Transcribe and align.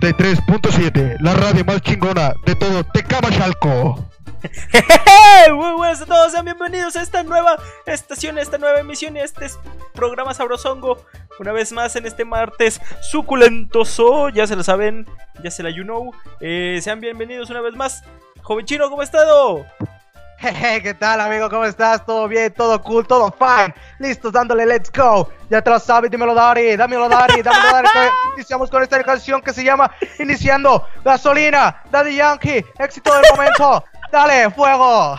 83.7, 0.00 1.18
la 1.20 1.34
radio 1.34 1.66
más 1.66 1.82
chingona 1.82 2.32
de 2.46 2.54
todo 2.54 2.82
Tecamachalco. 2.82 4.08
Muy 5.54 5.72
buenas 5.72 6.00
a 6.00 6.06
todos, 6.06 6.32
sean 6.32 6.46
bienvenidos 6.46 6.96
a 6.96 7.02
esta 7.02 7.22
nueva 7.22 7.58
estación, 7.84 8.38
a 8.38 8.40
esta 8.40 8.56
nueva 8.56 8.80
emisión 8.80 9.16
y 9.16 9.20
a 9.20 9.24
este 9.24 9.46
programa 9.92 10.32
Sabrosongo. 10.32 11.04
Una 11.38 11.52
vez 11.52 11.72
más 11.72 11.94
en 11.96 12.06
este 12.06 12.24
martes 12.24 12.80
suculentoso, 13.02 14.30
ya 14.30 14.46
se 14.46 14.56
lo 14.56 14.62
saben, 14.62 15.06
ya 15.44 15.50
se 15.50 15.62
la 15.62 15.68
you 15.68 15.84
know. 15.84 16.10
Eh, 16.40 16.80
sean 16.82 17.00
bienvenidos 17.00 17.50
una 17.50 17.60
vez 17.60 17.74
más. 17.74 18.02
Joven 18.40 18.64
chino, 18.64 18.88
¿cómo 18.88 19.02
ha 19.02 19.04
estado? 19.04 19.66
Jeje, 20.42 20.82
¿qué 20.82 20.92
tal 20.94 21.20
amigo? 21.20 21.48
¿Cómo 21.48 21.64
estás? 21.64 22.04
¿Todo 22.04 22.26
bien? 22.26 22.52
¿Todo 22.52 22.82
cool? 22.82 23.06
¿Todo 23.06 23.30
fine? 23.30 23.72
Listos 24.00 24.32
dándole 24.32 24.66
let's 24.66 24.90
go. 24.90 25.30
Ya 25.48 25.62
te 25.62 25.70
lo 25.70 25.78
sabes, 25.78 26.10
dímelo 26.10 26.34
Dari, 26.34 26.74
dámelo 26.74 27.08
Dari, 27.08 27.42
dámelo 27.42 27.70
Dari. 27.70 27.88
Iniciamos 28.34 28.68
con 28.68 28.82
esta 28.82 29.00
canción 29.04 29.40
que 29.40 29.52
se 29.52 29.62
llama 29.62 29.88
Iniciando 30.18 30.84
Gasolina, 31.04 31.84
Daddy 31.92 32.16
Yankee, 32.16 32.64
éxito 32.80 33.14
del 33.14 33.22
momento. 33.30 33.84
Dale, 34.10 34.50
fuego. 34.50 35.16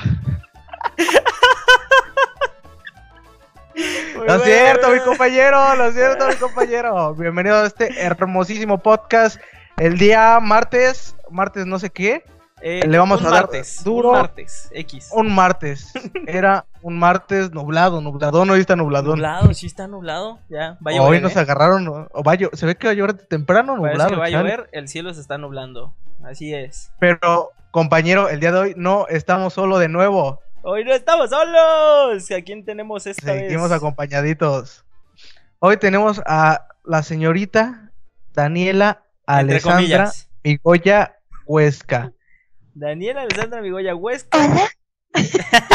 Muy 3.76 3.86
Lo 4.16 4.24
bueno. 4.26 4.40
cierto, 4.44 4.90
mi 4.90 5.00
compañero, 5.00 5.76
lo 5.76 5.90
cierto, 5.94 6.28
mi 6.28 6.36
compañero. 6.36 7.16
Bienvenido 7.16 7.62
a 7.62 7.66
este 7.66 7.98
hermosísimo 8.04 8.78
podcast. 8.78 9.40
El 9.78 9.98
día 9.98 10.38
martes, 10.42 11.16
martes 11.32 11.66
no 11.66 11.80
sé 11.80 11.90
qué, 11.92 12.26
Eh, 12.66 12.88
le 12.88 12.98
vamos 12.98 13.20
un 13.20 13.28
a 13.28 13.30
dar 13.30 13.42
martes, 13.42 13.84
duro. 13.84 14.12
Un 14.12 14.16
martes, 14.16 14.70
X. 14.72 15.10
un 15.12 15.36
martes. 15.36 15.92
Era 16.28 16.66
un 16.82 16.98
martes 16.98 17.52
nublado, 17.52 18.00
nubladón, 18.00 18.50
hoy 18.52 18.62
está 18.62 18.78
nubladón. 18.78 19.16
Nublado, 19.18 19.54
sí 19.54 19.68
está 19.68 19.86
nublado. 19.86 20.40
Ya, 20.48 20.78
va 20.86 20.92
a 20.92 21.02
Hoy 21.02 21.20
nos 21.20 21.36
¿eh? 21.36 21.40
agarraron, 21.40 22.08
o 22.10 22.24
va 22.24 22.38
se 22.54 22.66
ve 22.66 22.76
que 22.76 22.88
va 22.88 22.92
a 22.92 22.96
llover 22.96 23.16
temprano, 23.16 23.76
Parece 23.76 23.92
nublado. 23.92 24.10
que 24.12 24.16
va 24.16 24.26
a 24.28 24.30
llover, 24.30 24.70
el 24.72 24.88
cielo 24.88 25.14
se 25.14 25.20
está 25.20 25.38
nublando. 25.38 25.94
Así 26.24 26.54
es. 26.54 26.94
Pero, 27.00 27.52
compañero, 27.72 28.30
el 28.30 28.40
día 28.40 28.54
de 28.54 28.60
hoy 28.60 28.74
no 28.78 29.08
estamos 29.10 29.54
solo 29.54 29.78
de 29.78 29.90
nuevo. 29.90 30.40
Hoy 30.62 30.86
no 30.86 30.94
estamos 30.94 31.32
solos. 31.32 32.32
¿A 32.32 32.42
quién 32.44 32.64
tenemos 32.64 33.06
esta 33.06 33.34
Seguimos 33.34 33.72
vez? 33.72 33.78
acompañaditos. 33.78 34.86
Hoy 35.60 35.76
tenemos 35.76 36.22
a 36.26 36.66
la 36.86 37.04
señorita 37.04 37.92
Daniela 38.34 39.04
Alessandra. 39.26 40.14
Migoya 40.46 41.18
Huesca. 41.46 42.14
Daniela 42.74 43.22
Alessandra 43.22 43.62
Migoya 43.62 43.96
Huesca. 43.96 44.38
Hola, 44.38 44.70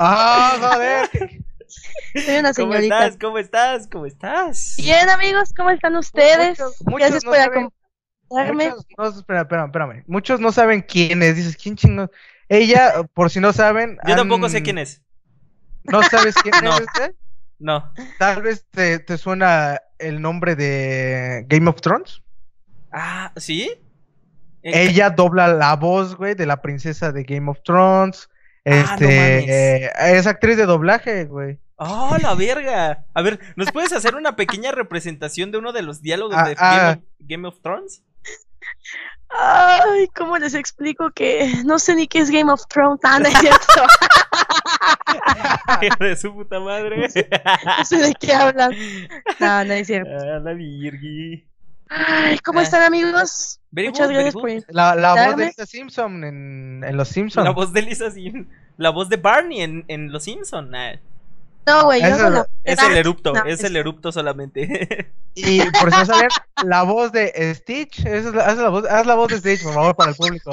¡Ah, 0.00 0.56
joder! 0.60 1.08
soy 2.24 2.36
una 2.38 2.52
¿Cómo 2.54 2.72
señorita. 2.72 3.04
estás? 3.06 3.18
¿Cómo 3.20 3.38
estás? 3.38 3.86
¿Cómo 3.88 4.06
estás? 4.06 4.74
Bien, 4.78 5.08
amigos, 5.08 5.52
¿cómo 5.56 5.70
están 5.70 5.96
ustedes? 5.96 6.58
Muchos- 6.58 6.82
muchos 6.86 6.98
Gracias 6.98 7.24
no 7.24 7.30
por 7.30 7.38
saben- 7.38 7.70
acompañarme. 8.30 8.64
Muchos, 8.70 8.86
no, 8.96 9.08
espera, 9.20 9.40
espera, 9.42 9.64
espérame. 9.66 10.04
Muchos 10.06 10.40
no 10.40 10.52
saben 10.52 10.82
quién 10.82 11.22
es. 11.22 11.36
Dices, 11.36 11.56
¿quién 11.56 11.76
chingo? 11.76 12.10
Ella, 12.48 12.94
por 13.14 13.30
si 13.30 13.40
no 13.40 13.52
saben. 13.52 13.98
Yo 14.06 14.16
tampoco 14.16 14.46
han- 14.46 14.50
sé 14.50 14.62
quién 14.62 14.78
es. 14.78 15.02
¿No 15.84 16.02
sabes 16.02 16.34
quién 16.36 16.54
No. 16.64 16.74
es 16.74 16.80
este? 16.80 17.14
No. 17.58 17.92
Tal 18.18 18.42
vez 18.42 18.66
te, 18.70 18.98
te 19.00 19.18
suena 19.18 19.80
el 19.98 20.20
nombre 20.22 20.54
de 20.56 21.44
Game 21.48 21.68
of 21.68 21.80
Thrones. 21.80 22.22
Ah, 22.92 23.32
¿sí? 23.36 23.70
Eh, 24.68 24.88
Ella 24.90 25.10
dobla 25.10 25.48
la 25.48 25.76
voz, 25.76 26.16
güey, 26.16 26.34
de 26.34 26.46
la 26.46 26.60
princesa 26.62 27.12
de 27.12 27.22
Game 27.24 27.50
of 27.50 27.58
Thrones. 27.64 28.28
Ah, 28.66 28.70
no 28.70 28.74
Este, 28.76 29.04
mames. 29.04 29.48
eh, 29.48 29.90
es 30.18 30.26
actriz 30.26 30.56
de 30.56 30.66
doblaje, 30.66 31.24
güey. 31.24 31.58
¡Oh, 31.76 32.16
la 32.20 32.34
verga! 32.34 33.04
A 33.14 33.22
ver, 33.22 33.38
¿nos 33.56 33.70
puedes 33.70 33.92
hacer 33.92 34.16
una 34.16 34.34
pequeña 34.34 34.72
representación 34.72 35.52
de 35.52 35.58
uno 35.58 35.72
de 35.72 35.82
los 35.82 36.02
diálogos 36.02 36.36
Ah, 36.36 36.48
de 36.48 36.56
ah. 36.58 36.76
Game, 36.76 36.90
of, 36.90 36.98
Game 37.20 37.48
of 37.48 37.60
Thrones? 37.62 38.02
Ay, 39.30 40.08
¿cómo 40.16 40.38
les 40.38 40.54
explico 40.54 41.10
que 41.12 41.52
no 41.64 41.78
sé 41.78 41.94
ni 41.94 42.08
qué 42.08 42.18
es 42.20 42.30
Game 42.30 42.50
of 42.50 42.62
Thrones? 42.68 42.98
Ah, 43.04 43.18
no 43.20 43.28
es 43.28 43.38
cierto. 43.38 43.82
de 46.00 46.16
su 46.16 46.34
puta 46.34 46.58
madre. 46.60 46.96
No 47.02 47.84
sé 47.84 47.96
de 47.96 48.14
qué 48.18 48.32
hablan. 48.32 48.72
No, 49.38 49.64
no 49.64 49.72
es 49.74 49.86
cierto. 49.86 50.10
Ah, 50.12 50.40
la. 50.40 50.50
Ay, 51.90 52.38
¿cómo 52.44 52.60
están, 52.60 52.82
amigos? 52.82 53.57
Very 53.70 53.88
Muchas 53.88 54.06
good, 54.08 54.14
gracias 54.14 54.34
very 54.34 54.60
por 54.62 54.74
La, 54.74 54.94
la 54.94 55.26
voz 55.26 55.36
de. 55.36 55.46
Lisa 55.46 55.66
Simpson 55.66 56.24
en, 56.24 56.84
en 56.84 56.96
Los 56.96 57.08
Simpsons. 57.08 57.44
La 57.44 57.50
voz 57.50 57.72
de 57.72 57.82
Lisa 57.82 58.10
Sim. 58.10 58.48
La 58.76 58.90
voz 58.90 59.08
de 59.08 59.16
Barney 59.16 59.60
en, 59.60 59.84
en 59.88 60.10
Los 60.10 60.24
Simpson. 60.24 60.74
Ah, 60.74 60.98
No, 61.66 61.84
güey, 61.84 62.00
yo 62.00 62.06
Eso 62.08 62.18
solo. 62.18 62.46
es 62.64 62.78
Ah, 62.78 62.86
el 62.86 62.96
erupto, 62.96 63.32
no, 63.34 63.44
es 63.44 63.62
el 63.64 63.76
erupto 63.76 64.12
solamente. 64.12 65.12
Y 65.34 65.60
por 65.70 65.92
si 65.92 65.98
no 66.00 66.06
saben, 66.06 66.28
la 66.64 66.82
voz 66.82 67.12
de 67.12 67.54
Stitch, 67.54 68.00
esa 68.00 68.28
es 68.30 68.34
la, 68.34 68.44
haz, 68.44 68.58
la 68.58 68.70
voz, 68.70 68.84
haz 68.90 69.06
la 69.06 69.14
voz 69.14 69.28
de 69.28 69.38
Stitch, 69.38 69.62
por 69.62 69.72
favor, 69.72 69.94
para 69.94 70.10
el 70.10 70.16
público. 70.16 70.50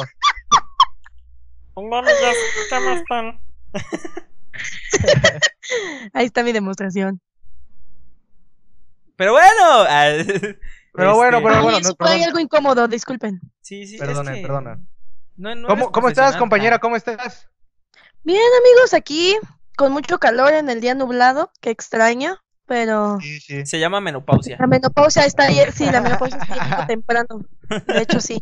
¿Cómo 1.74 2.04
están? 2.04 3.40
Ahí 6.14 6.26
está 6.28 6.44
mi 6.44 6.52
demostración. 6.52 7.20
Pero 9.16 9.32
bueno. 9.32 9.86
Pero 10.96 11.16
bueno, 11.16 11.40
pero 11.44 11.56
Ay, 11.56 11.62
bueno, 11.64 11.80
no, 12.00 12.06
hay 12.08 12.24
algo 12.24 12.40
incómodo, 12.40 12.88
disculpen. 12.88 13.40
Sí, 13.62 13.86
sí, 13.88 13.98
Perdona, 13.98 14.32
es 14.32 14.38
que 14.38 14.42
perdona. 14.44 14.80
no- 15.38 15.56
no 15.56 15.68
¿Cómo, 15.68 15.92
¿Cómo 15.92 16.10
estás, 16.10 16.36
compañera? 16.38 16.80
¿Cómo 16.80 16.96
estás? 16.96 17.48
Bien, 18.24 18.42
amigos, 18.62 18.94
aquí 18.94 19.36
con 19.78 19.92
mucho 19.92 20.18
calor 20.20 20.54
en 20.54 20.70
el 20.70 20.80
día 20.82 20.96
nublado, 20.96 21.52
que 21.62 21.70
extraña, 21.70 22.42
pero 22.66 23.20
Sí, 23.22 23.40
sí. 23.40 23.66
Se 23.66 23.80
llama 23.80 24.00
menopausia. 24.02 24.58
la 24.60 24.68
menopausia 24.68 25.26
está 25.26 25.44
ahí, 25.44 25.60
sí, 25.74 25.86
la 25.92 26.02
menopausia 26.02 26.40
está 26.40 26.88
temprano. 26.88 27.42
De 27.88 28.02
hecho, 28.02 28.20
sí. 28.22 28.42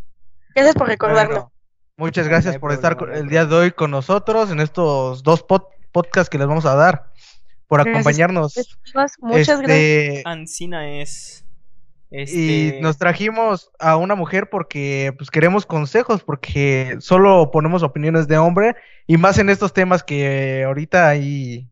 Gracias 0.55 0.75
por 0.75 0.87
recordarlo. 0.87 1.33
Bueno, 1.33 1.51
muchas 1.97 2.27
gracias 2.27 2.57
por 2.59 2.71
estar 2.71 2.97
el 3.13 3.27
día 3.27 3.45
de 3.45 3.55
hoy 3.55 3.71
con 3.71 3.89
nosotros 3.91 4.51
en 4.51 4.59
estos 4.59 5.23
dos 5.23 5.45
pod- 5.45 5.67
podcasts 5.91 6.29
que 6.29 6.37
les 6.37 6.47
vamos 6.47 6.65
a 6.65 6.75
dar. 6.75 7.11
Por 7.67 7.79
Gracias. 7.83 7.95
acompañarnos. 7.95 8.53
Muchas 9.19 9.59
gracias. 9.59 9.59
Este, 9.61 10.21
Ancina 10.25 10.87
es. 11.01 11.42
Este. 12.13 12.37
Y 12.77 12.79
nos 12.79 12.99
trajimos 12.99 13.71
a 13.79 13.97
una 13.97 14.13
mujer 14.13 14.47
porque 14.49 15.13
pues 15.17 15.31
queremos 15.31 15.65
consejos, 15.65 16.23
porque 16.23 16.95
solo 16.99 17.49
ponemos 17.51 17.81
opiniones 17.81 18.27
de 18.27 18.37
hombre, 18.37 18.75
y 19.07 19.17
más 19.17 19.39
en 19.39 19.49
estos 19.49 19.73
temas 19.73 20.03
que 20.03 20.63
ahorita 20.63 21.09
ahí 21.09 21.67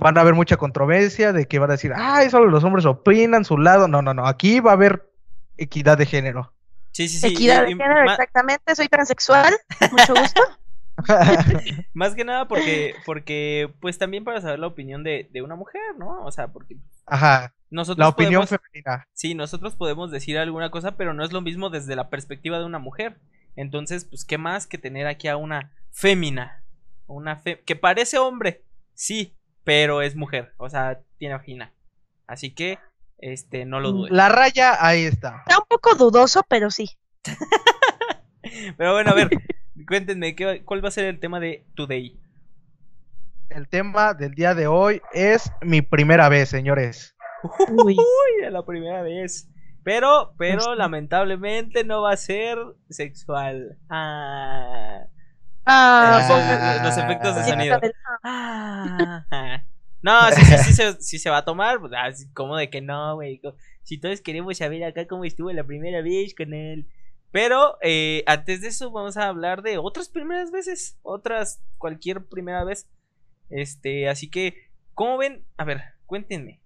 van 0.00 0.18
a 0.18 0.22
haber 0.22 0.34
mucha 0.34 0.56
controversia, 0.56 1.32
de 1.32 1.46
que 1.46 1.60
van 1.60 1.70
a 1.70 1.74
decir, 1.74 1.92
ay, 1.94 2.28
solo 2.28 2.46
los 2.46 2.64
hombres 2.64 2.86
opinan 2.86 3.44
su 3.44 3.56
lado. 3.56 3.86
No, 3.86 4.02
no, 4.02 4.14
no, 4.14 4.26
aquí 4.26 4.58
va 4.58 4.72
a 4.72 4.74
haber 4.74 5.08
equidad 5.56 5.96
de 5.96 6.06
género. 6.06 6.52
Sí, 6.90 7.08
sí, 7.08 7.18
sí. 7.18 7.28
Equidad 7.28 7.62
y- 7.62 7.66
de 7.66 7.70
y 7.70 7.76
género, 7.76 8.10
exactamente. 8.10 8.74
Soy 8.74 8.88
transexual. 8.88 9.54
Mucho 9.92 10.14
gusto. 10.14 10.42
Más 11.94 12.16
que 12.16 12.24
nada 12.24 12.48
porque, 12.48 12.94
porque, 13.06 13.72
pues 13.80 13.98
también 13.98 14.24
para 14.24 14.40
saber 14.40 14.58
la 14.58 14.66
opinión 14.66 15.04
de, 15.04 15.28
de 15.32 15.42
una 15.42 15.54
mujer, 15.54 15.80
¿no? 15.96 16.24
O 16.24 16.32
sea, 16.32 16.48
porque 16.48 16.76
Ajá, 17.06 17.54
nosotros 17.70 17.98
la 17.98 18.08
opinión 18.08 18.42
podemos, 18.44 18.60
femenina. 18.72 19.08
sí, 19.12 19.34
nosotros 19.34 19.74
podemos 19.76 20.10
decir 20.10 20.38
alguna 20.38 20.70
cosa, 20.70 20.96
pero 20.96 21.14
no 21.14 21.24
es 21.24 21.32
lo 21.32 21.40
mismo 21.40 21.70
desde 21.70 21.96
la 21.96 22.08
perspectiva 22.08 22.58
de 22.58 22.64
una 22.64 22.78
mujer. 22.78 23.18
Entonces, 23.56 24.04
pues, 24.04 24.24
¿qué 24.24 24.38
más 24.38 24.66
que 24.66 24.78
tener 24.78 25.06
aquí 25.06 25.28
a 25.28 25.36
una 25.36 25.72
fémina? 25.90 26.62
Una 27.06 27.36
fe 27.36 27.62
que 27.64 27.76
parece 27.76 28.18
hombre, 28.18 28.64
sí, 28.94 29.36
pero 29.64 30.02
es 30.02 30.14
mujer, 30.16 30.54
o 30.58 30.68
sea, 30.68 31.00
tiene 31.18 31.34
vagina. 31.34 31.72
Así 32.26 32.54
que, 32.54 32.78
este, 33.18 33.64
no 33.64 33.80
lo 33.80 33.92
dudes. 33.92 34.12
La 34.12 34.28
raya, 34.28 34.76
ahí 34.84 35.04
está. 35.04 35.42
Está 35.46 35.58
un 35.58 35.66
poco 35.68 35.94
dudoso, 35.94 36.42
pero 36.48 36.70
sí. 36.70 36.90
Pero 38.78 38.94
bueno, 38.94 39.10
a 39.10 39.14
ver, 39.14 39.28
cuéntenme, 39.86 40.34
¿qué, 40.34 40.62
¿cuál 40.64 40.82
va 40.82 40.88
a 40.88 40.92
ser 40.92 41.04
el 41.04 41.20
tema 41.20 41.38
de 41.38 41.66
Today? 41.74 42.18
El 43.50 43.68
tema 43.68 44.14
del 44.14 44.34
día 44.34 44.54
de 44.54 44.66
hoy 44.66 45.00
es 45.12 45.50
mi 45.62 45.82
primera 45.82 46.28
vez, 46.28 46.48
señores. 46.48 47.14
Uy. 47.70 47.96
Uy, 47.98 48.44
a 48.44 48.50
la 48.50 48.64
primera 48.64 49.02
vez. 49.02 49.48
Pero, 49.84 50.34
pero 50.36 50.74
lamentablemente 50.74 51.84
no 51.84 52.02
va 52.02 52.12
a 52.12 52.16
ser 52.16 52.58
sexual. 52.90 53.78
Ah. 53.88 55.04
Ah, 55.64 56.18
Los, 56.28 56.30
Ah. 56.30 56.80
los 56.84 56.96
efectos 56.98 57.36
de 57.36 57.44
sí, 57.44 57.50
sonido. 57.50 57.80
Ah. 58.22 59.24
No, 60.00 60.30
sí, 60.30 60.42
sí, 60.44 60.56
sí, 60.58 60.72
se, 60.74 61.02
sí 61.02 61.18
se 61.18 61.28
va 61.28 61.38
a 61.38 61.44
tomar. 61.44 61.80
pues, 61.80 61.92
así 61.96 62.30
como 62.32 62.56
de 62.56 62.70
que 62.70 62.80
no, 62.80 63.16
güey. 63.16 63.40
Si 63.82 63.98
todos 63.98 64.20
queremos 64.20 64.56
saber 64.58 64.84
acá 64.84 65.08
cómo 65.08 65.24
estuvo 65.24 65.50
la 65.50 65.64
primera 65.64 66.02
vez 66.02 66.34
con 66.36 66.54
él. 66.54 66.86
Pero 67.32 67.78
eh, 67.82 68.22
antes 68.26 68.60
de 68.62 68.68
eso 68.68 68.92
vamos 68.92 69.16
a 69.16 69.26
hablar 69.26 69.62
de 69.62 69.76
otras 69.76 70.08
primeras 70.08 70.52
veces. 70.52 70.98
Otras, 71.02 71.60
cualquier 71.78 72.24
primera 72.26 72.62
vez. 72.62 72.88
Este, 73.50 74.08
así 74.08 74.30
que, 74.30 74.70
¿cómo 74.94 75.18
ven? 75.18 75.44
A 75.56 75.64
ver, 75.64 75.82
cuéntenme. 76.06 76.60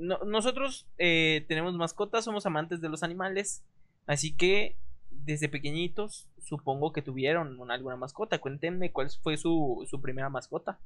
No- 0.00 0.18
nosotros 0.24 0.86
eh, 0.98 1.44
tenemos 1.48 1.74
mascotas, 1.74 2.24
somos 2.24 2.46
amantes 2.46 2.80
de 2.80 2.88
los 2.88 3.02
animales. 3.02 3.62
Así 4.06 4.32
que, 4.36 4.76
desde 5.10 5.48
pequeñitos, 5.48 6.26
supongo 6.42 6.92
que 6.92 7.02
tuvieron 7.02 7.58
una- 7.60 7.74
alguna 7.74 7.96
mascota. 7.96 8.38
Cuéntenme 8.38 8.90
cuál 8.92 9.10
fue 9.22 9.36
su, 9.36 9.86
su 9.88 10.00
primera 10.00 10.28
mascota. 10.30 10.78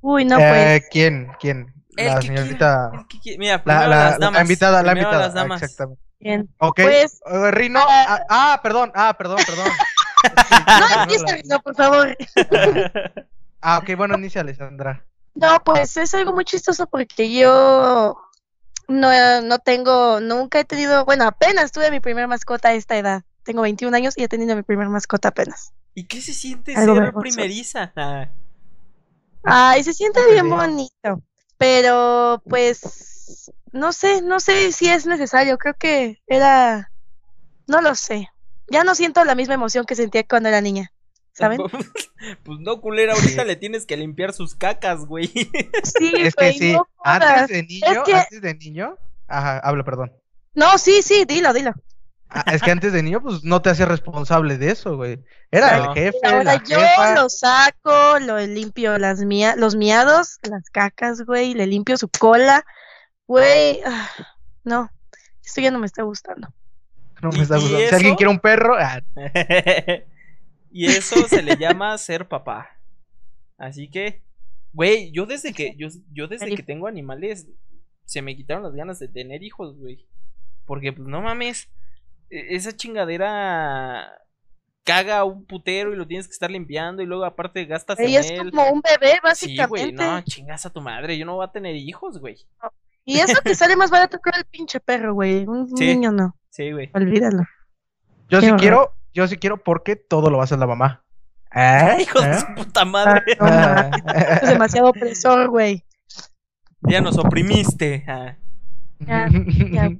Uy, 0.00 0.24
no, 0.24 0.38
Eh, 0.38 0.78
pues. 0.80 0.88
¿Quién? 0.90 1.28
¿Quién? 1.40 1.74
El 1.96 2.06
la 2.06 2.20
que 2.20 2.26
señorita. 2.28 2.88
quiera, 2.90 3.00
el 3.02 3.08
que 3.08 3.20
quiera. 3.20 3.38
Mira, 3.38 3.52
La, 3.56 3.62
primero 3.64 3.88
la- 3.88 3.96
las 3.96 4.12
la 4.18 4.26
damas. 4.26 4.42
invitada, 4.42 4.82
la 4.82 4.92
invitada. 4.92 5.18
las 5.18 5.34
damas. 5.34 5.62
Exactamente. 5.62 6.02
Bien. 6.20 6.48
Ok. 6.58 6.80
Pues- 6.82 7.20
eh, 7.26 7.50
Rino. 7.50 7.80
Ah. 7.82 8.06
Ah, 8.28 8.52
ah, 8.54 8.60
perdón. 8.62 8.92
Ah, 8.94 9.14
perdón, 9.18 9.38
perdón. 9.46 9.66
No, 10.66 11.02
empieza, 11.02 11.26
no, 11.48 11.60
por 11.62 11.76
favor. 11.76 12.16
Ah, 13.60 13.78
ok, 13.78 13.96
bueno, 13.96 14.16
inicia 14.18 14.40
Alessandra. 14.40 15.04
No, 15.40 15.62
pues 15.64 15.96
es 15.96 16.14
algo 16.14 16.32
muy 16.32 16.44
chistoso 16.44 16.86
porque 16.88 17.32
yo 17.32 18.18
no, 18.88 19.40
no 19.42 19.58
tengo, 19.60 20.20
nunca 20.20 20.58
he 20.58 20.64
tenido, 20.64 21.04
bueno, 21.04 21.24
apenas 21.24 21.70
tuve 21.70 21.92
mi 21.92 22.00
primer 22.00 22.26
mascota 22.26 22.70
a 22.70 22.74
esta 22.74 22.98
edad. 22.98 23.22
Tengo 23.44 23.62
21 23.62 23.96
años 23.96 24.14
y 24.18 24.24
he 24.24 24.28
tenido 24.28 24.56
mi 24.56 24.62
primer 24.62 24.88
mascota 24.88 25.28
apenas. 25.28 25.72
¿Y 25.94 26.04
qué 26.04 26.20
se 26.20 26.34
siente 26.34 26.74
Algo 26.74 26.96
ser 26.96 27.14
primeriza? 27.14 27.92
Ay, 29.44 29.84
se 29.84 29.94
siente 29.94 30.20
bien 30.32 30.50
bonito, 30.50 31.22
pero 31.56 32.42
pues 32.48 33.52
no 33.70 33.92
sé, 33.92 34.22
no 34.22 34.40
sé 34.40 34.72
si 34.72 34.88
es 34.88 35.06
necesario. 35.06 35.56
Creo 35.56 35.74
que 35.74 36.20
era, 36.26 36.90
no 37.68 37.80
lo 37.80 37.94
sé. 37.94 38.28
Ya 38.70 38.82
no 38.82 38.96
siento 38.96 39.24
la 39.24 39.36
misma 39.36 39.54
emoción 39.54 39.84
que 39.84 39.94
sentía 39.94 40.26
cuando 40.26 40.48
era 40.48 40.60
niña, 40.60 40.92
¿saben? 41.38 41.60
Pues 42.42 42.58
no, 42.58 42.80
culera, 42.80 43.12
ahorita 43.14 43.44
le 43.44 43.54
tienes 43.54 43.86
que 43.86 43.96
limpiar 43.96 44.32
sus 44.32 44.56
cacas, 44.56 45.06
güey. 45.06 45.28
Sí, 45.28 46.12
Es 46.16 46.34
que 46.34 46.52
sí, 46.52 46.72
no 46.72 46.86
antes 47.04 47.46
de 47.48 47.62
niño, 47.62 48.02
que- 48.04 48.14
antes 48.14 48.40
de 48.42 48.54
niño. 48.54 48.98
Ajá, 49.28 49.58
habla, 49.60 49.84
perdón. 49.84 50.12
No, 50.54 50.76
sí, 50.78 51.00
sí, 51.02 51.24
dilo, 51.26 51.52
dilo. 51.52 51.72
Ah, 52.30 52.44
es 52.52 52.60
que 52.60 52.70
antes 52.72 52.92
de 52.92 53.02
niño, 53.02 53.22
pues 53.22 53.42
no 53.44 53.62
te 53.62 53.70
hacías 53.70 53.88
responsable 53.88 54.58
de 54.58 54.70
eso, 54.72 54.96
güey. 54.96 55.24
Era 55.50 55.78
No. 55.78 55.92
el 55.94 55.98
jefe, 55.98 56.18
Ahora 56.24 56.44
la 56.44 56.62
yo 56.64 56.78
jefa. 56.78 57.14
lo 57.14 57.28
saco, 57.30 58.18
lo 58.20 58.38
limpio 58.40 58.98
las 58.98 59.20
mia 59.20 59.54
los 59.56 59.76
miados, 59.76 60.38
las 60.42 60.68
cacas, 60.70 61.22
güey, 61.24 61.54
le 61.54 61.66
limpio 61.66 61.96
su 61.96 62.08
cola, 62.08 62.64
güey. 63.26 63.80
ah, 63.86 64.10
no, 64.64 64.90
esto 65.44 65.60
ya 65.62 65.70
no 65.70 65.78
me 65.78 65.86
está 65.86 66.02
gustando. 66.02 66.48
No 67.22 67.30
me 67.30 67.38
¿Y- 67.38 67.42
está 67.42 67.54
gustando. 67.56 67.88
Si 67.88 67.94
alguien 67.94 68.16
quiere 68.16 68.30
un 68.32 68.40
perro, 68.40 68.76
ah, 68.78 69.00
y 70.70 70.86
eso 70.86 71.26
se 71.28 71.42
le 71.42 71.56
llama 71.56 71.96
ser 71.98 72.28
papá. 72.28 72.68
Así 73.56 73.88
que, 73.90 74.22
güey, 74.72 75.10
yo 75.12 75.26
desde 75.26 75.52
que 75.52 75.74
yo, 75.76 75.88
yo 76.12 76.28
desde 76.28 76.54
que 76.54 76.62
tengo 76.62 76.86
animales 76.86 77.46
se 78.04 78.22
me 78.22 78.36
quitaron 78.36 78.62
las 78.62 78.74
ganas 78.74 78.98
de 78.98 79.08
tener 79.08 79.42
hijos, 79.42 79.76
güey. 79.78 80.06
Porque 80.64 80.92
pues 80.92 81.06
no 81.08 81.20
mames, 81.22 81.68
e- 82.30 82.54
esa 82.54 82.74
chingadera 82.76 84.10
caga 84.84 85.24
un 85.24 85.44
putero 85.44 85.92
y 85.92 85.96
lo 85.96 86.06
tienes 86.06 86.26
que 86.26 86.32
estar 86.32 86.50
limpiando 86.50 87.02
y 87.02 87.06
luego 87.06 87.24
aparte 87.24 87.64
gastas 87.66 87.98
Güey, 87.98 88.14
en 88.16 88.20
es 88.20 88.30
él. 88.30 88.50
como 88.50 88.70
un 88.70 88.80
bebé, 88.80 89.12
Sí, 89.34 89.56
güey, 89.56 89.92
básicamente. 89.92 89.92
no, 90.02 90.20
chingas 90.22 90.64
a 90.64 90.70
tu 90.70 90.80
madre, 90.80 91.18
yo 91.18 91.26
no 91.26 91.34
voy 91.36 91.44
a 91.44 91.52
tener 91.52 91.76
hijos, 91.76 92.18
güey. 92.18 92.36
Y 93.04 93.18
eso 93.20 93.40
que 93.42 93.54
sale 93.54 93.76
más 93.76 93.90
barato 93.90 94.18
que 94.22 94.30
el 94.38 94.44
pinche 94.46 94.80
perro, 94.80 95.14
güey. 95.14 95.44
Un 95.46 95.60
un 95.70 95.76
Sí. 95.76 95.86
niño 95.86 96.12
no, 96.12 96.34
Sí, 96.50 96.70
güey. 96.72 96.90
olvídalo. 96.94 97.42
yo 98.30 98.40
Qué 98.40 98.46
sí 98.46 98.46
horror. 98.48 98.60
quiero, 98.60 98.94
yo 99.14 99.26
sí 99.28 99.36
quiero 99.36 99.62
porque 99.62 99.96
todo 99.96 100.30
lo 100.30 100.36
va 100.38 100.42
a 100.42 100.44
hacer 100.44 100.58
la 100.58 100.66
mamá. 100.66 101.04
¿Eh? 101.54 101.98
Hijo 102.02 102.20
de 102.20 102.38
su 102.38 102.46
puta 102.54 102.84
madre. 102.84 103.36
Ah, 103.40 103.90
no, 103.90 103.98
Ah, 104.06 104.38
Es 104.42 104.48
demasiado 104.50 104.88
opresor, 104.90 105.48
güey. 105.48 105.84
Ya 106.82 107.00
nos 107.00 107.18
oprimiste. 107.18 108.04
ah. 108.08 108.36
Ya, 109.00 109.28
ya. 109.70 109.90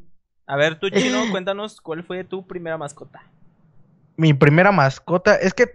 A 0.46 0.56
ver, 0.56 0.78
tú, 0.78 0.90
Chino, 0.90 1.30
cuéntanos 1.30 1.80
cuál 1.80 2.02
fue 2.04 2.24
tu 2.24 2.46
primera 2.46 2.76
mascota. 2.78 3.22
Mi 4.16 4.34
primera 4.34 4.72
mascota, 4.72 5.36
es 5.36 5.54
que 5.54 5.66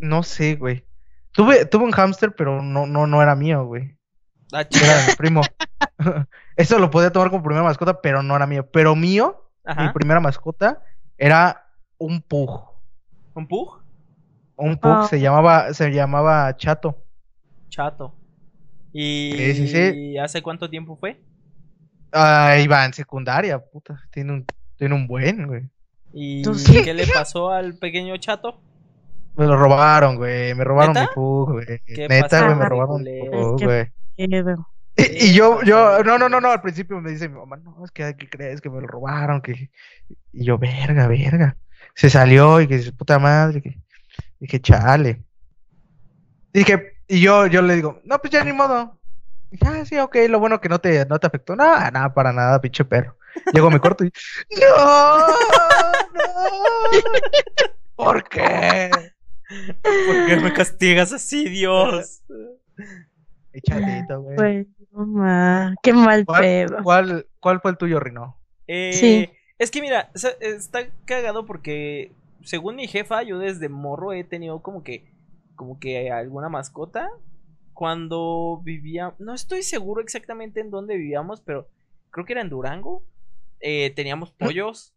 no 0.00 0.22
sé, 0.22 0.56
güey. 0.56 0.84
Tuve, 1.32 1.64
tuve 1.66 1.84
un 1.84 1.92
hámster, 1.92 2.34
pero 2.34 2.62
no, 2.62 2.86
no, 2.86 3.06
no 3.06 3.22
era 3.22 3.34
mío, 3.36 3.64
güey. 3.64 3.96
Ah, 4.52 4.62
Era 4.70 4.96
de 5.02 5.06
mi 5.08 5.14
primo. 5.14 5.42
Eso 6.56 6.78
lo 6.78 6.90
podía 6.90 7.12
tomar 7.12 7.30
como 7.30 7.42
primera 7.44 7.62
mascota, 7.64 8.00
pero 8.02 8.22
no 8.22 8.34
era 8.34 8.46
mío. 8.46 8.68
Pero 8.72 8.96
mío, 8.96 9.50
mi 9.78 9.88
primera 9.92 10.18
mascota, 10.20 10.82
era 11.16 11.69
un 12.00 12.22
pug. 12.22 12.50
¿Un 13.34 13.46
pug? 13.46 13.82
Un 14.56 14.76
pug 14.76 14.90
Ah. 14.92 15.06
se 15.08 15.20
llamaba, 15.20 15.72
se 15.74 15.90
llamaba 15.90 16.56
Chato. 16.56 16.96
Chato. 17.68 18.14
¿Y 18.92 19.32
Sí, 19.36 19.54
sí, 19.54 19.68
sí. 19.68 20.18
hace 20.18 20.42
cuánto 20.42 20.68
tiempo 20.68 20.96
fue? 20.96 21.20
Ah, 22.12 22.56
iba 22.60 22.84
en 22.84 22.92
secundaria, 22.92 23.58
puta. 23.58 24.02
Tiene 24.10 24.32
un, 24.32 24.46
tiene 24.76 24.94
un 24.94 25.06
buen, 25.06 25.46
güey. 25.46 25.68
¿Y 26.12 26.42
sí. 26.56 26.82
qué 26.82 26.92
le 26.92 27.06
pasó 27.06 27.50
al 27.50 27.74
pequeño 27.78 28.16
chato? 28.16 28.60
Me 29.36 29.46
lo 29.46 29.56
robaron, 29.56 30.16
güey. 30.16 30.54
Me 30.54 30.64
robaron 30.64 30.94
¿Neta? 30.94 31.06
mi 31.06 31.14
pug, 31.14 31.52
güey. 31.52 31.80
¿Qué 31.86 32.08
Neta, 32.08 32.28
pasó, 32.28 32.44
güey, 32.46 32.56
me 32.58 32.68
robaron 32.68 33.02
mi 33.02 33.20
pug, 33.30 33.62
güey. 33.62 33.86
Y, 34.16 35.28
y 35.28 35.34
yo, 35.34 35.62
yo, 35.62 36.02
no, 36.02 36.18
no, 36.18 36.28
no, 36.28 36.40
no, 36.40 36.50
al 36.50 36.60
principio 36.60 37.00
me 37.00 37.10
dice 37.12 37.28
mi 37.28 37.36
mamá, 37.38 37.56
no, 37.58 37.84
es 37.84 37.90
que, 37.92 38.16
¿qué 38.18 38.28
crees? 38.28 38.60
Que 38.60 38.68
me 38.68 38.80
lo 38.80 38.86
robaron, 38.88 39.40
que... 39.40 39.70
Y 40.32 40.44
yo, 40.44 40.58
verga, 40.58 41.06
verga. 41.06 41.56
Se 42.00 42.08
salió 42.08 42.62
y 42.62 42.66
que 42.66 42.80
su 42.80 42.96
puta 42.96 43.18
madre, 43.18 43.60
que... 43.60 43.76
Dije, 44.38 44.58
chale. 44.58 45.22
Dije, 46.50 46.94
y 47.06 47.20
yo, 47.20 47.46
yo 47.46 47.60
le 47.60 47.74
digo, 47.76 48.00
no, 48.04 48.18
pues 48.18 48.32
ya 48.32 48.42
ni 48.42 48.54
modo. 48.54 48.98
Dije, 49.50 49.66
ah, 49.66 49.84
sí, 49.84 49.98
ok, 49.98 50.16
lo 50.30 50.38
bueno 50.40 50.62
que 50.62 50.70
no 50.70 50.78
te, 50.78 51.04
no 51.04 51.18
te 51.18 51.26
afectó. 51.26 51.54
Nada, 51.54 51.90
nada, 51.90 52.14
para 52.14 52.32
nada, 52.32 52.58
pinche 52.58 52.86
perro. 52.86 53.18
Llego 53.52 53.66
a 53.66 53.70
mi 53.70 53.78
cuarto 53.78 54.02
y, 54.06 54.10
no, 54.62 55.28
no. 55.28 55.34
¿Por 57.96 58.26
qué? 58.30 58.90
¿Por 59.82 60.26
qué 60.26 60.36
me 60.42 60.54
castigas 60.54 61.12
así, 61.12 61.50
Dios? 61.50 62.22
Echadito, 63.52 64.22
güey. 64.22 64.36
Güey, 64.36 64.66
no 64.92 65.06
ma, 65.06 65.74
qué 65.82 65.92
mal 65.92 66.24
¿Cuál, 66.24 66.40
pedo. 66.40 66.82
cuál, 66.82 67.26
cuál 67.40 67.60
fue 67.60 67.72
el 67.72 67.76
tuyo, 67.76 68.00
Rino? 68.00 68.38
Eh, 68.66 68.92
Sí. 68.94 69.30
Es 69.60 69.70
que 69.70 69.80
mira, 69.82 70.10
está 70.40 70.90
cagado 71.04 71.46
porque 71.46 72.12
según 72.42 72.76
mi 72.76 72.88
jefa, 72.88 73.22
yo 73.22 73.38
desde 73.38 73.68
morro 73.68 74.12
he 74.12 74.24
tenido 74.24 74.62
como 74.62 74.82
que 74.82 75.04
como 75.54 75.78
que 75.78 76.10
alguna 76.10 76.48
mascota. 76.48 77.10
Cuando 77.74 78.60
vivía, 78.64 79.14
no 79.18 79.34
estoy 79.34 79.62
seguro 79.62 80.02
exactamente 80.02 80.60
en 80.60 80.70
dónde 80.70 80.96
vivíamos, 80.96 81.42
pero 81.42 81.68
creo 82.10 82.26
que 82.26 82.34
era 82.34 82.42
en 82.42 82.50
Durango. 82.50 83.04
eh, 83.60 83.90
teníamos 83.94 84.32
pollos 84.32 84.94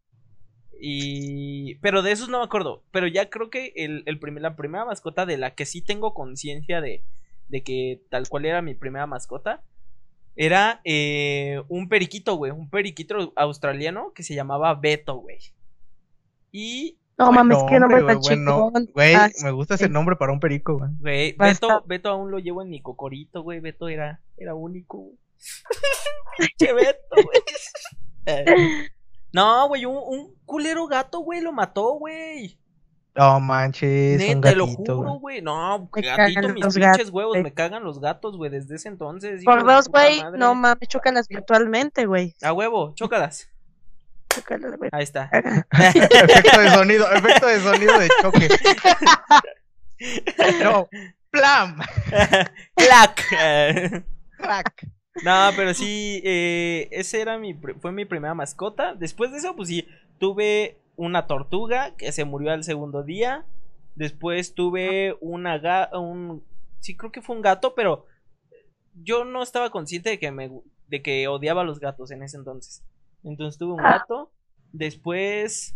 y 0.80 1.76
pero 1.78 2.02
de 2.02 2.12
esos 2.14 2.30
no 2.30 2.40
me 2.40 2.46
acuerdo, 2.46 2.84
pero 2.92 3.08
ya 3.08 3.30
creo 3.30 3.50
que 3.50 3.74
el, 3.76 4.04
el 4.06 4.20
primer- 4.20 4.44
la 4.44 4.56
primera 4.56 4.86
mascota 4.86 5.26
de 5.26 5.38
la 5.38 5.56
que 5.56 5.66
sí 5.66 5.82
tengo 5.84 6.14
conciencia 6.14 6.82
de 6.82 7.04
de 7.50 7.64
que 7.64 8.02
tal 8.12 8.30
cual 8.30 8.46
era 8.46 8.62
mi 8.64 8.76
primera 8.76 9.08
mascota 9.08 9.64
era 10.36 10.82
eh, 10.84 11.62
un 11.70 11.90
periquito, 11.90 12.36
güey. 12.36 12.52
Un 12.52 12.70
periquito 12.70 13.34
australiano 13.36 14.12
que 14.14 14.24
se 14.24 14.36
llamaba 14.36 14.74
Beto, 14.76 15.16
güey. 15.18 15.40
Y, 16.52 16.98
No 17.18 17.26
Buen 17.28 17.36
mames, 17.36 17.58
qué 17.70 17.80
nombre 17.80 18.04
tan 18.04 18.20
chingón. 18.20 18.90
Güey, 18.94 19.16
Ah, 19.16 19.30
me 19.44 19.52
gusta 19.52 19.76
ese 19.76 19.90
nombre 19.90 20.16
para 20.16 20.34
un 20.34 20.40
perico, 20.40 20.78
güey. 20.78 21.36
Beto, 21.38 21.84
Beto 21.86 22.10
aún 22.10 22.32
lo 22.32 22.40
llevo 22.40 22.62
en 22.62 22.70
mi 22.70 22.82
cocorito, 22.82 23.44
güey. 23.44 23.60
Beto 23.60 23.88
era, 23.88 24.22
era 24.38 24.56
único, 24.56 24.98
güey. 25.00 25.18
Pinche 26.38 26.74
Beto, 26.74 27.16
güey. 27.16 27.42
No, 29.34 29.68
güey, 29.68 29.84
un, 29.86 29.96
un 29.96 30.36
culero 30.46 30.86
gato, 30.86 31.22
güey, 31.22 31.42
lo 31.42 31.52
mató, 31.52 31.94
güey. 31.98 32.60
No 33.16 33.40
manches, 33.40 34.20
un 34.20 34.28
Neta, 34.28 34.50
te 34.50 34.56
lo 34.56 34.66
gatito, 34.66 34.98
juro, 34.98 35.14
güey. 35.14 35.42
No, 35.42 35.90
Me 35.94 36.02
gatito, 36.02 36.16
cagan 36.16 36.54
mis 36.54 36.64
los 36.64 36.74
pinches 36.74 36.78
gatos, 36.78 37.10
huevos. 37.12 37.38
Me 37.38 37.54
cagan 37.54 37.84
los 37.84 38.00
gatos, 38.00 38.38
güey, 38.38 38.50
desde 38.50 38.76
ese 38.76 38.88
entonces. 38.88 39.44
Por 39.44 39.64
dos, 39.64 39.88
güey, 39.88 40.24
no 40.36 40.56
mames, 40.56 40.88
chócalas 40.88 41.28
virtualmente, 41.28 42.06
güey. 42.08 42.36
A 42.42 42.54
huevo, 42.54 42.94
chócalas. 42.96 43.50
Chócalas, 44.34 44.78
güey. 44.78 44.90
Ahí 44.92 45.04
está. 45.04 45.30
efecto 45.72 46.60
de 46.60 46.70
sonido, 46.72 47.12
efecto 47.12 47.46
de 47.46 47.60
sonido 47.60 48.00
de 48.00 48.10
choque. 48.22 48.50
No, 50.62 50.90
plam, 51.30 51.80
¡Clac! 52.76 53.22
crack. 54.38 54.88
No, 55.24 55.52
pero 55.56 55.74
sí, 55.74 56.22
eh, 56.26 56.90
ese 56.92 57.22
era 57.22 57.38
mi, 57.38 57.54
fue 57.80 57.92
mi 57.92 58.04
primera 58.04 58.34
mascota. 58.34 58.96
Después 58.96 59.32
de 59.32 59.38
eso, 59.38 59.56
pues 59.56 59.70
sí, 59.70 59.88
tuve 60.20 60.78
una 60.96 61.28
tortuga 61.28 61.96
que 61.96 62.12
se 62.12 62.26
murió 62.26 62.52
al 62.52 62.64
segundo 62.64 63.04
día. 63.04 63.46
Después 63.96 64.56
tuve 64.56 65.16
una 65.22 65.58
ga 65.60 65.90
un, 65.94 66.44
sí 66.80 66.96
creo 66.98 67.12
que 67.12 67.22
fue 67.22 67.36
un 67.36 67.42
gato, 67.42 67.76
pero 67.76 68.06
yo 68.96 69.26
no 69.26 69.42
estaba 69.44 69.70
consciente 69.72 70.10
de 70.12 70.20
que 70.20 70.32
me, 70.32 70.52
de 70.88 71.02
que 71.02 71.28
odiaba 71.28 71.62
a 71.62 71.66
los 71.66 71.80
gatos 71.80 72.12
en 72.12 72.24
ese 72.24 72.38
entonces. 72.38 72.84
Entonces 73.24 73.58
tuve 73.60 73.74
un 73.74 73.86
Ah. 73.86 74.00
gato. 74.00 74.32
Después 74.72 75.76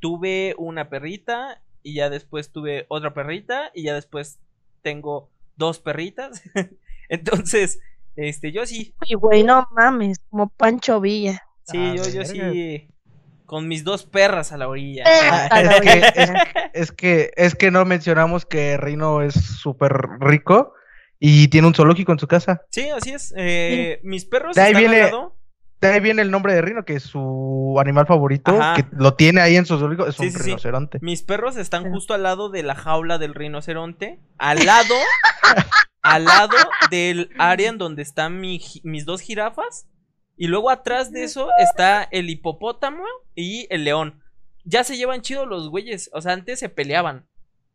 tuve 0.00 0.54
una 0.58 0.88
perrita 0.88 1.62
y 1.82 1.94
ya 1.94 2.10
después 2.10 2.52
tuve 2.52 2.86
otra 2.88 3.14
perrita 3.14 3.70
y 3.74 3.84
ya 3.84 3.94
después 3.94 4.40
tengo 4.82 5.30
dos 5.56 5.78
perritas. 5.80 6.42
Entonces, 7.08 7.80
este, 8.16 8.52
yo 8.52 8.66
sí, 8.66 8.94
Uy, 9.08 9.14
güey, 9.16 9.42
no 9.44 9.66
mames, 9.72 10.18
como 10.30 10.48
Pancho 10.48 11.00
Villa. 11.00 11.42
sí, 11.64 11.78
Ah, 11.78 11.94
yo, 11.96 12.02
yo 12.08 12.24
sí, 12.24 12.88
con 13.48 13.66
mis 13.66 13.82
dos 13.82 14.04
perras 14.04 14.52
a 14.52 14.58
la 14.58 14.68
orilla. 14.68 15.04
Perras 15.04 15.50
a 15.50 15.62
la 15.62 15.72
Es 15.72 15.80
que, 15.80 15.98
es, 16.22 16.30
es 16.74 16.92
que, 16.92 17.30
es 17.34 17.54
que 17.54 17.70
no 17.70 17.84
mencionamos 17.86 18.44
que 18.44 18.76
Rino 18.76 19.22
es 19.22 19.32
súper 19.34 19.92
rico 20.20 20.74
Y 21.18 21.48
tiene 21.48 21.66
un 21.66 21.74
zoológico 21.74 22.12
en 22.12 22.18
su 22.18 22.28
casa. 22.28 22.60
Sí, 22.70 22.90
así 22.90 23.10
es. 23.14 23.32
Eh, 23.36 24.00
mis 24.04 24.26
perros 24.26 24.54
De 24.54 24.60
ahí 24.62 24.72
están 24.72 24.84
al 24.84 24.90
viene- 24.90 25.04
lado. 25.10 25.34
De 25.80 25.88
ahí 25.88 26.00
viene 26.00 26.22
el 26.22 26.30
nombre 26.32 26.52
de 26.54 26.60
Rino, 26.60 26.84
que 26.84 26.94
es 26.94 27.04
su 27.04 27.76
animal 27.80 28.04
favorito, 28.06 28.50
Ajá. 28.60 28.74
que 28.74 28.84
lo 28.96 29.14
tiene 29.14 29.40
ahí 29.40 29.56
en 29.56 29.64
su 29.64 29.78
zoológico, 29.78 30.08
es 30.08 30.16
Sí, 30.16 30.24
un 30.26 30.32
sí, 30.32 30.36
sí. 30.38 30.44
rinoceronte. 30.44 30.98
Mis 31.02 31.22
perros 31.22 31.56
están 31.56 31.90
justo 31.92 32.14
al 32.14 32.24
lado 32.24 32.50
de 32.50 32.64
la 32.64 32.74
jaula 32.74 33.16
del 33.18 33.32
rinoceronte, 33.34 34.18
al 34.38 34.66
lado, 34.66 34.94
al 36.02 36.24
lado 36.24 36.56
del 36.90 37.30
área 37.38 37.68
en 37.68 37.78
donde 37.78 38.02
están 38.02 38.40
mi 38.40 38.60
mis 38.82 39.04
dos 39.04 39.20
jirafas, 39.20 39.86
y 40.38 40.46
luego 40.46 40.70
atrás 40.70 41.10
de 41.12 41.24
eso 41.24 41.48
está 41.58 42.04
el 42.10 42.30
hipopótamo 42.30 43.04
y 43.34 43.66
el 43.70 43.84
león. 43.84 44.22
Ya 44.64 44.84
se 44.84 44.96
llevan 44.96 45.20
chido 45.22 45.44
los 45.46 45.68
güeyes, 45.68 46.08
o 46.12 46.20
sea, 46.22 46.32
antes 46.32 46.58
se 46.60 46.68
peleaban, 46.68 47.26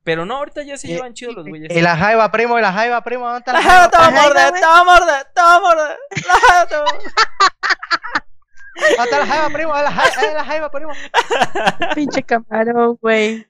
pero 0.04 0.26
no, 0.26 0.38
ahorita 0.38 0.64
ya 0.64 0.78
se 0.78 0.88
Eh, 0.88 0.96
llevan 0.96 1.14
chido 1.14 1.32
los 1.34 1.48
güeyes. 1.48 1.70
El 1.72 1.86
ajaiba, 1.88 2.32
primo, 2.32 2.58
el 2.58 2.66
ajaiba, 2.66 3.04
primo, 3.04 3.26
¿dónde 3.26 3.40
está 3.40 3.54
La 3.54 3.60
la 3.60 3.64
jaiba 3.64 3.90
jaiba? 3.90 3.92
te 3.92 3.98
va 3.98 4.08
a 4.08 4.12
morder, 4.12 4.54
te 4.54 4.66
va 4.66 4.80
a 4.80 4.84
morder, 4.84 5.26
te 5.34 5.42
va 5.42 5.56
a 5.56 5.60
morder. 5.60 5.98
La 6.28 6.34
jaiba 6.34 6.68
te 6.68 6.76
va 6.76 6.82
a 6.82 6.94
morder. 6.94 7.12
¿Dónde 8.76 9.04
está 9.04 9.20
la 9.20 9.26
jaiba, 9.28 9.50
primo? 9.50 9.74
La 9.74 9.92
jaiba, 9.92 10.34
la 10.34 10.46
jaiba, 10.46 10.72
primo. 10.72 10.92
Pinche 11.96 12.24
camarón, 12.24 12.98
güey. 13.02 13.48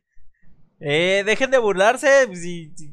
Eh, 0.79 1.23
dejen 1.25 1.49
de 1.51 1.57
burlarse. 1.59 2.27
pues, 2.27 2.41
Sí, 2.41 2.73
sí, 2.75 2.91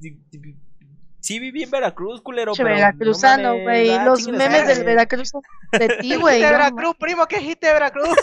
sí, 1.31 1.39
viví 1.39 1.63
en 1.63 1.71
Veracruz, 1.71 2.21
culero. 2.23 2.53
Pero 2.57 2.69
no 2.71 2.75
veracruzano, 2.75 3.59
güey. 3.61 3.91
ah, 3.91 4.05
Los 4.05 4.27
memes 4.27 4.67
del 4.67 4.85
Veracruz 4.85 5.31
de 5.73 5.89
ti, 6.01 6.09
¿Qué 6.11 6.17
güey. 6.21 6.41
no 6.43 6.49
Veracruz, 6.51 6.97
primo? 6.99 7.27
¿Qué 7.27 7.39
dijiste 7.39 7.69
de 7.69 7.73
Veracruz? 7.75 8.09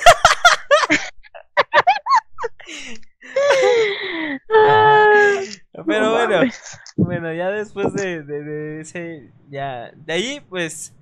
Pero 5.85 6.05
No 6.05 6.11
bueno, 6.11 6.51
bueno, 6.97 7.33
ya 7.33 7.49
después 7.49 7.93
de, 7.93 8.23
de, 8.23 8.43
de 8.43 8.81
ese, 8.81 9.31
ya, 9.49 9.91
de 9.95 10.13
ahí, 10.13 10.39
pues, 10.49 10.93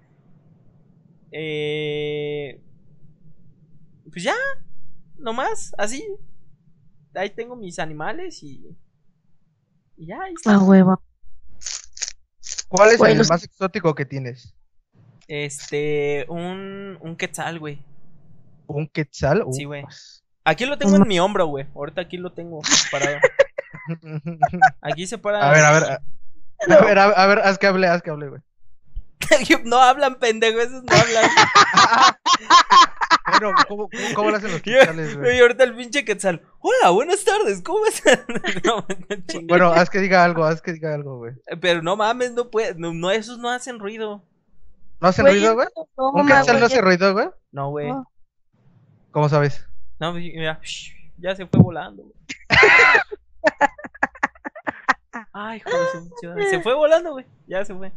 eh, 1.32 2.62
pues 4.12 4.24
ya, 4.24 4.36
nomás, 5.18 5.74
así, 5.78 6.06
ahí 7.16 7.30
tengo 7.32 7.56
mis 7.56 7.80
animales 7.80 8.44
y, 8.44 8.78
y 9.98 10.08
ya, 10.08 10.22
ahí 10.22 10.34
está. 10.34 10.56
A 10.56 10.60
huevo. 10.64 11.02
¿Cuál 12.75 12.91
es 12.91 13.01
el 13.01 13.27
más 13.27 13.44
exótico 13.44 13.96
que 13.96 14.05
tienes? 14.05 14.53
Este, 15.27 16.25
un, 16.29 16.98
un 17.01 17.15
quetzal, 17.15 17.60
güey. 17.60 17.82
¿Un 18.67 18.88
quetzal? 18.88 19.44
Sí, 19.51 19.65
güey. 19.65 19.84
Aquí 20.44 20.65
lo 20.65 20.77
tengo 20.77 20.96
en 20.96 21.08
mi 21.08 21.20
hombro, 21.20 21.48
güey. 21.48 21.65
Ahorita 21.75 22.01
aquí 22.01 22.17
lo 22.17 22.32
tengo 22.32 22.62
parado. 22.91 23.17
Aquí 24.82 25.05
se 25.05 25.17
para. 25.17 25.48
A 25.48 25.51
ver, 25.51 25.63
a 25.63 25.72
ver. 25.72 25.84
A, 25.84 26.01
a 26.75 26.86
ver, 26.86 27.00
a, 27.00 27.03
a 27.05 27.27
ver, 27.27 27.39
haz 27.39 27.58
que 27.58 27.67
hable, 27.67 27.88
haz 27.88 28.01
que 28.01 28.10
hable, 28.10 28.29
güey. 28.29 28.41
no 29.65 29.77
hablan, 29.77 30.15
pendejo, 30.19 30.60
esos 30.60 30.84
no 30.84 30.93
hablan. 30.95 31.29
Bueno, 33.39 33.55
¿cómo, 33.67 33.89
cómo, 33.89 34.03
cómo 34.15 34.29
lo 34.31 34.38
hacen 34.38 34.51
los 34.51 34.60
Y 34.60 34.63
quetzales, 34.63 35.17
güey? 35.17 35.39
ahorita 35.39 35.63
el 35.63 35.75
pinche 35.75 36.05
quetzal. 36.05 36.41
Hola, 36.60 36.91
buenas 36.91 37.24
tardes, 37.24 37.62
¿cómo 37.63 37.86
están? 37.88 38.24
no. 38.63 38.86
Bueno, 39.48 39.72
haz 39.72 39.89
que 39.89 40.00
diga 40.00 40.24
algo, 40.24 40.43
haz 40.45 40.62
que 40.62 40.74
diga 40.74 40.93
algo, 40.93 41.17
güey. 41.17 41.34
Pero 41.60 41.81
no 41.81 41.95
mames, 41.95 42.34
no 42.34 42.50
puede. 42.51 42.75
No, 42.75 42.93
no, 42.93 43.10
esos 43.12 43.39
no 43.39 43.50
hacen 43.50 43.79
ruido. 43.79 44.24
¿No 45.01 45.07
hacen 45.10 45.24
Güey, 45.25 45.39
ruido, 45.39 45.55
güey? 45.55 45.67
no, 45.98 46.12
¿Un 46.12 46.27
quetzal 46.27 46.60
no 46.60 46.65
hace 46.67 46.81
ruido, 46.81 47.13
güey? 47.13 47.27
No, 47.51 47.69
güey. 47.69 47.91
No. 47.91 48.10
¿Cómo 49.12 49.27
sabes? 49.29 49.65
No, 50.00 50.13
mira. 50.13 50.60
shh, 50.63 50.91
Ya 51.17 51.36
se 51.36 51.48
fue 51.48 51.62
volando. 51.62 52.03
güey. 52.03 52.15
Ay, 55.34 55.62
madre. 55.65 56.50
Se 56.50 56.62
fue 56.62 56.74
volando, 56.75 57.12
güey. 57.12 57.25
Ya 57.48 57.63
se 57.65 57.74
fue. 57.74 57.91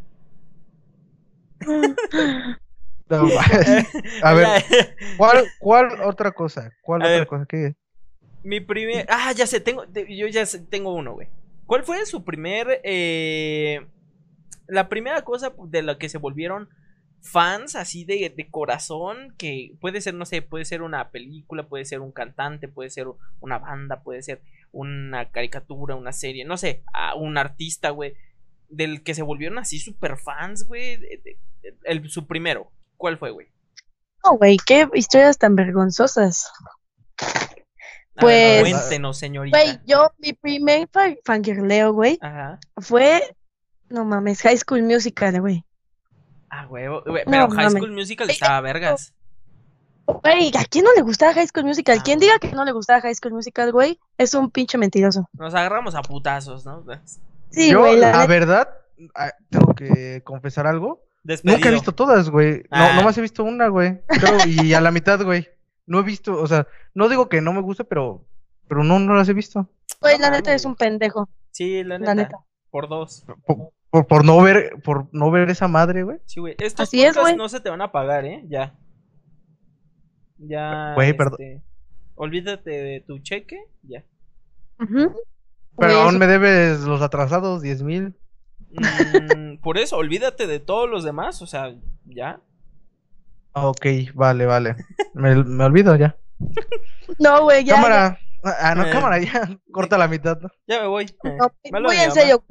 No. 3.10 3.26
A 4.22 4.34
ver. 4.34 4.62
¿cuál, 5.16 5.46
¿cuál 5.58 6.00
otra 6.02 6.30
cosa? 6.32 6.72
¿Cuál 6.82 7.00
A 7.00 7.04
otra 7.06 7.18
ver. 7.20 7.26
cosa? 7.26 7.46
¿Qué? 7.48 7.74
Mi 8.42 8.60
primer. 8.60 9.06
Ah, 9.08 9.32
ya 9.32 9.46
sé, 9.46 9.60
tengo. 9.60 9.86
te- 9.88 10.14
Yo 10.14 10.26
ya 10.26 10.44
sé, 10.44 10.58
tengo 10.60 10.94
uno, 10.94 11.14
güey. 11.14 11.28
¿Cuál 11.64 11.84
fue 11.84 12.04
su 12.04 12.22
primer. 12.22 12.82
Eh, 12.84 13.80
la 14.66 14.90
primera 14.90 15.22
cosa 15.22 15.54
de 15.68 15.80
la 15.82 15.96
que 15.96 16.10
se 16.10 16.18
volvieron 16.18 16.68
fans 17.22 17.76
así 17.76 18.04
de, 18.04 18.28
de 18.36 18.50
corazón? 18.50 19.34
Que 19.38 19.72
puede 19.80 20.02
ser, 20.02 20.12
no 20.12 20.26
sé, 20.26 20.42
puede 20.42 20.66
ser 20.66 20.82
una 20.82 21.08
película, 21.08 21.62
puede 21.62 21.86
ser 21.86 22.00
un 22.00 22.12
cantante, 22.12 22.68
puede 22.68 22.90
ser 22.90 23.06
una 23.40 23.58
banda, 23.58 24.02
puede 24.02 24.20
ser 24.22 24.42
una 24.70 25.30
caricatura, 25.30 25.94
una 25.96 26.12
serie, 26.12 26.44
no 26.44 26.58
sé, 26.58 26.82
a 26.92 27.14
un 27.14 27.38
artista, 27.38 27.88
güey. 27.88 28.14
Del 28.68 29.02
que 29.02 29.14
se 29.14 29.22
volvieron 29.22 29.58
así 29.58 29.78
super 29.78 30.16
fans, 30.18 30.64
güey. 30.66 30.98
el, 31.84 32.10
su 32.10 32.26
primero. 32.26 32.70
¿Cuál 32.96 33.18
fue, 33.18 33.30
güey? 33.30 33.48
No, 34.24 34.32
güey, 34.36 34.56
qué 34.66 34.88
historias 34.94 35.38
tan 35.38 35.54
vergonzosas. 35.56 36.50
Pues- 38.20 38.60
cuéntenos, 38.62 39.16
señorita. 39.18 39.56
Güey, 39.56 39.78
yo, 39.86 40.10
mi 40.18 40.32
primer 40.32 40.88
fa- 40.92 41.14
fangirleo, 41.24 41.92
güey, 41.92 42.18
Ajá. 42.20 42.58
fue, 42.78 43.36
no 43.88 44.04
mames, 44.04 44.42
High 44.42 44.58
School 44.58 44.82
Musical, 44.82 45.40
güey. 45.40 45.64
Ah, 46.50 46.66
güey, 46.66 46.86
No, 46.86 47.02
Pero 47.04 47.26
High 47.26 47.48
mames. 47.50 47.72
School 47.74 47.92
Musical 47.92 48.30
estaba 48.30 48.60
vergas. 48.60 49.14
Güey, 50.06 50.50
¿a 50.58 50.64
quién 50.64 50.84
no 50.84 50.92
le 50.94 51.02
gustaba 51.02 51.32
High 51.34 51.46
School 51.46 51.66
Musical? 51.66 51.98
Ah. 52.00 52.02
Quien 52.02 52.18
diga 52.18 52.38
que 52.40 52.50
no 52.50 52.64
le 52.64 52.72
gustaba 52.72 53.00
High 53.02 53.14
School 53.14 53.34
Musical, 53.34 53.70
güey, 53.70 54.00
es 54.16 54.34
un 54.34 54.50
pinche 54.50 54.78
mentiroso. 54.78 55.28
Nos 55.34 55.54
agarramos 55.54 55.94
a 55.94 56.02
putazos, 56.02 56.64
¿no? 56.66 56.84
Sí, 57.50 57.70
Yo, 57.70 57.80
güey, 57.80 57.98
la 57.98 58.26
verdad, 58.26 58.68
ah, 59.14 59.32
tengo 59.50 59.74
que 59.74 60.22
confesar 60.24 60.66
algo. 60.66 61.04
Despedido. 61.22 61.56
Nunca 61.58 61.68
he 61.68 61.72
visto 61.72 61.92
todas, 61.94 62.30
güey. 62.30 62.58
No, 62.62 62.64
Ah. 62.70 62.92
nomás 62.94 63.16
he 63.18 63.20
visto 63.20 63.44
una, 63.44 63.68
güey. 63.68 64.00
Creo, 64.06 64.38
y 64.46 64.72
a 64.74 64.80
la 64.80 64.90
mitad, 64.90 65.22
güey. 65.22 65.48
No 65.86 66.00
he 66.00 66.02
visto, 66.02 66.34
o 66.40 66.46
sea, 66.46 66.66
no 66.94 67.08
digo 67.08 67.28
que 67.28 67.40
no 67.40 67.52
me 67.52 67.60
guste, 67.62 67.84
pero, 67.84 68.24
pero 68.68 68.84
no, 68.84 68.98
no 68.98 69.14
las 69.14 69.28
he 69.28 69.34
visto. 69.34 69.68
güey, 70.00 70.18
la 70.18 70.30
neta 70.30 70.54
es 70.54 70.64
un 70.64 70.76
pendejo, 70.76 71.28
Sí, 71.50 71.82
la 71.84 71.98
neta. 71.98 72.14
la 72.14 72.22
neta. 72.22 72.36
Por 72.70 72.88
dos. 72.88 73.24
Por, 73.46 73.72
por, 73.90 74.06
por 74.06 74.24
no 74.24 74.40
ver, 74.42 74.72
por 74.84 75.08
no 75.12 75.30
ver 75.30 75.48
esa 75.50 75.66
madre, 75.68 76.02
güey. 76.02 76.18
Sí, 76.26 76.40
güey. 76.40 76.54
Estos 76.58 76.88
Así 76.88 77.02
es, 77.02 77.16
güey. 77.16 77.34
no 77.36 77.48
se 77.48 77.60
te 77.60 77.70
van 77.70 77.80
a 77.82 77.90
pagar, 77.90 78.24
¿eh? 78.26 78.44
Ya. 78.48 78.78
Ya. 80.38 80.92
Güey, 80.94 81.14
perdón. 81.16 81.38
este, 81.40 81.62
Olvídate 82.14 82.70
de 82.70 83.00
tu 83.06 83.18
cheque. 83.20 83.58
Ya. 83.82 84.04
Ujú. 84.80 85.14
Pero 85.78 85.92
Güey, 85.92 86.02
aún 86.04 86.18
me 86.18 86.26
debes 86.26 86.80
los 86.80 87.00
atrasados, 87.02 87.62
10 87.62 87.82
mil. 87.82 88.14
Mm, 88.70 89.58
por 89.62 89.78
eso, 89.78 89.96
olvídate 89.96 90.46
de 90.46 90.60
todos 90.60 90.88
los 90.90 91.04
demás. 91.04 91.40
O 91.42 91.46
sea, 91.46 91.74
ya. 92.04 92.40
Ok, 93.52 93.86
vale, 94.14 94.46
vale. 94.46 94.76
Me, 95.14 95.34
me 95.44 95.64
olvido 95.64 95.96
ya. 95.96 96.16
No, 97.18 97.42
güey, 97.44 97.64
ya, 97.64 97.74
ya. 97.76 97.82
cámara. 97.82 98.18
Ah, 98.44 98.74
no, 98.74 98.84
Eh. 98.86 98.90
cámara, 98.90 99.18
ya. 99.18 99.48
Corta 99.72 99.98
la 99.98 100.08
mitad. 100.08 100.38
¿no? 100.40 100.48
Ya 100.66 100.80
me 100.80 100.86
voy. 100.86 101.04
Eh, 101.24 101.36
No, 101.38 101.50
me 101.88 102.04
en 102.04 102.12
serio. 102.12 102.44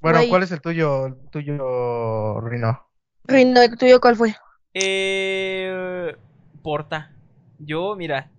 Bueno. 0.00 0.20
¿cuál 0.28 0.42
es 0.42 0.52
el 0.52 0.60
tuyo, 0.60 1.06
el 1.06 1.16
tuyo, 1.30 2.40
Rino? 2.40 2.88
Rino, 3.24 3.60
¿el 3.62 3.78
tuyo 3.78 4.00
cuál 4.00 4.16
fue? 4.16 4.34
Eh, 4.74 6.14
Porta. 6.62 7.10
Yo, 7.58 7.94
mira, 7.96 8.30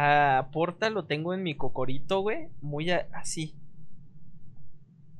a 0.00 0.50
Porta 0.52 0.90
lo 0.90 1.06
tengo 1.06 1.34
en 1.34 1.42
mi 1.42 1.56
cocorito, 1.56 2.20
güey. 2.20 2.48
Muy 2.60 2.90
a- 2.90 3.08
así. 3.14 3.56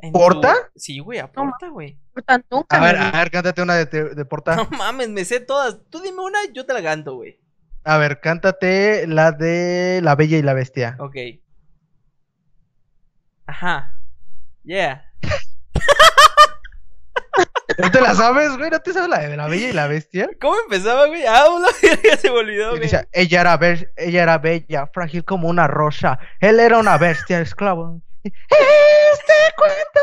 En 0.01 0.13
¿Porta? 0.13 0.55
tu- 0.55 0.79
Sí, 0.79 1.01
güey, 1.01 1.19
a 1.19 1.33
Porta, 1.33 1.69
güey. 1.69 1.99
Puta, 2.15 2.41
nunca 2.51 2.77
A 2.77 2.81
ver, 2.81 2.97
a 2.97 3.11
ver, 3.11 3.31
cántate 3.33 3.61
una 3.63 3.75
de, 3.75 3.87
de 4.15 4.25
Porta. 4.25 4.55
No 4.55 4.69
mames, 4.71 5.09
me 5.09 5.25
sé 5.25 5.41
todas. 5.41 5.79
Tú 5.91 6.01
dime 6.01 6.21
una, 6.23 6.39
yo 6.55 6.65
te 6.65 6.73
la 6.75 6.83
canto, 6.83 7.17
güey. 7.17 7.41
A 7.83 7.97
ver, 7.99 8.21
cántate 8.21 9.07
la 9.09 9.33
de 9.33 10.01
La 10.03 10.15
Bella 10.15 10.37
y 10.39 10.43
la 10.43 10.55
Bestia. 10.55 10.97
Ok. 11.01 11.17
Ajá. 13.47 13.99
Yeah. 14.65 15.05
¿No 17.79 17.91
te 17.91 18.01
la 18.01 18.15
sabes, 18.15 18.57
güey? 18.57 18.71
¿No 18.71 18.81
te 18.81 18.93
sabes 18.93 19.09
la 19.09 19.21
de 19.21 19.37
La 19.37 19.47
Bella 19.47 19.69
y 19.69 19.73
la 19.73 19.87
Bestia? 19.87 20.29
¿Cómo 20.41 20.57
empezaba, 20.65 21.07
güey? 21.07 21.25
Ah, 21.27 21.47
una 21.57 21.69
verga 21.83 22.17
se 22.17 22.31
me 22.31 22.39
olvidó, 22.39 22.71
güey. 22.71 22.83
dice, 22.83 23.09
ella 23.13 23.41
era, 23.41 23.57
be- 23.57 23.93
ella 23.97 24.23
era 24.25 24.39
bella, 24.39 24.87
frágil 24.93 25.25
como 25.25 25.49
una 25.49 25.67
rosa. 25.67 26.19
Él 26.41 26.61
era 26.61 26.79
una 26.79 26.99
bestia, 26.99 27.41
esclavo. 27.41 28.01
Este 28.25 29.33
cuento. 29.57 30.01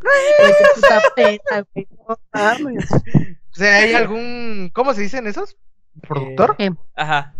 O 3.52 3.56
sea, 3.56 3.76
¿hay 3.76 3.94
algún. 3.94 4.70
¿Cómo 4.74 4.92
se 4.94 5.02
dicen 5.02 5.26
esos? 5.26 5.56
¿Productor? 6.06 6.56
Ajá. 6.96 7.34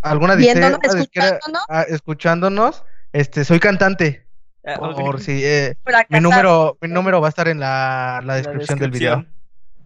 ¿Alguna 0.00 0.36
disquera- 0.36 0.78
escuchándonos. 0.82 1.62
ah, 1.68 1.84
escuchándonos? 1.88 2.84
Este, 3.12 3.44
soy 3.44 3.58
cantante. 3.58 4.27
Ah. 4.64 4.76
Por 4.78 5.20
si. 5.20 5.42
eh, 5.44 5.76
mi 6.10 6.20
número, 6.20 6.76
mi 6.80 6.88
número 6.88 7.20
va 7.20 7.28
a 7.28 7.30
estar 7.30 7.48
en 7.48 7.60
la, 7.60 8.20
la 8.22 8.26
La 8.26 8.34
descripción 8.36 8.78
del 8.78 8.90
video. 8.90 9.24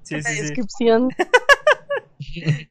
Sí, 0.03 0.17
La 0.17 0.23
sí, 0.23 0.35
sí. 0.37 0.43
descripción. 0.43 1.09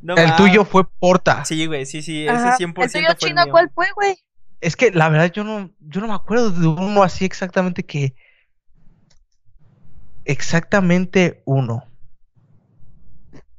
No 0.00 0.14
El 0.14 0.28
ma- 0.28 0.36
tuyo 0.36 0.64
fue 0.64 0.84
Porta. 1.00 1.44
Sí, 1.44 1.66
güey, 1.66 1.84
sí, 1.84 2.02
sí. 2.02 2.22
Ese 2.22 2.30
Ajá. 2.32 2.56
100% 2.56 2.84
¿El 2.84 2.92
tuyo 2.92 3.04
fue 3.04 3.10
el 3.10 3.16
chino 3.16 3.42
mío. 3.44 3.50
cuál 3.52 3.68
fue, 3.74 3.86
güey? 3.96 4.16
Es 4.60 4.76
que 4.76 4.92
la 4.92 5.08
verdad 5.08 5.32
yo 5.32 5.42
no, 5.42 5.72
yo 5.80 6.00
no 6.00 6.06
me 6.06 6.14
acuerdo 6.14 6.52
de 6.52 6.68
uno 6.68 7.02
así 7.02 7.24
exactamente 7.24 7.84
que, 7.84 8.14
exactamente 10.24 11.42
uno. 11.46 11.84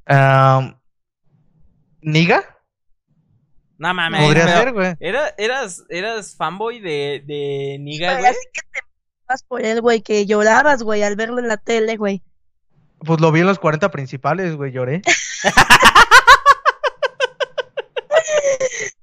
Am, 0.05 0.79
¿Niga? 2.01 2.43
No 3.79 3.93
mames. 3.93 4.21
Podría 4.21 4.47
ser, 4.47 4.73
güey. 4.73 4.93
Era, 4.99 5.33
eras, 5.37 5.83
eras 5.89 6.35
fanboy 6.35 6.79
de, 6.79 7.23
de 7.25 7.77
Niga, 7.79 8.09
Güey, 8.11 8.19
güey. 8.21 8.31
así 8.31 8.39
que 8.53 8.61
te 8.71 8.79
vas 9.27 9.41
por 9.43 9.61
él, 9.65 9.81
güey, 9.81 10.01
que 10.01 10.25
llorabas, 10.25 10.83
güey, 10.83 11.01
al 11.01 11.15
verlo 11.15 11.39
en 11.39 11.47
la 11.47 11.57
tele, 11.57 11.97
güey. 11.97 12.21
Pues 12.99 13.19
lo 13.21 13.31
vi 13.31 13.39
en 13.39 13.47
los 13.47 13.57
40 13.57 13.89
principales, 13.89 14.55
güey, 14.55 14.71
lloré. 14.71 15.01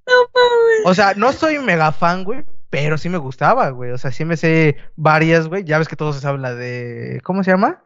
No 0.06 0.14
mames. 0.35 0.87
O 0.87 0.95
sea, 0.95 1.14
no 1.14 1.33
soy 1.33 1.59
mega 1.59 1.90
fan, 1.92 2.25
güey, 2.25 2.45
pero 2.71 2.97
sí 2.99 3.09
me 3.09 3.18
gustaba, 3.18 3.71
güey. 3.71 3.90
O 3.90 3.99
sea, 3.99 4.12
sí 4.12 4.25
me 4.25 4.37
sé 4.37 4.76
varias, 4.95 5.49
güey. 5.49 5.64
Ya 5.64 5.78
ves 5.78 5.88
que 5.88 5.97
todos 5.97 6.14
se 6.14 6.21
saben 6.23 6.42
la 6.42 6.54
de. 6.54 7.21
¿Cómo 7.25 7.42
se 7.42 7.50
llama? 7.50 7.83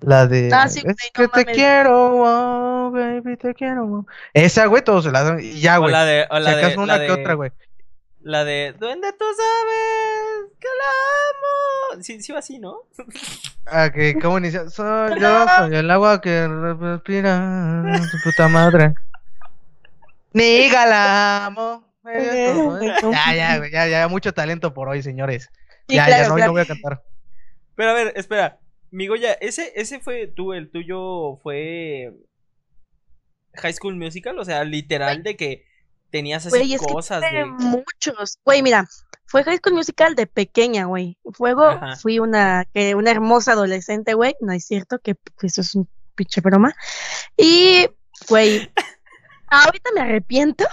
La 0.00 0.26
de. 0.26 0.50
Ah, 0.52 0.68
sí, 0.68 0.82
es 0.84 0.96
que 1.12 1.22
no 1.22 1.28
te 1.28 1.40
mames. 1.40 1.56
quiero, 1.56 2.10
wow, 2.10 2.90
baby, 2.90 3.36
te 3.36 3.54
quiero. 3.54 3.86
wow". 3.86 4.06
Esa, 4.34 4.66
güey, 4.66 4.82
todos 4.84 5.04
se 5.04 5.10
la 5.10 5.22
dan. 5.22 5.40
Y 5.40 5.60
ya, 5.60 5.78
O 5.78 5.82
güey. 5.82 5.92
la 5.92 6.04
de, 6.04 6.26
o 6.30 6.36
Si 6.36 6.42
la 6.42 6.56
de, 6.56 6.64
acaso 6.64 6.76
la 6.76 6.82
una 6.82 6.98
de, 6.98 7.06
que 7.06 7.12
otra, 7.12 7.34
güey. 7.34 7.52
La 8.20 8.44
de, 8.44 8.74
duende, 8.78 9.12
tú 9.12 9.24
sabes 9.24 10.52
que 10.60 10.68
la 10.78 11.94
amo. 11.94 12.02
Sí, 12.02 12.20
sí 12.20 12.32
va 12.32 12.40
así, 12.40 12.58
¿no? 12.58 12.82
Ah, 13.66 13.90
que, 13.90 14.18
¿cómo 14.20 14.38
inicia? 14.38 14.68
Soy 14.70 15.18
yo, 15.20 15.46
soy 15.56 15.76
el 15.76 15.90
agua 15.90 16.20
que 16.20 16.46
respira 16.46 17.82
tu 18.10 18.18
puta 18.22 18.48
madre. 18.48 18.94
Niga 20.32 20.86
la 20.86 21.46
amo. 21.46 21.86
Ya, 22.06 23.34
ya, 23.34 23.58
güey, 23.58 23.72
ya, 23.72 23.88
ya, 23.88 24.06
mucho 24.06 24.32
talento 24.32 24.72
por 24.72 24.88
hoy, 24.88 25.02
señores. 25.02 25.50
Sí, 25.88 25.96
ya, 25.96 26.06
claro, 26.06 26.22
ya, 26.22 26.28
no, 26.28 26.34
claro. 26.36 26.46
no 26.50 26.52
voy 26.52 26.62
a 26.62 26.66
cantar. 26.66 27.02
Pero 27.74 27.90
a 27.90 27.94
ver, 27.94 28.12
espera. 28.14 28.58
Mi 28.90 29.06
Goya, 29.06 29.32
ese, 29.32 29.72
ese 29.76 30.00
fue 30.00 30.26
tú, 30.26 30.52
el 30.52 30.70
tuyo 30.70 31.38
fue 31.42 32.14
High 33.54 33.74
School 33.74 33.96
Musical, 33.96 34.38
o 34.38 34.44
sea, 34.44 34.64
literal 34.64 35.22
de 35.22 35.36
que 35.36 35.64
tenías 36.10 36.46
así 36.46 36.74
es 36.74 36.80
cosas 36.80 37.22
que 37.28 37.36
de... 37.36 37.44
muchos. 37.44 38.38
Güey, 38.44 38.62
mira, 38.62 38.88
fue 39.26 39.44
High 39.44 39.58
School 39.58 39.74
Musical 39.74 40.14
de 40.14 40.26
pequeña, 40.26 40.84
güey. 40.84 41.18
Fuego, 41.32 41.64
Ajá. 41.64 41.96
fui 41.96 42.18
una, 42.18 42.64
que, 42.72 42.94
una 42.94 43.10
hermosa 43.10 43.52
adolescente, 43.52 44.14
güey. 44.14 44.36
No 44.40 44.52
es 44.52 44.64
cierto, 44.64 44.98
que 44.98 45.16
eso 45.42 45.60
es 45.60 45.74
un 45.74 45.88
pinche 46.14 46.40
broma. 46.40 46.74
Y, 47.36 47.88
güey, 48.28 48.70
ahorita 49.48 49.90
me 49.94 50.00
arrepiento. 50.02 50.64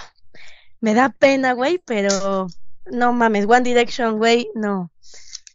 Me 0.79 0.93
da 0.93 1.09
pena, 1.09 1.53
güey, 1.53 1.81
pero 1.83 2.47
no 2.85 3.13
mames, 3.13 3.45
One 3.45 3.61
Direction, 3.61 4.17
güey, 4.17 4.49
no. 4.53 4.91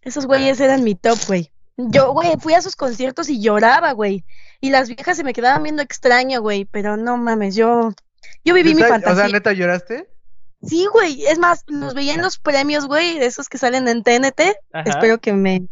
Esos 0.03 0.27
güeyes 0.27 0.59
eran 0.61 0.85
mi 0.85 0.95
top, 0.95 1.19
güey. 1.27 1.53
Yo, 1.79 2.13
güey, 2.13 2.33
fui 2.41 2.55
a 2.55 2.61
sus 2.61 2.75
conciertos 2.77 3.31
y 3.31 3.41
lloraba, 3.41 3.93
güey. 3.93 4.25
Y 4.61 4.71
las 4.71 4.89
viejas 4.89 5.17
se 5.17 5.25
me 5.25 5.33
quedaban 5.33 5.63
viendo 5.63 5.81
extraño, 5.81 6.41
güey, 6.41 6.65
pero 6.65 6.97
no 6.97 7.17
mames, 7.17 7.55
yo, 7.55 7.93
yo 8.45 8.55
viví 8.55 8.75
mi 8.75 8.83
fantasía. 8.83 9.13
O 9.13 9.17
sea, 9.17 9.29
neta, 9.29 9.53
¿lloraste? 9.53 10.11
Sí, 10.61 10.87
güey. 10.93 11.25
Es 11.27 11.39
más, 11.39 11.63
los 11.69 11.95
veía 11.95 12.15
en 12.15 12.23
los 12.23 12.39
premios, 12.39 12.87
güey, 12.87 13.21
de 13.21 13.27
esos 13.27 13.49
que 13.49 13.59
salen 13.59 13.87
en 13.87 14.03
TNT. 14.03 14.57
Ajá. 14.73 14.91
Espero 14.91 15.19
que 15.19 15.33
me. 15.33 15.69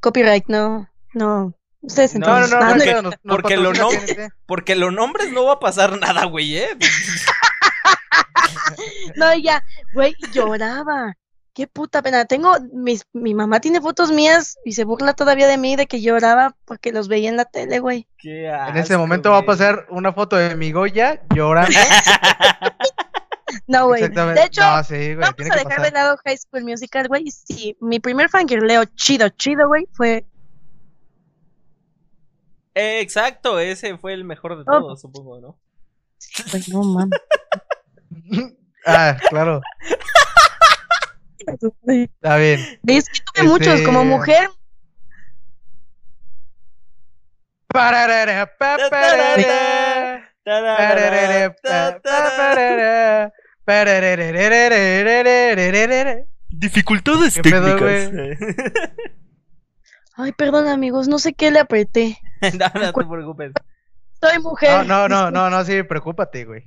Copyright, 0.00 0.46
no. 0.48 0.88
No. 1.14 1.54
Ustedes 1.82 2.16
No, 2.16 2.26
No, 2.26 2.46
no, 2.48 2.60
entonces. 2.72 2.72
no, 2.72 2.72
porque- 2.72 2.72
porque, 2.72 2.94
nos, 2.94 3.02
nos 3.04 3.14
porque 3.36 3.56
lo 3.56 3.72
no- 3.74 3.88
TNT. 3.90 4.32
Porque 4.46 4.74
los 4.74 4.92
nombres 4.92 5.32
no 5.32 5.44
va 5.44 5.52
a 5.52 5.60
pasar 5.60 5.96
nada, 6.00 6.24
güey, 6.24 6.56
¿eh? 6.58 6.76
No, 9.16 9.32
y 9.34 9.42
ya, 9.44 9.62
güey, 9.94 10.14
lloraba. 10.32 11.14
Qué 11.56 11.66
puta 11.66 12.02
pena. 12.02 12.26
Tengo, 12.26 12.52
mis, 12.74 13.06
mi 13.14 13.34
mamá 13.34 13.60
tiene 13.60 13.80
fotos 13.80 14.12
mías 14.12 14.58
y 14.66 14.72
se 14.72 14.84
burla 14.84 15.14
todavía 15.14 15.48
de 15.48 15.56
mí 15.56 15.74
de 15.74 15.86
que 15.86 16.02
lloraba 16.02 16.54
porque 16.66 16.92
los 16.92 17.08
veía 17.08 17.30
en 17.30 17.38
la 17.38 17.46
tele, 17.46 17.78
güey. 17.78 18.06
Qué 18.18 18.46
En 18.46 18.76
ese 18.76 18.98
momento 18.98 19.30
va 19.30 19.38
a 19.38 19.46
pasar 19.46 19.86
una 19.88 20.12
foto 20.12 20.36
de 20.36 20.54
mi 20.54 20.70
Goya 20.70 21.22
llorando. 21.34 21.72
No, 23.68 23.86
güey. 23.86 24.02
Exactamente. 24.02 24.40
De 24.40 24.46
hecho, 24.46 24.60
no, 24.60 24.84
sí, 24.84 24.94
güey, 24.94 25.14
vamos 25.16 25.36
tiene 25.36 25.50
a 25.50 25.54
que 25.54 25.58
dejar 25.60 25.76
pasar. 25.76 25.84
de 25.84 25.90
lado 25.92 26.16
High 26.24 26.36
School 26.36 26.64
Musical, 26.64 27.08
güey. 27.08 27.30
Sí, 27.30 27.76
mi 27.80 28.00
primer 28.00 28.28
fangirleo 28.28 28.84
chido, 28.84 29.28
chido, 29.30 29.66
güey, 29.66 29.88
fue. 29.92 30.26
Eh, 32.74 33.00
exacto, 33.00 33.58
ese 33.58 33.96
fue 33.98 34.12
el 34.12 34.24
mejor 34.24 34.56
de 34.56 34.62
Oh. 34.66 34.80
todos, 34.80 35.00
supongo, 35.00 35.40
¿no? 35.40 35.58
Güey, 36.50 36.62
no 36.68 36.82
mames. 36.82 37.20
ah, 38.86 39.16
claro. 39.30 39.62
Está 41.38 42.36
bien. 42.36 42.60
Es 42.86 43.08
que 43.08 43.20
tuve 43.20 43.32
este... 43.34 43.42
muchos 43.44 43.80
como 43.82 44.04
mujer. 44.04 44.48
Dificultades 56.48 57.34
técnicas. 57.34 58.10
Ay, 60.14 60.32
perdón, 60.32 60.68
amigos, 60.68 61.08
no 61.08 61.18
sé 61.18 61.34
qué 61.34 61.50
le 61.50 61.58
apreté. 61.58 62.18
no, 62.40 62.80
no 62.80 62.92
te 62.92 63.04
preocupes. 63.04 63.52
Soy 64.20 64.38
mujer. 64.38 64.86
No, 64.86 65.08
no, 65.08 65.08
no, 65.08 65.30
no, 65.30 65.50
no, 65.50 65.64
sí, 65.64 65.82
preocúpate, 65.82 66.44
güey. 66.44 66.64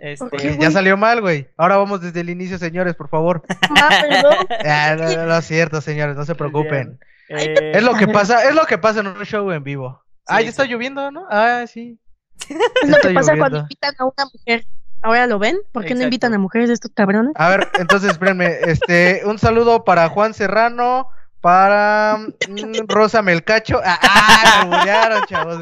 Este, 0.00 0.26
¿Por 0.26 0.40
qué, 0.40 0.56
Ya 0.58 0.70
salió 0.70 0.96
mal, 0.96 1.20
güey. 1.20 1.48
Ahora 1.56 1.76
vamos 1.76 2.00
desde 2.00 2.20
el 2.20 2.30
inicio, 2.30 2.58
señores, 2.58 2.94
por 2.94 3.08
favor. 3.08 3.42
Ah, 3.80 3.90
perdón. 4.08 4.34
Ah, 4.64 4.96
no, 4.98 5.04
no, 5.10 5.26
no 5.26 5.36
es 5.38 5.44
cierto, 5.46 5.80
señores, 5.80 6.16
no 6.16 6.24
se 6.24 6.34
preocupen. 6.34 6.98
eh, 7.28 7.72
Es 7.74 7.82
lo 7.82 7.94
que 7.94 8.08
pasa, 8.08 8.48
es 8.48 8.54
lo 8.54 8.64
que 8.66 8.78
pasa 8.78 9.00
en 9.00 9.08
un 9.08 9.24
show 9.24 9.50
en 9.50 9.62
vivo. 9.64 10.02
Ah, 10.26 10.38
Sí, 10.38 10.44
ya 10.44 10.50
está 10.50 10.62
sí. 10.64 10.70
lloviendo, 10.70 11.10
¿no? 11.10 11.26
Ah, 11.30 11.64
sí. 11.66 11.98
Es 12.82 12.88
lo 12.88 12.98
que 12.98 13.10
pasa 13.14 13.36
cuando 13.36 13.58
invitan 13.60 13.94
a 13.98 14.04
una 14.04 14.26
mujer. 14.32 14.66
¿Ahora 15.02 15.26
lo 15.26 15.38
ven? 15.38 15.58
¿Por 15.72 15.84
qué 15.84 15.94
no 15.94 16.02
invitan 16.02 16.34
a 16.34 16.38
mujeres 16.38 16.68
de 16.68 16.74
estos 16.74 16.90
cabrones? 16.94 17.32
A 17.36 17.48
ver, 17.50 17.68
entonces 17.78 18.10
espérenme, 18.10 18.56
este, 18.62 19.22
un 19.24 19.38
saludo 19.38 19.84
para 19.84 20.08
Juan 20.08 20.34
Serrano, 20.34 21.08
para 21.46 22.16
mm, 22.48 22.88
Rosa 22.88 23.22
Melcacho. 23.22 23.80
Ah, 23.84 23.96
ah, 24.02 24.64
me 24.66 24.74
alburearon, 24.74 25.22
chavos. 25.26 25.58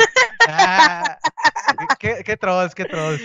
Ah, 0.48 1.18
qué, 1.98 2.22
qué 2.24 2.38
trolls, 2.38 2.74
qué 2.74 2.86
trolls. 2.86 3.20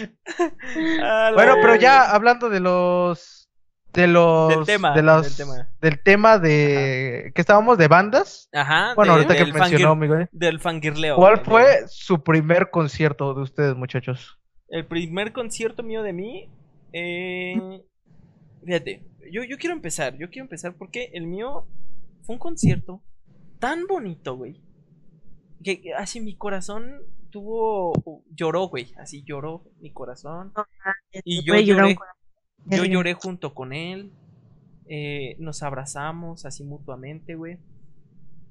ah, 1.02 1.32
Bueno, 1.34 1.56
pero 1.62 1.76
ya 1.76 2.12
hablando 2.12 2.50
de 2.50 2.60
los 2.60 3.50
de 3.93 4.08
los 4.08 4.50
Del 4.50 4.65
tema, 4.65 4.93
de 4.93 5.02
los 5.02 5.24
del 5.38 5.48
tema. 5.48 5.69
del 5.80 6.04
tema 6.04 6.38
de 6.38 7.32
que 7.34 7.39
estábamos 7.39 7.78
de 7.78 7.88
bandas. 7.88 8.50
Ajá. 8.54 8.93
Bueno, 8.93 9.13
de- 9.15 9.24
ahorita 9.24 9.38
que 9.45 9.54
mencionó 9.54 9.95
mi 9.95 10.08
güey. 10.08 10.26
Del 10.34 10.60
fangirleo. 10.60 11.15
¿Cuál 11.15 11.39
fue 11.45 11.86
su 11.88 12.22
primer 12.26 12.72
concierto 12.72 13.34
de 13.36 13.41
ustedes, 13.41 13.76
muchachos? 13.78 14.38
El 14.67 14.86
primer 14.86 15.32
concierto 15.32 15.82
mío 15.82 16.04
de 16.04 16.12
mí. 16.12 16.50
Eh, 16.91 17.56
fíjate, 18.65 19.02
yo, 19.32 19.43
yo 19.45 19.58
quiero 19.58 19.74
empezar. 19.78 20.17
Yo 20.17 20.30
quiero 20.30 20.43
empezar 20.43 20.74
porque 20.78 21.10
el 21.13 21.26
mío 21.26 21.65
fue 22.22 22.36
un 22.36 22.40
concierto 22.40 23.04
tan 23.60 23.88
bonito, 23.88 24.36
güey. 24.38 24.62
Que 25.64 25.82
que 25.82 25.94
así 25.94 26.22
mi 26.22 26.36
corazón 26.38 27.02
tuvo. 27.32 27.94
Lloró, 28.30 28.68
güey. 28.70 28.94
Así 28.98 29.24
lloró 29.24 29.64
mi 29.80 29.92
corazón. 29.92 30.54
Y 31.24 31.44
yo 31.44 31.60
lloré. 31.60 31.98
Yo 32.66 32.86
lloré 32.86 33.14
junto 33.14 33.54
con 33.54 33.74
él. 33.74 34.14
eh, 34.88 35.36
nos 35.40 35.64
abrazamos 35.64 36.46
así 36.46 36.64
mutuamente, 36.64 37.36
güey. 37.36 37.60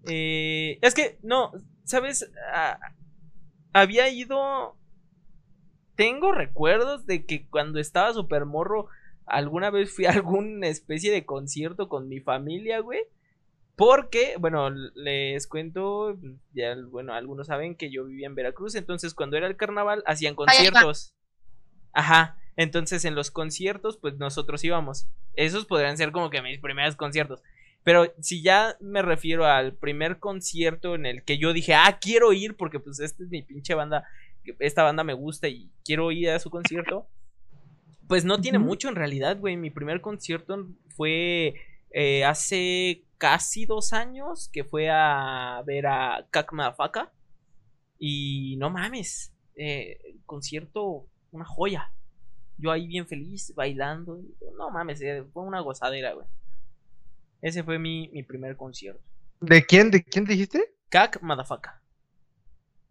Eh, 0.04 0.78
es 0.82 0.94
que, 0.94 1.18
no, 1.22 1.52
¿sabes? 1.84 2.30
Ah, 2.54 2.78
había 3.72 4.08
ido. 4.10 4.76
Tengo 5.96 6.32
recuerdos 6.32 7.06
de 7.06 7.26
que 7.26 7.46
cuando 7.48 7.80
estaba 7.80 8.12
súper 8.14 8.46
morro, 8.46 8.86
alguna 9.26 9.70
vez 9.70 9.94
fui 9.94 10.06
a 10.06 10.12
alguna 10.12 10.68
especie 10.68 11.12
de 11.12 11.26
concierto 11.26 11.88
con 11.88 12.08
mi 12.08 12.20
familia, 12.20 12.80
güey. 12.80 13.00
Porque, 13.78 14.34
bueno, 14.40 14.70
les 14.70 15.46
cuento, 15.46 16.18
ya, 16.52 16.74
bueno, 16.90 17.14
algunos 17.14 17.46
saben 17.46 17.76
que 17.76 17.92
yo 17.92 18.04
vivía 18.04 18.26
en 18.26 18.34
Veracruz, 18.34 18.74
entonces 18.74 19.14
cuando 19.14 19.36
era 19.36 19.46
el 19.46 19.54
carnaval 19.54 20.02
hacían 20.04 20.34
conciertos. 20.34 21.14
Ajá, 21.92 22.36
entonces 22.56 23.04
en 23.04 23.14
los 23.14 23.30
conciertos, 23.30 23.96
pues 23.96 24.18
nosotros 24.18 24.64
íbamos. 24.64 25.06
Esos 25.34 25.64
podrían 25.64 25.96
ser 25.96 26.10
como 26.10 26.28
que 26.28 26.42
mis 26.42 26.58
primeros 26.58 26.96
conciertos. 26.96 27.40
Pero 27.84 28.12
si 28.20 28.42
ya 28.42 28.76
me 28.80 29.00
refiero 29.00 29.46
al 29.46 29.74
primer 29.74 30.18
concierto 30.18 30.96
en 30.96 31.06
el 31.06 31.22
que 31.22 31.38
yo 31.38 31.52
dije, 31.52 31.74
ah, 31.74 32.00
quiero 32.00 32.32
ir 32.32 32.56
porque 32.56 32.80
pues 32.80 32.98
esta 32.98 33.22
es 33.22 33.28
mi 33.28 33.42
pinche 33.42 33.74
banda, 33.74 34.02
esta 34.58 34.82
banda 34.82 35.04
me 35.04 35.14
gusta 35.14 35.46
y 35.46 35.70
quiero 35.84 36.10
ir 36.10 36.30
a 36.30 36.40
su 36.40 36.50
concierto, 36.50 37.06
pues 38.08 38.24
no 38.24 38.40
tiene 38.40 38.58
mucho 38.58 38.88
en 38.88 38.96
realidad, 38.96 39.38
güey. 39.38 39.56
Mi 39.56 39.70
primer 39.70 40.00
concierto 40.00 40.66
fue 40.96 41.54
eh, 41.92 42.24
hace 42.24 43.04
casi 43.18 43.66
dos 43.66 43.92
años 43.92 44.48
que 44.52 44.64
fue 44.64 44.88
a 44.90 45.62
ver 45.66 45.86
a 45.86 46.26
Kakmafaka. 46.30 47.12
Y 47.98 48.56
no 48.58 48.70
mames, 48.70 49.32
eh, 49.56 49.98
concierto, 50.24 51.06
una 51.32 51.44
joya. 51.44 51.92
Yo 52.56 52.70
ahí 52.70 52.86
bien 52.86 53.06
feliz, 53.06 53.52
bailando. 53.54 54.20
No 54.56 54.70
mames, 54.70 55.00
eh, 55.02 55.24
fue 55.32 55.42
una 55.42 55.60
gozadera, 55.60 56.12
güey. 56.14 56.26
Ese 57.42 57.62
fue 57.62 57.78
mi, 57.78 58.08
mi 58.12 58.22
primer 58.22 58.56
concierto. 58.56 59.02
¿De 59.40 59.64
quién? 59.64 59.90
¿De 59.90 60.02
quién 60.02 60.24
dijiste? 60.24 60.74
Cac 60.88 61.20
Motherfucker. 61.22 61.72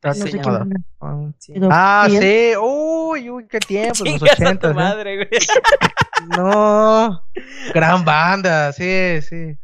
Ah, 0.03 0.09
No 0.09 0.13
sé. 0.13 0.31
Sí. 1.39 1.53
Ah, 1.69 2.07
sí. 2.09 2.53
Uy, 2.61 3.29
uy, 3.29 3.47
qué 3.47 3.59
tiempo. 3.59 4.03
Los 4.05 4.13
Chingas 4.13 4.31
a 4.31 4.35
tu 4.35 4.43
ochentas. 4.43 4.71
¿eh? 4.71 4.73
madre, 4.73 5.15
güey. 5.15 5.29
No. 6.37 7.23
Gran 7.73 8.05
banda, 8.05 8.71
sí, 8.71 9.21
sí. 9.21 9.57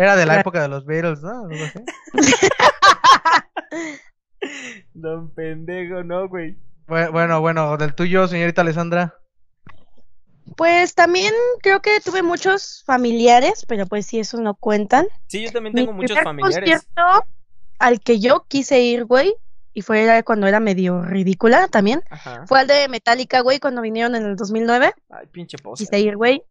Era 0.00 0.16
de 0.16 0.24
la 0.24 0.32
Claro. 0.32 0.40
época 0.40 0.62
de 0.62 0.68
los 0.68 0.86
Beatles, 0.86 1.20
¿no? 1.20 1.44
Algo 1.44 1.64
así. 1.64 1.84
Don 4.94 5.30
pendejo, 5.34 6.02
no, 6.02 6.28
güey. 6.28 6.56
Bu- 6.86 7.12
Bueno, 7.12 7.40
bueno, 7.40 7.76
del 7.76 7.94
tuyo, 7.94 8.26
señorita 8.26 8.62
Alessandra. 8.62 9.14
Pues 10.56 10.94
también 10.94 11.32
creo 11.62 11.82
que 11.82 12.00
tuve 12.00 12.22
muchos 12.22 12.82
familiares, 12.86 13.64
pero 13.68 13.86
pues 13.86 14.06
sí, 14.06 14.18
esos 14.18 14.40
no 14.40 14.54
cuentan. 14.54 15.06
Sí, 15.28 15.44
yo 15.44 15.52
también 15.52 15.74
Mi 15.74 15.82
tengo 15.82 15.92
muchos 15.92 16.16
primer 16.16 16.24
familiares. 16.24 16.86
concierto 16.86 17.26
al 17.78 18.00
que 18.00 18.18
yo 18.20 18.46
quise 18.48 18.80
ir, 18.80 19.04
güey, 19.04 19.34
y 19.74 19.82
fue 19.82 20.22
cuando 20.24 20.46
era 20.46 20.60
medio 20.60 21.02
ridícula 21.02 21.68
también, 21.68 22.02
Ajá. 22.10 22.46
fue 22.46 22.60
al 22.60 22.66
de 22.66 22.88
Metallica, 22.88 23.40
güey, 23.40 23.60
cuando 23.60 23.82
vinieron 23.82 24.14
en 24.16 24.24
el 24.24 24.36
2009. 24.36 24.94
Ay, 25.10 25.26
pinche 25.30 25.58
posa. 25.58 25.84
Quise 25.84 26.00
ir, 26.00 26.16
güey. 26.16 26.42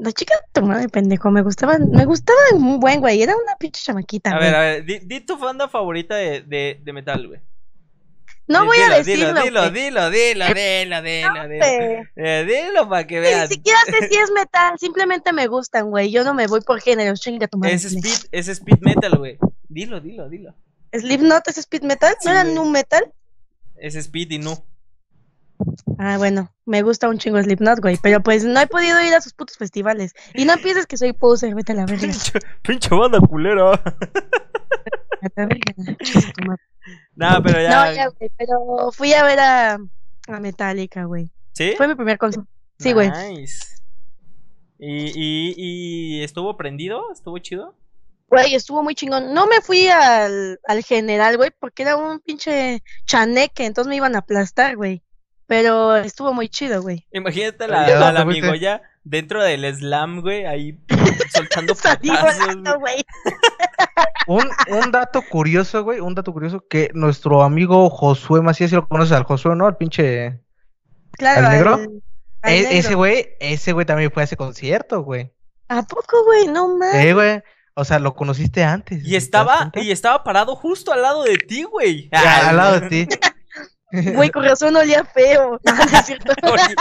La 0.00 0.12
chica 0.12 0.34
de 0.34 0.60
tu 0.60 0.66
madre, 0.66 0.88
pendejo, 0.88 1.30
me 1.30 1.42
gustaban, 1.42 1.90
me 1.90 2.04
gustaban 2.04 2.54
un 2.54 2.80
buen, 2.80 3.00
güey, 3.00 3.22
era 3.22 3.34
una 3.36 3.56
pinche 3.58 3.80
chamaquita, 3.82 4.30
A 4.30 4.36
güey. 4.36 4.44
ver, 4.46 4.54
a 4.54 4.60
ver, 4.60 4.84
di, 4.84 4.98
di 5.00 5.20
tu 5.20 5.38
banda 5.38 5.68
favorita 5.68 6.16
de, 6.16 6.42
de, 6.42 6.80
de 6.82 6.92
metal, 6.92 7.26
güey. 7.28 7.40
No 8.48 8.64
voy 8.64 8.76
a 8.78 8.84
dilo, 8.84 8.96
decirlo, 8.98 9.26
Dilo, 9.28 9.42
dilo, 9.42 9.70
dilo, 9.70 10.10
dilo, 10.10 10.46
dilo, 10.54 11.02
dilo, 11.02 11.02
dilo. 11.02 11.28
Hombre, 11.42 12.10
Eh, 12.14 12.44
dilo 12.46 12.88
para 12.88 13.04
que 13.06 13.16
Ni 13.16 13.20
vean. 13.22 13.48
siquiera 13.48 13.78
sé 13.86 14.08
si 14.08 14.16
es 14.16 14.30
metal, 14.34 14.78
simplemente 14.78 15.32
me 15.32 15.48
gustan, 15.48 15.90
güey. 15.90 16.10
Yo 16.12 16.22
no 16.22 16.32
me 16.32 16.46
voy 16.46 16.60
por 16.60 16.80
géneros, 16.80 17.20
chinga 17.20 17.48
tu 17.48 17.58
madre. 17.58 17.74
Es 17.74 17.84
speed, 17.84 18.28
es 18.30 18.46
speed 18.48 18.78
metal, 18.82 19.18
güey. 19.18 19.38
Dilo, 19.68 20.00
dilo, 20.00 20.28
dilo. 20.28 20.54
¿Slipknot 20.92 21.48
es 21.48 21.58
speed 21.58 21.82
metal? 21.82 22.14
Sí, 22.20 22.26
¿No 22.28 22.32
era 22.34 22.44
nu 22.44 22.64
metal? 22.70 23.12
Es 23.76 23.96
speed 23.96 24.30
y 24.30 24.38
no. 24.38 24.64
Ah, 25.98 26.18
bueno, 26.18 26.52
me 26.64 26.82
gusta 26.82 27.08
un 27.08 27.18
chingo 27.18 27.42
Slipknot, 27.42 27.80
güey, 27.80 27.98
pero 28.02 28.22
pues 28.22 28.44
no 28.44 28.60
he 28.60 28.66
podido 28.66 29.00
ir 29.02 29.14
a 29.14 29.20
sus 29.20 29.32
putos 29.32 29.56
festivales. 29.56 30.14
Y 30.34 30.44
no 30.44 30.56
pienses 30.58 30.86
que 30.86 30.96
soy 30.96 31.12
poser, 31.12 31.54
vete 31.54 31.72
a 31.72 31.76
la 31.76 31.86
verga. 31.86 32.02
Pinche, 32.02 32.32
pinche 32.62 32.94
banda 32.94 33.20
culera. 33.20 33.80
Nah, 37.14 37.40
pero 37.42 37.60
ya. 37.60 37.68
No, 37.70 37.94
ya, 37.94 38.08
güey, 38.08 38.30
pero 38.36 38.92
fui 38.92 39.12
a 39.14 39.24
ver 39.24 39.40
a, 39.40 39.78
a 40.28 40.40
Metallica, 40.40 41.04
güey. 41.04 41.30
¿Sí? 41.52 41.72
Fue 41.76 41.88
mi 41.88 41.94
primer 41.94 42.18
concierto. 42.18 42.48
Sí, 42.78 42.92
güey. 42.92 43.10
Nice. 43.10 43.76
¿Y, 44.78 45.12
y, 45.14 45.54
¿Y 45.56 46.22
estuvo 46.22 46.56
prendido? 46.56 47.10
¿Estuvo 47.12 47.38
chido? 47.38 47.74
Güey, 48.28 48.54
estuvo 48.54 48.82
muy 48.82 48.94
chingón. 48.94 49.32
No 49.32 49.46
me 49.46 49.60
fui 49.62 49.88
al, 49.88 50.60
al 50.66 50.82
general, 50.82 51.36
güey, 51.36 51.50
porque 51.58 51.84
era 51.84 51.96
un 51.96 52.20
pinche 52.20 52.82
chaneque, 53.06 53.64
entonces 53.64 53.88
me 53.88 53.96
iban 53.96 54.14
a 54.16 54.18
aplastar, 54.18 54.76
güey. 54.76 55.02
Pero 55.46 55.94
estuvo 55.96 56.32
muy 56.32 56.48
chido, 56.48 56.82
güey. 56.82 57.06
Imagínate 57.12 57.64
¿Y 57.64 57.66
a 57.66 57.68
la, 57.70 57.78
dónde 57.88 58.04
a 58.06 58.12
la 58.12 58.22
fuiste? 58.24 58.40
amigo 58.46 58.54
ya 58.60 58.82
dentro 59.04 59.42
del 59.44 59.72
slam, 59.76 60.20
güey, 60.20 60.44
ahí 60.44 60.78
soltando 61.32 61.74
volando, 62.02 62.78
güey. 62.80 63.04
Un, 64.26 64.48
un 64.68 64.90
dato 64.90 65.22
curioso, 65.22 65.84
güey, 65.84 66.00
un 66.00 66.14
dato 66.16 66.32
curioso 66.32 66.64
que 66.68 66.90
nuestro 66.94 67.42
amigo 67.44 67.88
Josué 67.90 68.42
Macías, 68.42 68.70
si 68.70 68.76
lo 68.76 68.88
conoces 68.88 69.12
al 69.16 69.22
Josué, 69.24 69.54
¿no? 69.54 69.66
Al 69.66 69.76
pinche... 69.76 70.40
Claro, 71.12 71.46
¿Al 71.46 71.52
negro? 71.52 71.74
al- 71.74 72.02
al 72.42 72.52
E- 72.52 72.62
negro. 72.62 72.70
ese 72.78 72.94
güey, 72.94 73.28
ese 73.38 73.72
güey 73.72 73.86
también 73.86 74.10
fue 74.10 74.22
a 74.22 74.24
ese 74.24 74.36
concierto, 74.36 75.02
güey. 75.02 75.32
¿A 75.68 75.82
poco, 75.84 76.24
güey? 76.24 76.48
No 76.48 76.76
mames. 76.76 76.94
Eh, 77.04 77.14
güey. 77.14 77.40
O 77.74 77.84
sea, 77.84 77.98
lo 78.00 78.14
conociste 78.14 78.64
antes. 78.64 79.02
¿te 79.02 79.08
Y 79.08 79.14
estaba, 79.16 79.70
y 79.74 79.90
estaba 79.92 80.24
parado 80.24 80.56
justo 80.56 80.92
al 80.92 81.02
lado 81.02 81.22
de 81.22 81.36
ti, 81.36 81.62
güey. 81.64 82.08
Ya, 82.10 82.48
al 82.48 82.56
lado 82.56 82.80
de 82.80 82.88
ti. 82.88 83.08
Güey, 83.92 84.30
con 84.30 84.44
razón 84.44 84.76
olía 84.76 85.04
feo. 85.04 85.60
No, 85.64 85.74
no 85.74 85.82
es 85.84 86.06
cierto. 86.06 86.32
Oye, 86.42 86.74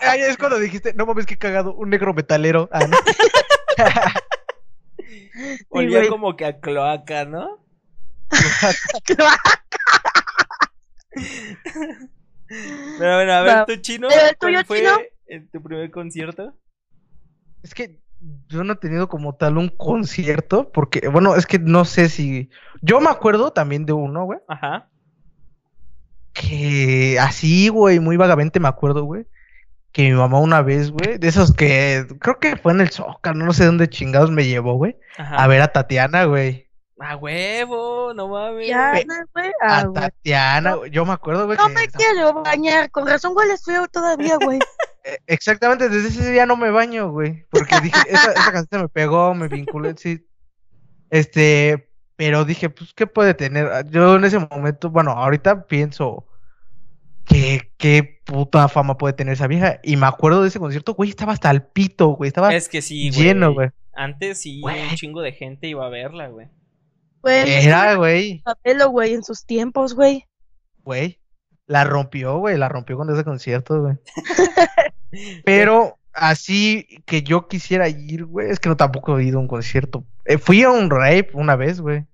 Ay, 0.00 0.20
es 0.22 0.36
cuando 0.36 0.58
dijiste, 0.58 0.94
no 0.94 1.06
mames, 1.06 1.26
qué 1.26 1.36
cagado, 1.36 1.74
un 1.74 1.90
negro 1.90 2.14
metalero. 2.14 2.68
Ah, 2.72 2.86
¿no? 2.86 2.96
Olía 5.68 5.98
güey. 5.98 6.08
como 6.08 6.34
que 6.36 6.46
a 6.46 6.60
cloaca, 6.60 7.24
¿no? 7.26 7.64
Pero 12.98 13.16
bueno, 13.16 13.32
a 13.32 13.42
ver, 13.42 13.64
tu 13.66 13.76
chino, 13.76 14.08
el 14.08 14.14
¿cuál 14.14 14.36
tuyo, 14.38 14.64
fue 14.64 14.78
Chino? 14.78 14.98
en 15.26 15.50
tu 15.50 15.62
primer 15.62 15.90
concierto? 15.90 16.54
Es 17.62 17.74
que 17.74 18.00
yo 18.48 18.64
no 18.64 18.74
he 18.74 18.76
tenido 18.76 19.08
como 19.08 19.34
tal 19.34 19.58
un 19.58 19.68
concierto, 19.68 20.70
porque, 20.72 21.08
bueno, 21.08 21.34
es 21.36 21.46
que 21.46 21.58
no 21.58 21.84
sé 21.84 22.08
si. 22.08 22.50
Yo 22.80 23.00
me 23.00 23.10
acuerdo 23.10 23.52
también 23.52 23.84
de 23.86 23.92
uno, 23.92 24.24
güey, 24.24 24.38
Ajá. 24.48 24.88
Que 26.36 27.18
así, 27.18 27.68
güey, 27.68 27.98
muy 27.98 28.16
vagamente 28.16 28.60
me 28.60 28.68
acuerdo, 28.68 29.04
güey, 29.04 29.26
que 29.92 30.02
mi 30.02 30.12
mamá 30.12 30.38
una 30.38 30.60
vez, 30.62 30.90
güey, 30.90 31.18
de 31.18 31.28
esos 31.28 31.54
que 31.54 32.06
creo 32.20 32.38
que 32.38 32.56
fue 32.56 32.72
en 32.72 32.82
el 32.82 32.90
Zócalo, 32.90 33.44
no 33.44 33.52
sé 33.52 33.64
dónde 33.64 33.88
chingados 33.88 34.30
me 34.30 34.44
llevó, 34.46 34.74
güey, 34.74 34.96
a 35.16 35.46
ver 35.46 35.62
a 35.62 35.68
Tatiana, 35.68 36.24
güey. 36.24 36.66
A 36.98 37.14
huevo, 37.16 38.14
no 38.14 38.28
mames. 38.28 38.70
No, 38.70 39.14
güey. 39.34 39.50
A 39.60 39.84
güey. 39.84 39.94
Tatiana, 40.02 40.74
güey. 40.76 40.90
Yo 40.90 41.04
me 41.04 41.12
acuerdo, 41.12 41.44
güey, 41.44 41.58
No 41.58 41.66
que 41.66 41.72
me 41.74 41.84
esa- 41.84 41.98
quiero 41.98 42.42
bañar. 42.42 42.90
Con 42.90 43.06
razón 43.06 43.34
hueles 43.36 43.62
feo 43.62 43.86
todavía, 43.86 44.38
güey. 44.42 44.58
eh, 45.04 45.18
exactamente 45.26 45.90
desde 45.90 46.08
ese 46.08 46.32
día 46.32 46.46
no 46.46 46.56
me 46.56 46.70
baño, 46.70 47.10
güey, 47.10 47.44
porque 47.50 47.80
dije, 47.82 47.98
esa, 48.08 48.32
esa 48.32 48.50
canción 48.50 48.80
me 48.82 48.88
pegó, 48.88 49.34
me 49.34 49.48
vinculé, 49.48 49.94
sí. 49.98 50.26
Este, 51.10 51.90
pero 52.16 52.44
dije, 52.44 52.70
pues, 52.70 52.92
¿qué 52.94 53.06
puede 53.06 53.34
tener? 53.34 53.66
Ah, 53.66 53.82
Yo 53.88 54.16
en 54.16 54.24
ese 54.24 54.38
momento, 54.38 54.90
bueno, 54.90 55.12
ahorita 55.12 55.66
pienso 55.66 56.26
que 57.24 57.72
qué 57.76 58.20
puta 58.24 58.68
fama 58.68 58.96
puede 58.96 59.14
tener 59.14 59.34
esa 59.34 59.46
vieja. 59.46 59.80
Y 59.82 59.96
me 59.96 60.06
acuerdo 60.06 60.42
de 60.42 60.48
ese 60.48 60.58
concierto, 60.58 60.94
güey, 60.94 61.10
estaba 61.10 61.32
hasta 61.32 61.50
el 61.50 61.62
pito, 61.62 62.08
güey, 62.08 62.28
estaba 62.28 62.54
Es 62.54 62.68
que 62.68 62.82
sí, 62.82 63.10
lleno, 63.10 63.52
güey. 63.52 63.70
Antes 63.94 64.40
sí, 64.42 64.60
Güey. 64.60 64.88
un 64.90 64.94
chingo 64.94 65.22
de 65.22 65.32
gente 65.32 65.66
iba 65.68 65.86
a 65.86 65.88
verla, 65.88 66.28
güey. 66.28 66.48
Güey, 67.22 67.50
Era, 67.64 67.94
güey, 67.96 68.40
Papelo, 68.44 68.90
güey, 68.90 69.14
en 69.14 69.24
sus 69.24 69.44
tiempos, 69.46 69.94
güey. 69.94 70.24
güey. 70.84 71.18
La 71.66 71.82
rompió, 71.82 72.38
güey, 72.38 72.56
la 72.56 72.68
rompió 72.68 72.96
con 72.96 73.12
ese 73.12 73.24
concierto, 73.24 73.82
güey. 73.82 73.96
Pero 75.44 75.98
así 76.16 76.86
que 77.06 77.22
yo 77.22 77.46
quisiera 77.48 77.88
ir, 77.88 78.24
güey, 78.24 78.50
es 78.50 78.58
que 78.58 78.68
no 78.68 78.76
tampoco 78.76 79.18
he 79.18 79.24
ido 79.24 79.38
a 79.38 79.42
un 79.42 79.48
concierto. 79.48 80.04
Eh, 80.24 80.38
fui 80.38 80.62
a 80.62 80.70
un 80.70 80.90
rape 80.90 81.30
una 81.34 81.54
vez, 81.56 81.80
güey, 81.80 82.04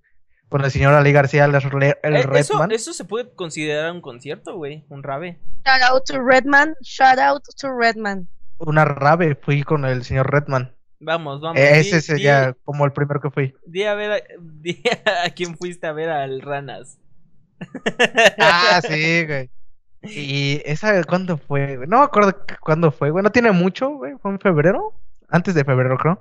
con 0.49 0.63
el 0.65 0.71
señor 0.71 0.93
Ali 0.95 1.13
García, 1.13 1.45
el, 1.47 1.55
el 1.55 1.63
Eh, 1.83 2.29
eso, 2.35 2.53
Redman. 2.55 2.73
eso 2.73 2.93
se 2.93 3.05
puede 3.05 3.33
considerar 3.35 3.91
un 3.93 4.01
concierto, 4.03 4.55
güey. 4.57 4.85
Un 4.91 5.03
rave. 5.03 5.39
Shout 5.65 5.83
out 5.91 6.05
to 6.07 6.21
Redman. 6.23 6.75
Shout 6.83 7.19
out 7.19 7.43
to 7.59 7.69
Redman. 7.75 8.29
Una 8.59 8.85
rave, 8.85 9.35
fui 9.41 9.63
con 9.63 9.85
el 9.85 10.05
señor 10.05 10.31
Redman. 10.31 10.75
Vamos, 11.01 11.41
vamos. 11.41 11.59
Eh, 11.59 11.73
di- 11.73 11.81
ese 11.81 11.97
di- 11.97 12.03
sería 12.03 12.57
como 12.65 12.85
el 12.85 12.93
primero 12.93 13.21
que 13.21 13.31
fui. 13.31 13.55
Di 13.67 13.85
a 13.85 13.95
ver 13.95 14.13
a, 14.13 14.17
di 14.41 14.81
a 15.25 15.31
quién 15.31 15.57
fuiste 15.57 15.87
a 15.87 15.93
ver 15.93 16.11
al 16.11 16.41
Ranas. 16.43 16.99
Ah, 18.39 18.81
sí, 18.87 19.25
güey. 19.27 19.51
Y 20.03 20.61
esa, 20.65 21.03
¿cuándo 21.05 21.39
fue? 21.39 21.79
No 21.87 21.99
me 21.99 22.05
acuerdo 22.05 22.33
cu- 22.33 22.55
cuándo 22.61 22.91
fue, 22.91 23.11
güey. 23.11 23.23
No 23.23 23.31
tiene 23.31 23.53
mucho, 23.53 23.91
güey. 23.91 24.15
Fue 24.21 24.31
en 24.33 24.41
febrero. 24.41 24.95
Antes 25.29 25.55
de 25.55 25.65
febrero, 25.65 25.97
creo. 25.97 26.21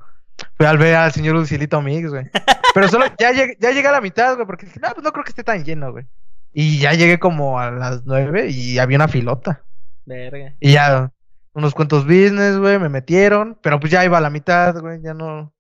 Fui 0.56 0.66
al 0.66 0.78
ver 0.78 0.96
al 0.96 1.12
señor 1.12 1.36
Lucilito 1.36 1.82
Mix, 1.82 2.10
güey. 2.10 2.30
Pero 2.74 2.88
solo 2.88 3.06
ya 3.20 3.32
llegué, 3.32 3.58
ya 3.60 3.72
llegué 3.72 3.88
a 3.88 3.92
la 3.92 4.02
mitad, 4.02 4.36
güey, 4.36 4.46
porque 4.46 4.66
dije, 4.66 4.80
no, 4.80 4.90
pues 4.94 5.04
no 5.04 5.12
creo 5.12 5.24
que 5.26 5.32
esté 5.32 5.44
tan 5.44 5.64
lleno, 5.66 5.92
güey. 5.92 6.06
Y 6.54 6.80
ya 6.80 6.94
llegué 6.94 7.20
como 7.20 7.60
a 7.60 7.72
las 7.72 8.06
nueve 8.06 8.50
y 8.50 8.78
había 8.80 8.98
una 8.98 9.08
filota. 9.08 9.64
Verga. 10.06 10.54
Y 10.60 10.74
ya, 10.74 11.12
unos 11.54 11.74
cuantos 11.74 12.06
business, 12.06 12.58
güey, 12.58 12.80
me 12.80 12.90
metieron. 12.90 13.58
Pero 13.62 13.80
pues 13.80 13.92
ya 13.92 14.06
iba 14.06 14.18
a 14.18 14.22
la 14.22 14.30
mitad, 14.30 14.80
güey, 14.80 15.02
ya 15.02 15.14
no. 15.14 15.54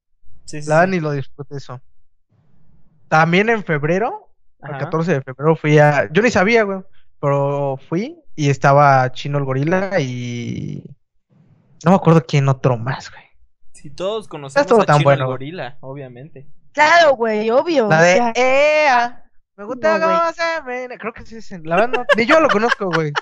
Sí, 0.45 0.61
sí, 0.61 0.69
La 0.69 0.83
sí. 0.85 0.91
ni 0.91 0.99
lo 0.99 1.11
disfruté 1.11 1.57
eso. 1.57 1.81
También 3.07 3.49
en 3.49 3.63
febrero, 3.63 4.29
el 4.63 4.69
Ajá. 4.71 4.79
14 4.85 5.13
de 5.15 5.21
febrero 5.21 5.55
fui 5.55 5.77
a... 5.79 6.09
Yo 6.13 6.21
ni 6.21 6.31
sabía, 6.31 6.63
güey, 6.63 6.79
pero 7.21 7.77
fui 7.87 8.17
y 8.35 8.49
estaba 8.49 9.11
Chino 9.11 9.37
el 9.37 9.45
Gorila 9.45 9.99
y... 9.99 10.83
No 11.85 11.91
me 11.91 11.95
acuerdo 11.95 12.25
quién 12.25 12.49
otro 12.49 12.77
más, 12.77 13.09
güey. 13.11 13.23
Si 13.71 13.89
todos 13.89 14.27
conocemos 14.27 14.71
a 14.71 14.85
tan 14.85 14.97
Chino 14.97 15.03
bueno, 15.05 15.23
el. 15.23 15.29
Gorila, 15.29 15.77
obviamente. 15.81 16.47
Claro, 16.73 17.15
güey, 17.15 17.49
obvio. 17.49 17.87
La 17.87 18.01
de 18.01 18.33
EA. 18.35 19.23
Me 19.55 19.65
gusta 19.65 19.97
No, 19.97 20.05
güey. 20.05 20.17
cómo 20.17 20.33
se 20.33 20.61
me... 20.87 20.97
Creo 20.97 21.13
que 21.13 21.25
sí 21.25 21.55
La 21.63 21.75
verdad 21.75 21.99
no... 21.99 22.05
Ni 22.17 22.25
yo 22.25 22.39
lo 22.39 22.49
conozco, 22.49 22.89
güey. 22.89 23.13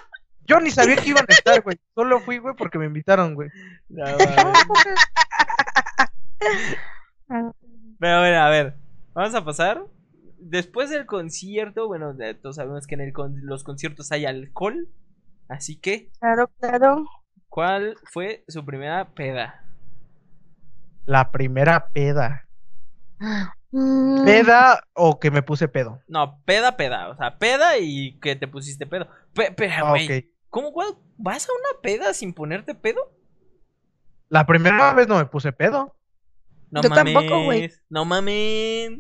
Yo 0.45 0.59
ni 0.59 0.71
sabía 0.71 0.95
que 0.95 1.09
iban 1.09 1.25
a 1.27 1.33
estar, 1.33 1.61
güey. 1.61 1.77
Solo 1.93 2.19
fui, 2.21 2.39
güey, 2.39 2.55
porque 2.55 2.79
me 2.79 2.85
invitaron, 2.85 3.35
güey. 3.35 3.49
No. 3.89 4.05
Pero 7.27 8.19
bueno, 8.19 8.41
a 8.41 8.49
ver, 8.49 8.75
vamos 9.13 9.35
a 9.35 9.45
pasar. 9.45 9.83
Después 10.41 10.89
del 10.89 11.05
concierto, 11.05 11.87
bueno, 11.87 12.13
de- 12.13 12.33
todos 12.33 12.55
sabemos 12.57 12.87
que 12.87 12.95
en 12.95 13.01
el 13.01 13.13
con- 13.13 13.45
los 13.45 13.63
conciertos 13.63 14.11
hay 14.11 14.25
alcohol. 14.25 14.87
Así 15.47 15.79
que, 15.79 16.11
claro, 16.19 16.49
claro. 16.59 17.05
¿cuál 17.49 17.95
fue 18.11 18.43
su 18.47 18.63
primera 18.65 19.09
peda? 19.13 19.65
La 21.05 21.31
primera 21.31 21.87
peda. 21.89 22.47
Mm, 23.71 24.25
¿Peda 24.25 24.83
o 24.93 25.19
que 25.19 25.29
me 25.31 25.41
puse 25.43 25.67
pedo? 25.67 26.01
No, 26.07 26.41
peda, 26.45 26.77
peda. 26.77 27.09
O 27.09 27.15
sea, 27.17 27.37
peda 27.37 27.77
y 27.79 28.17
que 28.19 28.35
te 28.35 28.47
pusiste 28.47 28.85
pedo. 28.87 29.07
Pe- 29.33 29.51
pero, 29.55 29.87
Ah, 29.87 29.89
güey, 29.91 30.05
ok. 30.19 30.25
¿cómo, 30.49 30.71
güey? 30.71 30.87
¿Vas 31.17 31.47
a 31.47 31.51
una 31.51 31.81
peda 31.81 32.13
sin 32.13 32.33
ponerte 32.33 32.73
pedo? 32.75 32.99
La 34.29 34.45
primera 34.45 34.93
vez 34.93 35.07
no 35.07 35.17
me 35.17 35.25
puse 35.25 35.51
pedo. 35.51 35.95
No 36.71 36.81
Yo 36.81 36.89
mames. 36.89 37.13
tampoco, 37.13 37.43
güey. 37.45 37.71
No 37.89 38.05
mames. 38.05 38.99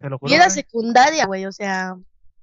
Te 0.00 0.08
lo 0.08 0.18
juro. 0.18 0.30
Y 0.30 0.34
era 0.34 0.44
güey. 0.46 0.54
secundaria, 0.54 1.26
güey, 1.26 1.46
o 1.46 1.52
sea. 1.52 1.96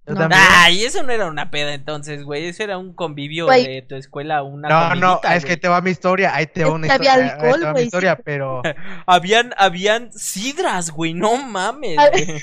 Yo 0.08 0.14
no. 0.14 0.28
Ay, 0.32 0.84
eso 0.84 1.02
no 1.02 1.12
era 1.12 1.26
una 1.26 1.50
peda 1.50 1.74
entonces, 1.74 2.24
güey. 2.24 2.46
Eso 2.46 2.62
era 2.62 2.78
un 2.78 2.94
convivio 2.94 3.46
Güey. 3.46 3.66
de 3.66 3.82
tu 3.82 3.96
escuela, 3.96 4.44
una 4.44 4.70
No, 4.70 4.96
no, 4.96 5.22
es 5.32 5.44
que 5.46 5.58
te 5.58 5.68
va 5.68 5.82
mi 5.82 5.90
historia. 5.90 6.36
Ahí 6.36 6.46
te 6.46 6.64
va 6.64 6.74
una 6.74 6.94
había 6.94 6.96
historia. 6.96 7.14
ahí 7.14 7.28
te 7.28 7.34
alcohol, 7.46 7.64
va 7.64 7.68
mi 7.68 7.72
güey, 7.74 7.86
historia, 7.86 8.16
sí. 8.16 8.22
pero. 8.24 8.62
Habían, 9.08 9.54
habían 9.58 10.14
sidras, 10.14 10.92
güey. 10.92 11.16
No 11.16 11.38
mames. 11.38 11.98
Güey. 12.12 12.40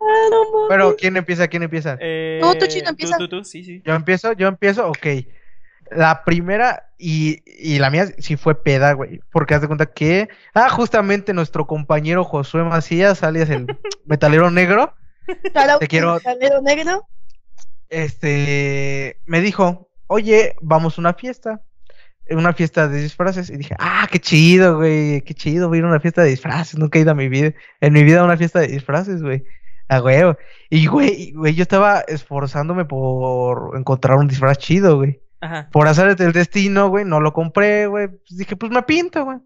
Ah. 0.00 0.68
Pero, 0.68 0.96
¿quién 0.96 1.16
empieza? 1.16 1.48
¿Quién 1.48 1.62
empieza? 1.62 1.96
Eh, 2.00 2.38
No, 2.42 2.54
tú, 2.54 2.66
Chino, 2.66 2.90
empieza. 2.90 3.16
Tú, 3.16 3.28
tú, 3.28 3.38
tú, 3.38 3.44
sí, 3.44 3.64
sí. 3.64 3.82
Yo 3.84 3.94
empiezo, 3.94 4.32
yo 4.32 4.48
empiezo, 4.48 4.88
ok. 4.88 5.06
La 5.90 6.24
primera 6.24 6.88
y, 6.98 7.42
y 7.46 7.78
la 7.78 7.90
mía 7.90 8.06
sí 8.18 8.36
fue 8.36 8.54
peda, 8.62 8.92
güey. 8.92 9.20
Porque 9.30 9.54
haz 9.54 9.60
de 9.60 9.66
cuenta 9.66 9.86
que, 9.86 10.28
ah, 10.54 10.70
justamente 10.70 11.34
nuestro 11.34 11.66
compañero 11.66 12.24
Josué 12.24 12.62
Macías, 12.64 13.22
alias 13.22 13.50
el 13.50 13.66
metalero 14.06 14.50
negro, 14.50 14.94
te 15.78 15.88
quiero- 15.88 16.18
Calero 16.20 16.62
negro. 16.62 17.06
este, 17.90 19.20
me 19.26 19.40
dijo, 19.40 19.88
oye, 20.06 20.54
vamos 20.60 20.96
a 20.98 21.00
una 21.00 21.14
fiesta. 21.14 21.60
Una 22.30 22.52
fiesta 22.54 22.88
de 22.88 23.02
disfraces. 23.02 23.50
Y 23.50 23.56
dije, 23.58 23.74
ah, 23.78 24.06
qué 24.10 24.18
chido, 24.18 24.76
güey, 24.76 25.20
qué 25.22 25.34
chido, 25.34 25.68
voy 25.68 25.78
a 25.78 25.80
ir 25.80 25.84
a 25.84 25.88
una 25.88 26.00
fiesta 26.00 26.22
de 26.22 26.30
disfraces. 26.30 26.78
Nunca 26.78 26.98
he 26.98 27.02
ido 27.02 27.10
a 27.10 27.14
mi 27.16 27.28
vida, 27.28 27.52
en 27.80 27.92
mi 27.92 28.04
vida 28.04 28.20
a 28.20 28.24
una 28.24 28.36
fiesta 28.38 28.60
de 28.60 28.68
disfraces, 28.68 29.22
güey. 29.22 29.44
A 29.88 30.00
huevo. 30.00 30.38
Y, 30.70 30.86
güey, 30.86 31.32
güey, 31.32 31.54
yo 31.54 31.62
estaba 31.62 32.00
esforzándome 32.00 32.84
por 32.86 33.76
encontrar 33.76 34.16
un 34.16 34.28
disfraz 34.28 34.56
chido, 34.56 34.96
güey. 34.96 35.20
Ajá. 35.42 35.68
Por 35.70 35.86
hacer 35.88 36.16
del 36.16 36.32
destino, 36.32 36.88
güey, 36.88 37.04
no 37.04 37.20
lo 37.20 37.32
compré, 37.34 37.86
güey. 37.88 38.08
Pues 38.08 38.38
dije, 38.38 38.56
pues 38.56 38.72
me 38.72 38.82
pinto, 38.84 39.24
güey. 39.24 39.38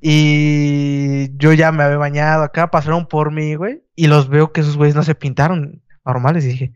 Y 0.00 1.36
yo 1.38 1.52
ya 1.52 1.72
me 1.72 1.82
había 1.82 1.96
bañado 1.96 2.44
acá, 2.44 2.70
pasaron 2.70 3.06
por 3.06 3.32
mí, 3.32 3.54
güey. 3.56 3.82
Y 3.96 4.06
los 4.06 4.28
veo 4.28 4.52
que 4.52 4.60
esos 4.60 4.76
güeyes 4.76 4.94
no 4.94 5.02
se 5.02 5.14
pintaron 5.14 5.82
normales. 6.04 6.44
Y 6.44 6.48
dije, 6.48 6.72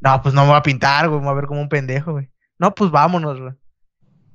no, 0.00 0.20
pues 0.22 0.34
no 0.34 0.42
me 0.42 0.48
voy 0.48 0.56
a 0.58 0.62
pintar, 0.62 1.08
güey, 1.08 1.18
me 1.20 1.24
voy 1.26 1.32
a 1.32 1.36
ver 1.36 1.46
como 1.46 1.60
un 1.62 1.68
pendejo, 1.68 2.12
güey. 2.12 2.30
No, 2.58 2.74
pues 2.74 2.90
vámonos, 2.90 3.40
güey. 3.40 3.54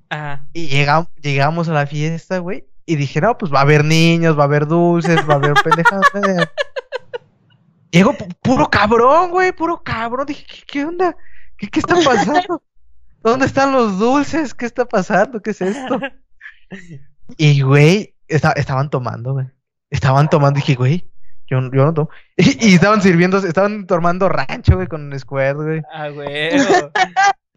Ajá. 0.10 0.48
Y 0.54 0.68
llegamos, 0.68 1.08
llegamos 1.22 1.70
a 1.70 1.74
la 1.74 1.86
fiesta, 1.88 2.40
güey. 2.40 2.68
Y 2.86 2.96
dije, 2.96 3.22
no, 3.22 3.38
pues 3.38 3.54
va 3.54 3.60
a 3.60 3.62
haber 3.62 3.86
niños, 3.86 4.38
va 4.38 4.42
a 4.44 4.46
haber 4.48 4.66
dulces, 4.68 5.18
va 5.30 5.34
a 5.36 5.38
haber 5.38 5.54
pendejadas. 5.64 6.10
eh". 6.28 6.46
Llegó 7.92 8.14
pu- 8.14 8.36
puro 8.42 8.70
cabrón, 8.70 9.30
güey, 9.32 9.52
puro 9.52 9.82
cabrón. 9.84 10.26
Dije, 10.26 10.46
¿qué, 10.48 10.64
qué 10.66 10.86
onda? 10.86 11.16
¿Qué, 11.58 11.68
¿Qué 11.68 11.80
está 11.80 11.96
pasando? 12.04 12.64
¿Dónde 13.24 13.46
están 13.46 13.72
los 13.72 14.00
dulces? 14.00 14.54
¿Qué 14.54 14.66
está 14.66 14.86
pasando? 14.86 15.42
¿Qué 15.42 15.52
es 15.52 15.62
esto? 15.62 16.00
Y, 17.38 17.62
güey, 17.62 18.16
esta- 18.28 18.52
estaban 18.54 18.90
tomando, 18.90 19.34
güey. 19.34 19.46
Estaban 19.90 20.30
tomando. 20.30 20.58
Dije, 20.58 20.76
güey, 20.76 21.06
yo, 21.48 21.60
yo 21.72 21.86
no 21.86 21.94
tomo. 21.94 22.10
Y, 22.38 22.72
y 22.72 22.74
estaban 22.76 23.02
sirviendo, 23.02 23.38
estaban 23.38 23.86
tomando 23.88 24.28
rancho, 24.28 24.76
güey, 24.76 24.88
con 24.88 25.18
Squirt, 25.18 25.56
güey. 25.58 25.82
Ah. 25.94 26.10
Eh, 26.28 26.58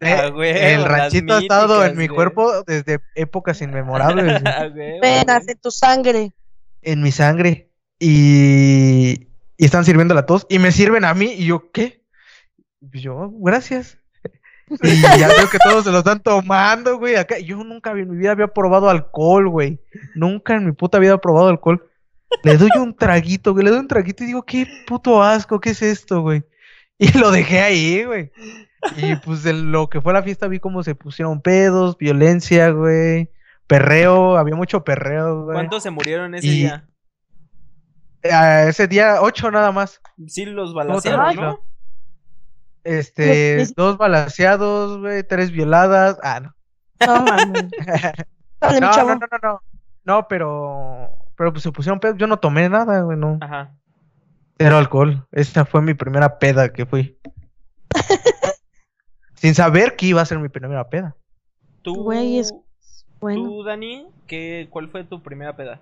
Ah, 0.01 0.27
güey, 0.27 0.51
el 0.51 0.83
ranchito 0.83 1.33
ha 1.35 1.39
estado 1.39 1.83
en 1.85 1.97
mi 1.97 2.07
güey. 2.07 2.15
cuerpo 2.15 2.63
desde 2.67 2.99
épocas 3.15 3.61
inmemorables. 3.61 4.25
güey. 4.41 4.53
Ah, 4.53 4.67
güey. 4.67 4.99
en 5.47 5.57
tu 5.59 5.71
sangre. 5.71 6.33
en 6.81 7.01
mi 7.01 7.11
sangre 7.13 7.69
y, 7.97 9.27
y 9.57 9.65
están 9.65 9.85
sirviendo 9.85 10.13
la 10.13 10.25
tos 10.25 10.45
y 10.49 10.59
me 10.59 10.71
sirven 10.73 11.05
a 11.05 11.13
mí 11.13 11.33
y 11.37 11.45
yo, 11.45 11.71
¿qué? 11.71 12.03
Y 12.93 12.99
yo, 12.99 13.29
gracias. 13.39 13.97
Y 14.81 15.01
ya 15.19 15.27
veo 15.27 15.49
que 15.49 15.57
todos 15.63 15.83
se 15.83 15.91
lo 15.91 15.99
están 15.99 16.21
tomando, 16.21 16.97
güey. 16.97 17.15
Acá, 17.15 17.37
yo 17.39 17.57
nunca 17.63 17.91
en 17.91 18.09
mi 18.09 18.17
vida 18.17 18.31
había 18.31 18.47
probado 18.47 18.89
alcohol, 18.89 19.47
güey. 19.49 19.79
Nunca 20.15 20.55
en 20.55 20.65
mi 20.65 20.71
puta 20.71 20.97
vida 20.99 21.13
he 21.13 21.17
probado 21.19 21.49
alcohol. 21.49 21.87
Le 22.43 22.57
doy 22.57 22.69
un 22.79 22.95
traguito, 22.95 23.53
güey. 23.53 23.65
Le 23.65 23.71
doy 23.71 23.79
un 23.79 23.87
traguito 23.87 24.23
y 24.23 24.27
digo, 24.27 24.43
qué 24.43 24.65
puto 24.87 25.21
asco, 25.21 25.59
¿qué 25.59 25.69
es 25.71 25.81
esto, 25.81 26.21
güey? 26.21 26.43
Y 26.97 27.17
lo 27.17 27.29
dejé 27.29 27.59
ahí, 27.59 28.03
güey. 28.05 28.31
Y 28.97 29.15
pues 29.17 29.45
en 29.45 29.71
lo 29.71 29.89
que 29.89 30.01
fue 30.01 30.13
la 30.13 30.23
fiesta 30.23 30.47
vi 30.47 30.59
cómo 30.59 30.81
se 30.83 30.95
pusieron 30.95 31.41
pedos, 31.41 31.97
violencia, 31.97 32.69
güey. 32.69 33.29
Perreo, 33.67 34.37
había 34.37 34.55
mucho 34.55 34.83
perreo, 34.83 35.43
güey. 35.43 35.55
¿Cuántos 35.55 35.83
se 35.83 35.91
murieron 35.91 36.35
ese 36.35 36.47
Y- 36.47 36.51
día? 36.51 36.87
Ese 38.67 38.87
día, 38.87 39.21
ocho 39.21 39.51
nada 39.51 39.71
más. 39.71 40.01
Sí, 40.27 40.45
los 40.45 40.71
lo 40.73 40.83
¿no? 40.83 41.59
Este, 42.85 43.55
Pues, 43.57 43.75
dos 43.75 43.97
balaseados, 43.97 44.99
güey, 44.99 45.23
tres 45.23 45.51
violadas. 45.51 46.17
Ah, 46.23 46.39
no. 46.39 46.55
No 47.05 47.21
mames. 47.23 47.65
Dale, 48.61 48.75
mi 48.75 48.79
No, 48.79 48.91
no, 48.95 49.05
no, 49.05 49.15
no, 49.15 49.37
no. 49.43 49.61
No, 50.05 50.27
pero, 50.27 51.09
pero 51.35 51.51
pues 51.51 51.63
se 51.63 51.71
pusieron 51.71 51.99
pedos. 51.99 52.15
Yo 52.17 52.27
no 52.27 52.37
tomé 52.37 52.69
nada, 52.69 53.01
güey, 53.01 53.17
no. 53.17 53.39
Ajá. 53.41 53.73
Cero 54.57 54.77
alcohol. 54.77 55.27
Esa 55.31 55.65
fue 55.65 55.81
mi 55.81 55.95
primera 55.95 56.37
peda 56.39 56.71
que 56.71 56.85
fui. 56.85 57.17
Sin 59.33 59.55
saber 59.55 59.95
que 59.95 60.05
iba 60.05 60.21
a 60.21 60.25
ser 60.25 60.39
mi 60.39 60.49
primera 60.49 60.87
peda. 60.87 61.15
Tú, 61.81 62.03
Güey, 62.03 62.39
es- 62.39 62.53
Bueno. 63.19 63.43
tú 63.43 63.63
Dani, 63.63 64.07
¿qué, 64.27 64.67
¿cuál 64.71 64.89
fue 64.89 65.03
tu 65.03 65.21
primera 65.21 65.55
peda? 65.55 65.81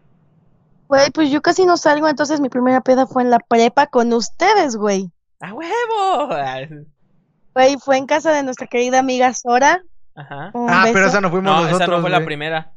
Güey, 0.88 1.12
pues 1.12 1.30
yo 1.32 1.42
casi 1.42 1.66
no 1.66 1.78
salgo, 1.78 2.08
entonces 2.08 2.39
mi 2.42 2.50
primera 2.50 2.82
peda 2.82 3.08
fue 3.08 3.24
en 3.24 3.30
la 3.30 3.39
prepa 3.39 3.88
con 3.88 4.12
ustedes, 4.13 4.76
güey. 4.76 5.12
¡A 5.44 5.54
huevo! 5.54 6.30
Güey, 7.54 7.76
fue 7.84 7.98
en 7.98 8.06
casa 8.06 8.32
de 8.32 8.44
nuestra 8.44 8.66
querida 8.68 9.00
amiga 9.00 9.34
Sora. 9.34 9.84
Ajá. 10.16 10.52
Un 10.54 10.70
ah, 10.70 10.84
beso. 10.84 10.94
pero 10.94 11.08
esa 11.08 11.20
no 11.22 11.30
fuimos 11.30 11.52
No, 11.52 11.56
nosotros. 11.64 11.82
esa 11.82 11.92
no 11.92 12.02
fue 12.02 12.10
la 12.10 12.24
primera. 12.24 12.72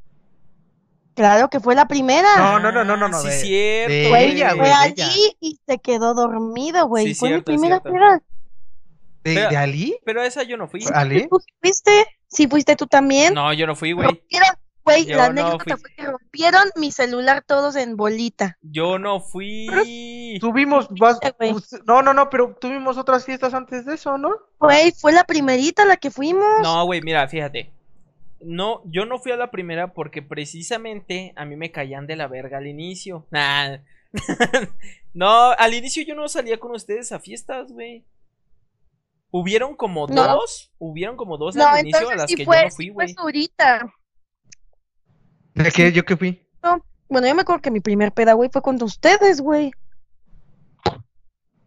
Claro 1.14 1.48
que 1.48 1.60
fue 1.60 1.76
la 1.76 1.86
primera. 1.86 2.28
No, 2.36 2.58
no, 2.58 2.72
no, 2.72 2.84
no, 2.84 2.96
no, 2.96 3.08
no, 3.08 3.20
Sí, 3.20 3.28
de- 3.28 3.34
cierto. 3.34 3.92
de 3.92 4.08
Güey, 4.08 4.30
ella, 4.32 4.48
fue 4.50 4.58
güey, 4.58 4.70
de 4.70 4.76
ella. 4.88 5.06
allí 5.06 5.36
y 5.40 5.60
se 5.64 5.78
quedó 5.78 6.14
dormido, 6.14 6.88
güey. 6.88 7.06
Sí, 7.06 7.14
fue 7.14 7.28
cierto, 7.28 7.52
mi 7.52 7.56
primera 7.58 7.80
peda. 7.80 8.20
¿De, 9.22 9.32
de 9.34 9.56
Ali? 9.56 9.98
Pero 10.04 10.22
a 10.22 10.26
esa 10.26 10.42
yo 10.42 10.56
no 10.56 10.66
fui. 10.66 10.84
¿Ali? 10.92 11.28
¿Tú 11.28 11.38
fuiste? 11.60 12.04
Sí, 12.26 12.48
fuiste 12.48 12.74
tú 12.74 12.86
también. 12.88 13.32
No, 13.32 13.52
yo 13.52 13.66
no 13.68 13.76
fui, 13.76 13.92
güey. 13.92 14.08
Güey, 14.86 15.04
la 15.06 15.16
no 15.16 15.22
anécdota 15.42 15.64
fui. 15.76 15.80
fue 15.82 15.90
que 15.96 16.04
rompieron 16.06 16.62
mi 16.76 16.90
celular 16.92 17.42
todos 17.46 17.76
en 17.76 17.96
bolita. 17.96 18.56
Yo 18.62 18.98
no 18.98 19.20
fui. 19.20 20.38
Tuvimos 20.40 20.88
us- 20.90 21.80
No, 21.86 22.02
no, 22.02 22.14
no, 22.14 22.30
pero 22.30 22.56
tuvimos 22.60 22.96
otras 22.96 23.24
fiestas 23.24 23.52
antes 23.54 23.84
de 23.84 23.94
eso, 23.94 24.16
¿no? 24.16 24.30
Güey, 24.58 24.92
fue 24.92 25.12
la 25.12 25.24
primerita 25.24 25.82
a 25.82 25.86
la 25.86 25.96
que 25.96 26.10
fuimos. 26.10 26.44
No, 26.62 26.84
güey, 26.86 27.00
mira, 27.02 27.26
fíjate. 27.28 27.72
No, 28.40 28.82
yo 28.84 29.06
no 29.06 29.18
fui 29.18 29.32
a 29.32 29.36
la 29.36 29.50
primera 29.50 29.92
porque 29.92 30.22
precisamente 30.22 31.32
a 31.36 31.44
mí 31.44 31.56
me 31.56 31.72
caían 31.72 32.06
de 32.06 32.16
la 32.16 32.28
verga 32.28 32.58
al 32.58 32.66
inicio. 32.66 33.26
Nah. 33.30 33.78
no, 35.14 35.50
al 35.52 35.74
inicio 35.74 36.04
yo 36.04 36.14
no 36.14 36.28
salía 36.28 36.58
con 36.58 36.72
ustedes 36.72 37.12
a 37.12 37.18
fiestas, 37.20 37.72
güey. 37.72 38.04
Hubieron 39.30 39.74
como 39.76 40.06
No. 40.06 40.26
dos, 40.26 40.70
hubieron 40.78 41.16
como 41.16 41.36
dos 41.36 41.56
No, 41.56 41.66
al 41.66 41.80
inicio 41.80 42.08
a 42.08 42.14
las 42.14 42.30
sí 42.30 42.36
que 42.36 42.44
fue, 42.44 42.56
yo 42.58 42.64
no 42.64 42.70
fui, 42.70 42.84
sí 42.86 42.92
fue 42.92 43.04
güey. 43.06 43.14
ahorita. 43.18 43.92
¿De 45.56 45.72
qué? 45.72 45.90
¿Yo 45.92 46.04
qué 46.04 46.16
fui? 46.16 46.42
Bueno, 47.08 47.28
yo 47.28 47.34
me 47.36 47.42
acuerdo 47.42 47.62
que 47.62 47.70
mi 47.70 47.80
primer 47.80 48.12
peda, 48.12 48.32
güey, 48.32 48.50
fue 48.52 48.62
con 48.62 48.82
ustedes, 48.82 49.40
güey. 49.40 49.70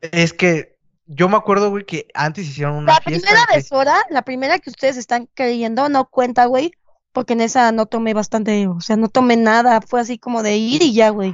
Es 0.01 0.33
que 0.33 0.77
yo 1.05 1.29
me 1.29 1.37
acuerdo, 1.37 1.69
güey, 1.69 1.85
que 1.85 2.07
antes 2.13 2.45
hicieron 2.47 2.75
una 2.75 2.93
La 2.93 2.99
fiesta. 3.01 3.27
primera 3.27 3.45
que- 3.49 3.55
de 3.57 3.63
Sora, 3.63 3.95
la 4.09 4.21
primera 4.23 4.59
que 4.59 4.69
ustedes 4.69 4.97
están 4.97 5.29
creyendo, 5.33 5.87
no 5.89 6.05
cuenta, 6.05 6.45
güey, 6.45 6.71
porque 7.13 7.33
en 7.33 7.41
esa 7.41 7.71
no 7.71 7.85
tomé 7.85 8.13
bastante, 8.13 8.67
o 8.67 8.81
sea, 8.81 8.97
no 8.97 9.07
tomé 9.07 9.37
nada, 9.37 9.79
fue 9.81 10.01
así 10.01 10.19
como 10.19 10.43
de 10.43 10.57
ir 10.57 10.81
y 10.83 10.93
ya, 10.93 11.09
güey. 11.09 11.33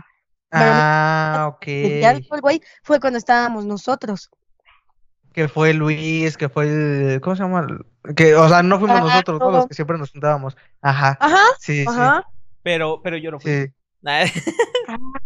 Ah, 0.51 1.51
ok. 1.55 1.67
El 1.67 1.89
de 1.99 2.05
alcohol, 2.05 2.41
güey, 2.41 2.61
fue 2.83 2.99
cuando 2.99 3.17
estábamos 3.17 3.65
nosotros. 3.65 4.29
Que 5.33 5.49
fue 5.49 5.73
Luis, 5.73 6.37
que 6.37 6.47
fue 6.47 6.65
el... 6.67 7.21
¿Cómo 7.21 7.35
se 7.35 7.41
llama? 7.43 7.67
Que, 8.15 8.35
o 8.35 8.47
sea, 8.47 8.63
no 8.63 8.79
fuimos 8.79 9.01
nosotros, 9.01 9.39
todos 9.39 9.51
no. 9.51 9.57
los 9.57 9.67
que 9.67 9.73
siempre 9.73 9.97
nos 9.97 10.11
juntábamos. 10.11 10.55
Ajá, 10.81 11.17
Ajá, 11.19 11.43
sí, 11.59 11.83
sí. 11.85 11.85
Pero, 12.65 12.99
pero 13.03 13.15
yo 13.17 13.29
no 13.29 13.39
fui. 13.39 13.51
sí. 13.51 13.67
Nah. 14.01 14.25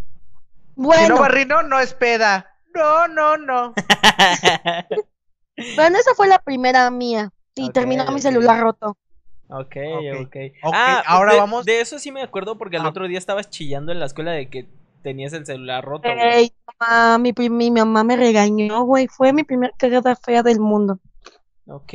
Si 0.80 0.86
Bueno, 0.86 1.16
no 1.16 1.22
barrino, 1.22 1.62
no 1.64 1.78
es 1.80 1.94
peda. 1.94 2.54
No, 2.74 3.08
no, 3.10 3.36
no. 3.38 3.74
bueno, 5.76 5.98
esa 5.98 6.14
fue 6.16 6.28
la 6.28 6.40
primera 6.40 6.90
mía. 6.92 7.32
Y 7.56 7.68
Ok, 7.68 7.74
terminó 7.74 8.10
mi 8.12 8.22
celular 8.22 8.62
roto. 8.62 8.98
Ok, 9.50 9.76
Ok. 9.76 10.28
ok. 10.28 10.36
Ok, 10.64 10.74
Ah, 10.74 11.04
ahora 11.06 11.34
de, 11.34 11.40
vamos- 11.40 11.66
De 11.66 11.82
eso 11.82 12.00
sí 12.00 12.12
me 12.12 12.22
acuerdo 12.22 12.58
porque 12.58 12.78
el 12.78 12.86
Ah. 12.86 12.90
otro 12.90 13.08
día 13.08 13.18
estabas 13.18 13.50
chillando 13.50 13.92
en 13.92 14.00
la 14.00 14.06
escuela 14.06 14.32
de 14.32 14.50
que 14.50 14.70
tenías 15.04 15.34
el 15.34 15.46
celular 15.46 15.84
roto. 15.84 16.08
güey. 16.14 16.44
Ey, 16.44 16.54
mamá, 16.80 17.18
mi, 17.18 17.34
mi 17.50 17.72
mamá 17.72 18.04
me 18.06 18.16
regañó, 18.16 18.84
güey. 18.84 19.08
Fue 19.08 19.34
mi 19.34 19.44
primer 19.44 19.74
cagada 19.78 20.16
fea 20.16 20.44
del 20.44 20.60
mundo. 20.60 21.00
Ok. 21.68 21.94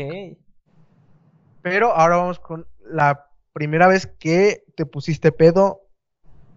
Pero 1.63 1.95
ahora 1.95 2.17
vamos 2.17 2.39
con 2.39 2.67
la 2.87 3.24
primera 3.55 3.89
vez 3.89 4.07
que 4.19 4.63
te 4.77 4.85
pusiste 4.85 5.33
pedo 5.33 5.81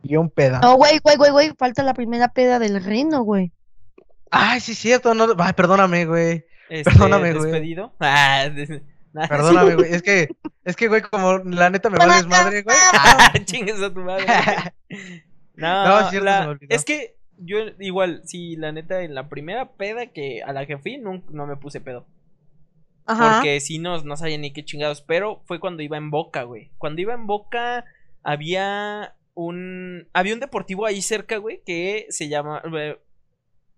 guion 0.04 0.30
peda. 0.30 0.60
No, 0.60 0.76
güey, 0.76 1.00
güey, 1.02 1.16
güey, 1.16 1.32
güey, 1.32 1.52
falta 1.58 1.84
la 1.84 1.94
primera 1.94 2.28
peda 2.34 2.60
del 2.60 2.84
reino, 2.84 3.22
güey. 3.24 3.54
Ay, 4.32 4.60
sí, 4.60 4.76
cierto, 4.76 5.14
no, 5.14 5.28
ay, 5.38 5.54
perdóname, 5.54 6.06
güey. 6.06 6.44
Este, 6.70 6.92
Perdóname, 6.92 7.32
güey. 7.34 7.52
despedido. 7.52 7.94
Ah, 8.02 8.50
des- 8.54 8.82
nah, 9.14 9.28
Perdóname, 9.28 9.76
güey. 9.76 9.94
Es 9.94 10.02
que, 10.02 10.28
es 10.66 10.76
que, 10.76 10.90
güey, 10.90 11.02
como 11.02 11.38
la 11.38 11.70
neta 11.70 11.90
me 11.90 11.98
vales 11.98 12.28
madre, 12.28 12.64
güey. 12.64 12.76
Ah, 12.94 13.32
chingues 13.46 13.82
a 13.82 13.94
tu 13.94 14.02
madre. 14.02 14.26
No, 15.56 15.86
No, 15.88 16.00
es 16.02 16.10
cierto, 16.12 16.26
la- 16.26 16.38
se 16.40 16.44
me 16.46 16.52
olvidó. 16.52 16.76
es 16.76 16.86
que 16.86 17.16
yo 17.40 17.58
igual, 17.80 18.22
sí, 18.26 18.56
la 18.58 18.72
neta, 18.72 19.02
en 19.02 19.16
la 19.16 19.28
primera 19.30 19.72
peda 19.72 20.08
que 20.08 20.44
a 20.44 20.54
la 20.54 20.66
que 20.68 20.78
fui, 20.78 20.98
no, 21.00 21.24
no 21.30 21.48
me 21.48 21.56
puse 21.58 21.82
pedo. 21.82 22.06
Porque 23.40 23.60
si 23.60 23.80
no, 23.80 23.98
no 24.04 24.18
sabía 24.18 24.38
ni 24.38 24.52
qué 24.54 24.66
chingados. 24.66 25.02
Pero 25.02 25.42
fue 25.46 25.60
cuando 25.60 25.84
iba 25.84 25.98
en 25.98 26.12
Boca, 26.12 26.44
güey. 26.44 26.72
Cuando 26.78 27.02
iba 27.02 27.14
en 27.14 27.28
Boca, 27.28 27.86
había 28.24 29.16
un. 29.34 30.08
Había 30.14 30.34
un 30.34 30.40
deportivo 30.40 30.86
ahí 30.86 31.02
cerca, 31.02 31.38
güey, 31.38 31.62
que 31.66 32.06
se 32.10 32.28
llama. 32.30 32.62
eh, 32.78 33.00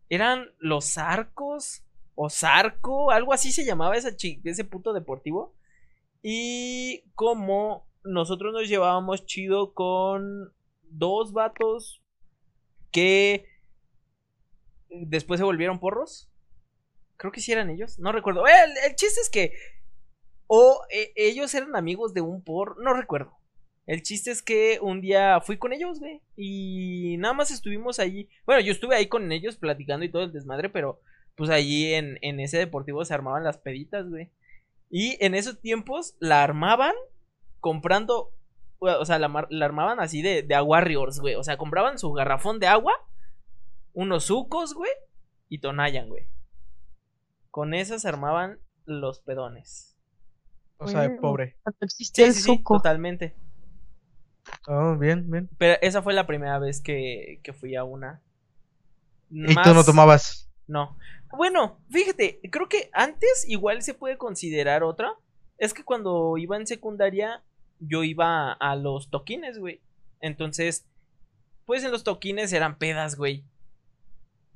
Eran 0.09 0.47
los 0.57 0.97
arcos. 0.97 1.83
O 2.21 2.29
Zarco, 2.29 3.11
algo 3.11 3.31
así 3.31 3.51
se 3.53 3.63
llamaba 3.63 3.95
esa 3.95 4.09
ese 4.43 4.65
puto 4.65 4.91
deportivo. 4.91 5.53
Y 6.21 7.03
como 7.15 7.87
nosotros 8.03 8.51
nos 8.53 8.67
llevábamos 8.67 9.25
chido 9.25 9.73
con 9.73 10.51
dos 10.83 11.31
vatos 11.31 12.01
que 12.91 13.45
después 14.89 15.37
se 15.39 15.45
volvieron 15.45 15.79
porros. 15.79 16.29
Creo 17.19 17.33
que 17.33 17.41
sí 17.41 17.51
eran 17.51 17.69
ellos, 17.69 17.99
no 17.99 18.13
recuerdo. 18.13 18.47
Eh, 18.47 18.51
El, 18.65 18.71
el 18.89 18.95
chiste 18.95 19.19
es 19.19 19.29
que 19.29 19.53
o 20.47 20.81
eh, 20.89 21.11
ellos 21.15 21.53
eran 21.53 21.75
amigos 21.75 22.15
de 22.15 22.21
un 22.21 22.43
por, 22.43 22.81
no 22.81 22.93
recuerdo. 22.93 23.37
El 23.85 24.01
chiste 24.01 24.31
es 24.31 24.41
que 24.41 24.79
un 24.81 25.01
día 25.01 25.41
fui 25.41 25.57
con 25.57 25.73
ellos, 25.73 25.99
güey, 25.99 26.21
y 26.37 27.17
nada 27.17 27.33
más 27.33 27.51
estuvimos 27.51 27.99
ahí. 27.99 28.29
Bueno, 28.45 28.61
yo 28.61 28.71
estuve 28.71 28.95
ahí 28.95 29.07
con 29.07 29.31
ellos 29.31 29.57
platicando 29.57 30.05
y 30.05 30.11
todo 30.11 30.23
el 30.23 30.31
desmadre, 30.31 30.69
pero 30.69 31.01
pues 31.35 31.49
allí 31.49 31.93
en, 31.93 32.17
en 32.21 32.39
ese 32.39 32.57
deportivo 32.57 33.03
se 33.03 33.13
armaban 33.13 33.43
las 33.43 33.57
peditas, 33.57 34.09
güey. 34.09 34.31
Y 34.89 35.23
en 35.23 35.35
esos 35.35 35.59
tiempos 35.59 36.15
la 36.19 36.43
armaban 36.43 36.95
comprando, 37.59 38.31
o 38.79 39.05
sea, 39.05 39.19
la, 39.19 39.27
armaban 39.61 39.99
así 39.99 40.21
de, 40.21 40.41
de 40.41 40.55
a 40.55 40.63
Warriors, 40.63 41.19
güey. 41.19 41.35
O 41.35 41.43
sea, 41.43 41.57
compraban 41.57 41.99
su 41.99 42.11
garrafón 42.11 42.59
de 42.59 42.67
agua, 42.67 42.93
unos 43.93 44.25
sucos, 44.25 44.73
güey, 44.73 44.91
y 45.47 45.59
Tonayan, 45.59 46.09
güey. 46.09 46.27
Con 47.59 47.73
esas 47.73 48.03
se 48.03 48.07
armaban 48.07 48.57
los 48.85 49.19
pedones. 49.19 49.97
O 50.77 50.87
sea, 50.87 51.01
de 51.01 51.09
pobre. 51.09 51.57
Cuando 51.61 51.79
existía 51.81 52.23
Sí, 52.23 52.29
el 52.29 52.33
sí, 52.33 52.39
sí, 52.39 52.45
suco. 52.45 52.75
totalmente. 52.77 53.35
Oh, 54.65 54.95
bien, 54.95 55.29
bien. 55.29 55.49
Pero 55.57 55.77
esa 55.81 56.01
fue 56.01 56.13
la 56.13 56.25
primera 56.25 56.57
vez 56.57 56.79
que, 56.79 57.41
que 57.43 57.51
fui 57.51 57.75
a 57.75 57.83
una. 57.83 58.21
Y 59.29 59.53
tú 59.55 59.73
no 59.73 59.83
tomabas. 59.83 60.49
No. 60.67 60.97
Bueno, 61.35 61.81
fíjate, 61.89 62.39
creo 62.49 62.69
que 62.69 62.89
antes 62.93 63.43
igual 63.45 63.81
se 63.81 63.93
puede 63.93 64.17
considerar 64.17 64.81
otra. 64.81 65.11
Es 65.57 65.73
que 65.73 65.83
cuando 65.83 66.37
iba 66.37 66.55
en 66.55 66.65
secundaria, 66.65 67.43
yo 67.81 68.05
iba 68.05 68.53
a 68.53 68.75
los 68.77 69.09
toquines, 69.09 69.59
güey. 69.59 69.81
Entonces, 70.21 70.87
pues 71.65 71.83
en 71.83 71.91
los 71.91 72.05
toquines 72.05 72.53
eran 72.53 72.77
pedas, 72.77 73.17
güey. 73.17 73.43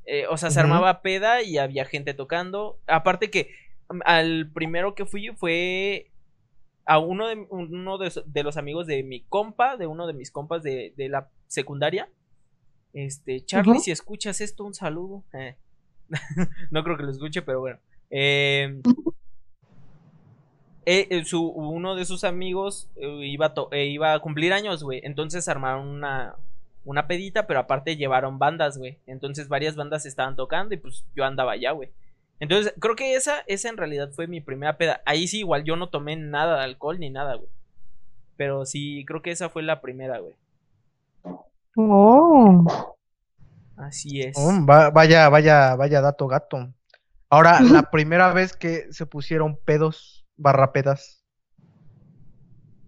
Eh, 0.06 0.26
o 0.30 0.38
sea, 0.38 0.50
se 0.52 0.60
armaba 0.60 1.02
peda 1.02 1.42
y 1.44 1.58
había 1.58 1.86
gente 1.86 2.14
tocando. 2.14 2.78
Aparte 2.88 3.30
que 3.32 3.52
mm, 3.90 4.00
al 4.06 4.52
primero 4.54 4.96
que 4.96 5.06
fui 5.06 5.30
fue 5.36 6.10
a 6.86 7.00
uno 7.00 7.28
de, 7.30 7.46
uno 7.50 7.98
de, 7.98 8.12
de 8.26 8.44
los 8.44 8.58
amigos 8.58 8.88
de 8.88 9.04
mi 9.04 9.22
compa, 9.22 9.78
de 9.78 9.88
uno 9.88 10.06
de 10.08 10.14
mis 10.14 10.32
compas 10.32 10.62
de, 10.64 10.94
de 10.98 11.08
la 11.10 11.30
secundaria. 11.48 12.10
Este, 12.94 13.44
Charlie, 13.46 13.80
si 13.80 13.92
escuchas 13.92 14.42
esto, 14.42 14.66
un 14.66 14.74
saludo. 14.74 15.24
Eh. 15.34 15.56
no 16.72 16.84
creo 16.84 16.98
que 16.98 17.04
lo 17.04 17.12
escuche, 17.12 17.42
pero 17.42 17.62
bueno. 17.62 17.80
Eh, 18.10 18.82
eh, 20.86 21.24
su, 21.26 21.48
uno 21.48 21.96
de 21.96 22.04
sus 22.06 22.24
amigos 22.26 22.90
iba, 22.98 23.54
to- 23.54 23.70
iba 23.74 24.14
a 24.14 24.20
cumplir 24.20 24.52
años, 24.54 24.84
güey. 24.84 25.00
Entonces 25.04 25.48
armaron 25.48 25.88
una, 25.88 26.36
una 26.86 27.08
pedita, 27.08 27.48
pero 27.48 27.60
aparte 27.60 27.96
llevaron 27.96 28.40
bandas, 28.40 28.78
güey. 28.78 29.00
Entonces 29.08 29.48
varias 29.48 29.76
bandas 29.76 30.06
estaban 30.06 30.36
tocando 30.36 30.74
y 30.74 30.78
pues 30.78 31.06
yo 31.16 31.24
andaba 31.26 31.54
allá, 31.54 31.72
güey. 31.72 31.92
Entonces 32.40 32.74
creo 32.80 32.96
que 32.96 33.16
esa, 33.16 33.40
esa 33.48 33.70
en 33.70 33.78
realidad 33.78 34.10
fue 34.12 34.28
mi 34.28 34.42
primera 34.42 34.78
peda. 34.78 35.02
Ahí 35.06 35.28
sí, 35.28 35.40
igual 35.40 35.64
yo 35.64 35.76
no 35.76 35.90
tomé 35.90 36.16
nada 36.16 36.58
de 36.58 36.64
alcohol 36.66 37.00
ni 37.00 37.10
nada, 37.10 37.36
güey. 37.36 37.50
Pero 38.36 38.66
sí, 38.66 39.06
creo 39.08 39.22
que 39.22 39.32
esa 39.32 39.50
fue 39.50 39.64
la 39.64 39.80
primera, 39.80 40.20
güey. 40.20 40.36
Oh. 41.76 42.96
Así 43.78 44.22
es. 44.22 44.36
Oh, 44.38 44.52
va- 44.70 44.90
vaya, 44.90 45.30
vaya, 45.30 45.76
vaya 45.76 46.02
dato 46.02 46.28
gato. 46.28 46.74
Ahora, 47.30 47.60
la 47.62 47.90
primera 47.90 48.32
vez 48.34 48.56
que 48.56 48.92
se 48.92 49.06
pusieron 49.06 49.58
pedos, 49.66 50.26
barra 50.36 50.72
pedas. 50.72 51.24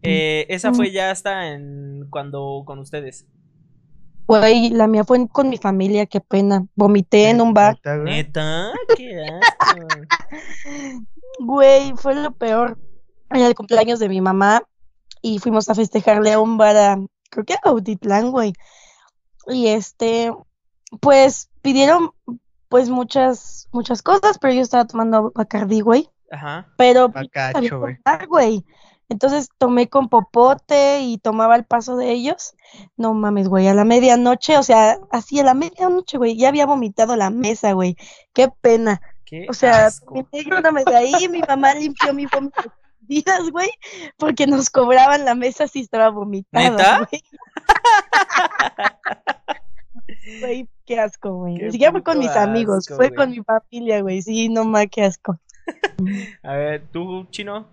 Eh, 0.03 0.45
esa 0.49 0.71
fue 0.71 0.91
ya 0.91 1.09
hasta 1.09 1.53
en 1.53 2.07
cuando 2.11 2.61
con 2.65 2.77
ustedes. 2.77 3.25
Güey, 4.27 4.69
la 4.69 4.87
mía 4.87 5.03
fue 5.03 5.27
con 5.27 5.49
mi 5.49 5.57
familia, 5.57 6.05
qué 6.05 6.19
pena. 6.19 6.65
Vomité 6.75 7.29
en 7.29 7.41
un 7.41 7.53
bar. 7.53 7.75
Neta, 7.75 7.97
güey. 7.97 8.25
Qué 8.97 9.23
asco. 9.59 9.87
Güey, 11.39 11.93
fue 11.95 12.15
lo 12.15 12.31
peor. 12.31 12.79
Era 13.29 13.47
el 13.47 13.55
cumpleaños 13.55 13.99
de 13.99 14.09
mi 14.09 14.21
mamá 14.21 14.63
y 15.21 15.39
fuimos 15.39 15.69
a 15.69 15.75
festejarle 15.75 16.31
a 16.33 16.39
un 16.39 16.57
bar 16.57 16.77
a, 16.77 16.97
creo 17.29 17.45
que 17.45 17.53
a 17.53 17.59
Autitlán, 17.63 18.31
güey. 18.31 18.53
Y 19.47 19.67
este, 19.67 20.31
pues 21.01 21.49
pidieron 21.61 22.11
pues 22.69 22.89
muchas, 22.89 23.67
muchas 23.71 24.01
cosas, 24.01 24.37
pero 24.39 24.53
yo 24.53 24.61
estaba 24.61 24.85
tomando 24.85 25.31
Bacardí, 25.35 25.81
güey. 25.81 26.09
Ajá. 26.31 26.67
Pero 26.77 27.09
pues, 27.09 27.25
Bacacho, 27.25 27.79
güey. 27.79 27.97
tomar, 28.03 28.27
güey. 28.27 28.65
Entonces 29.09 29.49
tomé 29.57 29.87
con 29.87 30.09
popote 30.09 31.01
y 31.01 31.17
tomaba 31.17 31.55
el 31.55 31.63
paso 31.65 31.95
de 31.95 32.11
ellos. 32.11 32.55
No 32.97 33.13
mames, 33.13 33.47
güey, 33.47 33.67
a 33.67 33.73
la 33.73 33.85
medianoche, 33.85 34.57
o 34.57 34.63
sea, 34.63 34.97
así 35.11 35.39
a 35.39 35.43
la 35.43 35.53
medianoche, 35.53 36.17
güey, 36.17 36.37
ya 36.37 36.49
había 36.49 36.65
vomitado 36.65 37.15
la 37.15 37.29
mesa, 37.29 37.73
güey. 37.73 37.95
Qué 38.33 38.49
pena. 38.61 39.01
Qué 39.25 39.47
O 39.49 39.53
sea, 39.53 39.87
asco. 39.87 40.13
me 40.13 40.43
yéndome 40.43 40.83
de 40.83 40.95
ahí, 40.95 41.27
mi 41.29 41.41
mamá 41.41 41.73
limpió 41.73 42.13
mi 42.13 42.25
vómito 42.25 42.63
güey, 43.51 43.69
porque 44.17 44.47
nos 44.47 44.69
cobraban 44.69 45.25
la 45.25 45.35
mesa 45.35 45.67
si 45.67 45.81
estaba 45.81 46.09
vomitada, 46.09 46.69
¿Neta? 46.69 47.07
güey. 47.09 47.23
Güey, 50.39 50.69
qué 50.85 50.99
asco, 50.99 51.33
güey. 51.33 51.55
Ni 51.55 51.71
siquiera 51.71 51.91
fue 51.91 52.03
con 52.03 52.19
mis 52.19 52.35
amigos, 52.35 52.87
fue 52.87 53.09
güey. 53.09 53.13
con 53.13 53.31
mi 53.31 53.43
familia, 53.43 54.01
güey. 54.01 54.21
Sí, 54.21 54.49
no 54.49 54.63
más, 54.65 54.87
qué 54.91 55.03
asco. 55.03 55.39
A 56.43 56.53
ver, 56.53 56.87
tú, 56.91 57.25
chino. 57.29 57.67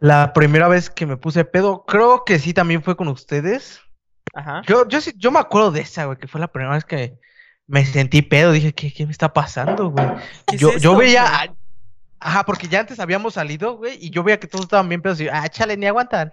La 0.00 0.32
primera 0.32 0.68
vez 0.68 0.90
que 0.90 1.06
me 1.06 1.16
puse 1.16 1.44
pedo, 1.44 1.84
creo 1.86 2.24
que 2.24 2.38
sí 2.38 2.52
también 2.52 2.82
fue 2.82 2.96
con 2.96 3.08
ustedes. 3.08 3.80
Ajá. 4.34 4.62
Yo, 4.66 4.86
yo 4.88 5.00
sí, 5.00 5.12
yo 5.16 5.30
me 5.30 5.38
acuerdo 5.38 5.70
de 5.70 5.80
esa, 5.80 6.04
güey, 6.04 6.18
que 6.18 6.28
fue 6.28 6.40
la 6.40 6.48
primera 6.48 6.74
vez 6.74 6.84
que 6.84 7.18
me 7.66 7.84
sentí 7.86 8.22
pedo. 8.22 8.52
Dije, 8.52 8.74
¿qué, 8.74 8.92
qué 8.92 9.06
me 9.06 9.12
está 9.12 9.32
pasando, 9.32 9.90
güey? 9.90 10.06
¿Qué 10.46 10.56
es 10.56 10.60
Yo, 10.60 10.76
yo 10.76 10.96
veía, 10.96 11.54
ajá, 12.20 12.44
porque 12.44 12.68
ya 12.68 12.80
antes 12.80 13.00
habíamos 13.00 13.34
salido, 13.34 13.78
güey, 13.78 13.96
y 14.00 14.10
yo 14.10 14.22
veía 14.22 14.38
que 14.38 14.46
todos 14.46 14.64
estaban 14.66 14.88
bien 14.88 15.00
pedos 15.00 15.20
y, 15.20 15.28
ah, 15.28 15.48
chale, 15.48 15.76
ni 15.76 15.86
aguantan. 15.86 16.32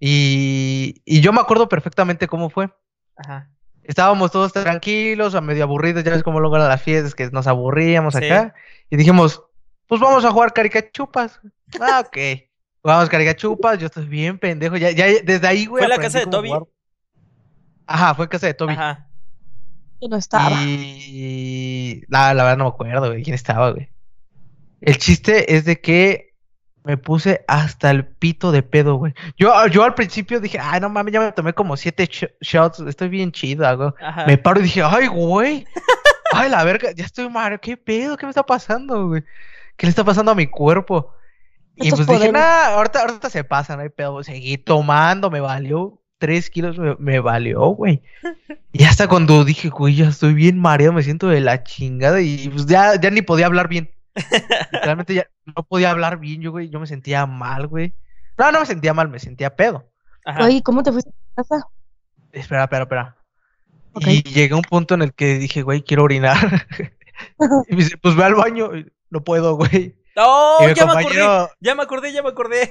Y, 0.00 1.00
y 1.06 1.20
yo 1.20 1.32
me 1.32 1.40
acuerdo 1.40 1.68
perfectamente 1.68 2.26
cómo 2.28 2.50
fue. 2.50 2.68
Ajá. 3.16 3.48
Estábamos 3.82 4.30
todos 4.30 4.52
tranquilos, 4.52 5.34
a 5.34 5.40
medio 5.40 5.64
aburridos, 5.64 6.04
ya 6.04 6.10
ves 6.12 6.22
cómo 6.22 6.40
luego 6.40 6.56
eran 6.56 6.68
las 6.68 6.82
fiestas, 6.82 7.14
que 7.14 7.30
nos 7.30 7.46
aburríamos 7.46 8.12
Sí. 8.14 8.26
acá. 8.26 8.54
Y 8.90 8.96
dijimos, 8.98 9.42
pues 9.86 9.98
vamos 9.98 10.26
a 10.26 10.30
jugar 10.30 10.52
caricachupas. 10.52 11.40
Ah, 11.80 12.00
ok. 12.06 12.47
Jugamos 12.88 13.10
caricachupas, 13.10 13.78
yo 13.78 13.84
estoy 13.88 14.06
bien 14.06 14.38
pendejo. 14.38 14.78
Ya, 14.78 14.90
ya 14.92 15.04
desde 15.22 15.46
ahí, 15.46 15.66
güey. 15.66 15.82
¿Fue 15.84 15.88
la 15.94 15.98
casa 15.98 16.20
de 16.20 16.26
Toby? 16.26 16.48
jugar. 16.48 16.62
Ajá, 17.86 18.14
fue 18.14 18.24
en 18.24 18.28
casa 18.30 18.46
de 18.46 18.54
Toby. 18.54 18.72
Ajá. 18.72 19.06
Yo 20.00 20.08
no 20.08 20.16
estaba. 20.16 20.50
Y 20.62 22.02
la, 22.08 22.32
la 22.32 22.44
verdad 22.44 22.56
no 22.56 22.64
me 22.64 22.70
acuerdo, 22.70 23.08
güey, 23.08 23.22
quién 23.22 23.34
estaba, 23.34 23.72
güey. 23.72 23.90
El 24.80 24.96
chiste 24.96 25.54
es 25.54 25.66
de 25.66 25.82
que 25.82 26.32
me 26.82 26.96
puse 26.96 27.44
hasta 27.46 27.90
el 27.90 28.06
pito 28.06 28.52
de 28.52 28.62
pedo, 28.62 28.94
güey. 28.94 29.12
Yo, 29.36 29.52
yo 29.66 29.84
al 29.84 29.92
principio 29.94 30.40
dije, 30.40 30.58
ay, 30.58 30.80
no 30.80 30.88
mames, 30.88 31.12
ya 31.12 31.20
me 31.20 31.30
tomé 31.32 31.52
como 31.52 31.76
siete 31.76 32.04
sh- 32.04 32.32
shots, 32.40 32.80
estoy 32.80 33.10
bien 33.10 33.32
chido. 33.32 33.66
Ajá. 34.00 34.24
Me 34.24 34.38
paro 34.38 34.60
y 34.60 34.62
dije, 34.62 34.80
ay, 34.82 35.08
güey. 35.08 35.66
Ay, 36.32 36.48
la 36.48 36.64
verga, 36.64 36.92
ya 36.92 37.04
estoy 37.04 37.28
mal, 37.28 37.60
¿qué 37.60 37.76
pedo? 37.76 38.16
¿Qué 38.16 38.24
me 38.24 38.30
está 38.30 38.46
pasando, 38.46 39.08
güey? 39.08 39.24
¿Qué 39.76 39.86
le 39.86 39.90
está 39.90 40.04
pasando 40.04 40.30
a 40.32 40.34
mi 40.34 40.46
cuerpo? 40.46 41.12
Y 41.80 41.88
Estos 41.88 42.06
pues 42.06 42.20
dije, 42.20 42.32
nah, 42.32 42.74
ahorita, 42.74 43.00
ahorita 43.02 43.30
se 43.30 43.44
pasa, 43.44 43.76
no 43.76 43.82
hay 43.82 43.88
pedo. 43.88 44.22
Seguí 44.24 44.58
tomando, 44.58 45.30
me 45.30 45.40
valió. 45.40 46.00
Tres 46.18 46.50
kilos 46.50 46.78
me, 46.78 46.96
me 46.98 47.20
valió, 47.20 47.60
güey. 47.68 48.02
Y 48.70 48.84
hasta 48.84 49.08
cuando 49.08 49.44
dije, 49.44 49.70
güey, 49.70 49.96
ya 49.96 50.08
estoy 50.08 50.34
bien 50.34 50.58
mareado, 50.58 50.92
me 50.92 51.02
siento 51.02 51.28
de 51.28 51.40
la 51.40 51.64
chingada. 51.64 52.20
Y 52.20 52.48
pues 52.48 52.66
ya, 52.66 53.00
ya 53.00 53.10
ni 53.10 53.22
podía 53.22 53.46
hablar 53.46 53.66
bien. 53.66 53.90
Realmente 54.72 55.14
ya 55.14 55.26
no 55.46 55.62
podía 55.64 55.90
hablar 55.90 56.18
bien, 56.18 56.42
yo, 56.42 56.50
güey. 56.52 56.68
Yo 56.68 56.78
me 56.78 56.86
sentía 56.86 57.26
mal, 57.26 57.66
güey. 57.66 57.94
No, 58.36 58.52
no 58.52 58.60
me 58.60 58.66
sentía 58.66 58.94
mal, 58.94 59.08
me 59.08 59.18
sentía 59.18 59.56
pedo. 59.56 59.90
Ajá. 60.24 60.44
Oye, 60.44 60.62
¿cómo 60.62 60.82
te 60.82 60.92
fuiste 60.92 61.10
a 61.10 61.42
casa? 61.42 61.66
Espera, 62.32 62.64
espera, 62.64 62.82
espera. 62.82 63.16
Y 64.00 64.22
llegué 64.22 64.52
a 64.52 64.56
un 64.56 64.62
punto 64.62 64.94
en 64.94 65.02
el 65.02 65.14
que 65.14 65.38
dije, 65.38 65.62
güey, 65.62 65.82
quiero 65.82 66.04
orinar. 66.04 66.66
y 67.68 67.74
me 67.74 67.82
dice, 67.82 67.96
pues 67.96 68.14
ve 68.14 68.24
al 68.24 68.34
baño. 68.34 68.70
No 69.10 69.24
puedo, 69.24 69.56
güey. 69.56 69.97
¡Oh! 70.18 70.58
Ya 70.74 70.86
me 70.86 70.92
acordé. 70.92 71.48
Ya 71.60 71.74
me 71.74 71.82
acordé, 71.82 72.12
ya 72.12 72.22
me 72.22 72.28
acordé. 72.30 72.70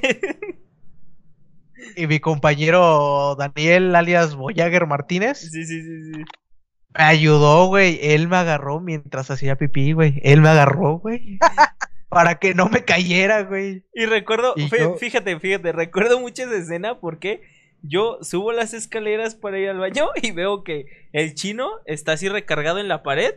y 1.95 2.07
mi 2.07 2.19
compañero 2.19 3.35
Daniel, 3.37 3.95
alias 3.95 4.35
Voyager 4.35 4.85
Martínez, 4.87 5.39
sí, 5.39 5.63
sí, 5.65 5.81
sí, 5.81 6.13
sí. 6.13 6.21
me 6.97 7.03
ayudó, 7.03 7.67
güey. 7.67 7.99
Él 8.01 8.27
me 8.27 8.37
agarró 8.37 8.79
mientras 8.79 9.29
hacía 9.31 9.55
pipí, 9.55 9.93
güey. 9.93 10.19
Él 10.23 10.41
me 10.41 10.49
agarró, 10.49 10.99
güey. 10.99 11.37
para 12.09 12.35
que 12.35 12.53
no 12.53 12.69
me 12.69 12.83
cayera, 12.85 13.43
güey. 13.43 13.83
Y 13.93 14.05
recuerdo, 14.05 14.53
Y 14.55 14.69
fí- 14.69 14.79
yo- 14.79 14.95
fíjate, 14.95 15.39
fíjate, 15.39 15.71
recuerdo 15.71 16.19
mucho 16.19 16.43
esa 16.43 16.55
escena 16.55 16.99
porque 16.99 17.41
yo 17.83 18.17
subo 18.21 18.51
las 18.53 18.73
escaleras 18.73 19.35
para 19.35 19.59
ir 19.59 19.69
al 19.69 19.77
baño 19.77 20.07
y 20.21 20.31
veo 20.31 20.63
que 20.63 20.85
el 21.13 21.35
chino 21.35 21.69
está 21.85 22.13
así 22.13 22.27
recargado 22.29 22.79
en 22.79 22.87
la 22.87 23.03
pared 23.03 23.35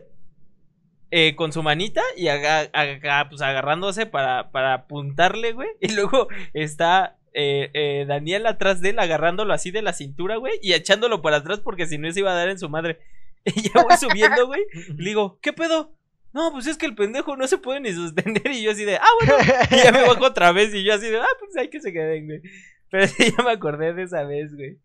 eh, 1.11 1.35
con 1.35 1.51
su 1.53 1.61
manita 1.61 2.01
y 2.17 2.27
aga- 2.27 2.69
aga- 2.73 3.29
pues, 3.29 3.41
agarrándose 3.41 4.05
para, 4.05 4.51
para 4.51 4.73
apuntarle, 4.73 5.51
güey. 5.53 5.69
Y 5.81 5.93
luego 5.93 6.27
está 6.53 7.17
eh, 7.33 7.69
eh, 7.73 8.05
Daniel 8.07 8.45
atrás 8.47 8.81
de 8.81 8.89
él 8.89 8.99
agarrándolo 8.99 9.53
así 9.53 9.71
de 9.71 9.81
la 9.81 9.93
cintura, 9.93 10.37
güey, 10.37 10.53
y 10.61 10.73
echándolo 10.73 11.21
para 11.21 11.37
atrás 11.37 11.59
porque 11.59 11.85
si 11.85 11.97
no 11.97 12.11
se 12.11 12.19
iba 12.21 12.31
a 12.31 12.35
dar 12.35 12.49
en 12.49 12.57
su 12.59 12.69
madre. 12.69 12.99
Y 13.45 13.61
ya 13.69 13.83
voy 13.83 13.97
subiendo, 13.97 14.45
güey. 14.47 14.61
Y 14.89 15.01
le 15.01 15.09
digo, 15.09 15.39
¿qué 15.41 15.51
pedo? 15.51 15.95
No, 16.33 16.51
pues 16.51 16.67
es 16.67 16.77
que 16.77 16.85
el 16.85 16.93
pendejo 16.95 17.35
no 17.35 17.47
se 17.47 17.57
puede 17.57 17.79
ni 17.79 17.91
sostener. 17.91 18.41
Y 18.51 18.61
yo 18.63 18.71
así 18.71 18.85
de, 18.85 18.97
ah, 18.97 19.07
bueno. 19.19 19.35
Y 19.71 19.83
ya 19.83 19.91
me 19.91 20.01
bajo 20.03 20.25
otra 20.25 20.51
vez 20.51 20.73
y 20.75 20.83
yo 20.83 20.93
así 20.93 21.07
de, 21.09 21.17
ah, 21.19 21.25
pues 21.39 21.57
hay 21.57 21.69
que 21.69 21.81
se 21.81 21.91
queden, 21.91 22.25
güey. 22.27 22.41
Pero 22.89 23.05
ya 23.37 23.43
me 23.43 23.51
acordé 23.51 23.93
de 23.93 24.03
esa 24.03 24.23
vez, 24.23 24.53
güey. 24.55 24.77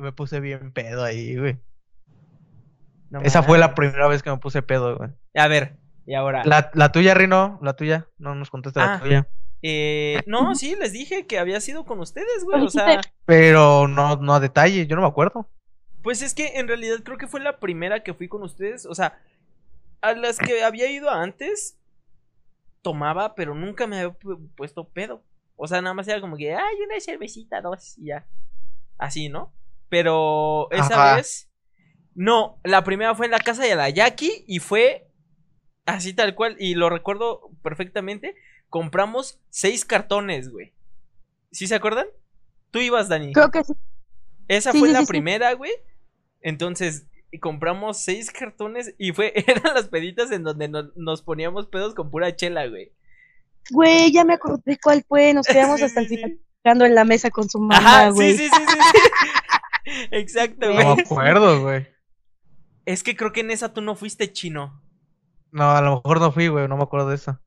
me 0.00 0.12
puse 0.12 0.40
bien 0.40 0.72
pedo 0.72 1.04
ahí, 1.04 1.36
güey. 1.36 1.58
No 3.10 3.20
Esa 3.22 3.42
fue 3.42 3.58
la 3.58 3.74
primera 3.74 4.06
vez 4.08 4.22
que 4.22 4.30
me 4.30 4.38
puse 4.38 4.62
pedo, 4.62 4.96
güey. 4.96 5.10
A 5.34 5.48
ver, 5.48 5.76
y 6.06 6.14
ahora. 6.14 6.42
La, 6.44 6.70
la 6.74 6.92
tuya, 6.92 7.12
Rino, 7.14 7.58
la 7.62 7.74
tuya. 7.74 8.06
No 8.18 8.34
nos 8.34 8.50
contaste 8.50 8.80
la 8.80 8.94
Ah. 8.94 9.00
tuya. 9.00 9.28
Eh, 9.62 10.22
no, 10.26 10.54
sí, 10.54 10.74
les 10.78 10.92
dije 10.92 11.26
que 11.26 11.38
había 11.38 11.60
sido 11.60 11.84
con 11.84 12.00
ustedes, 12.00 12.44
güey. 12.44 12.62
O 12.62 12.68
sea. 12.70 13.00
Pero 13.26 13.88
no, 13.88 14.16
no 14.16 14.34
a 14.34 14.40
detalle, 14.40 14.86
yo 14.86 14.96
no 14.96 15.02
me 15.02 15.08
acuerdo. 15.08 15.48
pues 16.02 16.22
es 16.22 16.34
que 16.34 16.58
en 16.58 16.66
realidad 16.68 16.98
creo 17.04 17.18
que 17.18 17.26
fue 17.26 17.40
la 17.40 17.58
primera 17.58 18.02
que 18.02 18.14
fui 18.14 18.28
con 18.28 18.42
ustedes. 18.42 18.86
O 18.86 18.94
sea, 18.94 19.18
a 20.00 20.12
las 20.14 20.38
que 20.38 20.62
había 20.64 20.90
ido 20.90 21.10
antes, 21.10 21.76
tomaba, 22.82 23.34
pero 23.34 23.54
nunca 23.54 23.86
me 23.86 23.98
había 24.00 24.18
pu- 24.18 24.48
puesto 24.56 24.88
pedo. 24.88 25.22
O 25.56 25.66
sea, 25.68 25.82
nada 25.82 25.92
más 25.94 26.08
era 26.08 26.20
como 26.22 26.36
que, 26.36 26.54
ay, 26.54 26.76
una 26.86 26.98
cervecita, 27.00 27.60
dos, 27.60 27.98
y 27.98 28.06
ya. 28.06 28.26
Así, 28.96 29.28
¿no? 29.28 29.52
Pero 29.90 30.70
esa 30.70 30.94
Ajá. 30.94 31.16
vez, 31.16 31.49
no, 32.14 32.58
la 32.64 32.84
primera 32.84 33.14
fue 33.14 33.26
en 33.26 33.32
la 33.32 33.38
casa 33.40 33.62
de 33.62 33.74
la 33.76 33.88
Jackie 33.90 34.44
y 34.46 34.58
fue 34.58 35.06
así 35.86 36.12
tal 36.14 36.34
cual, 36.34 36.56
y 36.58 36.74
lo 36.74 36.90
recuerdo 36.90 37.50
perfectamente. 37.62 38.34
Compramos 38.68 39.40
seis 39.50 39.84
cartones, 39.84 40.50
güey. 40.50 40.72
¿Sí 41.50 41.66
se 41.66 41.74
acuerdan? 41.74 42.06
Tú 42.70 42.78
ibas, 42.78 43.08
Dani. 43.08 43.32
Creo 43.32 43.50
que 43.50 43.64
sí. 43.64 43.72
Esa 44.46 44.70
Sí, 44.72 44.78
fue 44.78 44.88
sí, 44.88 44.92
la 44.92 45.00
sí, 45.00 45.06
sí. 45.06 45.10
primera, 45.10 45.52
güey. 45.54 45.72
Entonces, 46.40 47.06
y 47.32 47.38
compramos 47.40 47.98
seis 48.02 48.30
cartones 48.30 48.94
y 48.98 49.12
fue, 49.12 49.32
eran 49.46 49.74
las 49.74 49.88
peditas 49.88 50.30
en 50.30 50.44
donde 50.44 50.68
nos, 50.68 50.96
nos 50.96 51.22
poníamos 51.22 51.66
pedos 51.66 51.94
con 51.94 52.10
pura 52.10 52.34
chela, 52.36 52.66
güey. 52.68 52.92
Güey, 53.70 54.12
ya 54.12 54.24
me 54.24 54.34
acordé 54.34 54.78
cuál 54.82 55.04
fue. 55.08 55.34
Nos 55.34 55.46
quedamos 55.48 55.78
Sí, 55.80 55.84
hasta 55.86 56.00
el 56.00 56.08
final 56.08 56.38
en 56.64 56.94
la 56.94 57.04
mesa 57.04 57.30
con 57.30 57.48
su 57.48 57.58
mamá, 57.58 57.76
Ajá, 57.76 58.10
güey. 58.10 58.36
sí, 58.36 58.48
sí, 58.48 58.54
sí, 58.54 58.64
sí, 58.68 58.78
sí. 58.92 59.90
Exacto, 60.12 60.66
No 60.68 60.74
No 60.74 60.84
güey. 60.84 60.96
me 60.96 61.02
acuerdo, 61.02 61.62
güey. 61.62 61.88
Es 62.90 63.02
que 63.02 63.16
creo 63.16 63.32
que 63.32 63.40
en 63.40 63.50
esa 63.50 63.72
tú 63.72 63.80
no 63.80 63.94
fuiste 63.94 64.32
chino. 64.32 64.80
No, 65.52 65.70
a 65.70 65.80
lo 65.80 65.96
mejor 65.96 66.20
no 66.20 66.32
fui, 66.32 66.48
güey, 66.48 66.66
no 66.68 66.76
me 66.76 66.82
acuerdo 66.82 67.08
de 67.08 67.16
eso. 67.16 67.38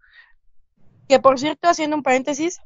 Que 1.08 1.20
por 1.20 1.40
cierto, 1.40 1.68
haciendo 1.68 1.96
un 1.98 2.04
paréntesis, 2.04 2.62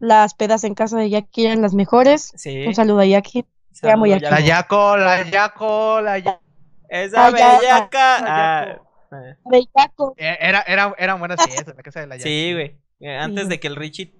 las 0.00 0.34
pedas 0.34 0.64
en 0.64 0.74
casa 0.74 0.96
de 0.98 1.10
Jackie 1.10 1.46
eran 1.46 1.62
las 1.62 1.74
mejores. 1.74 2.32
Sí. 2.36 2.66
Un 2.66 2.74
saludo 2.74 3.00
a 3.00 3.04
Jackie. 3.06 3.44
Te 3.80 3.90
amo, 3.90 4.06
Yaco. 4.06 4.30
La 4.30 4.40
Yaco, 4.40 4.96
la 4.96 5.22
Yaco, 5.30 6.00
la 6.00 6.18
Yaco. 6.18 6.40
Esa 6.88 7.26
Ah, 7.26 7.30
bellaca. 7.30 8.16
Ah, 8.20 8.66
Yaco. 8.66 8.84
ah. 9.10 9.36
De 9.44 9.64
Jaco. 9.76 10.14
Eh, 10.16 10.36
Era, 10.40 10.62
era, 10.62 10.94
eran 10.98 11.18
buenas 11.18 11.38
fiestas 11.44 11.68
en 11.68 11.76
la 11.76 11.82
casa 11.82 12.00
de 12.00 12.06
la 12.06 12.16
Yaco. 12.16 12.24
Sí, 12.28 12.52
güey. 12.52 12.76
Eh, 13.00 13.16
Antes 13.16 13.44
Sí. 13.44 13.50
de 13.50 13.60
que 13.60 13.66
el 13.68 13.76
Richie 13.76 14.14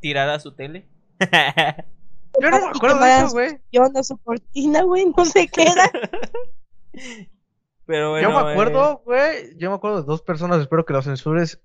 tirara 0.00 0.38
su 0.40 0.52
tele. 0.54 0.86
Yo 1.20 2.50
no 2.50 2.60
me 2.60 2.66
acuerdo 2.68 3.00
de 3.00 3.16
eso, 3.18 3.30
güey. 3.32 3.60
Yo 3.70 3.82
no 3.92 4.02
su 4.02 4.16
cortina, 4.18 4.82
güey, 4.82 5.06
no 5.16 5.24
sé 5.24 5.48
qué 5.48 5.62
era. 5.64 5.90
Pero 7.86 8.10
bueno. 8.10 8.28
Yo 8.30 8.34
me 8.42 8.48
eh, 8.48 8.52
acuerdo, 8.52 9.02
güey. 9.04 9.56
Yo 9.58 9.70
me 9.70 9.76
acuerdo 9.76 10.00
de 10.02 10.06
dos 10.06 10.22
personas, 10.22 10.60
espero 10.60 10.84
que 10.84 10.92
lo 10.92 11.02
censures. 11.02 11.60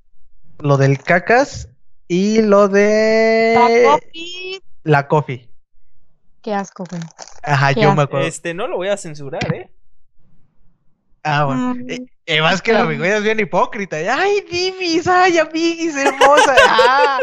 Lo 0.59 0.77
del 0.77 0.97
cacas 1.03 1.69
y 2.07 2.41
lo 2.41 2.67
de 2.67 3.53
La 3.55 3.91
coffee. 3.91 4.61
la 4.83 5.07
coffee. 5.07 5.49
Qué 6.41 6.53
asco, 6.53 6.83
güey. 6.89 7.01
Ajá, 7.43 7.73
Qué 7.73 7.81
yo 7.81 7.93
me 7.93 8.03
acuerdo. 8.03 8.25
Este, 8.25 8.53
no 8.53 8.67
lo 8.67 8.77
voy 8.77 8.87
a 8.87 8.97
censurar, 8.97 9.53
¿eh? 9.53 9.69
Ah, 11.23 11.45
bueno. 11.45 11.75
Mm, 11.75 11.89
Eh, 11.89 12.37
Y 12.37 12.41
más 12.41 12.61
que 12.61 12.73
la 12.73 12.81
ok. 12.83 12.85
amiga 12.87 13.17
es 13.17 13.23
bien 13.23 13.39
hipócrita. 13.39 13.97
Ay, 13.97 14.41
Dimis, 14.49 15.07
ay, 15.07 15.37
amiguis, 15.37 15.95
hermosa. 15.95 16.55
Ah, 16.69 17.19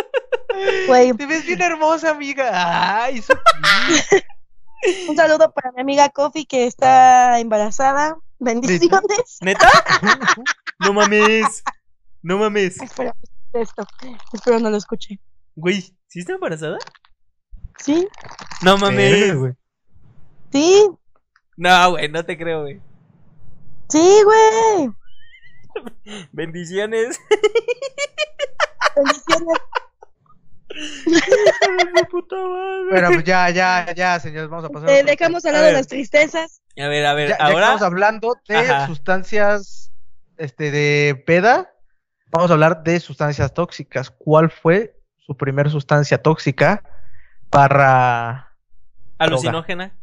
Güey, 0.86 1.12
te 1.14 1.26
ves 1.26 1.44
bien 1.46 1.60
hermosa, 1.60 2.10
amiga. 2.10 3.02
Ay, 3.04 3.18
eso 3.18 3.34
un 5.08 5.16
saludo 5.16 5.52
para 5.52 5.72
mi 5.72 5.80
amiga 5.80 6.08
Coffee 6.10 6.46
que 6.46 6.66
está 6.66 7.38
embarazada. 7.40 8.16
Bendiciones. 8.38 9.38
¿Neta? 9.40 9.68
no 10.80 10.92
mames. 10.92 11.62
No 12.22 12.38
mames. 12.38 12.80
Espero 12.80 13.14
esto. 13.52 13.86
Espero 14.32 14.58
no 14.60 14.70
lo 14.70 14.76
escuche. 14.76 15.20
Güey, 15.56 15.80
¿sí 16.08 16.20
está 16.20 16.34
embarazada? 16.34 16.78
¿Sí? 17.78 18.08
No 18.62 18.78
mames. 18.78 19.36
güey. 19.36 19.52
Sí. 20.52 20.90
No, 21.56 21.90
güey, 21.90 22.08
no 22.08 22.24
te 22.24 22.36
creo, 22.36 22.62
güey. 22.62 22.80
Sí, 23.88 24.22
güey. 24.24 24.90
Bendiciones. 26.32 27.20
Bendiciones. 28.96 29.58
Puta 32.10 32.36
madre. 32.36 32.90
Bueno, 32.90 33.08
pues 33.12 33.24
ya, 33.24 33.50
ya, 33.50 33.92
ya, 33.94 34.18
señores, 34.20 34.48
vamos 34.48 34.64
a 34.64 34.68
pasar. 34.68 34.88
Eh, 34.90 35.02
dejamos 35.04 35.42
tema. 35.42 35.50
al 35.50 35.54
lado 35.54 35.64
A 35.64 35.68
ver. 35.68 35.76
las 35.78 35.86
tristezas. 35.86 36.62
A 36.78 36.88
ver, 36.88 37.06
a 37.06 37.14
ver, 37.14 37.28
Ya, 37.30 37.38
ya 37.38 37.44
ahora. 37.44 37.60
estamos 37.60 37.82
hablando 37.82 38.36
de 38.48 38.56
Ajá. 38.56 38.86
sustancias 38.86 39.92
este, 40.36 40.70
de 40.70 41.22
peda, 41.26 41.72
vamos 42.30 42.50
a 42.50 42.54
hablar 42.54 42.82
de 42.82 42.98
sustancias 43.00 43.54
tóxicas. 43.54 44.10
¿Cuál 44.10 44.50
fue 44.50 44.96
su 45.18 45.36
primer 45.36 45.70
sustancia 45.70 46.18
tóxica 46.20 46.82
para 47.50 48.52
Alucinógena. 49.18 49.96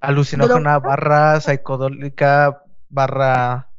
alucinógena, 0.00 0.72
¿Droga? 0.74 0.78
barra 0.78 1.40
psicodélica, 1.40 2.62
barra 2.90 3.70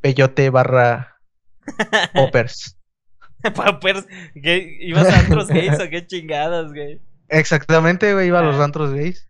peyote, 0.00 0.48
barra 0.50 1.16
poppers? 2.14 2.76
Poppers. 3.54 4.06
¿Qué? 4.34 4.76
¿Ibas 4.80 5.08
a 5.12 5.22
otros 5.24 5.48
gays 5.48 5.78
o 5.80 5.88
qué 5.88 6.06
chingadas, 6.06 6.72
güey? 6.72 7.00
Exactamente, 7.28 8.12
güey, 8.12 8.26
iba 8.28 8.40
a 8.40 8.42
los 8.42 8.56
Ah. 8.56 8.64
antros 8.64 8.92
gays. 8.92 9.26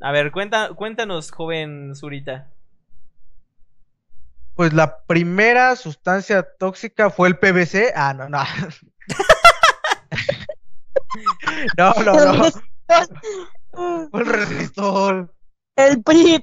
A 0.00 0.12
ver, 0.12 0.32
cuenta, 0.32 0.70
cuéntanos, 0.74 1.30
joven 1.30 1.94
Zurita. 1.94 2.48
Pues 4.54 4.72
la 4.72 4.98
primera 5.06 5.74
sustancia 5.76 6.46
tóxica 6.58 7.10
fue 7.10 7.28
el 7.28 7.38
PVC. 7.38 7.92
Ah, 7.96 8.14
no, 8.14 8.28
no. 8.28 8.38
no, 11.76 11.92
no, 12.04 12.34
no. 12.34 12.44
Fue 14.10 14.20
el 14.20 14.26
resistol. 14.26 15.32
El 15.76 16.02
PRI. 16.04 16.40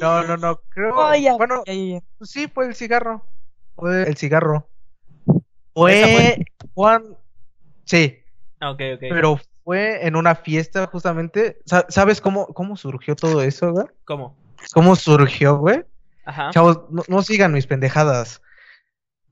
No, 0.00 0.22
no, 0.24 0.36
no. 0.36 0.60
Creo. 0.68 0.94
Oh, 0.94 1.14
ya, 1.14 1.34
bueno, 1.36 1.62
ya, 1.66 1.72
ya, 1.72 2.00
ya. 2.00 2.26
sí, 2.26 2.48
fue 2.48 2.66
el 2.66 2.74
cigarro. 2.74 3.24
Fue 3.76 4.02
el 4.08 4.16
cigarro. 4.16 4.68
¿Esa 5.26 6.06
Fue 6.08 6.44
Juan. 6.74 7.16
Sí, 7.84 8.18
Ah, 8.60 8.70
ok, 8.70 8.80
ok. 8.94 9.00
pero 9.10 9.38
fue 9.64 10.06
en 10.06 10.16
una 10.16 10.34
fiesta 10.34 10.86
justamente. 10.86 11.58
Sa- 11.66 11.86
¿Sabes 11.88 12.20
cómo, 12.20 12.46
cómo 12.48 12.76
surgió 12.76 13.14
todo 13.14 13.42
eso, 13.42 13.70
güey? 13.72 13.86
¿Cómo? 14.04 14.34
¿Cómo 14.72 14.96
surgió, 14.96 15.58
güey? 15.58 15.84
Ajá. 16.24 16.50
Chavos, 16.50 16.80
no, 16.90 17.02
no 17.06 17.22
sigan 17.22 17.52
mis 17.52 17.66
pendejadas. 17.66 18.40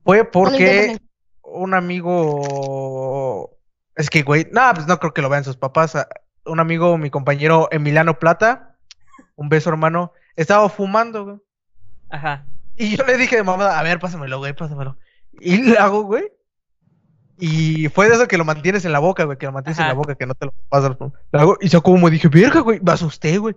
Fue 0.03 0.23
porque 0.23 0.97
un 1.41 1.73
amigo. 1.73 3.57
Es 3.95 4.09
que, 4.09 4.21
güey, 4.23 4.47
no, 4.51 4.61
pues 4.73 4.87
no 4.87 4.99
creo 4.99 5.13
que 5.13 5.21
lo 5.21 5.29
vean 5.29 5.43
sus 5.43 5.57
papás. 5.57 5.97
Un 6.45 6.59
amigo, 6.59 6.97
mi 6.97 7.09
compañero 7.09 7.67
Emiliano 7.71 8.19
Plata, 8.19 8.75
un 9.35 9.49
beso 9.49 9.69
hermano, 9.71 10.13
estaba 10.35 10.69
fumando, 10.69 11.23
güey. 11.25 11.37
Ajá. 12.09 12.45
Y 12.77 12.97
yo 12.97 13.05
le 13.05 13.17
dije 13.17 13.37
de 13.37 13.43
mamá, 13.43 13.77
a 13.77 13.83
ver, 13.83 13.99
pásamelo, 13.99 14.39
güey, 14.39 14.53
pásamelo. 14.53 14.97
Y 15.39 15.57
le 15.57 15.77
hago, 15.77 16.03
güey. 16.03 16.31
Y 17.37 17.89
fue 17.89 18.07
de 18.07 18.15
eso 18.15 18.27
que 18.27 18.37
lo 18.37 18.45
mantienes 18.45 18.85
en 18.85 18.93
la 18.93 18.99
boca, 18.99 19.25
güey, 19.25 19.37
que 19.37 19.45
lo 19.45 19.51
mantienes 19.51 19.79
en 19.79 19.87
la 19.87 19.93
boca, 19.93 20.15
que 20.15 20.25
no 20.25 20.35
te 20.35 20.45
lo 20.45 20.53
pasas. 20.69 20.95
Lo 20.99 21.39
hago, 21.39 21.57
Y 21.59 21.67
yo 21.67 21.81
como 21.83 22.09
dije, 22.09 22.29
verga, 22.29 22.61
güey, 22.61 22.79
me 22.81 22.91
asusté, 22.91 23.37
güey. 23.37 23.55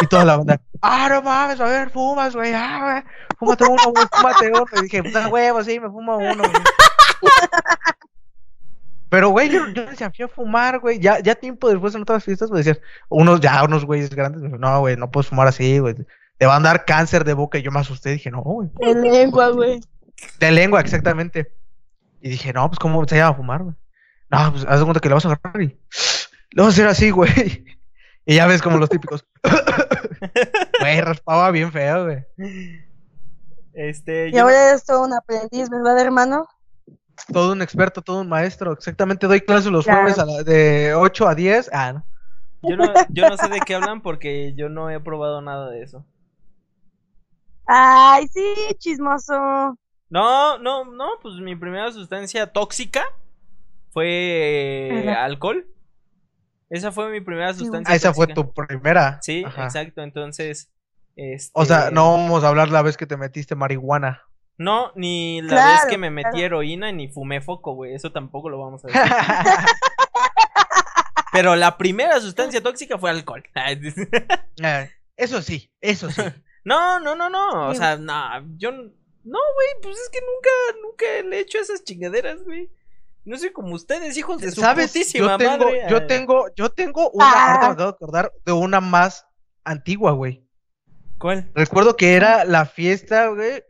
Y 0.00 0.06
toda 0.06 0.24
la 0.24 0.36
banda, 0.36 0.60
ah, 0.80 1.08
no 1.10 1.20
mames, 1.20 1.60
a 1.60 1.64
ver, 1.64 1.90
fumas, 1.90 2.34
güey, 2.34 2.54
ah, 2.54 2.80
güey, 2.82 3.02
fúmate 3.38 3.64
uno, 3.64 3.92
güey, 3.92 4.06
fúmate 4.10 4.48
uno. 4.48 4.64
Y 4.78 4.82
dije, 4.82 5.02
puta 5.02 5.28
huevo, 5.28 5.62
sí, 5.62 5.78
me 5.78 5.90
fumo 5.90 6.16
uno, 6.16 6.42
güey. 6.42 6.62
Pero, 9.10 9.30
güey, 9.30 9.50
yo, 9.50 9.66
yo 9.68 9.86
decía, 9.86 10.10
fui 10.10 10.24
a 10.24 10.28
fumar, 10.28 10.78
güey. 10.78 11.00
Ya, 11.00 11.18
ya 11.18 11.34
tiempo 11.34 11.68
después 11.68 11.94
en 11.96 12.02
otras 12.02 12.24
fiestas, 12.24 12.48
güey, 12.48 12.62
decías, 12.62 12.80
unos, 13.08 13.40
ya, 13.40 13.62
unos 13.64 13.84
güeyes 13.84 14.10
grandes, 14.10 14.40
me 14.40 14.48
dijeron, 14.48 14.60
no, 14.60 14.80
güey, 14.80 14.96
no 14.96 15.10
puedes 15.10 15.28
fumar 15.28 15.48
así, 15.48 15.80
güey. 15.80 15.96
Te 16.40 16.46
van 16.46 16.64
a 16.64 16.68
dar 16.70 16.84
cáncer 16.86 17.22
de 17.24 17.34
boca. 17.34 17.58
Y 17.58 17.62
yo 17.62 17.70
me 17.70 17.80
asusté, 17.80 18.10
dije, 18.12 18.30
no, 18.30 18.40
güey. 18.40 18.70
De 18.80 18.94
lengua, 18.94 19.50
güey. 19.50 19.78
De 20.38 20.50
lengua, 20.50 20.80
exactamente. 20.80 21.52
Y 22.22 22.30
dije, 22.30 22.52
no, 22.54 22.66
pues, 22.68 22.78
¿cómo 22.78 23.06
se 23.06 23.16
llama 23.16 23.28
a 23.30 23.34
fumar, 23.34 23.62
güey? 23.62 23.76
No, 24.30 24.50
pues, 24.50 24.64
haz 24.66 24.78
de 24.78 24.84
cuenta 24.84 25.00
que 25.00 25.08
le 25.08 25.14
vas 25.16 25.26
a 25.26 25.32
agarrar 25.32 25.60
y 25.62 25.66
le 25.68 26.62
vas 26.62 26.66
a 26.66 26.70
hacer 26.70 26.86
así, 26.86 27.10
güey. 27.10 27.30
Y 28.26 28.36
ya 28.36 28.46
ves 28.46 28.62
como 28.62 28.78
los 28.78 28.88
típicos. 28.90 29.24
Güey, 30.80 31.00
raspaba 31.00 31.50
bien 31.50 31.72
feo, 31.72 32.04
güey. 32.04 32.24
Este, 33.72 34.28
Y 34.28 34.32
yo- 34.32 34.42
ahora 34.42 34.68
eres 34.70 34.84
todo 34.84 35.04
un 35.04 35.12
aprendiz, 35.14 35.68
¿verdad, 35.70 35.98
hermano? 35.98 36.46
Todo 37.32 37.52
un 37.52 37.62
experto, 37.62 38.02
todo 38.02 38.20
un 38.20 38.28
maestro. 38.28 38.72
Exactamente, 38.72 39.26
doy 39.26 39.40
clases 39.40 39.70
los 39.72 39.84
Claro. 39.84 40.00
jueves 40.02 40.18
a 40.18 40.26
la- 40.26 40.42
de 40.42 40.94
8 40.94 41.28
a 41.28 41.34
10. 41.34 41.70
Ah, 41.72 41.92
no. 41.94 42.04
yo 42.62 42.76
no, 42.76 42.92
yo 43.08 43.28
no 43.28 43.36
sé 43.36 43.48
de 43.48 43.60
qué 43.60 43.74
hablan 43.74 44.02
porque 44.02 44.52
yo 44.54 44.68
no 44.68 44.90
he 44.90 45.00
probado 45.00 45.40
nada 45.40 45.70
de 45.70 45.82
eso. 45.82 46.04
Ay, 47.72 48.26
sí, 48.28 48.52
chismoso. 48.78 49.78
No, 50.08 50.58
no, 50.58 50.84
no, 50.86 51.08
pues 51.22 51.36
mi 51.36 51.54
primera 51.54 51.92
sustancia 51.92 52.48
tóxica 52.52 53.04
fue 53.92 55.04
Ajá. 55.08 55.24
alcohol. 55.24 55.66
Esa 56.68 56.90
fue 56.90 57.10
mi 57.10 57.20
primera 57.20 57.54
sustancia 57.54 57.92
Ah, 57.92 57.96
esa 57.96 58.12
fue 58.12 58.26
tu 58.26 58.52
primera. 58.52 59.18
Sí, 59.22 59.44
Ajá. 59.46 59.64
exacto, 59.64 60.02
entonces 60.02 60.68
este 61.14 61.50
O 61.54 61.64
sea, 61.64 61.90
no 61.92 62.12
vamos 62.16 62.42
a 62.42 62.48
hablar 62.48 62.70
la 62.70 62.82
vez 62.82 62.96
que 62.96 63.06
te 63.06 63.16
metiste 63.16 63.54
marihuana. 63.54 64.22
No, 64.58 64.90
ni 64.96 65.40
la 65.42 65.48
Claro, 65.48 65.70
vez 65.70 65.86
que 65.88 65.98
me 65.98 66.10
metí 66.10 66.30
claro. 66.30 66.44
heroína 66.46 66.90
ni 66.90 67.06
fumé 67.08 67.40
foco, 67.40 67.74
güey, 67.74 67.94
eso 67.94 68.10
tampoco 68.10 68.50
lo 68.50 68.58
vamos 68.58 68.84
a 68.84 68.88
decir. 68.88 69.02
Pero 71.32 71.54
la 71.54 71.78
primera 71.78 72.20
sustancia 72.20 72.60
tóxica 72.62 72.98
fue 72.98 73.10
alcohol. 73.10 73.44
Eh, 74.62 74.90
eso 75.16 75.40
sí, 75.40 75.70
eso 75.80 76.10
sí. 76.10 76.20
No, 76.64 77.00
no, 77.00 77.14
no, 77.14 77.28
no. 77.30 77.68
O 77.68 77.74
sea, 77.74 77.96
no, 77.96 78.42
yo. 78.56 78.70
No, 78.72 79.38
güey, 79.54 79.68
pues 79.82 79.98
es 79.98 80.08
que 80.10 80.18
nunca, 80.20 80.80
nunca 80.82 81.28
le 81.28 81.36
he 81.36 81.40
hecho 81.40 81.58
esas 81.58 81.84
chingaderas, 81.84 82.42
güey. 82.44 82.70
No 83.24 83.36
soy 83.36 83.52
como 83.52 83.74
ustedes, 83.74 84.16
hijos 84.16 84.40
de 84.40 84.50
su 84.50 84.60
¿Sabes? 84.62 84.92
putísima 84.92 85.32
Yo 85.32 85.36
tengo, 85.38 85.64
madre. 85.66 85.86
yo 85.90 86.06
tengo, 86.06 86.46
yo 86.56 86.70
tengo 86.70 87.10
una, 87.10 87.26
Ah. 87.26 87.44
ahorita 87.52 87.66
me 87.68 87.72
acabo 87.74 87.90
de 87.90 87.94
acordar 87.96 88.32
de 88.46 88.52
una 88.52 88.80
más 88.80 89.26
antigua, 89.64 90.12
güey. 90.12 90.42
¿Cuál? 91.18 91.50
Recuerdo 91.54 91.96
que 91.96 92.14
era 92.14 92.44
la 92.46 92.64
fiesta, 92.64 93.26
güey, 93.28 93.62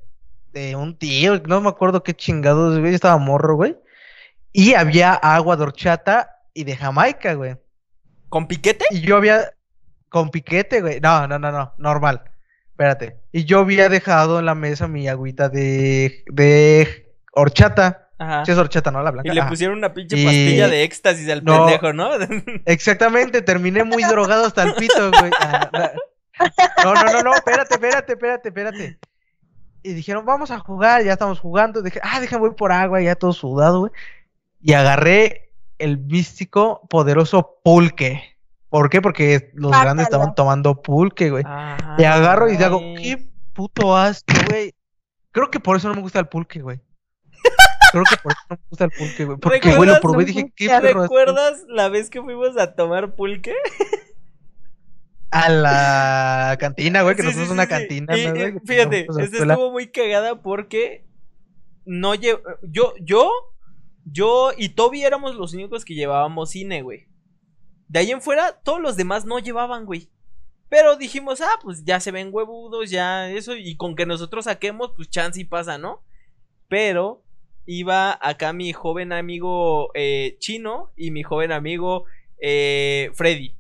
de 0.53 0.77
un 0.77 0.97
tío, 0.97 1.41
no 1.47 1.61
me 1.61 1.69
acuerdo 1.69 2.05
qué 2.05 2.15
chingados, 2.15 2.79
güey, 2.79 2.93
yo 2.93 2.95
estaba 2.95 3.19
morro, 3.19 3.57
güey. 3.57 3.77
Y 4.53 4.75
había 4.75 5.15
agua 5.15 5.57
de 5.57 5.65
horchata 5.65 6.31
y 6.55 6.63
de 6.63 6.77
Jamaica, 6.77 7.35
güey. 7.35 7.57
¿Con 8.29 8.47
piquete? 8.47 8.85
Y 8.93 9.01
yo 9.01 9.17
había, 9.17 9.53
con 10.09 10.31
piquete, 10.31 10.81
güey. 10.81 11.01
No, 11.01 11.27
no, 11.27 11.41
no, 11.41 11.51
no, 11.51 11.75
normal. 11.79 12.30
Espérate. 12.81 13.19
Y 13.31 13.45
yo 13.45 13.59
había 13.59 13.91
dejado 13.91 14.39
en 14.39 14.47
la 14.47 14.55
mesa 14.55 14.89
mi 14.89 15.07
agüita 15.07 15.51
de, 15.51 16.25
de 16.33 17.13
horchata. 17.35 18.09
Ajá. 18.19 18.47
Sí 18.47 18.53
es 18.53 18.57
horchata, 18.59 18.91
¿no? 18.91 19.03
La 19.03 19.11
blanca. 19.11 19.31
Y 19.31 19.35
le 19.35 19.41
Ajá. 19.43 19.51
pusieron 19.51 19.77
una 19.77 19.93
pinche 19.93 20.17
Y- 20.17 20.25
pastilla 20.25 20.69
de 20.69 20.83
éxtasis 20.85 21.29
al 21.29 21.45
No. 21.45 21.67
pendejo, 21.67 21.93
¿no? 21.93 22.09
Exactamente, 22.65 23.43
terminé 23.43 23.85
muy 23.85 24.03
drogado 24.05 24.47
hasta 24.47 24.63
el 24.63 24.75
pito, 24.77 25.11
güey. 25.11 25.31
Ah, 25.41 25.71
No, 26.83 26.95
no, 26.95 27.05
no, 27.13 27.23
no, 27.23 27.35
espérate, 27.35 27.75
espérate, 27.75 28.13
espérate, 28.15 28.49
espérate. 28.49 28.99
Y 29.83 29.93
dijeron, 29.93 30.25
vamos 30.25 30.51
a 30.51 30.59
jugar, 30.59 31.05
ya 31.05 31.13
estamos 31.13 31.39
jugando. 31.39 31.83
Dije, 31.83 32.01
ah, 32.03 32.19
déjame 32.19 32.47
voy 32.49 32.55
por 32.55 32.73
agua, 32.73 33.03
ya 33.03 33.15
todo 33.15 33.35
sudado, 33.35 33.81
güey. 33.81 33.93
Y 34.63 34.73
agarré 34.73 35.53
el 35.79 35.99
místico 35.99 36.87
poderoso 36.89 37.61
pulque. 37.63 38.30
¿Por 38.71 38.89
qué? 38.89 39.03
Porque 39.03 39.51
los 39.55 39.71
grandes 39.73 40.05
estaban 40.07 40.35
tomando 40.35 40.81
pulque, 40.81 41.29
güey. 41.31 41.45
Ajá, 41.47 41.97
Y 41.99 42.05
agarro 42.05 42.49
y 42.49 42.57
digo, 42.57 42.79
güey. 42.79 42.95
qué 43.03 43.29
puto 43.53 43.97
asco, 43.97 44.33
güey. 44.49 44.73
Creo 45.33 45.51
que 45.51 45.61
por 45.61 45.77
eso 45.77 45.89
no 45.89 45.95
me 45.95 46.01
gusta 46.01 46.19
el 46.21 46.29
pulque, 46.29 46.61
güey. 46.63 46.81
Creo 47.93 48.05
que 48.09 48.17
por 48.23 48.31
eso 48.33 48.41
no 48.49 48.57
me 48.57 48.63
gusta 48.71 48.85
el 48.85 48.91
pulque, 48.93 49.25
güey. 49.25 49.39
Porque, 49.39 49.59
güey, 49.75 49.89
lo 49.89 49.95
¿Recuerdas? 49.95 50.01
probé 50.01 50.23
y 50.23 50.27
dije, 50.27 50.53
qué 50.55 50.69
¿Te 50.69 50.81
perro 50.81 51.03
asco. 51.03 51.03
¿Recuerdas 51.03 51.65
la 51.69 51.89
vez 51.89 52.09
que 52.11 52.23
fuimos 52.23 52.57
a 52.57 52.75
tomar 52.77 53.15
pulque? 53.17 53.53
A 55.33 55.49
la 55.49 56.57
cantina, 56.59 57.03
güey, 57.03 57.15
que 57.15 57.23
Sí, 57.23 57.27
nosotros 57.29 57.49
sí, 57.49 57.55
una 57.55 57.63
sí, 57.65 57.69
cantina, 57.69 58.17
Y, 58.19 58.27
¿no, 58.27 58.31
güey? 58.35 58.53
Que 58.55 58.61
fíjate, 58.67 59.01
esta 59.21 59.23
estuvo 59.23 59.71
muy 59.71 59.89
cagada 59.93 60.43
porque 60.43 61.05
no 61.85 62.15
lle- 62.17 62.41
yo, 62.63 62.95
yo, 63.01 63.31
yo 64.05 64.51
y 64.57 64.71
Toby 64.71 65.05
éramos 65.05 65.37
los 65.37 65.55
únicos 65.55 65.85
que 65.85 65.95
llevábamos 65.95 66.51
cine, 66.51 66.83
güey. 66.83 67.07
De 67.91 67.99
ahí 67.99 68.13
en 68.13 68.23
fuera, 68.23 68.53
todos 68.63 68.81
los 68.81 68.97
demás 68.97 69.25
no 69.25 69.41
llevaban, 69.41 69.85
güey. 69.85 70.09
Pero 70.69 70.97
dijimos, 70.97 71.41
ah, 71.41 71.59
pues 71.61 71.85
ya 71.85 71.99
se 71.99 72.13
ven 72.13 72.29
huevudos, 72.31 72.89
ya 72.89 73.29
eso, 73.29 73.57
y 73.57 73.77
con 73.77 73.97
que 73.97 74.07
nosotros 74.07 74.45
saquemos, 74.45 74.93
pues 74.95 75.11
chance 75.11 75.41
y 75.41 75.45
pasa, 75.45 75.77
¿no? 75.77 76.01
Pero 76.69 77.25
iba 77.67 78.17
acá 78.23 78.53
mi 78.53 78.73
joven 78.73 79.13
amigo 79.13 79.91
eh, 79.95 80.37
chino 80.39 80.93
y 80.97 81.11
mi 81.11 81.25
joven 81.25 81.51
amigo 81.51 82.05
eh, 82.39 83.11
Freddy. 83.15 83.57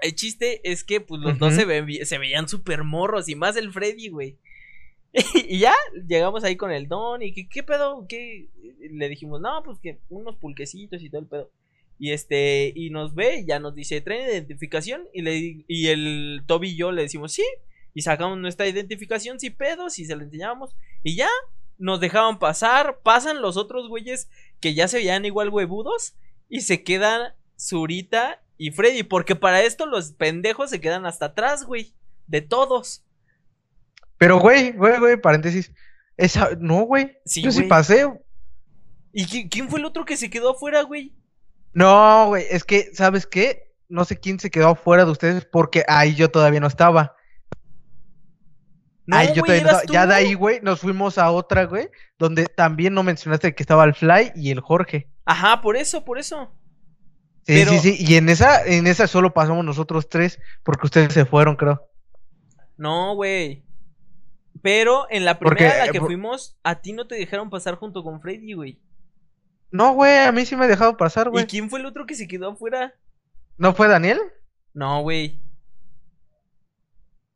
El 0.00 0.14
chiste 0.14 0.60
es 0.62 0.84
que 0.84 1.00
pues 1.00 1.20
los 1.20 1.36
dos 1.36 1.54
se, 1.54 2.04
se 2.04 2.18
veían 2.18 2.48
súper 2.48 2.84
morros 2.84 3.28
y 3.28 3.34
más 3.34 3.56
el 3.56 3.72
Freddy, 3.72 4.08
güey. 4.08 4.38
y 5.34 5.58
ya 5.58 5.74
llegamos 6.06 6.44
ahí 6.44 6.54
con 6.54 6.70
el 6.70 6.86
don 6.86 7.22
y 7.22 7.34
que 7.34 7.48
qué 7.48 7.64
pedo, 7.64 8.06
qué 8.08 8.48
le 8.88 9.08
dijimos, 9.08 9.40
"No, 9.40 9.64
pues 9.64 9.80
que 9.80 9.98
unos 10.10 10.36
pulquecitos 10.36 11.02
y 11.02 11.10
todo 11.10 11.22
el 11.22 11.26
pedo." 11.26 11.50
Y 12.04 12.10
este 12.10 12.72
y 12.74 12.90
nos 12.90 13.14
ve 13.14 13.36
y 13.42 13.46
ya 13.46 13.60
nos 13.60 13.76
dice, 13.76 14.00
"¿Traen 14.00 14.28
identificación?" 14.28 15.02
y 15.14 15.22
le 15.22 15.64
y 15.68 15.86
el 15.86 16.42
Toby 16.48 16.70
y 16.70 16.76
yo 16.76 16.90
le 16.90 17.02
decimos, 17.02 17.30
"Sí." 17.32 17.44
Y 17.94 18.02
sacamos 18.02 18.38
nuestra 18.38 18.66
identificación 18.66 19.38
sin 19.38 19.54
pedos 19.54 20.00
y 20.00 20.04
se 20.04 20.16
la 20.16 20.24
enseñamos 20.24 20.74
y 21.04 21.14
ya 21.14 21.28
nos 21.78 22.00
dejaban 22.00 22.40
pasar, 22.40 22.98
pasan 23.04 23.40
los 23.40 23.56
otros 23.56 23.88
güeyes 23.88 24.28
que 24.58 24.74
ya 24.74 24.88
se 24.88 24.96
veían 24.96 25.24
igual 25.24 25.50
huevudos 25.50 26.16
y 26.48 26.62
se 26.62 26.82
quedan 26.82 27.34
Zurita 27.56 28.42
y 28.58 28.72
Freddy, 28.72 29.04
porque 29.04 29.36
para 29.36 29.62
esto 29.62 29.86
los 29.86 30.10
pendejos 30.10 30.70
se 30.70 30.80
quedan 30.80 31.06
hasta 31.06 31.26
atrás, 31.26 31.64
güey, 31.64 31.94
de 32.26 32.40
todos. 32.40 33.04
Pero, 34.18 34.40
güey, 34.40 34.72
güey, 34.72 34.98
güey, 34.98 35.20
paréntesis. 35.20 35.70
Esa, 36.16 36.50
no, 36.58 36.82
güey. 36.82 37.16
Sí, 37.24 37.42
Yo 37.42 37.52
sí 37.52 37.58
güey. 37.60 37.68
pasé. 37.68 38.08
¿Y 39.12 39.24
qui- 39.26 39.48
quién 39.48 39.68
fue 39.68 39.78
el 39.78 39.84
otro 39.84 40.04
que 40.04 40.16
se 40.16 40.30
quedó 40.30 40.50
afuera, 40.50 40.82
güey? 40.82 41.12
No, 41.74 42.26
güey, 42.28 42.44
es 42.50 42.64
que, 42.64 42.90
¿sabes 42.94 43.26
qué? 43.26 43.72
No 43.88 44.04
sé 44.04 44.18
quién 44.18 44.38
se 44.40 44.50
quedó 44.50 44.68
afuera 44.70 45.04
de 45.04 45.10
ustedes 45.10 45.44
porque 45.44 45.84
ahí 45.88 46.14
yo 46.14 46.30
todavía 46.30 46.60
no 46.60 46.66
estaba. 46.66 47.16
No, 49.06 49.16
ahí 49.16 49.28
yo 49.34 49.42
güey, 49.42 49.60
todavía 49.60 49.62
no 49.64 49.68
eras 49.70 49.80
estaba. 49.82 49.92
Ya 49.94 50.06
de 50.06 50.14
ahí, 50.14 50.34
güey, 50.34 50.60
nos 50.62 50.80
fuimos 50.80 51.18
a 51.18 51.30
otra, 51.30 51.64
güey, 51.64 51.88
donde 52.18 52.46
también 52.46 52.94
no 52.94 53.02
mencionaste 53.02 53.54
que 53.54 53.62
estaba 53.62 53.84
el 53.84 53.94
Fly 53.94 54.32
y 54.36 54.50
el 54.50 54.60
Jorge. 54.60 55.08
Ajá, 55.24 55.60
por 55.60 55.76
eso, 55.76 56.04
por 56.04 56.18
eso. 56.18 56.52
Sí, 57.44 57.54
Pero- 57.64 57.72
sí, 57.72 57.78
sí. 57.80 57.96
Y 57.98 58.14
en 58.16 58.28
esa, 58.28 58.64
en 58.64 58.86
esa 58.86 59.06
solo 59.08 59.34
pasamos 59.34 59.64
nosotros 59.64 60.08
tres 60.08 60.38
porque 60.62 60.86
ustedes 60.86 61.12
se 61.12 61.24
fueron, 61.24 61.56
creo. 61.56 61.88
No, 62.76 63.14
güey. 63.16 63.64
Pero 64.62 65.06
en 65.10 65.24
la 65.24 65.38
Porque, 65.40 65.56
primera 65.56 65.74
a 65.74 65.78
la 65.78 65.86
eh, 65.86 65.90
que 65.92 65.98
por- 65.98 66.08
fuimos, 66.08 66.56
a 66.62 66.80
ti 66.80 66.92
no 66.92 67.06
te 67.08 67.16
dejaron 67.16 67.50
pasar 67.50 67.74
junto 67.74 68.04
con 68.04 68.20
Freddy, 68.20 68.52
güey. 68.52 68.80
No, 69.72 69.94
güey, 69.94 70.18
a 70.18 70.32
mí 70.32 70.44
sí 70.44 70.54
me 70.54 70.66
ha 70.66 70.68
dejado 70.68 70.96
pasar, 70.96 71.28
¿Y 71.28 71.30
güey. 71.30 71.46
quién 71.46 71.68
fue 71.70 71.80
el 71.80 71.86
otro 71.86 72.06
que 72.06 72.14
se 72.14 72.28
quedó 72.28 72.50
afuera? 72.50 72.94
¿No 73.56 73.74
fue 73.74 73.88
Daniel? 73.88 74.20
No, 74.74 75.00
güey. 75.02 75.40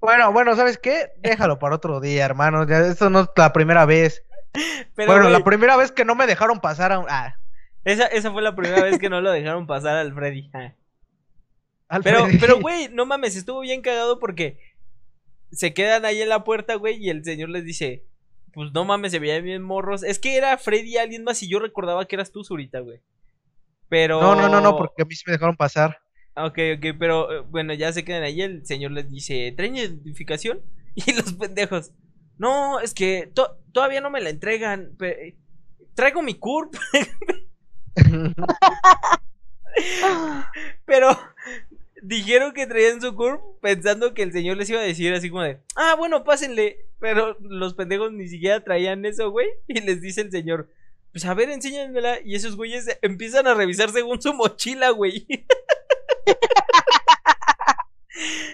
Bueno, 0.01 0.33
bueno, 0.33 0.55
¿sabes 0.55 0.79
qué? 0.79 1.13
Déjalo 1.19 1.59
para 1.59 1.77
otro 1.77 1.99
día, 2.01 2.25
hermano. 2.25 2.67
Ya, 2.67 2.81
esto 2.81 3.11
no 3.11 3.21
es 3.21 3.29
la 3.37 3.53
primera 3.53 3.87
vez. 3.87 4.23
Pero, 4.95 5.13
bueno, 5.13 5.23
güey, 5.23 5.33
la 5.33 5.45
primera 5.45 5.77
vez 5.77 5.91
que 5.93 6.05
no 6.05 6.15
me 6.15 6.27
dejaron 6.27 6.61
pasar 6.61 6.93
a 6.93 6.99
un... 6.99 7.07
Ah, 7.09 7.37
esa, 7.85 8.07
esa 8.07 8.33
fue 8.33 8.43
la 8.43 8.55
primera 8.55 8.83
vez 8.83 8.99
que 8.99 9.09
no 9.09 9.21
lo 9.21 9.31
dejaron 9.31 9.67
pasar 9.67 9.97
al 9.97 10.13
Freddy. 10.13 10.51
Ah. 10.53 10.75
al 11.89 12.03
Pero, 12.03 12.25
Freddy. 12.25 12.39
pero, 12.39 12.61
güey, 12.61 12.89
no 12.89 13.07
mames, 13.07 13.37
estuvo 13.37 13.61
bien 13.61 13.81
cagado 13.81 14.19
porque 14.19 14.59
se 15.53 15.73
quedan 15.73 16.05
ahí 16.05 16.21
en 16.21 16.29
la 16.29 16.45
puerta, 16.45 16.75
güey, 16.75 16.97
y 16.97 17.11
el 17.11 17.25
señor 17.25 17.49
les 17.49 17.65
dice, 17.65 18.05
pues 18.57 18.73
no 18.73 18.87
mames, 18.87 19.13
se 19.13 19.19
veían 19.19 19.45
bien 19.45 19.63
morros. 19.63 20.03
Es 20.03 20.19
que 20.19 20.39
era 20.39 20.57
Freddy 20.57 20.95
y 20.95 20.97
alguien 20.97 21.25
más 21.25 21.43
y 21.43 21.49
yo 21.49 21.59
recordaba 21.59 22.07
que 22.07 22.17
eras 22.17 22.33
tú, 22.33 22.43
Zurita, 22.43 22.81
güey. 22.81 23.03
Pero... 23.91 24.19
No, 24.19 24.35
no, 24.35 24.49
no, 24.49 24.63
no, 24.63 24.79
porque 24.79 25.03
a 25.03 25.05
mí 25.05 25.15
sí 25.15 25.25
me 25.27 25.35
dejaron 25.35 25.59
pasar. 25.59 25.99
Ok, 26.37 26.59
ok, 26.79 26.87
pero 26.99 27.31
eh, 27.31 27.41
bueno, 27.51 27.75
ya 27.75 27.93
se 27.93 28.03
quedan 28.03 28.23
ahí, 28.23 28.41
el 28.41 28.65
señor 28.65 28.93
les 28.93 29.11
dice, 29.11 29.53
¿traen 29.55 29.77
identificación? 29.77 30.63
Y 30.95 31.13
los 31.13 31.35
pendejos, 31.35 31.93
no, 32.39 32.81
es 32.81 32.95
que 32.95 33.31
to- 33.35 33.59
todavía 33.73 34.01
no 34.01 34.09
me 34.09 34.23
la 34.23 34.31
entregan. 34.31 34.97
traigo 35.95 36.23
mi 36.23 36.33
CURP, 36.33 36.75
pero 40.87 41.11
dijeron 42.07 42.53
que 42.53 42.67
traían 42.67 43.01
su 43.01 43.15
CURP 43.15 43.41
pensando 43.61 44.15
que 44.15 44.23
el 44.23 44.33
señor 44.33 44.57
les 44.57 44.71
iba 44.71 44.81
a 44.81 44.85
decir 44.85 45.13
así 45.13 45.29
como 45.29 45.43
de, 45.43 45.59
ah, 45.75 45.95
bueno, 45.99 46.25
pásenle. 46.25 46.87
Pero 46.99 47.37
los 47.41 47.75
pendejos 47.75 48.13
ni 48.13 48.29
siquiera 48.29 48.65
traían 48.65 49.05
eso, 49.05 49.31
güey. 49.31 49.49
Y 49.67 49.81
les 49.81 50.01
dice 50.01 50.23
el 50.23 50.31
señor, 50.31 50.71
pues 51.13 51.25
a 51.25 51.35
ver, 51.35 51.51
enséñenmela. 51.51 52.21
Y 52.25 52.35
esos 52.35 52.57
güeyes 52.57 52.87
empiezan 53.03 53.47
a 53.47 53.55
revisar 53.55 53.91
según 53.91 54.23
su 54.23 54.33
mochila, 54.33 54.91
güey. 54.91 55.27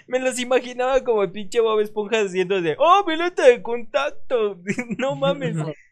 Me 0.06 0.18
los 0.18 0.38
imaginaba 0.38 1.04
como 1.04 1.22
el 1.22 1.30
pinche 1.30 1.60
Bob 1.60 1.80
Esponja 1.80 2.20
haciendo 2.20 2.60
de, 2.60 2.74
oh, 2.78 3.04
pelota 3.06 3.46
de 3.46 3.62
contacto. 3.62 4.58
no 4.98 5.14
mames. 5.14 5.56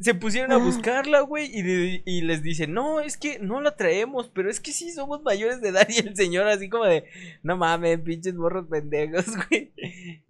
Se 0.00 0.14
pusieron 0.14 0.52
a 0.52 0.58
buscarla, 0.58 1.20
güey, 1.22 1.50
y, 1.52 2.20
les 2.22 2.42
dicen, 2.42 2.72
no, 2.72 3.00
es 3.00 3.16
que 3.16 3.38
no 3.40 3.60
la 3.60 3.74
traemos, 3.76 4.28
pero 4.28 4.48
es 4.48 4.60
que 4.60 4.72
sí 4.72 4.92
somos 4.92 5.22
mayores 5.22 5.60
de 5.60 5.70
edad. 5.70 5.88
Y 5.88 5.98
el 5.98 6.14
señor 6.16 6.46
así 6.46 6.68
como 6.68 6.84
de, 6.84 7.04
no 7.42 7.56
mames, 7.56 8.00
pinches 8.00 8.34
morros 8.34 8.66
pendejos, 8.68 9.24
güey. 9.50 9.72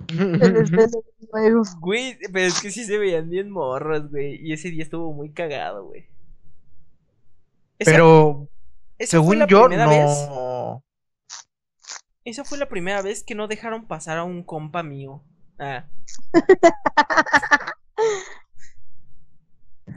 Güey, 1.80 2.18
pero 2.32 2.46
es 2.46 2.60
que 2.60 2.70
sí 2.70 2.84
se 2.84 2.96
veían 2.96 3.28
bien 3.28 3.50
morros, 3.50 4.10
güey. 4.10 4.36
Y 4.42 4.54
ese 4.54 4.70
día 4.70 4.82
estuvo 4.82 5.12
muy 5.12 5.30
cagado, 5.32 5.84
güey. 5.84 6.06
Esa- 7.78 7.90
Pero 7.92 8.48
esa 8.98 9.18
fue 9.18 9.20
según 9.20 9.38
la 9.40 9.46
yo, 9.46 9.66
primera 9.66 9.86
vez- 9.88 10.26
no. 10.30 10.82
esa 12.24 12.44
fue 12.44 12.56
la 12.58 12.68
primera 12.68 13.02
vez 13.02 13.22
que 13.22 13.34
no 13.34 13.46
dejaron 13.48 13.86
pasar 13.86 14.16
a 14.18 14.24
un 14.24 14.42
compa 14.42 14.82
mío. 14.82 15.22
Ah. 15.58 15.84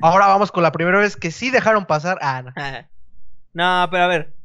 Ahora 0.02 0.28
vamos 0.28 0.52
con 0.52 0.64
la 0.64 0.72
primera 0.72 1.00
vez 1.00 1.16
que 1.16 1.32
sí 1.32 1.50
dejaron 1.50 1.86
pasar 1.86 2.18
a 2.22 2.38
Ana. 2.38 2.54
Ajá. 2.56 2.90
No, 3.54 3.88
pero 3.92 4.04
a 4.04 4.08
ver. 4.08 4.36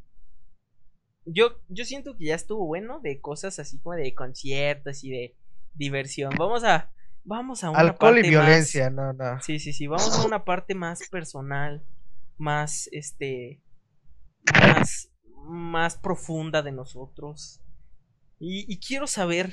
Yo, 1.24 1.61
yo 1.68 1.84
siento 1.84 2.16
que 2.16 2.26
ya 2.26 2.34
estuvo 2.34 2.66
bueno 2.66 3.00
de 3.00 3.20
cosas 3.20 3.59
así 3.59 3.78
como 3.80 3.96
de 3.96 4.14
conciertos 4.14 5.02
y 5.04 5.11
de 5.11 5.36
diversión. 5.74 6.32
Vamos 6.38 6.64
a. 6.64 6.90
Vamos 7.24 7.64
a 7.64 7.70
una 7.70 7.80
Alcohol 7.80 8.18
y 8.18 8.28
violencia, 8.28 8.88
no, 8.88 9.12
no. 9.12 9.40
sí, 9.40 9.59
sí, 9.59 9.72
sí. 9.72 9.88
Vamos 9.88 10.16
a 10.16 10.24
una 10.24 10.44
parte 10.44 10.76
más 10.76 11.09
personal. 11.09 11.84
Más 12.38 12.88
este. 12.92 13.62
Más. 14.54 15.11
Más 15.48 15.96
profunda 15.96 16.62
de 16.62 16.72
nosotros. 16.72 17.61
Y, 18.38 18.72
y 18.72 18.78
quiero 18.78 19.07
saber. 19.07 19.52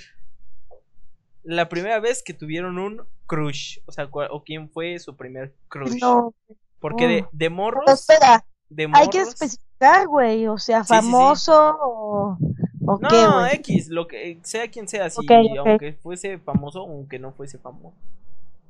La 1.43 1.67
primera 1.69 1.99
vez 1.99 2.23
que 2.23 2.33
tuvieron 2.33 2.77
un 2.79 3.01
crush. 3.25 3.79
O 3.85 3.91
sea, 3.91 4.07
o 4.11 4.43
quién 4.43 4.69
fue 4.69 4.97
su 4.99 5.15
primer 5.15 5.53
crush. 5.67 5.99
No, 6.01 6.33
Porque 6.79 7.07
de, 7.07 7.21
no. 7.21 7.27
de 7.31 7.31
pero 7.33 7.51
morros. 7.55 7.91
espera, 7.91 8.45
De 8.69 8.89
hay 8.93 9.09
que 9.09 9.19
especificar, 9.21 10.07
güey, 10.07 10.47
o 10.47 10.57
sea, 10.57 10.83
Sí, 10.83 10.93
sí, 10.95 11.01
sí. 11.01 11.11
famoso 11.11 11.77
o, 11.81 12.37
o 12.85 12.99
qué, 12.99 13.07
No, 13.11 13.39
güey. 13.39 13.55
X, 13.55 13.89
lo 13.89 14.07
que 14.07 14.39
sea 14.43 14.69
quien 14.69 14.87
sea, 14.87 15.07
ok. 15.07 15.31
aunque 15.65 15.93
fuese 16.01 16.37
famoso, 16.39 16.79
aunque 16.81 17.19
no 17.19 17.31
fuese 17.33 17.57
famoso. 17.57 17.95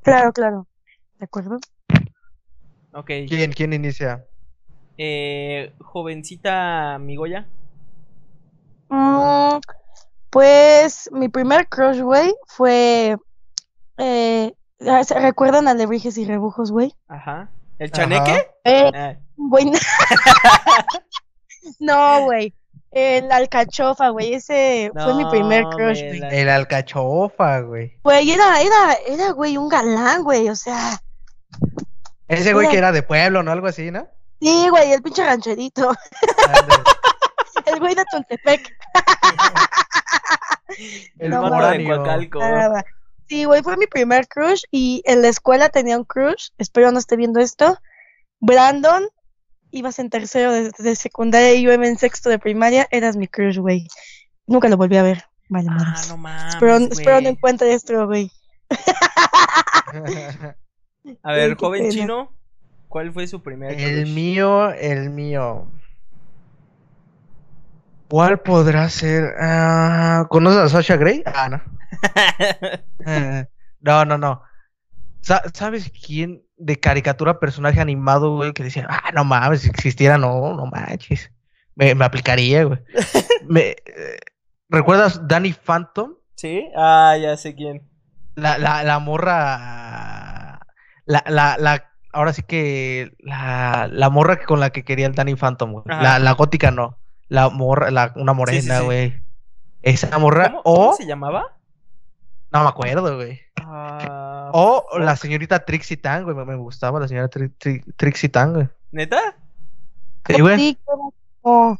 Claro, 0.01 0.33
claro. 0.33 0.67
¿De 1.19 1.25
acuerdo? 1.25 1.59
Ok, 2.93 3.07
¿Quién, 3.27 3.51
quién 3.53 3.73
inicia? 3.73 4.25
eh, 4.97 5.73
jovencita 5.79 6.97
Migoya. 6.99 7.47
Mm, 8.89 9.59
pues 10.33 11.09
mi 11.11 11.29
primer 11.29 11.69
crush, 11.69 12.01
güey, 12.01 12.33
fue. 12.47 13.15
Eh, 13.99 14.51
¿se 14.79 15.19
¿Recuerdan 15.19 15.67
a 15.67 15.75
Lebrijes 15.75 16.17
y 16.17 16.25
Rebujos, 16.25 16.71
güey? 16.71 16.95
Ajá. 17.07 17.51
¿El 17.77 17.91
chaneque? 17.91 18.47
Eh, 18.63 18.89
Ah, 18.95 19.13
güey. 19.37 19.71
no, 21.79 22.23
güey. 22.23 22.51
El 22.89 23.31
alcachofa, 23.31 24.09
güey. 24.09 24.33
Ese 24.33 24.91
fue 24.95 25.13
mi 25.13 25.29
primer 25.29 25.65
crush, 25.65 25.99
güey. 25.99 26.21
El 26.31 26.49
alcachofa, 26.49 27.59
güey. 27.61 27.99
Güey, 28.03 28.31
era, 28.31 28.59
era, 28.59 28.93
era, 29.07 29.31
güey, 29.33 29.55
un 29.55 29.69
galán, 29.69 30.23
güey. 30.23 30.49
O 30.49 30.55
sea, 30.55 30.99
Ese 32.27 32.53
güey 32.53 32.69
que 32.69 32.77
era 32.79 32.91
de 32.91 33.03
pueblo, 33.03 33.43
¿no? 33.43 33.51
Algo 33.51 33.67
así, 33.67 33.91
¿no? 33.91 34.07
sí, 34.41 34.67
güey, 34.69 34.93
el 34.93 35.03
pinche 35.03 35.23
rancherito. 35.23 35.93
El 37.65 37.79
güey 37.79 37.95
de 37.95 38.03
Tontepec. 38.11 38.75
El 41.19 41.29
No, 41.29 41.43
de. 41.43 41.85
Coacalco. 41.85 42.39
Sí, 43.27 43.45
güey, 43.45 43.63
fue 43.63 43.77
mi 43.77 43.87
primer 43.87 44.27
crush 44.27 44.63
y 44.71 45.01
en 45.05 45.21
la 45.21 45.29
escuela 45.29 45.69
tenía 45.69 45.97
un 45.97 46.03
crush, 46.03 46.49
espero 46.57 46.91
no 46.91 46.99
esté 46.99 47.15
viendo 47.15 47.39
esto. 47.39 47.77
Brandon, 48.39 49.07
ibas 49.71 49.97
en 49.99 50.09
tercero 50.09 50.51
de, 50.51 50.71
de 50.77 50.95
secundaria 50.95 51.53
y 51.53 51.61
yo 51.63 51.71
iba 51.71 51.87
en 51.87 51.97
sexto 51.97 52.29
de 52.29 52.39
primaria, 52.39 52.87
eras 52.91 53.15
mi 53.15 53.27
crush, 53.27 53.57
güey. 53.59 53.87
Nunca 54.45 54.67
lo 54.67 54.77
volví 54.77 54.97
a 54.97 55.03
ver. 55.03 55.23
Vale, 55.49 55.67
Ah, 55.71 56.01
no 56.09 56.17
mames, 56.17 56.53
espero, 56.53 56.77
espero 56.77 57.21
no 57.21 57.29
encuentre 57.29 57.73
esto, 57.73 58.05
güey. 58.07 58.31
A 61.21 61.33
ver, 61.33 61.55
joven 61.57 61.81
pena. 61.81 61.93
chino, 61.93 62.33
¿cuál 62.87 63.11
fue 63.11 63.27
su 63.27 63.41
primer 63.41 63.77
El 63.79 64.03
crush? 64.03 64.13
mío, 64.13 64.71
el 64.71 65.09
mío. 65.09 65.67
¿Cuál 68.13 68.41
podrá 68.41 68.87
ser? 68.89 69.33
Ah, 69.41 70.27
¿Conoces 70.29 70.59
a 70.59 70.69
Sasha 70.69 70.97
Grey? 70.97 71.23
Ah, 71.25 71.49
no. 71.49 71.61
Eh, 73.07 73.47
No, 73.79 74.05
no, 74.05 74.19
no. 74.19 74.43
Sa- 75.21 75.41
¿Sabes 75.51 75.91
quién 76.05 76.43
de 76.55 76.79
caricatura, 76.79 77.39
personaje 77.39 77.81
animado, 77.81 78.35
güey, 78.35 78.53
que 78.53 78.61
decía, 78.61 78.85
ah, 78.87 79.09
no 79.15 79.23
mames, 79.23 79.61
si 79.61 79.69
existiera, 79.69 80.19
no, 80.19 80.53
no 80.53 80.67
manches. 80.67 81.31
Me, 81.73 81.95
me 81.95 82.05
aplicaría, 82.05 82.65
güey. 82.65 82.77
Me, 83.49 83.61
eh, 83.69 84.19
¿Recuerdas 84.69 85.27
Danny 85.27 85.51
Phantom? 85.53 86.13
¿Sí? 86.35 86.69
Ah, 86.77 87.17
ya 87.19 87.35
sé 87.35 87.55
quién. 87.55 87.89
La, 88.35 88.59
la, 88.59 88.83
la 88.83 88.99
morra. 88.99 90.59
La, 91.05 91.23
la, 91.27 91.57
la, 91.57 91.91
ahora 92.11 92.31
sí 92.31 92.43
que. 92.43 93.11
La, 93.17 93.89
la 93.91 94.11
morra 94.11 94.37
con 94.45 94.59
la 94.59 94.69
que 94.69 94.83
quería 94.83 95.07
el 95.07 95.15
Danny 95.15 95.33
Phantom, 95.35 95.71
güey. 95.71 95.83
La, 95.87 96.19
la 96.19 96.31
gótica 96.33 96.69
no. 96.69 96.99
La 97.33 97.49
morra, 97.49 97.89
la, 97.89 98.13
una 98.15 98.31
Sí, 98.33 98.35
sí, 98.35 98.37
morena, 98.37 98.79
sí. 98.79 98.85
güey. 98.85 99.23
Esa 99.81 100.19
morra. 100.19 100.49
¿Cómo, 100.49 100.61
o. 100.65 100.75
cómo 100.75 100.93
se 100.93 101.07
llamaba? 101.07 101.57
No 102.51 102.61
me 102.61 102.69
acuerdo, 102.69 103.15
güey. 103.15 103.39
Ah, 103.59 104.51
O 104.53 104.85
fuck. 104.91 104.99
la 105.01 105.15
señorita 105.15 105.65
Trixie 105.65 105.97
Tang, 105.97 106.25
güey. 106.25 106.35
Me, 106.35 106.45
me 106.45 106.55
gustaba 106.55 106.99
la 106.99 107.07
señora 107.07 107.27
Tri- 107.31 107.51
Tri- 107.57 107.83
Trixie 107.95 108.29
Tang, 108.29 108.53
güey. 108.53 108.69
¿Neta? 108.91 109.19
Sí, 110.27 110.39
güey. 110.41 110.57
Sí, 110.57 110.77
como- 111.41 111.79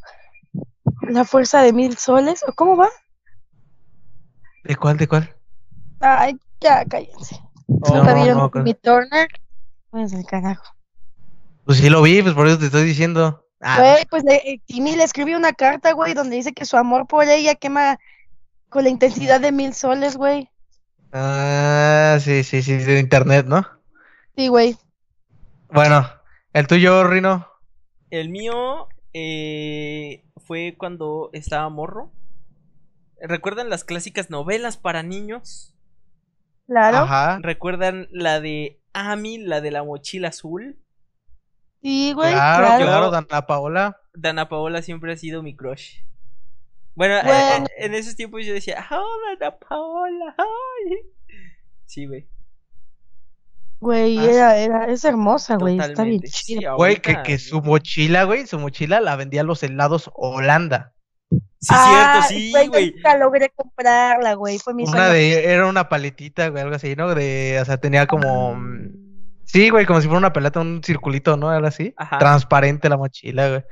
la 1.02 1.24
fuerza 1.24 1.62
de 1.62 1.72
mil 1.72 1.96
soles, 1.98 2.44
¿o 2.48 2.52
cómo 2.52 2.76
va? 2.76 2.88
¿De 4.64 4.74
cuál, 4.74 4.96
de 4.96 5.06
cuál? 5.06 5.32
Ay, 6.00 6.36
ya, 6.60 6.84
cállense. 6.84 7.36
Oh, 7.68 7.94
¿Nunca 7.96 8.12
no, 8.14 8.22
vieron 8.22 8.50
no, 8.52 8.62
mi 8.64 8.74
Turner? 8.74 9.28
Pues 9.90 10.12
el 10.12 10.26
carajo. 10.26 10.64
Pues 11.64 11.78
sí 11.78 11.88
lo 11.90 12.02
vi, 12.02 12.22
pues 12.22 12.34
por 12.34 12.48
eso 12.48 12.58
te 12.58 12.66
estoy 12.66 12.82
diciendo. 12.82 13.43
Ah, 13.60 13.78
Güey, 13.80 14.04
pues 14.10 14.24
eh, 14.26 14.60
Timmy 14.66 14.96
le 14.96 15.04
escribió 15.04 15.36
una 15.36 15.52
carta, 15.54 15.92
güey, 15.92 16.14
donde 16.14 16.36
dice 16.36 16.52
que 16.52 16.66
su 16.66 16.76
amor 16.76 17.06
por 17.06 17.24
ella 17.28 17.54
quema 17.54 17.98
con 18.68 18.84
la 18.84 18.90
intensidad 18.90 19.40
de 19.40 19.52
mil 19.52 19.74
soles, 19.74 20.16
güey. 20.16 20.50
ah, 21.12 22.18
sí, 22.20 22.44
sí, 22.44 22.62
sí, 22.62 22.76
de 22.76 22.98
internet, 23.00 23.46
¿no? 23.46 23.66
Sí, 24.36 24.48
güey. 24.48 24.76
Bueno, 25.70 26.08
el 26.52 26.66
tuyo, 26.66 27.04
Rino. 27.04 27.46
El 28.10 28.30
mío 28.30 28.88
eh, 29.12 30.24
fue 30.38 30.74
cuando 30.78 31.30
estaba 31.32 31.68
morro. 31.68 32.12
¿Recuerdan 33.20 33.70
las 33.70 33.84
clásicas 33.84 34.30
novelas 34.30 34.76
para 34.76 35.02
niños? 35.02 35.74
Claro. 36.66 36.98
Ajá. 36.98 37.38
¿Recuerdan 37.42 38.08
la 38.10 38.40
de 38.40 38.80
Ami, 38.92 39.38
la 39.38 39.60
de 39.60 39.70
la 39.70 39.82
mochila 39.84 40.28
azul? 40.28 40.78
Sí, 41.84 42.12
güey, 42.14 42.32
Claro, 42.32 42.64
claro. 42.66 42.84
claro, 42.86 43.10
Dana 43.10 43.46
Paola. 43.46 44.00
Dana 44.14 44.48
Paola 44.48 44.80
siempre 44.80 45.12
ha 45.12 45.16
sido 45.16 45.42
mi 45.42 45.54
crush. 45.54 45.98
Bueno, 46.94 47.16
eh, 47.18 47.22
Bueno. 47.24 47.66
eh, 47.66 47.84
en 47.84 47.94
esos 47.94 48.16
tiempos 48.16 48.46
yo 48.46 48.54
decía, 48.54 48.86
¡Oh, 48.90 49.04
Dana 49.38 49.54
Paola! 49.58 50.34
ay". 50.38 50.96
Sí, 51.84 52.06
güey. 52.06 52.26
Güey, 53.80 54.16
Ah, 54.18 54.24
era, 54.30 54.56
era, 54.56 54.84
es 54.86 55.04
hermosa, 55.04 55.56
güey, 55.56 55.78
está 55.78 56.04
bien. 56.04 56.22
Sí, 56.26 56.54
chida. 56.58 56.72
Güey, 56.72 57.02
que, 57.02 57.22
que 57.22 57.38
su 57.38 57.60
mochila, 57.60 58.24
güey, 58.24 58.46
su 58.46 58.58
mochila 58.58 59.00
la 59.02 59.16
vendía 59.16 59.42
a 59.42 59.44
los 59.44 59.62
helados 59.62 60.10
Holanda. 60.14 60.94
Sí, 61.30 61.68
Ah, 61.70 62.22
cierto, 62.22 62.28
sí, 62.40 62.50
güey, 62.50 62.68
güey. 62.68 62.92
nunca 62.94 63.18
logré 63.18 63.50
comprarla, 63.50 64.34
güey, 64.34 64.58
fue 64.58 64.72
mi 64.72 64.84
Una 64.84 64.92
sueño. 64.92 65.10
de, 65.12 65.44
era 65.52 65.66
una 65.66 65.88
paletita, 65.90 66.48
güey, 66.48 66.62
algo 66.62 66.76
así, 66.76 66.96
¿no? 66.96 67.14
De, 67.14 67.58
o 67.60 67.64
sea, 67.66 67.76
tenía 67.76 68.06
como, 68.06 68.54
mm, 68.54 69.03
sí, 69.44 69.70
güey, 69.70 69.86
como 69.86 70.00
si 70.00 70.06
fuera 70.06 70.18
una 70.18 70.32
pelota, 70.32 70.60
un 70.60 70.82
circulito, 70.84 71.36
¿no? 71.36 71.50
Algo 71.50 71.66
así. 71.66 71.94
Ajá. 71.96 72.18
Transparente 72.18 72.88
la 72.88 72.96
mochila, 72.96 73.48
güey. 73.48 73.62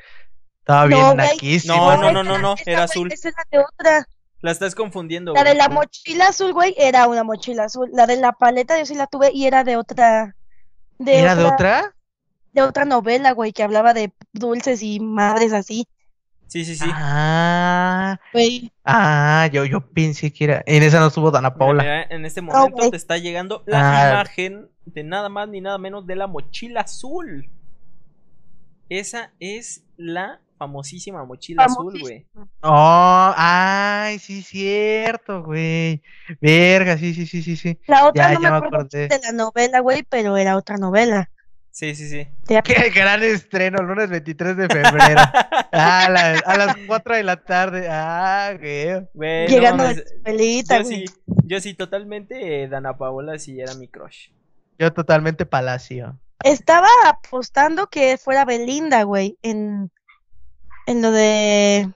Estaba 0.60 0.82
No, 0.82 0.88
bien 0.88 1.04
güey. 1.04 1.16
naquísima. 1.16 1.74
No, 1.76 1.96
no, 1.96 2.12
no, 2.12 2.22
no, 2.24 2.38
no, 2.38 2.54
Esa, 2.54 2.70
era 2.70 2.82
azul. 2.84 3.10
Esa 3.12 3.28
era 3.30 3.44
de 3.50 3.58
otra. 3.58 4.06
La 4.40 4.50
estás 4.50 4.74
confundiendo, 4.74 5.34
La 5.34 5.44
de 5.44 5.54
la 5.54 5.68
mochila 5.68 6.28
azul, 6.28 6.52
güey, 6.52 6.74
era 6.76 7.06
una 7.06 7.22
mochila 7.22 7.64
azul. 7.64 7.88
La 7.92 8.06
de 8.06 8.16
la 8.16 8.32
paleta 8.32 8.76
yo 8.78 8.86
sí 8.86 8.94
la 8.94 9.06
tuve 9.06 9.30
y 9.32 9.46
era 9.46 9.62
de 9.64 9.76
otra, 9.76 10.34
De 10.98 11.20
¿Era 11.20 11.36
de 11.36 11.44
otra, 11.44 11.54
otra? 11.54 11.94
de 12.52 12.62
otra 12.62 12.84
novela, 12.84 13.32
güey, 13.32 13.52
que 13.52 13.62
hablaba 13.62 13.94
de 13.94 14.12
dulces 14.32 14.82
y 14.82 14.98
madres 15.00 15.52
así, 15.52 15.86
Sí, 16.48 16.64
sí, 16.66 16.76
sí. 16.76 16.90
Ah, 16.92 18.18
güey. 18.32 18.70
ah, 18.84 19.48
yo, 19.52 19.64
yo 19.64 19.80
pensé 19.90 20.32
que 20.34 20.44
era. 20.44 20.62
En 20.66 20.82
esa 20.82 21.00
no 21.00 21.06
estuvo 21.06 21.30
Dana 21.30 21.54
Paula. 21.54 21.82
mira, 21.82 22.02
en 22.10 22.26
este 22.26 22.42
momento 22.42 22.90
te 22.90 22.96
está 22.96 23.16
llegando 23.16 23.62
la 23.66 23.78
Ah. 23.78 24.10
imagen 24.10 24.68
de 24.86 25.02
nada 25.04 25.28
más 25.28 25.48
ni 25.48 25.60
nada 25.60 25.78
menos 25.78 26.06
de 26.06 26.16
la 26.16 26.26
mochila 26.26 26.80
azul. 26.82 27.48
Esa 28.88 29.32
es 29.40 29.84
la 29.96 30.40
famosísima 30.58 31.24
mochila 31.24 31.64
azul, 31.64 31.98
güey. 31.98 32.26
Oh, 32.60 33.32
ay, 33.36 34.18
sí, 34.18 34.42
cierto, 34.42 35.42
güey. 35.42 36.02
Verga, 36.40 36.98
sí, 36.98 37.14
sí, 37.14 37.26
sí, 37.26 37.42
sí, 37.42 37.56
sí. 37.56 37.78
La 37.86 38.06
otra 38.06 38.28
Ya, 38.28 38.34
no 38.34 38.40
ya 38.40 38.50
me 38.50 38.50
me 38.50 38.56
acuerdo 38.58 38.76
acordé. 38.76 39.08
de 39.08 39.18
la 39.20 39.32
novela, 39.32 39.80
güey, 39.80 40.02
pero 40.08 40.36
era 40.36 40.56
otra 40.56 40.76
novela. 40.76 41.30
Sí, 41.70 41.94
sí, 41.94 42.06
sí. 42.08 42.28
Qué 42.64 42.90
gran 42.90 43.22
estreno, 43.22 43.82
lunes 43.82 44.10
23 44.10 44.56
de 44.58 44.68
febrero. 44.68 45.20
a, 45.72 46.08
las, 46.10 46.42
a 46.46 46.56
las 46.58 46.76
4 46.86 47.16
de 47.16 47.22
la 47.22 47.42
tarde. 47.42 47.88
Ah, 47.90 48.52
güey. 48.58 49.08
Güey, 49.14 49.48
no 49.48 49.48
Llegando 49.48 49.84
de 49.84 49.94
mames, 49.94 49.96
la 49.96 50.02
escuelita, 50.02 50.78
Yo 50.78 50.84
güey. 50.84 51.06
sí, 51.06 51.14
yo 51.44 51.60
sí, 51.60 51.74
totalmente 51.74 52.62
eh, 52.64 52.68
Dana 52.68 52.96
Paola 52.98 53.38
sí 53.38 53.58
era 53.58 53.74
mi 53.74 53.88
crush. 53.88 54.28
Yo 54.82 54.92
totalmente 54.92 55.46
palacio. 55.46 56.18
Estaba 56.42 56.88
apostando 57.06 57.88
que 57.88 58.18
fuera 58.18 58.44
Belinda, 58.44 59.04
güey, 59.04 59.38
en, 59.42 59.92
en 60.86 61.02
lo 61.02 61.12
de, 61.12 61.88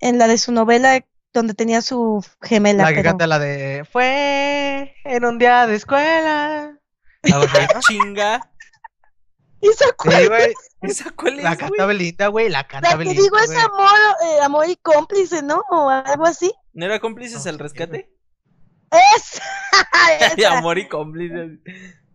en 0.00 0.18
la 0.18 0.26
de 0.26 0.36
su 0.36 0.52
novela 0.52 1.02
donde 1.32 1.54
tenía 1.54 1.80
su 1.80 2.22
gemela, 2.42 2.82
La 2.82 2.88
que 2.90 2.96
pero 2.96 3.08
canta 3.08 3.26
la 3.26 3.38
de 3.38 3.86
Fue 3.90 4.94
en 5.04 5.24
un 5.24 5.38
día 5.38 5.66
de 5.66 5.76
escuela. 5.76 6.78
Así, 7.22 7.32
¿no? 7.74 7.80
Chinga. 7.80 8.50
¿Esa 9.62 9.86
cuál? 9.96 10.16
Sí, 10.22 10.28
güey. 10.28 10.52
¿Esa 10.82 11.10
cuál 11.12 11.36
La 11.38 11.42
güey? 11.54 11.58
canta 11.58 11.86
Belinda, 11.86 12.26
güey. 12.26 12.50
La 12.50 12.66
canta 12.66 12.90
La 12.90 12.92
que 12.92 12.98
Belinda. 12.98 13.22
digo 13.22 13.38
es 13.38 13.46
güey. 13.46 13.58
amor, 13.58 13.88
eh, 14.22 14.40
amor 14.42 14.68
y 14.68 14.76
cómplice, 14.76 15.42
¿no? 15.42 15.62
O 15.70 15.88
algo 15.88 16.26
así. 16.26 16.52
¿No 16.74 16.84
era 16.84 17.00
cómplices 17.00 17.42
No 17.42 17.50
al 17.50 17.58
rescate? 17.58 18.12
¡Es! 19.16 19.40
Esa, 20.36 20.58
amor 20.58 20.76
y 20.78 20.88
cómplices. 20.88 21.58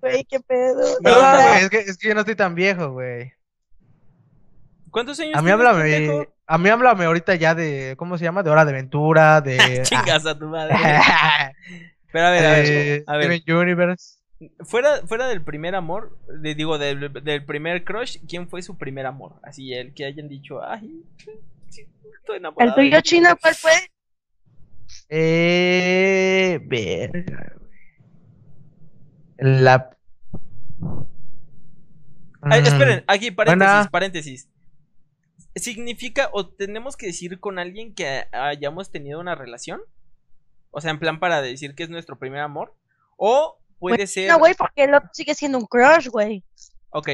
Güey, 0.02 0.24
qué 0.26 0.40
pedo. 0.40 0.98
No, 1.02 1.12
güey, 1.12 1.64
es 1.64 1.70
que, 1.70 1.80
es 1.80 1.98
que 1.98 2.08
yo 2.10 2.14
no 2.14 2.22
estoy 2.22 2.36
tan 2.36 2.56
viejo, 2.56 2.92
güey. 2.92 3.34
¿Cuántos 4.92 5.20
años 5.20 5.38
A 5.38 5.42
mí 5.42 5.52
háblame, 5.52 6.28
a 6.48 6.58
mí 6.58 6.70
háblame 6.70 7.06
ahorita 7.06 7.36
ya 7.36 7.54
de, 7.54 7.94
¿cómo 7.98 8.18
se 8.18 8.24
llama? 8.24 8.42
De 8.42 8.50
Hora 8.50 8.66
de 8.66 8.72
Aventura, 8.72 9.40
de... 9.42 9.58
Chingas 9.84 10.26
a 10.26 10.38
tu 10.38 10.48
madre. 10.48 10.76
Pero 12.12 12.26
a 12.26 12.32
ver, 12.32 12.46
a 12.46 12.52
ver, 12.54 12.66
eh, 12.68 13.04
a 13.06 13.18
ver. 13.18 13.40
Steven 13.40 13.58
Universe. 13.62 14.16
Fuera, 14.62 15.06
fuera 15.06 15.28
del 15.28 15.44
primer 15.44 15.76
amor, 15.76 16.18
de- 16.28 16.56
digo, 16.56 16.78
del, 16.80 17.12
del 17.24 17.46
primer 17.46 17.84
crush, 17.84 18.18
¿quién 18.28 18.48
fue 18.50 18.62
su 18.64 18.78
primer 18.78 19.06
amor? 19.06 19.34
Así, 19.44 19.74
el 19.74 19.94
que 19.94 20.06
hayan 20.06 20.28
dicho, 20.30 20.64
ay, 20.64 21.04
estoy 21.68 22.38
enamorado. 22.38 22.72
¿El 22.72 22.76
tuyo 22.76 23.02
chino 23.02 23.38
cuál 23.40 23.54
fue? 23.54 23.74
Eh, 25.10 26.60
verga, 26.64 27.54
güey. 27.58 27.59
La... 29.40 29.90
Ay, 32.42 32.62
Mm, 32.62 32.66
esperen, 32.66 33.04
aquí, 33.08 33.32
paréntesis, 33.32 33.74
buena. 33.74 33.90
paréntesis. 33.92 34.50
¿Significa 35.56 36.30
o 36.32 36.48
tenemos 36.48 36.96
que 36.96 37.08
decir 37.08 37.40
con 37.40 37.60
alguien 37.60 37.94
que 37.94 38.28
hayamos 38.32 38.92
tenido 38.92 39.20
una 39.20 39.36
relación? 39.36 39.82
O 40.72 40.80
sea, 40.80 40.92
en 40.92 41.00
plan 41.00 41.20
para 41.20 41.42
decir 41.42 41.76
que 41.76 41.84
es 41.84 41.90
nuestro 41.90 42.18
primer 42.18 42.40
amor. 42.42 42.76
O 43.18 43.60
puede 43.80 44.08
ser. 44.08 44.30
No, 44.30 44.40
güey, 44.40 44.54
porque 44.54 44.84
el 44.86 44.94
otro 44.94 45.10
sigue 45.12 45.36
siendo 45.36 45.58
un 45.58 45.66
crush, 45.66 46.08
güey. 46.08 46.44
Ok. 46.92 47.10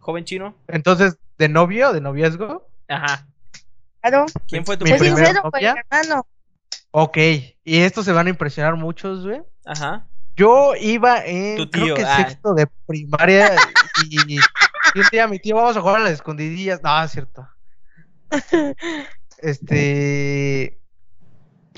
Joven 0.00 0.24
chino. 0.24 0.54
Entonces, 0.68 1.16
¿de 1.38 1.48
novio 1.48 1.90
o 1.90 1.92
de 1.94 2.00
noviazgo? 2.02 2.68
Ajá. 2.88 3.26
Claro. 4.02 4.26
¿Quién 4.46 4.66
fue 4.66 4.76
tu 4.76 4.84
primer 4.84 5.00
sincero, 5.00 5.40
novia? 5.44 5.74
hermano. 5.90 6.26
Ok, 6.90 7.16
y 7.64 7.78
estos 7.80 8.04
se 8.04 8.12
van 8.12 8.26
a 8.26 8.30
impresionar 8.30 8.76
muchos, 8.76 9.24
güey. 9.26 9.42
Ajá. 9.64 10.06
Yo 10.36 10.74
iba 10.80 11.24
en, 11.24 11.56
Tu 11.56 11.70
creo 11.70 11.94
que 11.96 12.02
ah. 12.02 12.16
sexto 12.16 12.54
de 12.54 12.66
primaria 12.86 13.54
y, 14.10 14.34
y 14.34 14.38
un 14.98 15.06
día 15.10 15.28
mi 15.28 15.38
tío, 15.38 15.56
vamos 15.56 15.76
a 15.76 15.80
jugar 15.80 15.96
a 15.96 16.04
las 16.04 16.12
escondidillas. 16.12 16.82
No, 16.82 17.02
es 17.02 17.12
cierto. 17.12 17.48
Este, 19.38 20.80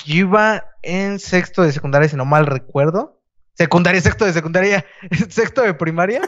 yo 0.05 0.15
iba 0.15 0.65
en 0.83 1.19
sexto 1.19 1.63
de 1.63 1.73
secundaria, 1.73 2.09
si 2.09 2.17
no 2.17 2.25
mal 2.25 2.47
recuerdo. 2.47 3.21
Secundaria, 3.55 4.01
sexto 4.01 4.25
de 4.25 4.33
secundaria, 4.33 4.85
sexto 5.29 5.63
de 5.63 5.75
primaria. 5.75 6.21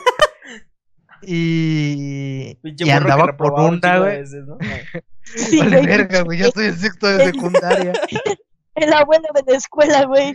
Y, 1.23 2.59
y 2.63 2.91
andaba 2.91 3.37
por 3.37 3.53
una, 3.53 3.99
güey. 3.99 4.19
veces, 4.19 4.47
¿no? 4.47 4.57
Sí, 5.25 5.59
Vale, 5.59 5.83
verga, 5.83 6.23
güey, 6.23 6.39
ya 6.39 6.47
estoy 6.47 6.67
en 6.67 6.79
sexto 6.79 7.07
de 7.07 7.27
secundaria. 7.27 7.93
El 8.81 8.93
abuelo 8.93 9.29
de 9.35 9.53
la 9.53 9.59
escuela, 9.59 10.05
güey. 10.05 10.35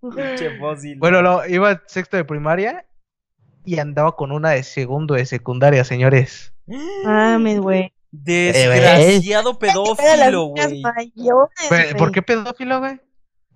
Pinche 0.00 0.58
fósil. 0.58 0.98
Bueno, 0.98 1.22
no, 1.22 1.46
iba 1.46 1.82
sexto 1.86 2.16
de 2.16 2.24
primaria 2.24 2.84
y 3.64 3.78
andaba 3.78 4.16
con 4.16 4.32
una 4.32 4.50
de 4.50 4.62
segundo 4.62 5.14
de 5.14 5.26
secundaria, 5.26 5.84
señores. 5.84 6.52
Mames, 7.04 7.60
güey. 7.60 7.92
Desgraciado 8.10 9.58
pedófilo, 9.58 10.48
güey. 10.48 10.82
¿Por 11.96 12.12
qué 12.12 12.22
pedófilo, 12.22 12.80
güey? 12.80 13.00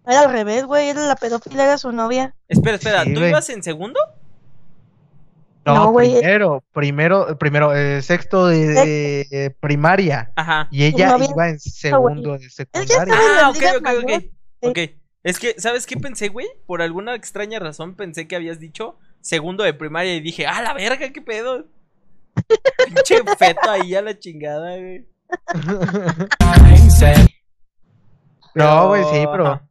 Era 0.07 0.21
al 0.21 0.33
revés, 0.33 0.65
güey. 0.65 0.89
Era 0.89 1.07
la 1.07 1.17
pedófila, 1.17 1.65
era 1.65 1.79
su 1.79 1.93
novia. 1.93 2.35
Espera, 2.49 2.77
espera, 2.77 3.05
Sí, 3.05 3.13
¿tú 3.13 3.21
ibas 3.21 3.51
en 3.51 3.63
segundo? 3.63 4.01
No, 5.67 5.75
No, 5.75 5.91
güey. 5.91 6.13
primero, 6.13 6.65
primero, 6.73 7.39
primero, 7.39 7.75
eh, 7.75 8.01
sexto 8.01 8.47
de, 8.47 8.67
de 9.29 9.57
primaria. 9.59 10.33
Ajá. 10.37 10.69
Y 10.71 10.85
ella 10.85 11.17
iba 11.29 11.49
en 11.49 11.59
segundo 11.59 12.39
de 12.39 12.49
secundaria. 12.49 13.15
Ah, 13.17 13.51
ok, 13.51 13.57
ok, 13.79 13.89
ok. 14.03 14.25
Ok. 14.61 14.79
Es 15.25 15.41
que, 15.41 15.57
¿sabes 15.59 15.87
qué 15.87 15.97
pensé, 15.97 16.29
güey? 16.29 16.47
Por 16.67 16.83
alguna 16.83 17.17
extraña 17.17 17.59
razón 17.59 17.97
pensé 17.97 18.29
que 18.29 18.37
habías 18.37 18.61
dicho 18.61 18.97
segundo 19.21 19.65
de 19.65 19.75
primaria 19.75 20.15
y 20.15 20.21
dije, 20.21 20.47
¡ah, 20.47 20.63
la 20.63 20.73
verga, 20.73 21.11
qué 21.13 21.21
pedo! 21.21 21.67
Pinche 22.87 23.25
feto 23.37 23.69
ahí 23.69 23.95
a 23.97 24.03
la 24.03 24.17
chingada, 24.17 24.77
güey. 24.77 25.05
No, 28.55 28.89
güey, 28.89 29.03
sí, 29.05 29.27
pero. 29.31 29.47
ajá. 29.47 29.66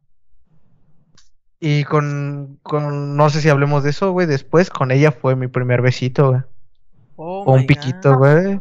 Y 1.68 1.82
con, 1.82 2.60
con, 2.62 3.16
no 3.16 3.28
sé 3.28 3.40
si 3.40 3.48
hablemos 3.48 3.82
de 3.82 3.90
eso, 3.90 4.12
güey. 4.12 4.28
Después 4.28 4.70
con 4.70 4.92
ella 4.92 5.10
fue 5.10 5.34
mi 5.34 5.48
primer 5.48 5.82
besito, 5.82 6.28
güey. 6.28 6.42
Oh 7.16 7.42
O 7.42 7.54
un 7.54 7.66
piquito, 7.66 8.16
güey. 8.16 8.60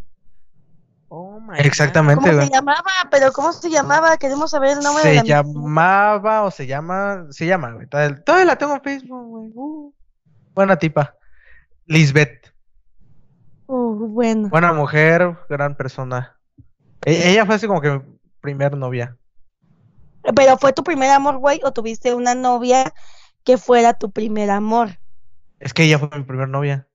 Oh 1.10 1.40
my 1.40 1.60
Exactamente. 1.60 2.24
¿Cómo 2.24 2.34
güey. 2.34 2.48
se 2.48 2.54
llamaba? 2.54 2.92
Pero 3.12 3.32
¿cómo 3.32 3.54
se 3.54 3.70
llamaba? 3.70 4.18
Queremos 4.18 4.50
saber 4.50 4.78
el 4.78 4.84
nombre 4.84 5.04
de 5.04 5.10
Se 5.10 5.16
la 5.18 5.24
llamaba 5.24 6.42
o 6.46 6.50
se 6.50 6.66
llama, 6.66 7.28
se 7.30 7.46
llama, 7.46 7.74
güey. 7.74 7.86
Todavía, 7.86 8.24
todavía 8.24 8.46
la 8.46 8.58
tengo 8.58 8.74
en 8.74 8.82
Facebook, 8.82 9.28
güey. 9.28 9.52
Uh, 9.54 9.94
buena 10.56 10.76
tipa. 10.76 11.14
Lisbeth. 11.86 12.52
Uh, 13.68 14.08
bueno. 14.08 14.50
Buena 14.50 14.74
mujer, 14.74 15.38
gran 15.48 15.76
persona. 15.76 16.40
E- 17.06 17.30
ella 17.30 17.46
fue 17.46 17.54
así 17.54 17.68
como 17.68 17.82
que 17.82 17.92
mi 17.92 18.02
primer 18.42 18.76
novia. 18.76 19.16
Pero 20.36 20.58
fue 20.58 20.74
tu 20.74 20.84
primer 20.84 21.12
amor, 21.12 21.38
güey, 21.38 21.60
o 21.64 21.72
tuviste 21.74 22.14
una 22.14 22.34
novia 22.36 22.94
que 23.44 23.58
fuera 23.58 23.94
tu 23.94 24.12
primer 24.12 24.50
amor. 24.50 25.00
Es 25.60 25.74
que 25.74 25.84
ella 25.84 26.00
fue 26.00 26.10
mi 26.18 26.24
primer 26.24 26.48
novia. 26.48 26.88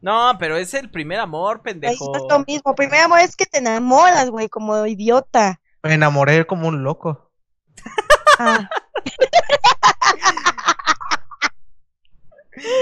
No, 0.00 0.36
pero 0.38 0.56
es 0.56 0.74
el 0.74 0.90
primer 0.90 1.18
amor, 1.20 1.62
pendejo. 1.62 2.16
es 2.16 2.22
lo 2.28 2.44
mismo. 2.46 2.74
Primer 2.74 3.00
amor 3.00 3.20
es 3.20 3.34
que 3.36 3.46
te 3.46 3.58
enamoras, 3.58 4.30
güey, 4.30 4.48
como 4.48 4.86
idiota. 4.86 5.60
Me 5.82 5.94
enamoré 5.94 6.46
como 6.46 6.68
un 6.68 6.82
loco. 6.84 7.30
Ah, 8.38 8.68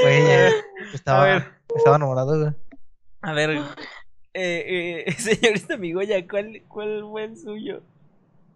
Güey, 0.02 0.22
A 0.32 0.50
estaba, 0.94 1.24
ver. 1.24 1.52
estaba 1.76 1.96
enamorado, 1.96 2.38
güey. 2.40 2.52
A 3.22 3.32
ver, 3.32 3.50
eh, 4.34 5.04
eh, 5.06 5.12
señorita 5.18 5.76
Migoya, 5.76 6.26
¿cuál, 6.28 6.62
¿cuál 6.68 7.04
fue 7.10 7.24
el 7.24 7.36
suyo? 7.38 7.82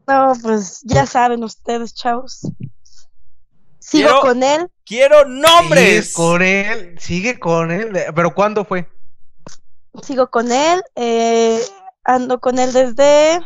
No, 0.09 0.33
pues 0.43 0.81
ya 0.85 1.07
saben 1.07 1.45
ustedes, 1.45 1.95
chavos. 1.95 2.41
Sigo 3.79 4.09
Quiero- 4.09 4.21
con 4.21 4.43
él. 4.43 4.71
¡Quiero 4.85 5.25
nombres! 5.27 5.85
Sigues 6.09 6.15
con 6.15 6.43
él, 6.43 6.99
sigue 6.99 7.39
con 7.39 7.71
él. 7.71 7.93
¿Pero 8.15 8.35
cuándo 8.35 8.65
fue? 8.65 8.89
Sigo 10.03 10.29
con 10.31 10.51
él. 10.51 10.83
eh, 10.97 11.61
ando 12.05 12.41
con 12.41 12.59
él 12.59 12.73
desde 12.73 13.41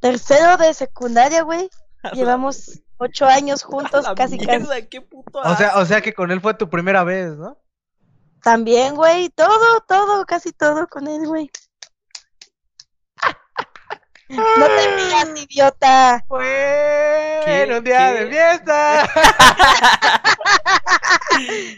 tercero 0.00 0.56
de 0.56 0.72
secundaria, 0.74 1.42
güey. 1.42 1.68
Llevamos 2.14 2.80
ocho 2.96 3.26
años 3.26 3.62
juntos, 3.62 4.06
A 4.06 4.10
la 4.10 4.14
casi, 4.14 4.38
casi. 4.38 4.48
mierda, 4.58 4.80
qué 4.88 5.00
puto 5.00 5.40
O 5.40 5.56
sea, 5.56 5.76
o 5.76 5.84
sea 5.84 6.00
que 6.00 6.12
con 6.14 6.30
él 6.30 6.40
fue 6.40 6.54
tu 6.54 6.68
primera 6.70 7.04
vez, 7.04 7.36
¿no? 7.36 7.58
También, 8.42 8.94
güey. 8.94 9.28
Todo, 9.30 9.80
todo, 9.86 10.24
casi 10.26 10.52
todo 10.52 10.86
con 10.86 11.06
él, 11.08 11.26
güey. 11.26 11.50
No 14.28 14.66
te 14.66 14.96
rías, 14.96 15.28
idiota. 15.42 16.24
En 17.46 17.72
un 17.72 17.84
día 17.84 18.12
¿Qué? 18.12 18.24
de 18.24 18.30
fiesta. 18.30 19.08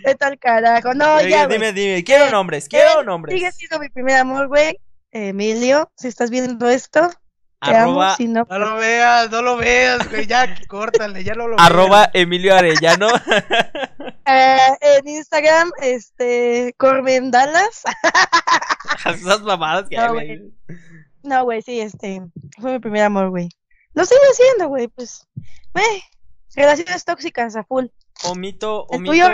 Vete 0.05 0.25
al 0.25 0.39
carajo. 0.39 0.95
No, 0.95 1.17
Oye, 1.17 1.31
ya, 1.31 1.47
dime, 1.47 1.73
dime, 1.73 2.03
quiero 2.03 2.27
Eh, 2.27 2.31
nombres, 2.31 2.69
quiero 2.69 3.03
nombres. 3.05 3.35
Sigue 3.37 3.53
siendo 3.53 3.79
mi 3.79 3.89
primer 3.89 4.17
amor, 4.17 4.49
güey. 4.49 4.79
Emilio, 5.13 5.91
si 5.97 6.09
estás 6.09 6.31
viendo 6.31 6.69
esto, 6.69 7.11
te 7.61 7.71
Arroba, 7.71 8.09
amo. 8.09 8.17
Si 8.17 8.27
no, 8.27 8.47
No 8.49 8.59
lo 8.59 8.77
veas, 8.77 9.31
no 9.31 9.43
lo 9.43 9.57
veas, 9.57 10.09
güey. 10.09 10.27
Ya, 10.27 10.55
córtale, 10.69 11.23
ya 11.23 11.35
no 11.35 11.47
lo 11.49 11.61
arroba 11.61 12.11
Emilio 12.15 12.57
Arellano. 12.57 13.09
eh, 14.27 14.59
en 14.81 15.09
Instagram, 15.09 15.71
este, 15.81 16.75
Corben 16.79 17.31
Dallas. 17.31 17.83
Esas 19.07 19.43
mamadas 19.43 19.89
que 19.89 19.97
No, 19.97 20.03
hay, 20.03 20.09
güey. 20.11 20.43
No, 21.23 21.45
güey, 21.45 21.63
sí, 21.63 21.81
este, 21.81 22.23
fue 22.61 22.73
mi 22.73 22.79
primer 22.79 23.03
amor, 23.03 23.31
güey. 23.31 23.49
Lo 23.95 24.05
sigo 24.05 24.21
haciendo, 24.31 24.69
güey, 24.69 24.89
pues. 24.89 25.27
Güey, 25.75 26.03
relaciones 26.55 27.05
tóxicas 27.05 27.57
a 27.57 27.65
full. 27.65 27.87
Omito, 28.25 28.87
¿El 28.91 28.99
omito, 28.99 29.13
tuyo, 29.13 29.27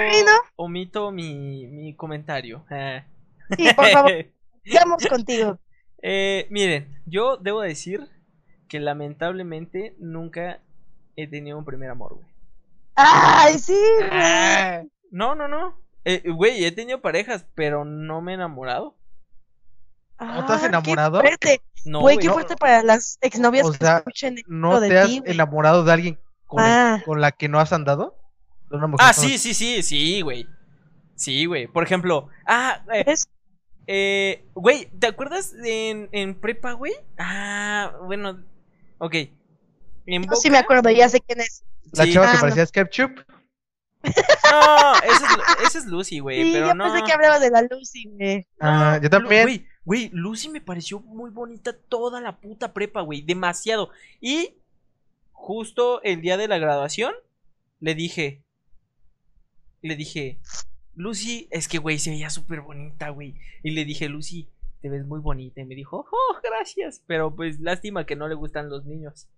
omito 0.56 1.12
mi, 1.12 1.66
mi 1.66 1.94
comentario. 1.94 2.64
Eh. 2.70 3.04
Sí, 3.56 3.68
por 3.74 3.86
favor, 3.88 4.12
sigamos 4.64 5.06
contigo. 5.06 5.58
Eh, 6.02 6.46
miren, 6.50 7.02
yo 7.06 7.36
debo 7.36 7.60
decir 7.60 8.08
que 8.68 8.80
lamentablemente 8.80 9.94
nunca 9.98 10.60
he 11.16 11.26
tenido 11.26 11.58
un 11.58 11.64
primer 11.64 11.90
amor, 11.90 12.14
güey. 12.14 12.26
Ay, 12.94 13.58
sí, 13.58 13.78
güey. 13.98 14.08
Ah, 14.10 14.82
No, 15.10 15.34
no, 15.34 15.48
no. 15.48 15.80
Eh, 16.04 16.22
güey, 16.30 16.64
he 16.64 16.72
tenido 16.72 17.00
parejas, 17.00 17.46
pero 17.54 17.84
no 17.84 18.20
me 18.20 18.32
he 18.32 18.34
enamorado. 18.34 18.95
¿No 20.18 20.46
te 20.46 20.52
has 20.52 20.58
Ah, 20.58 20.60
qué 20.60 20.66
enamorado? 20.66 21.20
fuerte. 21.20 21.60
No, 21.84 22.00
Güey, 22.00 22.16
güey. 22.16 22.22
qué 22.22 22.28
no. 22.28 22.34
fuerte 22.34 22.56
para 22.56 22.82
las 22.82 23.18
exnovias 23.20 23.66
O 23.66 23.72
que 23.72 23.78
sea, 23.78 23.98
escuchen 23.98 24.38
esto 24.38 24.50
¿No 24.50 24.80
de 24.80 24.88
te 24.88 24.98
has 24.98 25.06
ti, 25.08 25.22
enamorado 25.26 25.84
de 25.84 25.92
alguien 25.92 26.18
con, 26.46 26.64
el- 26.64 26.70
Ah. 26.70 27.02
con 27.04 27.20
la 27.20 27.32
que 27.32 27.48
no 27.48 27.60
has 27.60 27.72
andado? 27.72 28.16
De 28.70 28.76
una 28.76 28.86
mujer 28.88 29.06
Ah, 29.08 29.12
sí, 29.12 29.38
sí, 29.38 29.54
sí, 29.54 29.82
sí, 29.82 30.20
güey. 30.22 30.48
Sí, 31.14 31.44
güey. 31.46 31.66
Por 31.68 31.84
ejemplo, 31.84 32.28
ah, 32.46 32.82
eh, 32.92 33.04
¿Ves? 33.06 33.28
eh, 33.86 34.44
güey, 34.54 34.86
¿te 34.98 35.06
acuerdas 35.06 35.52
de 35.52 35.90
en, 35.90 36.08
en 36.12 36.34
prepa, 36.34 36.72
güey? 36.72 36.92
Ah, 37.18 37.92
bueno, 38.04 38.42
ok. 38.98 39.14
En 40.06 40.22
Yo 40.24 40.34
sí 40.36 40.50
me 40.50 40.56
Boca- 40.58 40.64
acuerdo, 40.64 40.90
ya 40.90 41.08
sé 41.08 41.20
quién 41.20 41.40
es. 41.40 41.62
La 41.92 42.04
Sí. 42.04 42.12
chava 42.12 42.26
Ah, 42.26 42.30
que 42.30 42.36
no. 42.36 42.40
parecía 42.40 42.66
SketchUp. 42.66 43.20
No, 44.50 44.94
esa 44.94 45.26
es, 45.26 45.66
esa 45.66 45.78
es 45.78 45.86
Lucy, 45.86 46.20
güey, 46.20 46.44
Sí, 46.44 46.50
pero 46.52 46.68
yo 46.68 46.74
no. 46.74 46.84
pensé 46.84 47.04
que 47.04 47.12
hablaba 47.12 47.38
de 47.38 47.50
la 47.50 47.62
Lucy, 47.62 48.08
güey. 48.10 48.46
Ah, 48.60 48.98
yo 49.02 49.10
también. 49.10 49.42
Güey, 49.42 49.66
güey, 49.84 50.10
Lucy 50.12 50.48
me 50.48 50.60
pareció 50.60 51.00
muy 51.00 51.30
bonita 51.30 51.76
toda 51.76 52.20
la 52.20 52.36
puta 52.38 52.72
prepa, 52.72 53.00
güey. 53.02 53.22
Demasiado. 53.22 53.90
Y 54.20 54.54
justo 55.32 56.02
el 56.02 56.20
día 56.20 56.36
de 56.36 56.48
la 56.48 56.58
graduación, 56.58 57.12
le 57.80 57.94
dije. 57.94 58.42
Le 59.82 59.96
dije, 59.96 60.38
Lucy, 60.94 61.48
es 61.50 61.68
que, 61.68 61.78
güey, 61.78 61.98
se 61.98 62.10
veía 62.10 62.30
súper 62.30 62.60
bonita, 62.62 63.10
güey. 63.10 63.34
Y 63.62 63.70
le 63.70 63.84
dije, 63.84 64.08
Lucy, 64.08 64.48
te 64.80 64.88
ves 64.88 65.04
muy 65.06 65.20
bonita. 65.20 65.60
Y 65.60 65.64
me 65.66 65.74
dijo, 65.74 66.06
oh, 66.10 66.36
gracias. 66.42 67.02
Pero 67.06 67.34
pues 67.34 67.60
lástima 67.60 68.06
que 68.06 68.16
no 68.16 68.28
le 68.28 68.34
gustan 68.34 68.70
los 68.70 68.84
niños. 68.86 69.28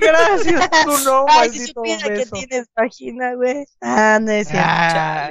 Gracias, 0.00 0.70
tú 0.84 0.90
no, 1.04 1.24
Ay, 1.28 1.50
si 1.50 1.66
supiera 1.66 2.08
que 2.08 2.26
tienes 2.26 2.68
vagina, 2.76 3.34
güey. 3.34 3.64
Ah, 3.80 4.18
no 4.20 4.30
es 4.30 4.48
cierto. 4.48 4.68
Ah. 4.68 5.30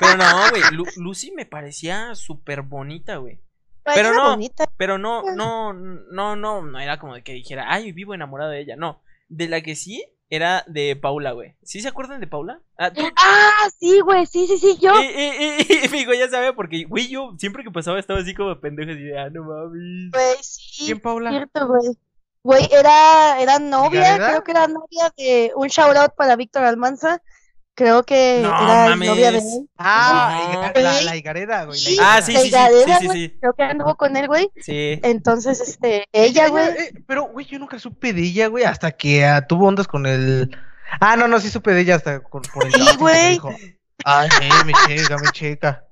Pero 0.00 0.16
no, 0.16 0.24
güey, 0.50 0.62
Lu- 0.72 0.86
Lucy 0.96 1.32
me 1.32 1.46
parecía 1.46 2.14
súper 2.14 2.62
bonita, 2.62 3.16
güey. 3.16 3.40
Pero 3.84 4.12
no. 4.14 4.30
bonita. 4.30 4.66
Pero 4.76 4.98
no, 4.98 5.20
Ah. 5.20 5.32
no, 5.34 5.72
no, 5.72 6.36
no, 6.36 6.62
no 6.62 6.78
era 6.78 6.98
como 6.98 7.14
de 7.14 7.22
que 7.22 7.32
dijera, 7.32 7.66
ay, 7.68 7.92
vivo 7.92 8.14
enamorado 8.14 8.50
de 8.50 8.60
ella. 8.60 8.76
No, 8.76 9.02
de 9.28 9.48
la 9.48 9.62
que 9.62 9.74
sí 9.74 10.04
era 10.28 10.62
de 10.68 10.94
Paula, 10.94 11.32
güey. 11.32 11.56
¿Sí 11.64 11.80
se 11.80 11.88
acuerdan 11.88 12.20
de 12.20 12.28
Paula? 12.28 12.60
Ah, 12.78 12.92
tú- 12.92 13.02
Ah, 13.16 13.68
sí, 13.80 13.98
güey, 14.00 14.26
sí, 14.26 14.46
sí, 14.46 14.58
sí, 14.58 14.78
yo. 14.80 14.92
Y, 15.00 15.06
y, 15.06 15.56
y, 15.68 15.84
y 15.86 15.88
mi 15.88 15.98
hijo 16.00 16.12
ya 16.14 16.28
sabe, 16.28 16.52
porque, 16.52 16.84
güey, 16.84 17.08
yo 17.08 17.34
siempre 17.38 17.64
que 17.64 17.70
pasaba 17.72 17.98
estaba 17.98 18.20
así 18.20 18.32
como 18.34 18.60
pendejo, 18.60 18.92
así 18.92 19.02
de, 19.02 19.18
ah, 19.18 19.28
no 19.30 19.42
mames. 19.42 20.12
Güey, 20.12 20.36
sí. 20.42 20.84
¿Quién, 20.86 21.00
Paula? 21.00 21.30
Cierto, 21.30 21.66
güey. 21.66 21.96
Güey, 22.42 22.68
era, 22.72 23.40
era 23.40 23.58
novia, 23.58 24.00
¿Gareda? 24.12 24.28
creo 24.28 24.44
que 24.44 24.50
era 24.52 24.66
novia 24.66 25.12
de 25.16 25.52
un 25.56 25.68
shout 25.68 25.96
out 25.96 26.14
para 26.16 26.36
Víctor 26.36 26.64
Almanza. 26.64 27.20
Creo 27.74 28.02
que 28.02 28.40
No 28.42 28.48
era 28.48 28.88
mames. 28.90 29.08
novia 29.08 29.30
de 29.32 29.38
él. 29.38 29.44
Ah, 29.78 30.70
la, 30.74 31.00
la 31.02 31.16
higareda, 31.16 31.64
güey. 31.64 31.78
la 31.78 31.84
Sí. 31.86 31.92
higareda. 31.94 32.14
Ah, 32.16 32.22
sí, 32.22 32.32
sí, 32.36 32.50
sí, 32.50 32.50
sí, 32.50 32.92
sí, 33.00 33.06
güey. 33.06 33.18
sí. 33.28 33.36
Creo 33.40 33.52
que 33.54 33.62
anduvo 33.62 33.94
con 33.96 34.16
él, 34.16 34.26
güey. 34.26 34.50
Sí. 34.60 35.00
Entonces, 35.02 35.60
este, 35.60 36.04
ella, 36.12 36.48
güey. 36.48 36.68
eh, 36.68 36.92
pero, 37.06 37.24
güey, 37.24 37.46
yo 37.46 37.58
nunca 37.58 37.78
supe 37.78 38.12
de 38.12 38.22
ella, 38.22 38.48
güey, 38.48 38.64
hasta 38.64 38.90
que 38.92 39.24
ah, 39.24 39.46
tuvo 39.46 39.66
ondas 39.68 39.86
con 39.86 40.06
el. 40.06 40.50
Ah, 41.00 41.16
no, 41.16 41.28
no, 41.28 41.40
sí 41.40 41.48
supe 41.48 41.72
de 41.72 41.80
ella 41.82 41.94
hasta 41.96 42.20
con, 42.20 42.42
por 42.52 42.66
el 42.66 42.72
Sí, 42.72 42.96
güey. 42.98 43.40
Ay, 44.04 44.28
sí, 44.30 44.48
me 44.66 44.72
checa, 44.86 45.16
me 45.18 45.30
checa. 45.30 45.84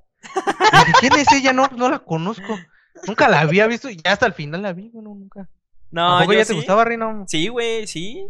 ¿quién 1.01 1.13
es 1.15 1.31
ella? 1.33 1.53
No, 1.53 1.69
no 1.77 1.89
la 1.89 2.01
conozco. 2.01 2.59
Nunca 3.07 3.29
la 3.29 3.41
había 3.41 3.67
visto 3.67 3.89
y 3.89 3.97
ya 3.97 4.13
hasta 4.13 4.27
el 4.27 4.33
final 4.35 4.63
la 4.63 4.73
vi, 4.73 4.91
bueno, 4.93 5.11
nunca. 5.15 5.49
No, 5.91 6.19
¿A 6.19 6.21
poco 6.21 6.33
yo 6.33 6.39
ya 6.41 6.45
te 6.45 6.55
gustaba, 6.55 6.85
Rino? 6.85 7.25
Sí, 7.27 7.49
güey, 7.49 7.87
sí. 7.87 8.29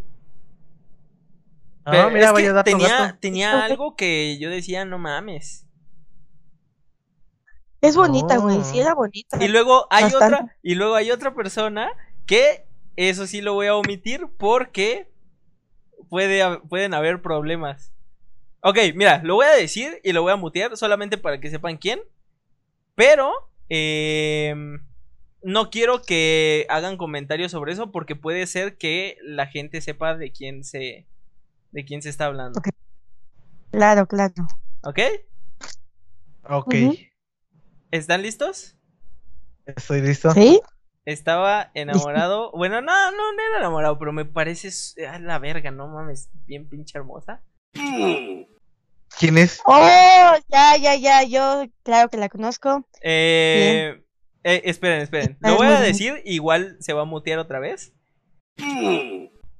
Ah, 1.84 1.90
Pero 1.92 2.10
mira, 2.10 2.26
es 2.26 2.32
vaya 2.32 2.48
que 2.48 2.52
dato, 2.52 2.64
tenía, 2.64 2.88
dato. 2.98 3.18
tenía 3.20 3.64
algo 3.64 3.96
que 3.96 4.38
yo 4.38 4.50
decía, 4.50 4.84
no 4.84 4.98
mames. 4.98 5.66
Es 7.80 7.96
bonita, 7.96 8.38
güey. 8.38 8.58
Oh. 8.58 8.64
Sí, 8.64 8.78
era 8.80 8.94
bonita. 8.94 9.42
Y 9.42 9.48
luego 9.48 9.86
hay 9.90 10.04
Bastante. 10.04 10.34
otra, 10.36 10.56
y 10.62 10.74
luego 10.74 10.94
hay 10.96 11.10
otra 11.10 11.34
persona 11.34 11.90
que 12.26 12.66
eso 12.96 13.26
sí 13.26 13.40
lo 13.40 13.54
voy 13.54 13.68
a 13.68 13.76
omitir 13.76 14.26
porque 14.36 15.08
puede, 16.08 16.58
pueden 16.68 16.94
haber 16.94 17.22
problemas. 17.22 17.92
Ok, 18.62 18.78
mira, 18.96 19.20
lo 19.22 19.36
voy 19.36 19.46
a 19.46 19.52
decir 19.52 20.00
y 20.02 20.12
lo 20.12 20.22
voy 20.22 20.32
a 20.32 20.36
mutear 20.36 20.76
solamente 20.76 21.18
para 21.18 21.40
que 21.40 21.50
sepan 21.50 21.76
quién. 21.76 22.00
Pero 22.96 23.32
em, 23.68 24.84
no 25.48 25.70
quiero 25.70 26.02
que 26.02 26.66
hagan 26.68 26.98
comentarios 26.98 27.52
sobre 27.52 27.72
eso 27.72 27.90
porque 27.90 28.14
puede 28.14 28.46
ser 28.46 28.76
que 28.76 29.16
la 29.22 29.46
gente 29.46 29.80
sepa 29.80 30.14
de 30.14 30.30
quién 30.30 30.62
se 30.62 31.06
de 31.72 31.84
quién 31.86 32.02
se 32.02 32.10
está 32.10 32.26
hablando. 32.26 32.58
Ok. 32.58 32.68
Claro, 33.70 34.06
claro. 34.06 34.34
¿Ok? 34.82 34.98
Ok. 36.44 36.74
¿Están 37.90 38.22
listos? 38.22 38.76
estoy 39.64 40.02
listo. 40.02 40.32
¿Sí? 40.32 40.60
Estaba 41.06 41.70
enamorado. 41.72 42.52
Bueno, 42.52 42.82
no, 42.82 43.10
no, 43.10 43.32
no 43.32 43.42
era 43.42 43.58
enamorado, 43.60 43.98
pero 43.98 44.12
me 44.12 44.26
parece 44.26 44.68
a 45.06 45.18
la 45.18 45.38
verga, 45.38 45.70
no 45.70 45.88
mames, 45.88 46.28
bien 46.46 46.68
pinche 46.68 46.98
hermosa. 46.98 47.42
¿Quién 49.18 49.38
es? 49.38 49.62
Oh, 49.64 50.36
ya, 50.48 50.76
ya, 50.76 50.94
ya. 50.96 51.22
Yo, 51.22 51.64
claro 51.82 52.10
que 52.10 52.18
la 52.18 52.28
conozco. 52.28 52.86
Eh, 53.02 54.02
eh, 54.44 54.62
esperen, 54.64 55.02
esperen. 55.02 55.36
Lo 55.40 55.56
voy 55.56 55.66
a 55.66 55.80
decir, 55.80 56.22
igual 56.24 56.76
se 56.80 56.92
va 56.92 57.02
a 57.02 57.06
mutear 57.06 57.38
otra 57.38 57.58
vez. 57.58 57.92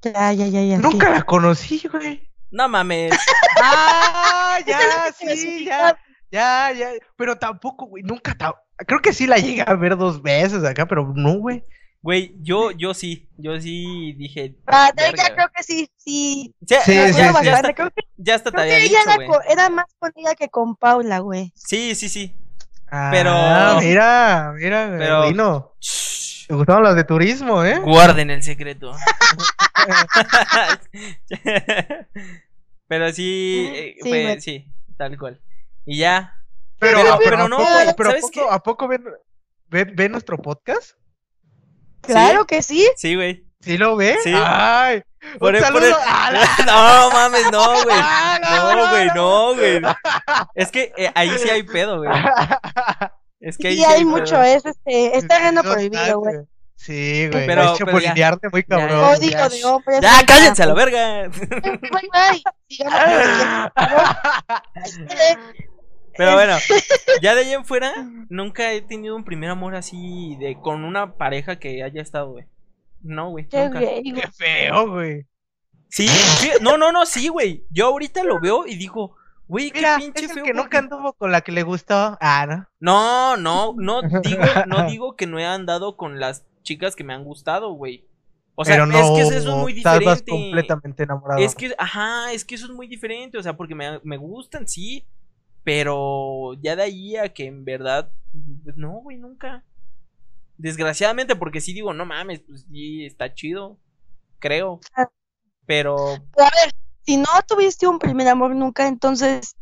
Ya, 0.01 0.31
ya, 0.33 0.47
ya, 0.47 0.61
ya. 0.63 0.77
sí. 0.77 0.81
Nunca 0.81 1.09
la 1.09 1.23
conocí, 1.23 1.81
güey. 1.91 2.27
No 2.51 2.67
mames. 2.69 3.13
Ah, 3.61 4.59
ya, 4.67 4.79
sí, 5.17 5.65
ya, 5.65 5.97
ya, 6.31 6.71
ya. 6.71 6.91
Pero 7.17 7.37
tampoco, 7.37 7.85
güey, 7.87 8.03
nunca. 8.03 8.33
ta- 8.35 8.55
Creo 8.87 9.01
que 9.01 9.11
sí 9.11 9.27
la 9.27 9.37
llegué 9.37 9.63
a 9.67 9.73
ver 9.75 9.97
dos 9.97 10.21
veces 10.21 10.63
acá, 10.63 10.85
pero 10.87 11.11
no, 11.13 11.33
güey. 11.39 11.63
Güey, 12.01 12.33
yo, 12.39 12.71
yo 12.71 12.93
sí, 12.93 13.27
yo 13.37 13.59
sí 13.59 14.13
dije. 14.13 14.55
Ah, 14.65 14.91
ella 14.95 15.35
creo 15.35 15.49
que 15.53 15.61
sí, 15.63 15.89
sí. 15.97 16.55
Ya, 16.61 16.81
Sí, 16.83 16.93
ya- 16.95 17.11
sí, 17.11 17.19
ya- 17.19 17.33
sí. 17.33 17.45
ya 17.45 17.53
está- 17.55 17.73
Creo 17.73 17.89
que, 17.91 18.01
ya 18.15 18.39
creo 18.39 18.53
que 18.53 18.61
había 18.61 18.77
ella 18.77 18.99
dicho, 19.17 19.41
era, 19.43 19.51
era 19.51 19.69
más 19.69 19.85
con 19.99 20.11
ella 20.15 20.35
que 20.35 20.47
con 20.47 20.77
Paula, 20.77 21.19
güey. 21.19 21.51
Sí, 21.55 21.93
sí, 21.95 22.07
sí. 22.07 22.33
Pero. 22.89 23.31
Pero- 23.31 23.81
Mira, 23.81 24.53
mira, 24.55 24.95
Pero-. 24.97 25.75
Shh, 25.79 26.47
Te 26.47 26.53
gustaban 26.55 26.83
las 26.83 26.95
de 26.95 27.03
turismo, 27.03 27.63
¿eh? 27.63 27.77
Guarden 27.79 28.29
el 28.31 28.41
secreto. 28.43 28.95
pero 32.87 33.11
sí, 33.11 33.69
eh, 33.73 33.95
Sí, 34.01 34.41
sí, 34.41 34.65
tal 34.97 35.17
cual. 35.17 35.41
Y 35.85 35.99
ya. 35.99 36.33
Pero, 36.79 36.99
Pero- 37.01 37.13
¿a- 37.13 37.17
pero 37.19 37.43
¿a 37.43 37.47
no, 37.47 37.57
poco- 37.57 37.69
pero 37.97 38.09
¿a 38.09 38.11
¿sabes 38.13 38.21
poco, 38.21 38.31
qué? 38.33 38.41
¿a 38.49 38.59
poco 38.59 38.87
ven, 38.87 39.03
ven, 39.67 39.93
ven 39.95 40.11
nuestro 40.11 40.37
podcast? 40.37 40.91
Claro 42.01 42.45
que 42.45 42.61
sí. 42.61 42.87
Sí, 42.95 43.15
güey. 43.15 43.45
¿Sí 43.61 43.77
lo 43.77 43.95
ve? 43.95 44.17
Sí. 44.23 44.33
Ay, 44.35 45.01
Por 45.37 45.49
un 45.49 45.55
el- 45.55 45.61
por 45.71 45.81
saludo. 45.81 45.87
el- 45.87 45.93
a 46.07 46.31
la- 46.31 46.65
No 46.65 47.11
mames, 47.11 47.51
no, 47.51 47.83
güey. 47.83 47.95
Ah, 48.01 48.39
No, 48.41 48.89
güey, 48.89 49.07
no, 49.15 49.55
güey. 49.55 49.81
Es 50.55 50.71
que 50.71 50.93
eh, 50.97 51.11
ahí 51.15 51.31
sí 51.37 51.49
hay 51.49 51.63
pedo, 51.63 51.97
güey. 51.97 52.09
Es 53.41 53.57
que 53.57 53.69
ahí 53.69 53.77
Sí, 53.77 53.83
hay 53.85 54.03
mucho. 54.05 54.41
Es, 54.43 54.65
este, 54.65 55.17
es 55.17 55.25
terreno 55.27 55.61
prohibido, 55.63 56.19
güey. 56.19 56.35
Sí, 56.75 57.27
güey. 57.31 57.45
Pero- 57.45 57.47
Pero, 57.47 57.47
pero 57.47 57.71
ya. 57.71 57.77
chapulinearte 57.77 58.49
muy 58.51 58.61
Ya, 58.61 58.67
cabrón. 58.77 58.99
ya. 59.01 59.15
Código 59.15 59.49
de 59.49 59.65
hombres. 59.65 59.99
Ya, 60.01 60.25
cállense 60.25 60.63
a 60.63 60.65
la 60.65 60.73
pues. 60.73 60.85
verga. 60.85 61.29
Bye, 61.29 62.09
bye. 62.11 62.43
El 62.79 62.87
por. 62.87 63.71
Este, 64.83 65.37
Pero 66.17 66.33
bueno, 66.33 66.57
ya 67.21 67.33
de 67.33 67.41
ahí 67.41 67.53
en 67.53 67.63
fuera, 67.63 67.93
nunca 68.29 68.73
he 68.73 68.81
tenido 68.81 69.15
un 69.15 69.23
primer 69.23 69.49
amor 69.51 69.75
así 69.75 70.35
de 70.37 70.57
con 70.61 70.83
una 70.83 71.13
pareja 71.15 71.59
que 71.59 71.81
haya 71.81 72.01
estado, 72.01 72.31
güey. 72.31 72.45
No, 73.01 73.29
güey. 73.31 73.47
Qué 73.47 73.65
nunca. 73.65 73.79
gay, 73.79 74.11
güey. 74.11 74.21
Qué 74.21 74.27
feo, 74.31 74.89
güey. 74.91 75.25
Sí, 75.89 76.07
sí, 76.07 76.51
no, 76.61 76.77
no, 76.77 76.91
no, 76.91 77.05
sí, 77.05 77.27
güey. 77.29 77.65
Yo 77.71 77.87
ahorita 77.87 78.23
lo 78.23 78.39
veo 78.39 78.65
y 78.67 78.75
digo, 78.75 79.15
Güey, 79.47 79.71
qué 79.71 79.79
Mira, 79.79 79.97
pinche 79.97 80.25
es 80.25 80.29
el 80.29 80.35
feo. 80.35 80.43
que 80.43 80.53
nunca 80.53 80.77
anduvo 80.77 81.13
con 81.13 81.31
la 81.31 81.41
que 81.41 81.51
le 81.51 81.63
gustó. 81.63 82.17
Ah, 82.21 82.45
¿no? 82.79 83.35
No, 83.35 83.35
no, 83.37 83.73
no 83.73 84.01
digo, 84.21 84.43
no 84.67 84.87
digo 84.87 85.15
que 85.15 85.25
no 85.25 85.39
he 85.39 85.45
andado 85.45 85.97
con 85.97 86.19
las 86.19 86.45
chicas 86.61 86.95
que 86.95 87.03
me 87.03 87.13
han 87.15 87.23
gustado, 87.23 87.71
güey. 87.73 88.05
O 88.53 88.63
sea, 88.63 88.75
Pero 88.75 88.85
no, 88.85 88.99
es 88.99 89.09
que 89.11 89.21
eso 89.21 89.33
es 89.33 89.45
muy 89.47 89.77
estabas 89.77 89.99
diferente. 89.99 90.31
completamente 90.31 91.03
enamorado. 91.03 91.41
Es 91.41 91.55
que, 91.55 91.73
ajá, 91.79 92.31
es 92.31 92.45
que 92.45 92.53
eso 92.55 92.65
es 92.65 92.71
muy 92.71 92.87
diferente, 92.87 93.39
o 93.39 93.41
sea, 93.43 93.57
porque 93.57 93.73
me, 93.73 93.99
me 94.03 94.17
gustan, 94.17 94.67
sí, 94.67 95.03
pero 95.63 96.53
ya 96.61 96.75
de 96.75 96.83
ahí 96.83 97.15
a 97.15 97.29
que 97.29 97.45
en 97.45 97.65
verdad, 97.65 98.11
pues 98.63 98.77
no, 98.77 98.99
güey, 99.01 99.17
nunca. 99.17 99.63
Desgraciadamente, 100.59 101.37
porque 101.37 101.61
sí 101.61 101.73
digo, 101.73 101.93
no 101.93 102.05
mames, 102.05 102.41
pues 102.41 102.65
sí, 102.69 103.05
está 103.05 103.33
chido, 103.33 103.79
creo. 104.39 104.81
Pero, 105.65 105.95
a 106.13 106.17
ver, 106.43 106.73
si 107.05 107.15
no 107.15 107.27
tuviste 107.47 107.87
un 107.87 107.97
primer 107.97 108.27
amor 108.27 108.53
nunca, 108.55 108.87
entonces 108.87 109.55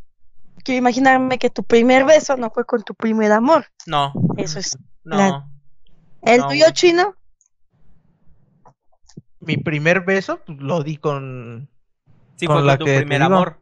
quiero 0.64 0.80
imaginarme 0.80 1.38
que 1.38 1.52
tu 1.52 1.64
primer 1.64 2.04
beso 2.04 2.36
no 2.36 2.50
fue 2.50 2.66
con 2.66 2.82
tu 2.82 2.96
primer 2.96 3.32
amor. 3.32 3.68
no, 3.86 4.12
Eso 4.38 4.58
es. 4.58 4.76
no. 5.04 5.48
¿El 6.24 6.40
No, 6.42 6.48
tuyo 6.48 6.66
chino? 6.72 7.16
Mi 9.40 9.58
primer 9.58 10.02
beso 10.02 10.40
pues, 10.46 10.58
lo 10.60 10.82
di 10.84 10.98
con. 10.98 11.70
Sí, 12.38 12.48
Con 12.48 12.58
fue 12.58 12.66
la 12.66 12.78
con 12.78 12.80
tu 12.80 12.86
que 12.86 12.98
primer 12.98 13.22
amor. 13.22 13.62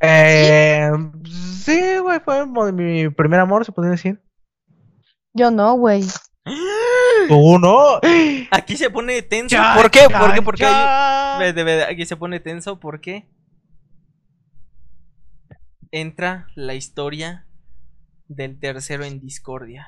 Eh, 0.00 0.90
sí, 1.24 1.98
güey, 1.98 2.20
fue 2.20 2.46
mi 2.72 3.08
primer 3.08 3.40
amor, 3.40 3.64
se 3.64 3.72
podría 3.72 3.92
decir. 3.92 4.20
Yo 5.34 5.50
no, 5.50 5.74
güey. 5.74 6.02
Tú 7.28 7.58
no. 7.58 7.98
Aquí 8.50 8.76
se 8.76 8.88
pone 8.90 9.20
tenso. 9.22 9.56
¿Por 9.76 9.90
qué? 9.90 10.08
¿Por 10.08 10.32
qué? 10.34 10.42
Porque 10.42 10.64
hay- 10.64 10.72
cha. 10.72 11.38
Ve, 11.38 11.52
de 11.52 11.64
verdad, 11.64 11.88
aquí 11.90 12.06
se 12.06 12.16
pone 12.16 12.38
tenso 12.40 12.78
porque 12.78 13.26
entra 15.90 16.46
la 16.54 16.74
historia 16.74 17.46
del 18.28 18.58
tercero 18.58 19.04
en 19.04 19.20
discordia. 19.20 19.86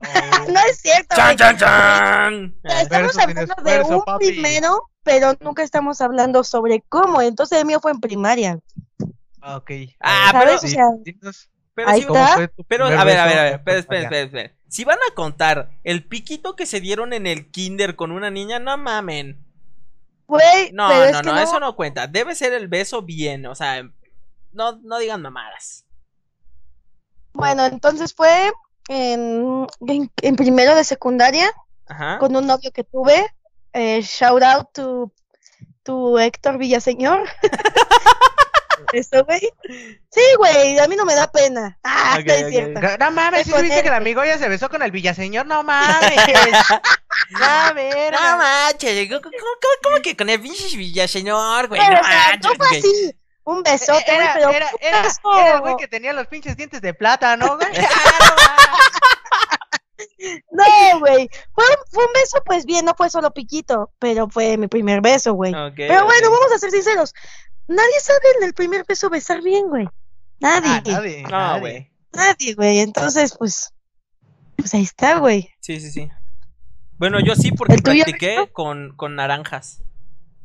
No 0.48 0.58
es 0.68 0.80
cierto, 0.80 1.14
¡Chan, 1.14 1.36
chan, 1.36 1.56
chan! 1.56 2.54
Estamos 2.64 3.16
hablando 3.16 3.54
de 3.62 3.70
esfuerzo, 3.70 3.98
un 3.98 4.02
papi. 4.04 4.26
primero, 4.32 4.90
pero 5.04 5.34
nunca 5.40 5.62
estamos 5.62 6.00
hablando 6.00 6.42
sobre 6.42 6.82
cómo. 6.88 7.22
Entonces 7.22 7.60
el 7.60 7.66
mío 7.66 7.78
fue 7.80 7.92
en 7.92 8.00
primaria. 8.00 8.58
Ah, 9.40 9.58
Ok. 9.58 9.70
Ah, 10.00 10.30
pero- 10.32 10.58
Pero 11.74 11.88
Ahí 11.88 12.00
sí, 12.02 12.06
está. 12.08 12.50
Pero, 12.66 12.86
a 12.86 13.04
ver, 13.04 13.18
a 13.18 13.24
ver, 13.26 13.38
a 13.38 13.42
ver, 13.44 13.54
espera, 13.54 13.78
espera, 13.78 14.18
espera. 14.20 14.54
Si 14.72 14.84
van 14.84 14.96
a 15.06 15.14
contar 15.14 15.68
el 15.84 16.02
piquito 16.08 16.56
que 16.56 16.64
se 16.64 16.80
dieron 16.80 17.12
en 17.12 17.26
el 17.26 17.50
kinder 17.50 17.94
con 17.94 18.10
una 18.10 18.30
niña, 18.30 18.58
no 18.58 18.78
mamen. 18.78 19.36
güey, 20.26 20.72
No, 20.72 20.88
pero 20.88 21.04
es 21.04 21.12
no, 21.12 21.20
no, 21.34 21.38
eso 21.38 21.60
no 21.60 21.76
cuenta. 21.76 22.06
Debe 22.06 22.34
ser 22.34 22.54
el 22.54 22.68
beso 22.68 23.02
bien, 23.02 23.44
o 23.44 23.54
sea, 23.54 23.82
no, 24.52 24.80
no 24.82 24.98
digan 24.98 25.20
mamadas. 25.20 25.84
Bueno, 27.34 27.66
entonces 27.66 28.14
fue 28.14 28.50
en, 28.88 29.66
en, 29.86 30.10
en 30.22 30.36
primero 30.36 30.74
de 30.74 30.84
secundaria 30.84 31.52
Ajá. 31.86 32.16
con 32.18 32.34
un 32.34 32.46
novio 32.46 32.72
que 32.72 32.82
tuve. 32.82 33.26
Eh, 33.74 34.00
shout 34.00 34.42
out 34.42 34.68
to, 34.72 35.12
to 35.82 36.18
Héctor 36.18 36.56
Villaseñor. 36.56 37.28
Eso, 38.92 39.24
güey. 39.24 39.40
Sí, 40.10 40.20
güey, 40.36 40.78
a 40.78 40.86
mí 40.88 40.96
no 40.96 41.04
me 41.04 41.14
da 41.14 41.30
pena. 41.30 41.78
Ah, 41.82 42.16
Ok, 42.20 42.26
es 42.26 42.42
ok. 42.44 42.48
cierto. 42.50 42.80
No 42.98 43.10
mames, 43.10 43.48
Fue 43.48 43.58
¿sí 43.60 43.64
viste 43.64 43.82
que 43.82 43.88
el 43.88 43.94
amigo 43.94 44.24
ya 44.24 44.38
se 44.38 44.48
besó 44.48 44.68
con 44.68 44.82
el 44.82 44.90
Villaseñor? 44.90 45.46
No 45.46 45.62
mames. 45.64 46.18
A 47.40 47.72
ver. 47.74 48.12
No 48.12 48.36
manches, 48.38 49.08
¿cómo, 49.08 49.20
cómo- 49.22 49.32
cómo- 49.82 50.02
que 50.02 50.16
con 50.16 50.28
el 50.30 50.40
pinche 50.40 50.76
Villaseñor, 50.76 51.68
güey? 51.68 51.80
Pero, 51.80 51.96
No 52.00 52.04
sea, 52.08 52.36
no 52.42 52.48
manches, 52.50 52.56
fue 52.58 52.78
así. 52.78 53.16
Un 53.44 53.62
besote, 53.64 54.04
güey, 54.06 54.18
Era, 54.20 54.32
pero 54.34 54.50
era, 54.80 55.02
el 55.54 55.60
güey 55.62 55.76
que 55.76 55.88
tenía 55.88 56.12
los 56.12 56.28
pinches 56.28 56.56
dientes 56.56 56.80
de 56.80 56.94
plata, 56.94 57.36
¿no, 57.36 57.56
güey? 57.56 57.68
No, 60.52 60.98
güey. 61.00 61.28
Fue, 61.54 61.64
un- 61.64 61.84
fue 61.90 62.06
un 62.06 62.12
beso, 62.12 62.40
pues 62.44 62.64
bien, 62.64 62.84
no 62.84 62.94
fue 62.96 63.10
solo 63.10 63.32
piquito, 63.32 63.90
pero 63.98 64.28
fue 64.28 64.56
mi 64.56 64.68
primer 64.68 65.00
beso, 65.00 65.32
güey. 65.34 65.52
Pero 65.76 66.04
bueno, 66.04 66.30
vamos 66.30 66.52
a 66.54 66.58
ser 66.58 66.70
sinceros. 66.70 67.12
Nadie 67.68 68.00
sabe 68.00 68.20
en 68.38 68.44
el 68.44 68.54
primer 68.54 68.84
beso 68.86 69.08
besar 69.10 69.42
bien, 69.42 69.68
güey. 69.68 69.88
Nadie. 70.40 70.70
Ah, 70.70 70.82
nadie, 70.84 71.22
No, 71.22 71.28
nadie. 71.30 71.60
güey. 71.60 71.92
Nadie, 72.12 72.54
güey. 72.54 72.78
Entonces, 72.80 73.34
pues. 73.38 73.72
Pues 74.56 74.74
ahí 74.74 74.82
está, 74.82 75.18
güey. 75.18 75.50
Sí, 75.60 75.80
sí, 75.80 75.90
sí. 75.90 76.08
Bueno, 76.98 77.18
yo 77.20 77.34
sí 77.34 77.52
porque 77.52 77.74
¿El 77.74 77.82
tuyo, 77.82 78.04
practiqué 78.04 78.48
con, 78.52 78.94
con 78.96 79.16
naranjas. 79.16 79.82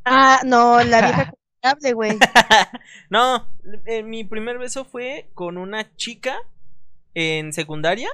Ah, 0.05 0.41
no, 0.45 0.81
la 0.83 1.01
vieja 1.01 1.33
confiable, 1.61 1.93
güey. 1.93 2.19
No, 3.09 3.47
eh, 3.85 4.03
mi 4.03 4.23
primer 4.23 4.57
beso 4.57 4.85
fue 4.85 5.29
con 5.33 5.57
una 5.57 5.95
chica 5.95 6.37
en 7.13 7.53
secundaria 7.53 8.09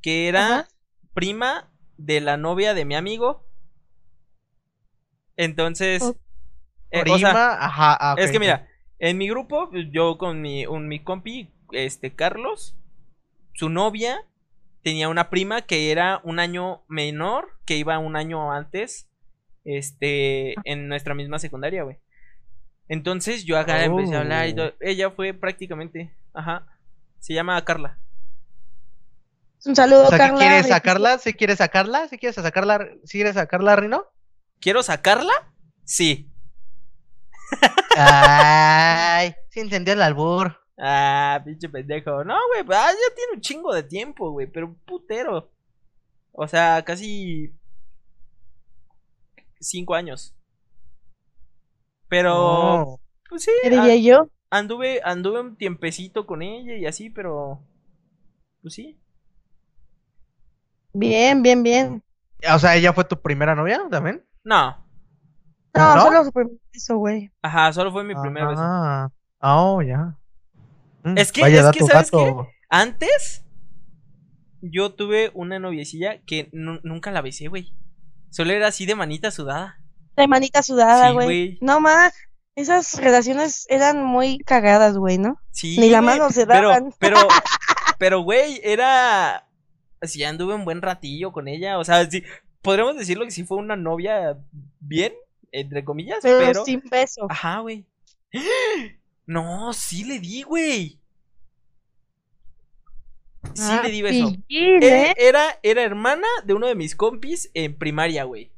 que 0.00 0.28
era 0.28 0.46
Ajá. 0.60 0.68
prima 1.14 1.70
de 1.96 2.20
la 2.20 2.36
novia 2.36 2.74
de 2.74 2.84
mi 2.84 2.94
amigo. 2.94 3.44
Entonces. 5.36 6.02
Eh, 6.94 7.00
o 7.00 7.02
Prima, 7.02 7.18
sea, 7.18 7.64
ajá, 7.64 7.96
ah, 8.00 8.14
es 8.18 8.30
que 8.30 8.38
mira, 8.38 8.68
en 8.98 9.18
mi 9.18 9.28
grupo, 9.28 9.70
yo 9.92 10.16
con 10.18 10.40
mi, 10.40 10.66
un, 10.66 10.88
mi 10.88 11.00
compi, 11.02 11.50
este 11.72 12.14
Carlos, 12.14 12.76
su 13.52 13.68
novia 13.68 14.22
tenía 14.82 15.08
una 15.08 15.30
prima 15.30 15.62
que 15.62 15.90
era 15.90 16.20
un 16.24 16.38
año 16.38 16.82
menor, 16.88 17.48
que 17.64 17.76
iba 17.76 17.98
un 17.98 18.16
año 18.16 18.52
antes, 18.52 19.08
este, 19.64 20.54
en 20.64 20.88
nuestra 20.88 21.14
misma 21.14 21.38
secundaria, 21.38 21.82
güey. 21.84 21.98
Entonces 22.88 23.44
yo 23.44 23.58
acá 23.58 23.82
empecé 23.84 24.14
a 24.14 24.20
hablar 24.20 24.46
y 24.48 24.52
Oh. 24.52 24.56
todo. 24.56 24.72
Ella 24.80 25.10
fue 25.10 25.32
prácticamente, 25.32 26.14
ajá, 26.34 26.66
se 27.18 27.32
llama 27.32 27.64
Carla. 27.64 27.98
Un 29.64 29.74
saludo, 29.74 30.04
O 30.04 30.08
sea, 30.08 30.18
¿que 30.18 30.24
Carla. 30.24 30.38
quieres 30.38 30.68
sacarla? 30.68 31.18
¿Si 31.18 31.32
quieres 31.32 31.56
sacarla? 31.58 32.06
¿Si 32.08 32.18
quieres 32.18 32.34
sacarla? 32.36 32.86
¿Si 33.04 33.16
quieres 33.16 33.34
sacarla, 33.34 33.76
Rino? 33.76 34.04
¿Quiero 34.60 34.82
sacarla? 34.82 35.32
Sí. 35.84 36.30
Ay, 37.96 39.34
sí 39.50 39.60
entendió 39.60 39.94
el 39.94 40.02
albur. 40.02 40.56
Ah, 40.78 41.40
pinche 41.44 41.68
pendejo. 41.68 42.24
No, 42.24 42.34
güey, 42.48 42.64
pues, 42.64 42.78
ah, 42.78 42.90
ya 42.90 43.14
tiene 43.14 43.32
un 43.34 43.40
chingo 43.40 43.72
de 43.72 43.82
tiempo, 43.84 44.30
güey, 44.30 44.46
pero 44.46 44.66
un 44.66 44.74
putero. 44.74 45.50
O 46.32 46.48
sea, 46.48 46.82
casi 46.84 47.54
cinco 49.60 49.94
años. 49.94 50.34
Pero, 52.08 52.30
No. 52.34 53.00
pues 53.28 53.44
sí, 53.44 53.50
¿Qué 53.62 53.70
diría 53.70 53.96
yo? 53.96 54.28
anduve, 54.50 55.00
anduve 55.04 55.40
un 55.40 55.56
tiempecito 55.56 56.26
con 56.26 56.42
ella 56.42 56.74
y 56.76 56.86
así, 56.86 57.08
pero, 57.10 57.60
pues 58.62 58.74
sí. 58.74 59.00
Bien, 60.92 61.42
bien, 61.42 61.62
bien. 61.62 62.02
O 62.52 62.58
sea, 62.58 62.76
¿ella 62.76 62.92
fue 62.92 63.04
tu 63.04 63.20
primera 63.20 63.54
novia 63.54 63.80
también? 63.90 64.24
No, 64.44 64.83
No, 65.74 65.96
¿No? 65.96 66.02
solo 66.02 66.24
su 66.24 66.32
primer 66.32 66.52
beso, 66.72 66.96
güey. 66.98 67.32
ajá, 67.42 67.72
solo 67.72 67.90
fue 67.92 68.04
mi 68.04 68.14
primer 68.14 68.46
beso. 68.46 68.62
Ah, 68.62 69.08
oh, 69.40 69.82
ya. 69.82 70.16
Mm, 71.02 71.18
Es 71.18 71.32
que- 71.32 71.40
vaya 71.42 71.68
es 71.68 71.76
que, 71.76 71.80
dato, 71.80 71.92
¿sabes 71.92 72.10
dato. 72.10 72.48
Antes, 72.70 73.44
yo 74.62 74.92
tuve 74.94 75.30
una 75.34 75.58
noviecilla 75.58 76.18
que 76.24 76.48
nu- 76.52 76.80
nunca 76.82 77.10
la 77.10 77.20
besé, 77.22 77.48
güey. 77.48 77.74
Solo 78.30 78.52
era 78.52 78.68
así 78.68 78.86
de 78.86 78.94
manita 78.94 79.30
sudada. 79.30 79.78
De 80.16 80.26
manita 80.28 80.62
sudada, 80.62 81.10
güey. 81.10 81.58
No 81.60 81.80
más. 81.80 82.14
Esas 82.56 82.94
relaciones 83.00 83.66
eran 83.68 84.02
muy 84.04 84.38
cagadas, 84.38 84.96
güey, 84.96 85.18
¿no? 85.18 85.38
Sí, 85.50 85.76
Ni 85.78 85.90
la 85.90 86.00
mano 86.00 86.30
se 86.30 86.46
pero, 86.46 86.68
daban. 86.68 86.92
pero, 87.00 87.16
pero, 87.98 88.20
güey, 88.22 88.60
era. 88.62 89.48
Sí, 90.02 90.22
anduve 90.22 90.54
un 90.54 90.64
buen 90.64 90.80
ratillo 90.80 91.32
con 91.32 91.48
ella. 91.48 91.78
O 91.78 91.84
sea, 91.84 92.08
sí, 92.08 92.22
podríamos 92.62 92.96
decirlo 92.96 93.24
que 93.24 93.32
sí 93.32 93.42
fue 93.44 93.56
una 93.58 93.74
novia 93.76 94.38
bien, 94.78 95.12
entre 95.60 95.84
comillas, 95.84 96.18
Pero, 96.22 96.38
pero. 96.38 96.64
sin 96.64 96.80
beso. 96.90 97.26
Ajá, 97.30 97.60
güey. 97.60 97.84
No, 99.26 99.72
sí 99.72 100.04
le 100.04 100.18
di, 100.20 100.42
güey. 100.42 101.00
Sí 103.54 103.62
Ah, 103.70 103.80
le 103.82 103.90
di 103.90 104.02
beso. 104.02 104.32
pillín, 104.46 104.82
Eh, 104.82 105.10
¿eh? 105.10 105.14
Era, 105.16 105.58
era 105.62 105.82
hermana 105.82 106.26
de 106.44 106.52
uno 106.54 106.66
de 106.66 106.74
mis 106.74 106.94
compis 106.94 107.50
en 107.54 107.76
primaria, 107.78 108.24
güey. 108.24 108.52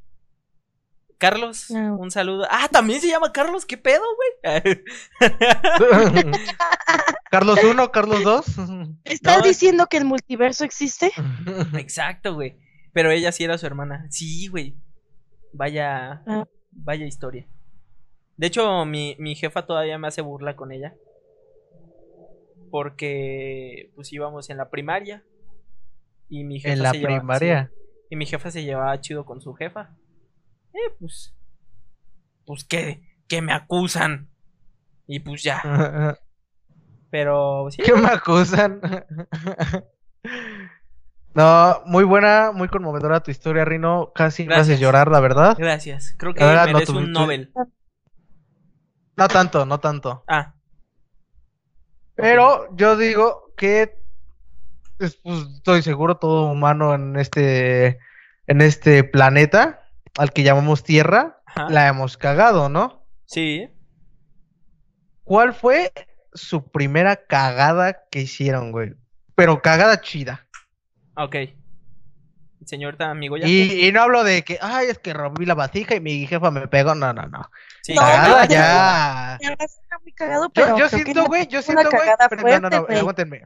Carlos, 1.17 1.71
Ah. 1.71 1.93
un 1.97 2.11
saludo. 2.11 2.45
Ah, 2.49 2.67
también 2.69 2.99
se 3.01 3.07
llama 3.07 3.31
Carlos, 3.31 3.65
¿qué 3.65 3.77
pedo, 3.77 4.03
güey? 4.43 4.83
Carlos 7.31 7.59
1, 7.63 7.91
Carlos 7.91 8.23
2. 8.23 8.45
¿Estás 9.03 9.37
no. 9.39 9.43
diciendo 9.43 9.87
que 9.87 9.97
el 9.97 10.05
multiverso 10.05 10.63
existe? 10.63 11.11
Exacto, 11.77 12.35
güey. 12.35 12.57
Pero 12.93 13.11
ella 13.11 13.31
sí 13.31 13.43
era 13.43 13.57
su 13.57 13.65
hermana. 13.65 14.05
Sí, 14.09 14.47
güey. 14.47 14.75
Vaya, 15.53 16.23
Ah. 16.27 16.45
Vaya 16.77 17.05
historia. 17.05 17.47
De 18.37 18.47
hecho, 18.47 18.85
mi, 18.85 19.15
mi 19.19 19.35
jefa 19.35 19.65
todavía 19.65 19.97
me 19.97 20.07
hace 20.07 20.21
burla 20.21 20.55
con 20.55 20.71
ella. 20.71 20.95
Porque, 22.69 23.91
pues 23.95 24.11
íbamos 24.13 24.49
en 24.49 24.57
la 24.57 24.69
primaria. 24.69 25.23
Y 26.29 26.43
mi 26.43 26.59
jefa 26.59 26.73
en 26.73 26.83
la 26.83 26.91
se 26.91 26.97
lleva- 26.99 27.17
primaria. 27.19 27.71
sí, 27.73 27.81
y 28.09 28.15
mi 28.15 28.25
jefa 28.25 28.51
se 28.51 28.63
llevaba 28.63 28.99
chido 29.01 29.25
con 29.25 29.41
su 29.41 29.53
jefa. 29.53 29.95
Eh, 30.73 30.93
pues. 30.99 31.33
Pues 32.45 32.63
que, 32.63 33.01
que 33.27 33.41
me 33.41 33.53
acusan. 33.53 34.29
Y 35.07 35.19
pues 35.21 35.43
ya. 35.43 35.61
Pero 37.09 37.67
sí. 37.71 37.81
¿Qué 37.83 37.93
me 37.93 38.07
acusan? 38.09 38.81
no, 41.37 41.83
muy 41.85 42.03
buena, 42.03 42.51
muy 42.51 42.67
conmovedora 42.67 43.21
tu 43.21 43.29
historia, 43.29 43.63
Rino. 43.63 44.11
Casi 44.15 44.45
me 44.45 44.55
haces 44.55 44.69
Gracias. 44.69 44.79
llorar, 44.79 45.11
la 45.11 45.19
verdad. 45.19 45.55
Gracias. 45.55 46.15
Creo 46.17 46.33
que 46.33 46.43
verdad, 46.43 46.65
merece 46.65 46.91
un 46.93 47.11
Nobel. 47.11 47.51
No 49.15 49.27
tanto, 49.27 49.63
no 49.63 49.79
tanto. 49.79 50.23
Ah, 50.27 50.55
Pero 52.15 52.75
yo 52.75 52.97
digo 52.97 53.53
que 53.55 54.01
pues, 54.97 55.17
pues, 55.17 55.45
estoy 55.57 55.83
seguro 55.83 56.17
todo 56.17 56.49
humano 56.49 56.95
en 56.95 57.15
este 57.17 57.99
en 58.47 58.61
este 58.61 59.03
planeta 59.03 59.87
al 60.17 60.33
que 60.33 60.41
llamamos 60.41 60.83
Tierra 60.83 61.43
ajá. 61.45 61.69
la 61.69 61.87
hemos 61.87 62.17
cagado, 62.17 62.67
¿no? 62.67 63.05
Sí. 63.25 63.69
¿Cuál 65.23 65.53
fue 65.53 65.93
su 66.33 66.71
primera 66.71 67.27
cagada 67.27 68.07
que 68.09 68.21
hicieron, 68.21 68.71
güey? 68.71 68.95
Pero 69.35 69.61
cagada 69.61 70.01
chida. 70.01 70.46
Ok. 71.17 71.35
Señorita 72.65 73.09
amigo 73.11 73.37
ya. 73.37 73.47
Y, 73.47 73.87
y 73.87 73.91
no 73.91 74.01
hablo 74.01 74.23
de 74.23 74.43
que, 74.43 74.57
ay, 74.61 74.87
es 74.87 74.97
que 74.99 75.13
rompí 75.13 75.45
la 75.45 75.53
vasija 75.53 75.95
y 75.95 75.99
mi 75.99 76.25
jefa 76.25 76.49
me 76.51 76.67
pegó. 76.67 76.95
No, 76.95 77.13
no, 77.13 77.23
no. 77.27 77.41
Sí. 77.83 77.93
No, 77.93 78.01
Cagada 78.01 78.43
no, 78.43 78.49
ya. 78.49 79.37
Ya 79.41 79.55
está 79.59 79.99
muy 79.99 80.11
cagado, 80.13 80.49
pero 80.49 80.77
Yo, 80.77 80.89
siento, 80.89 81.25
güey, 81.25 81.47
yo 81.47 81.61
siento, 81.61 81.89
güey. 81.89 82.51
No, 82.53 82.59
no, 82.61 82.69
no, 82.69 82.85
güey. 82.85 82.97
aguántenme. 82.99 83.43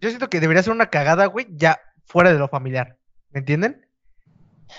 Yo 0.00 0.08
siento 0.08 0.30
que 0.30 0.40
debería 0.40 0.62
ser 0.62 0.72
una 0.72 0.86
cagada, 0.88 1.26
güey, 1.26 1.46
ya 1.50 1.80
fuera 2.06 2.32
de 2.32 2.38
lo 2.38 2.48
familiar. 2.48 2.96
¿Me 3.32 3.40
entienden? 3.40 3.86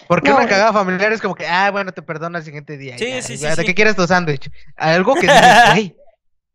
Porque 0.07 0.30
No, 0.30 0.36
una 0.36 0.45
güey. 0.45 0.53
cagada 0.53 0.74
familiar 0.74 1.11
es 1.11 1.22
como 1.22 1.36
que, 1.36 1.45
ah, 1.45 1.69
bueno, 1.69 1.91
te 1.91 2.01
perdono 2.01 2.38
al 2.38 2.43
siguiente 2.43 2.78
día. 2.78 2.97
Sí, 2.97 3.07
ya, 3.09 3.22
sí, 3.22 3.38
sí, 3.38 3.43
ya, 3.43 3.49
¿De 3.49 3.55
sí. 3.57 3.65
qué 3.65 3.76
quieres 3.76 3.95
tu 3.95 4.07
sándwich? 4.07 4.49
Algo 4.78 5.13
que 5.15 5.22
dices, 5.28 5.41
güey, 5.74 5.95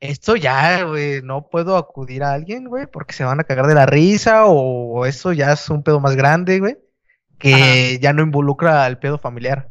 esto 0.01 0.37
ya, 0.37 0.85
güey, 0.85 1.23
no 1.23 1.49
puedo 1.49 1.77
acudir 1.77 2.23
a 2.23 2.33
alguien, 2.33 2.65
güey, 2.69 2.87
porque 2.87 3.15
se 3.15 3.25
van 3.25 3.41
a 3.41 3.45
cagar 3.45 3.67
de 3.67 3.75
la 3.75 3.87
risa 3.87 4.47
o 4.47 5.07
eso 5.07 5.33
ya 5.33 5.53
es 5.53 5.69
un 5.71 5.83
pedo 5.83 6.01
más 6.01 6.17
grande, 6.17 6.61
güey, 6.61 6.77
que 7.39 7.99
ya 8.01 8.13
no 8.13 8.23
involucra 8.23 8.85
al 8.85 8.99
pedo 8.99 9.19
familiar. 9.19 9.71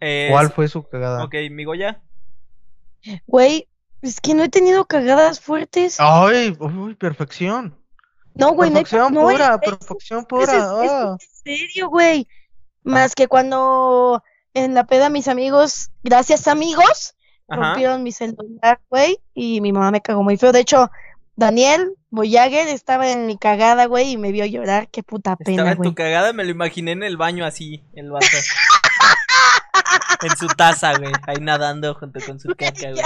Eh, 0.00 0.28
¿Cuál 0.30 0.50
fue 0.50 0.68
su 0.68 0.82
cagada? 0.88 1.24
Ok, 1.24 1.34
mi 1.50 1.64
Goya. 1.64 2.02
Güey, 3.26 3.68
es 4.02 4.20
que 4.20 4.34
no 4.34 4.42
he 4.44 4.48
tenido 4.48 4.84
cagadas 4.86 5.40
fuertes. 5.40 5.96
Ay, 5.98 6.56
uy, 6.58 6.94
perfección. 6.94 7.78
No, 8.34 8.52
güey, 8.52 8.70
no, 8.70 8.76
perfección 8.76 9.14
no, 9.14 9.20
pura, 9.22 9.58
es- 9.62 9.70
es- 9.72 9.78
perfección 9.78 10.20
es- 10.20 10.26
pura. 10.26 10.42
es- 10.44 10.50
es- 10.84 10.90
ah. 10.90 11.16
en 11.20 11.58
serio, 11.58 11.88
güey. 11.88 12.26
Más 12.82 13.14
que 13.14 13.28
cuando 13.28 14.22
en 14.52 14.74
la 14.74 14.84
peda 14.84 15.08
mis 15.08 15.28
amigos, 15.28 15.90
gracias 16.02 16.48
amigos, 16.48 17.14
Ajá. 17.48 17.62
rompieron 17.62 18.02
mi 18.02 18.12
celular, 18.12 18.80
güey, 18.88 19.18
y 19.34 19.60
mi 19.60 19.72
mamá 19.72 19.90
me 19.90 20.00
cagó 20.00 20.22
muy 20.22 20.36
feo. 20.36 20.52
De 20.52 20.60
hecho, 20.60 20.90
Daniel 21.36 21.94
Boyager 22.10 22.68
estaba 22.68 23.10
en 23.10 23.26
mi 23.26 23.36
cagada, 23.36 23.86
güey, 23.86 24.12
y 24.12 24.16
me 24.16 24.32
vio 24.32 24.46
llorar. 24.46 24.88
Qué 24.88 25.02
puta 25.02 25.36
Estaba 25.38 25.56
pena, 25.56 25.72
en 25.72 25.82
tu 25.82 25.94
cagada, 25.94 26.32
me 26.32 26.44
lo 26.44 26.50
imaginé 26.50 26.92
en 26.92 27.02
el 27.02 27.16
baño 27.16 27.44
así, 27.44 27.82
el 27.94 28.10
vato. 28.10 28.26
en 30.22 30.36
su 30.36 30.46
taza, 30.48 30.96
güey. 30.96 31.12
Ahí 31.26 31.36
nadando 31.40 31.94
junto 31.94 32.20
con 32.24 32.38
su 32.38 32.48
caca, 32.56 32.92
güey. 32.92 33.02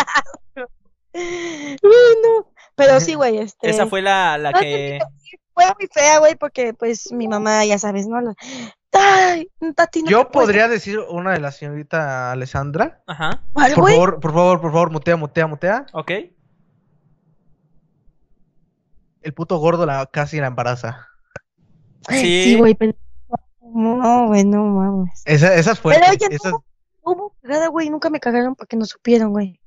Bueno, 1.83 2.53
pero 2.75 3.01
sí, 3.01 3.15
güey, 3.15 3.39
este. 3.39 3.71
Esa 3.71 3.87
fue 3.87 4.03
la, 4.03 4.39
la 4.39 4.53
no, 4.53 4.61
que. 4.61 4.99
fue 5.55 5.65
muy 5.79 5.89
fea, 5.93 6.19
güey, 6.19 6.37
porque 6.37 6.75
pues 6.75 7.11
mi 7.13 7.29
mamá, 7.29 7.65
ya 7.65 7.79
sabes, 7.79 8.07
¿no? 8.07 8.21
La- 8.93 9.25
Ay, 9.33 9.51
Tati, 9.77 10.03
no 10.03 10.11
Yo 10.11 10.29
puedes- 10.31 10.47
podría 10.49 10.69
decir 10.69 10.99
una 11.11 11.33
de 11.33 11.41
la 11.41 11.53
señorita 11.53 12.33
Alessandra. 12.33 13.03
Ajá. 13.07 13.43
¿Cuál, 13.53 13.73
Por 13.75 13.83
güey? 13.83 13.95
favor, 13.95 14.21
por 14.21 14.33
favor, 14.33 14.61
por 14.61 14.73
favor, 14.73 14.91
mutea, 14.91 15.17
mutea, 15.17 15.47
mutea. 15.47 15.87
Ok. 15.93 16.11
El 19.23 19.35
puto 19.35 19.59
gordo 19.59 19.85
la 19.87 20.07
casi 20.07 20.39
la 20.41 20.47
embaraza. 20.47 21.07
Ay, 22.07 22.21
Sí. 22.21 22.45
Sí, 22.45 22.57
güey, 22.59 22.75
pero. 22.75 22.95
No, 23.61 24.29
güey, 24.29 24.45
no 24.45 24.65
mames. 24.65 25.23
Esa, 25.27 25.55
esa 25.55 25.73
es 25.73 25.81
Pero 25.81 26.07
oye, 26.11 26.27
esas- 26.31 26.53
no, 26.53 26.65
hubo 27.03 27.37
cagada, 27.43 27.69
güey, 27.69 27.91
nunca 27.91 28.09
me 28.09 28.21
cagaron 28.21 28.55
porque 28.55 28.77
no 28.77 28.87
supieron, 28.87 29.31
güey. 29.33 29.61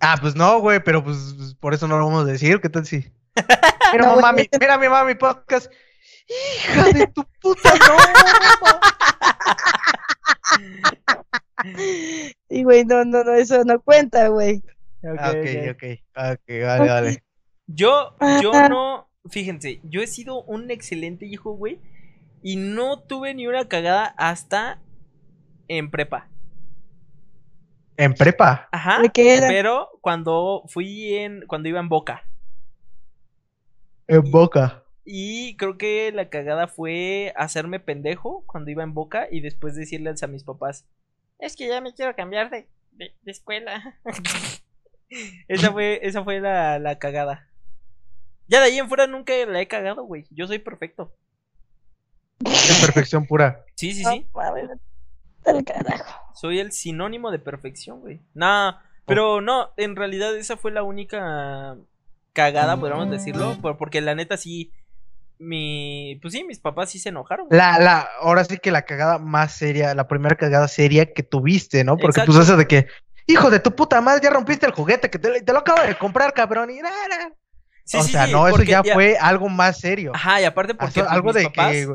Ah, 0.00 0.16
pues 0.20 0.36
no, 0.36 0.60
güey, 0.60 0.82
pero 0.82 1.02
pues 1.02 1.34
pues, 1.36 1.54
por 1.54 1.74
eso 1.74 1.88
no 1.88 1.98
lo 1.98 2.06
vamos 2.06 2.22
a 2.22 2.26
decir. 2.26 2.60
¿Qué 2.60 2.68
tal 2.68 2.86
si? 2.86 3.12
Mira, 3.92 4.04
No, 4.06 4.12
güey, 4.12 4.22
mamá, 4.22 4.32
mi, 4.32 4.42
este- 4.42 4.58
mira 4.60 4.78
mi 4.78 4.88
mamá, 4.88 5.04
mi 5.04 5.14
podcast. 5.16 5.70
Hija 6.30 6.92
de 6.92 7.06
tu 7.08 7.24
puta, 7.40 7.74
no. 7.74 7.96
Sí, 12.48 12.62
güey, 12.62 12.84
no, 12.84 13.04
no, 13.04 13.22
no, 13.22 13.34
eso 13.34 13.64
no 13.64 13.80
cuenta, 13.80 14.28
güey. 14.28 14.62
Ah, 15.04 15.30
ok, 15.30 15.72
ok. 15.72 15.82
Ok, 16.16 16.48
vale, 16.64 16.88
vale. 16.88 17.24
Yo, 17.66 18.16
yo 18.42 18.68
no. 18.68 19.10
Fíjense, 19.28 19.80
yo 19.84 20.00
he 20.00 20.06
sido 20.06 20.42
un 20.44 20.70
excelente 20.70 21.26
hijo, 21.26 21.52
güey. 21.52 21.78
Y 22.42 22.56
no 22.56 23.00
tuve 23.00 23.34
ni 23.34 23.46
una 23.46 23.68
cagada 23.68 24.06
hasta 24.16 24.80
en 25.68 25.90
prepa. 25.90 26.28
En 27.96 28.14
prepa. 28.14 28.68
Ajá. 28.72 29.02
¿De 29.02 29.10
qué 29.10 29.36
era? 29.36 29.48
Pero 29.48 29.90
cuando 30.00 30.62
fui 30.68 31.14
en. 31.14 31.46
Cuando 31.46 31.68
iba 31.68 31.80
en 31.80 31.88
Boca. 31.88 32.24
En 34.08 34.30
boca. 34.30 34.84
Y 35.12 35.56
creo 35.56 35.76
que 35.76 36.12
la 36.12 36.28
cagada 36.28 36.68
fue 36.68 37.32
hacerme 37.36 37.80
pendejo 37.80 38.44
cuando 38.46 38.70
iba 38.70 38.84
en 38.84 38.94
Boca 38.94 39.26
y 39.30 39.40
después 39.40 39.74
decirles 39.74 40.22
a 40.22 40.28
mis 40.28 40.44
papás, 40.44 40.86
es 41.40 41.56
que 41.56 41.66
ya 41.66 41.80
me 41.80 41.92
quiero 41.92 42.14
cambiar 42.14 42.48
de, 42.50 42.68
de, 42.92 43.12
de 43.22 43.30
escuela. 43.32 43.98
esa 45.48 45.72
fue, 45.72 45.98
esa 46.02 46.22
fue 46.22 46.40
la, 46.40 46.78
la 46.78 46.98
cagada. 46.98 47.48
Ya 48.46 48.60
de 48.60 48.66
ahí 48.66 48.78
en 48.78 48.88
fuera 48.88 49.06
nunca 49.06 49.32
la 49.46 49.60
he 49.60 49.68
cagado, 49.68 50.04
güey. 50.04 50.26
Yo 50.30 50.46
soy 50.46 50.58
perfecto. 50.60 51.12
Es 52.44 52.80
perfección 52.80 53.26
pura. 53.26 53.64
Sí, 53.74 53.92
sí, 53.92 54.04
sí. 54.04 54.26
No, 54.34 54.40
mames, 54.42 54.68
del 55.44 55.64
carajo. 55.64 56.20
Soy 56.34 56.58
el 56.58 56.72
sinónimo 56.72 57.30
de 57.30 57.38
perfección, 57.38 58.00
güey. 58.00 58.20
Nah, 58.34 58.78
pero 59.06 59.40
no, 59.40 59.70
en 59.76 59.96
realidad 59.96 60.36
esa 60.36 60.56
fue 60.56 60.70
la 60.70 60.82
única 60.82 61.76
cagada, 62.32 62.78
podríamos 62.78 63.10
decirlo. 63.10 63.56
por- 63.60 63.76
Porque 63.76 64.00
la 64.00 64.14
neta 64.14 64.36
sí, 64.36 64.72
mi... 65.40 66.18
Pues 66.22 66.34
sí, 66.34 66.44
mis 66.44 66.60
papás 66.60 66.90
sí 66.90 66.98
se 66.98 67.08
enojaron. 67.08 67.48
güey. 67.48 67.58
La, 67.58 67.78
la, 67.78 68.08
ahora 68.20 68.44
sí 68.44 68.58
que 68.58 68.70
la 68.70 68.82
cagada 68.82 69.18
más 69.18 69.56
seria, 69.56 69.94
la 69.94 70.06
primera 70.06 70.36
cagada 70.36 70.68
seria 70.68 71.12
que 71.12 71.22
tuviste, 71.22 71.82
¿no? 71.82 71.96
Porque 71.96 72.20
Exacto. 72.20 72.32
pues 72.32 72.44
eso 72.44 72.56
de 72.56 72.68
que, 72.68 72.86
hijo 73.26 73.50
de 73.50 73.60
tu 73.60 73.74
puta 73.74 74.00
madre, 74.00 74.20
ya 74.22 74.30
rompiste 74.30 74.66
el 74.66 74.72
juguete 74.72 75.10
que 75.10 75.18
te, 75.18 75.42
te 75.42 75.52
lo 75.52 75.60
acabo 75.60 75.82
de 75.82 75.96
comprar, 75.96 76.32
cabrón. 76.32 76.70
Y 76.70 76.80
nada. 76.80 77.32
Sí, 77.84 77.96
o 77.96 78.02
sí, 78.02 78.12
sea, 78.12 78.26
sí, 78.26 78.32
no, 78.32 78.46
eso 78.46 78.62
ya, 78.62 78.84
fue 78.84 79.16
algo 79.18 79.48
más 79.48 79.78
serio. 79.80 80.12
Ajá, 80.14 80.40
y 80.40 80.44
aparte 80.44 80.74
porque 80.74 81.00
pues, 81.00 81.10
algo 81.10 81.32
mis 81.32 81.34
de 81.34 81.42
papás, 81.44 81.72
que, 81.72 81.88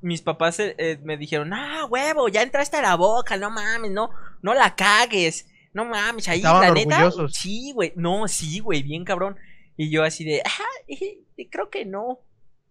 mis 0.00 0.22
papás 0.22 0.60
eh, 0.60 0.74
eh, 0.78 0.98
me 1.02 1.16
dijeron, 1.16 1.52
ah, 1.52 1.86
huevo, 1.90 2.28
ya 2.28 2.42
entraste 2.42 2.76
a 2.76 2.82
la 2.82 2.94
boca, 2.94 3.36
no 3.36 3.50
mames, 3.50 3.90
no, 3.90 4.10
no 4.42 4.54
la 4.54 4.74
cagues, 4.74 5.46
no 5.72 5.84
mames, 5.84 6.28
ahí 6.28 6.38
Estaban 6.38 6.62
la 6.62 6.70
neta, 6.72 7.10
sí, 7.30 7.72
güey, 7.72 7.92
no, 7.96 8.28
sí, 8.28 8.60
güey, 8.60 8.82
bien 8.82 9.04
cabrón, 9.04 9.36
y 9.76 9.90
yo 9.90 10.04
así 10.04 10.24
de, 10.24 10.42
ajá, 10.44 10.64
creo 11.50 11.70
que 11.70 11.84
no, 11.84 12.20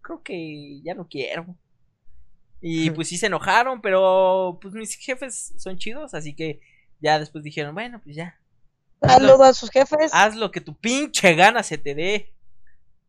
creo 0.03 0.21
que 0.21 0.81
ya 0.83 0.93
no 0.93 1.07
quiero, 1.07 1.57
y 2.61 2.91
pues 2.91 3.09
sí 3.09 3.17
se 3.17 3.25
enojaron, 3.25 3.81
pero 3.81 4.59
pues 4.61 4.73
mis 4.75 4.95
jefes 4.95 5.53
son 5.57 5.77
chidos, 5.77 6.13
así 6.13 6.35
que 6.35 6.61
ya 7.01 7.19
después 7.19 7.43
dijeron, 7.43 7.73
bueno, 7.73 7.99
pues 8.03 8.15
ya, 8.15 8.39
Saludos 9.01 9.41
a 9.41 9.53
sus 9.53 9.69
jefes. 9.69 10.11
haz 10.13 10.35
lo 10.35 10.51
que 10.51 10.61
tu 10.61 10.75
pinche 10.77 11.35
gana 11.35 11.61
se 11.63 11.77
te 11.77 11.93
dé. 11.93 12.33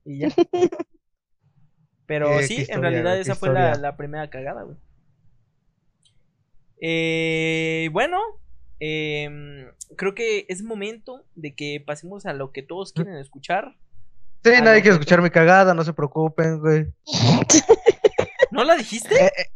Y 0.05 0.19
ya. 0.19 0.29
Pero 2.07 2.29
Qué- 2.39 2.43
sí, 2.49 2.67
en 2.69 2.83
realidad 2.83 3.19
esa 3.19 3.35
fue 3.37 3.51
la, 3.51 3.77
la 3.77 3.97
primera 3.97 4.29
cagada, 4.29 4.65
güey. 4.65 4.77
Eh, 6.81 7.89
bueno, 7.93 8.19
em, 8.81 9.71
creo 9.97 10.15
que 10.15 10.47
es 10.49 10.63
momento 10.63 11.25
de 11.35 11.55
que 11.55 11.83
pasemos 11.85 12.27
a 12.27 12.33
lo 12.35 12.53
que 12.53 12.63
todos 12.63 12.93
quieren 12.93 13.15
escuchar. 13.17 13.77
Sí, 14.45 14.51
Ah, 14.55 14.61
nadie 14.61 14.79
no, 14.79 14.83
quiere 14.83 14.91
escuchar 14.97 15.23
mi 15.23 15.31
cagada, 15.31 15.73
no 15.75 15.83
se 15.85 15.93
preocupen, 15.95 16.61
güey. 16.61 16.87
¿No 18.51 18.63
la 18.65 18.77
dijiste? 18.77 19.15
Eh, 19.15 19.33
eh, 19.39 19.47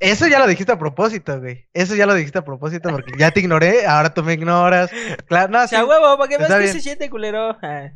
eso 0.00 0.26
ya 0.28 0.38
lo 0.38 0.46
dijiste 0.46 0.72
a 0.72 0.78
propósito, 0.78 1.40
güey. 1.40 1.66
Eso 1.74 1.94
ya 1.96 2.06
lo 2.06 2.14
dijiste 2.14 2.38
a 2.38 2.44
propósito 2.44 2.88
porque 2.90 3.12
ya 3.18 3.30
te 3.32 3.40
ignoré, 3.40 3.86
ahora 3.86 4.14
tú 4.14 4.22
me 4.22 4.34
ignoras. 4.34 4.90
Claro, 5.26 5.50
no, 5.52 5.58
O 5.58 5.62
sí. 5.62 5.68
sea, 5.70 5.84
huevo, 5.84 6.16
para 6.16 6.28
veas 6.28 6.42
está 6.42 6.54
que 6.56 6.62
bien. 6.62 6.72
se 6.72 6.80
siente 6.80 7.10
culero. 7.10 7.56
Ah. 7.62 7.90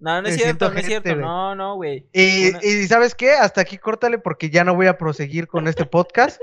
No, 0.00 0.22
no 0.22 0.28
es 0.28 0.36
Me 0.36 0.42
cierto, 0.42 0.70
no 0.70 0.78
es 0.78 0.86
cierto. 0.86 1.10
güey. 1.10 1.20
No, 1.20 1.54
no, 1.54 1.74
güey. 1.74 2.08
Y, 2.12 2.50
Una- 2.50 2.60
y 2.62 2.86
¿sabes 2.86 3.14
qué? 3.14 3.32
Hasta 3.32 3.60
aquí 3.60 3.78
córtale 3.78 4.18
porque 4.18 4.48
ya 4.48 4.64
no 4.64 4.74
voy 4.74 4.86
a 4.86 4.96
proseguir 4.96 5.48
con 5.48 5.68
este 5.68 5.84
podcast. 5.84 6.40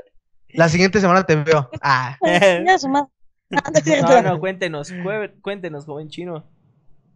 La 0.49 0.69
siguiente 0.69 0.99
semana 1.01 1.25
te 1.25 1.35
veo. 1.35 1.69
Ah, 1.81 2.17
no. 2.87 3.09
No, 3.49 4.21
no, 4.21 4.39
cuéntenos, 4.39 4.91
cué- 4.91 5.33
cuéntenos, 5.41 5.85
joven 5.85 6.09
chino. 6.09 6.45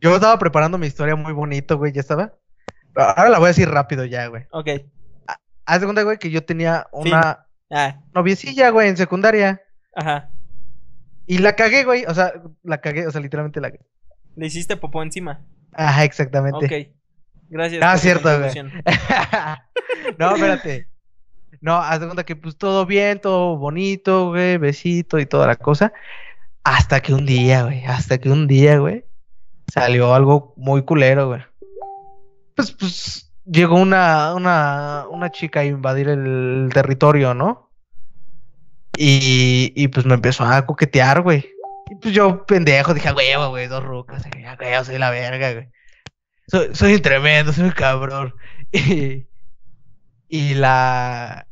Yo 0.02 0.16
estaba 0.16 0.38
preparando 0.40 0.78
mi 0.78 0.88
historia 0.88 1.16
muy 1.16 1.34
bonito, 1.34 1.78
güey, 1.78 1.92
¿ya 1.92 2.02
estaba? 2.02 2.34
Ahora 2.96 3.30
la 3.30 3.40
voy 3.40 3.46
a 3.46 3.50
decir 3.50 3.70
rápido 3.70 4.06
ya, 4.06 4.28
güey. 4.28 4.46
Ok. 4.52 4.68
Haz 5.66 5.82
de 5.82 5.86
cuenta, 5.88 6.04
güey, 6.04 6.18
que 6.18 6.32
yo 6.32 6.44
tenía 6.44 6.88
una 6.92 7.46
Ah, 7.72 8.02
noviecilla, 8.16 8.70
güey, 8.72 8.90
en 8.90 8.98
secundaria. 8.98 9.62
ajá. 9.96 10.30
Y 11.28 11.38
la 11.38 11.56
cagué, 11.56 11.84
güey. 11.84 12.06
O 12.06 12.14
sea, 12.16 12.34
la 12.64 12.82
cagué, 12.82 13.06
o 13.06 13.12
sea, 13.12 13.22
literalmente 13.22 13.62
la 13.62 13.70
cagué. 13.70 13.86
Le 14.36 14.48
hiciste 14.48 14.76
popó 14.78 15.04
encima. 15.04 15.42
Ajá, 15.74 16.04
exactamente. 16.04 16.66
Ok. 16.66 16.96
Gracias. 17.50 17.84
Ah, 17.84 17.92
por 17.92 17.96
tu 17.96 18.02
cierto, 18.02 18.40
güey. 18.40 18.52
no, 20.18 20.36
espérate. 20.36 20.88
No, 21.62 21.76
haz 21.76 22.00
de 22.00 22.06
cuenta 22.08 22.24
que 22.24 22.36
pues 22.36 22.58
todo 22.58 22.86
bien, 22.88 23.20
todo 23.20 23.58
bonito, 23.58 24.30
güey, 24.30 24.58
besito 24.58 25.20
y 25.20 25.26
toda 25.28 25.46
la 25.46 25.56
cosa. 25.56 25.94
Hasta 26.64 27.02
que 27.02 27.14
un 27.14 27.26
día, 27.28 27.64
güey, 27.64 27.86
hasta 27.86 28.18
que 28.18 28.30
un 28.30 28.48
día, 28.48 28.80
güey, 28.80 29.06
salió 29.72 30.14
algo 30.14 30.54
muy 30.58 30.84
culero, 30.84 31.28
güey. 31.28 31.42
Pues, 32.56 32.72
pues, 32.72 33.32
llegó 33.46 33.76
una, 33.76 34.34
una, 34.36 35.06
una 35.10 35.30
chica 35.32 35.62
a 35.62 35.66
invadir 35.66 36.10
el 36.10 36.70
territorio, 36.74 37.34
¿no? 37.34 37.70
Y, 38.98 39.72
y 39.76 39.88
pues 39.88 40.06
me 40.06 40.16
empezó 40.16 40.44
a 40.44 40.66
coquetear, 40.66 41.22
güey. 41.22 41.50
Y 41.90 41.96
pues 41.96 42.14
yo, 42.14 42.46
pendejo, 42.46 42.94
dije, 42.94 43.08
"A 43.08 43.14
huevo, 43.14 43.50
güey, 43.50 43.68
dos 43.68 43.84
rucas, 43.84 44.24
güey, 44.30 44.86
soy 44.86 44.98
la 44.98 45.10
verga, 45.10 45.54
güey. 45.54 45.70
Soy, 46.48 46.76
soy 46.76 47.00
tremendo, 47.00 47.54
soy 47.54 47.66
un 47.66 47.72
cabrón. 47.72 48.34
Y, 48.72 49.28
y 50.28 50.54
la. 50.54 51.48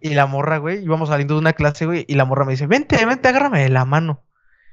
Y 0.00 0.14
la 0.14 0.26
morra, 0.26 0.58
güey, 0.58 0.82
íbamos 0.82 1.08
saliendo 1.08 1.34
de 1.34 1.40
una 1.40 1.52
clase, 1.52 1.86
güey, 1.86 2.04
y 2.08 2.14
la 2.14 2.24
morra 2.24 2.44
me 2.44 2.52
dice, 2.52 2.66
vente, 2.66 3.04
vente, 3.04 3.28
agárrame 3.28 3.62
de 3.62 3.68
la 3.68 3.84
mano. 3.84 4.24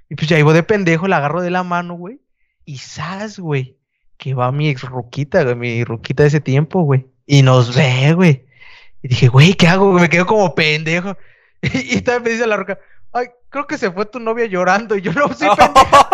Y 0.09 0.15
pues 0.15 0.27
ya 0.27 0.39
iba 0.39 0.51
de 0.53 0.63
pendejo, 0.63 1.07
la 1.07 1.17
agarro 1.17 1.41
de 1.41 1.51
la 1.51 1.63
mano, 1.63 1.93
güey. 1.95 2.21
Y 2.65 2.79
sabes, 2.79 3.39
güey, 3.39 3.77
que 4.17 4.33
va 4.33 4.51
mi 4.51 4.69
ex 4.69 4.81
ruquita, 4.81 5.43
güey, 5.43 5.55
mi 5.55 5.83
ruquita 5.83 6.23
de 6.23 6.29
ese 6.29 6.41
tiempo, 6.41 6.81
güey. 6.81 7.05
Y 7.25 7.41
nos 7.41 7.75
ve, 7.75 8.13
güey. 8.13 8.45
Y 9.03 9.09
dije, 9.09 9.27
güey, 9.27 9.53
¿qué 9.53 9.67
hago? 9.67 9.93
Me 9.93 10.09
quedo 10.09 10.25
como 10.25 10.53
pendejo. 10.55 11.17
Y, 11.61 12.01
también 12.01 12.23
me 12.23 12.29
dice 12.31 12.45
la 12.45 12.57
roca, 12.57 12.77
ay, 13.11 13.27
creo 13.49 13.65
que 13.65 13.79
se 13.79 13.89
fue 13.89 14.05
tu 14.05 14.19
novia 14.19 14.45
llorando. 14.45 14.95
Y 14.95 15.01
yo 15.01 15.11
no, 15.13 15.33
sí, 15.33 15.45
pendejo. 15.57 16.07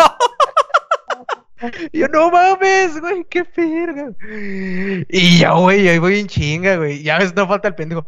Y 1.91 1.99
yo, 1.99 2.07
no 2.07 2.32
mames, 2.32 2.99
güey, 2.99 3.23
qué 3.30 3.44
verga. 3.56 4.11
Y 5.07 5.38
ya, 5.38 5.52
güey, 5.52 5.88
ahí 5.88 5.99
voy 5.99 6.19
en 6.19 6.28
chinga, 6.28 6.78
güey. 6.78 7.03
Ya 7.03 7.19
ves, 7.19 7.36
no 7.36 7.48
falta 7.48 7.68
el 7.68 7.76
pendejo. 7.76 8.07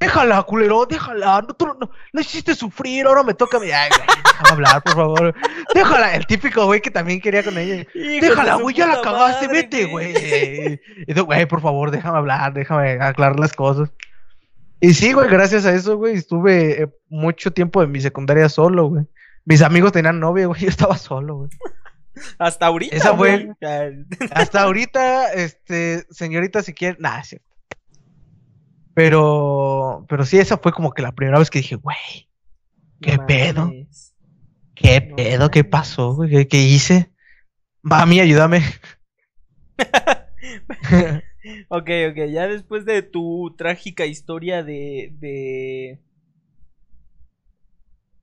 Déjala, 0.00 0.42
culero, 0.44 0.86
déjala. 0.86 1.42
No, 1.42 1.48
tú 1.48 1.66
no, 1.66 1.90
no 2.12 2.20
hiciste 2.20 2.54
sufrir, 2.54 3.06
ahora 3.06 3.22
me 3.22 3.34
toca. 3.34 3.58
Ay, 3.58 3.68
güey, 3.68 3.80
déjame 4.24 4.50
hablar, 4.50 4.82
por 4.82 4.94
favor. 4.94 5.34
Déjala, 5.74 6.14
el 6.14 6.26
típico 6.26 6.64
güey 6.64 6.80
que 6.80 6.90
también 6.90 7.20
quería 7.20 7.44
con 7.44 7.58
ella. 7.58 7.86
Hijo 7.94 8.26
Déjala, 8.26 8.54
güey, 8.54 8.74
ya 8.74 8.86
la 8.86 9.02
cagaste, 9.02 9.46
madre, 9.46 9.62
vete, 9.62 9.84
güey. 9.84 10.80
Y 11.06 11.14
tú, 11.14 11.26
güey, 11.26 11.44
por 11.44 11.60
favor, 11.60 11.90
déjame 11.90 12.16
hablar, 12.16 12.54
déjame 12.54 12.92
aclarar 12.92 13.38
las 13.38 13.52
cosas. 13.52 13.90
Y 14.80 14.94
sí, 14.94 15.12
güey, 15.12 15.28
gracias 15.28 15.66
a 15.66 15.74
eso, 15.74 15.98
güey, 15.98 16.14
estuve 16.14 16.82
eh, 16.82 16.88
mucho 17.10 17.52
tiempo 17.52 17.82
en 17.82 17.92
mi 17.92 18.00
secundaria 18.00 18.48
solo, 18.48 18.88
güey. 18.88 19.04
Mis 19.44 19.60
amigos 19.60 19.92
tenían 19.92 20.18
novia, 20.18 20.46
güey, 20.46 20.60
yo 20.62 20.68
estaba 20.68 20.96
solo, 20.96 21.36
güey. 21.36 21.50
Hasta 22.38 22.66
ahorita. 22.66 22.96
Esa 22.96 23.14
fue 23.14 23.54
güey. 23.60 24.06
Hasta 24.30 24.62
ahorita, 24.62 25.34
este, 25.34 26.06
señorita, 26.10 26.62
si 26.62 26.72
quiere, 26.72 26.96
es 27.20 27.28
cierto. 27.28 27.49
Pero, 29.00 30.04
pero 30.10 30.26
sí, 30.26 30.38
esa 30.38 30.58
fue 30.58 30.72
como 30.72 30.92
que 30.92 31.00
la 31.02 31.12
primera 31.12 31.38
vez 31.38 31.48
que 31.48 31.60
dije, 31.60 31.76
güey, 31.76 31.96
¿Qué 33.00 33.16
No 33.16 33.26
pedo? 33.26 33.66
mames. 33.66 34.14
¿qué 34.74 35.00
No 35.00 35.16
pedo? 35.16 35.50
¿Qué 35.50 35.64
pasó? 35.64 36.18
¿Qué, 36.28 36.46
qué 36.48 36.58
hice? 36.62 37.12
Mami, 37.82 38.20
ayúdame. 38.20 38.62
Ok, 41.68 41.88
ok, 42.10 42.16
ya 42.30 42.46
después 42.48 42.84
de 42.84 43.02
tu 43.02 43.54
trágica 43.56 44.04
historia 44.06 44.62
de, 44.62 45.10
de, 45.18 45.98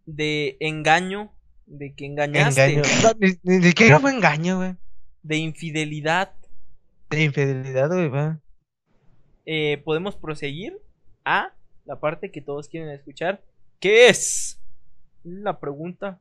de 0.06 0.58
engaño, 0.60 1.32
de 1.66 1.94
que 1.96 2.06
engañaste, 2.06 2.74
Engaño. 2.74 2.82
No, 3.04 3.12
ni, 3.20 3.34
ni 3.44 3.64
siquiera 3.68 4.00
fue 4.00 4.12
engaño, 4.12 4.58
güey. 4.58 4.76
de 5.24 5.38
infidelidad, 5.38 6.34
De 7.10 7.24
infidelidad, 7.24 7.90
güey, 7.90 8.08
va. 8.10 8.40
Eh, 9.48 9.82
podemos 9.84 10.16
proseguir 10.16 10.78
a 11.26 11.54
la 11.86 12.00
parte 12.00 12.32
que 12.32 12.42
todos 12.42 12.68
quieren 12.70 12.90
escuchar, 12.90 13.42
que 13.80 14.10
es 14.10 14.60
la 15.24 15.60
pregunta 15.60 16.20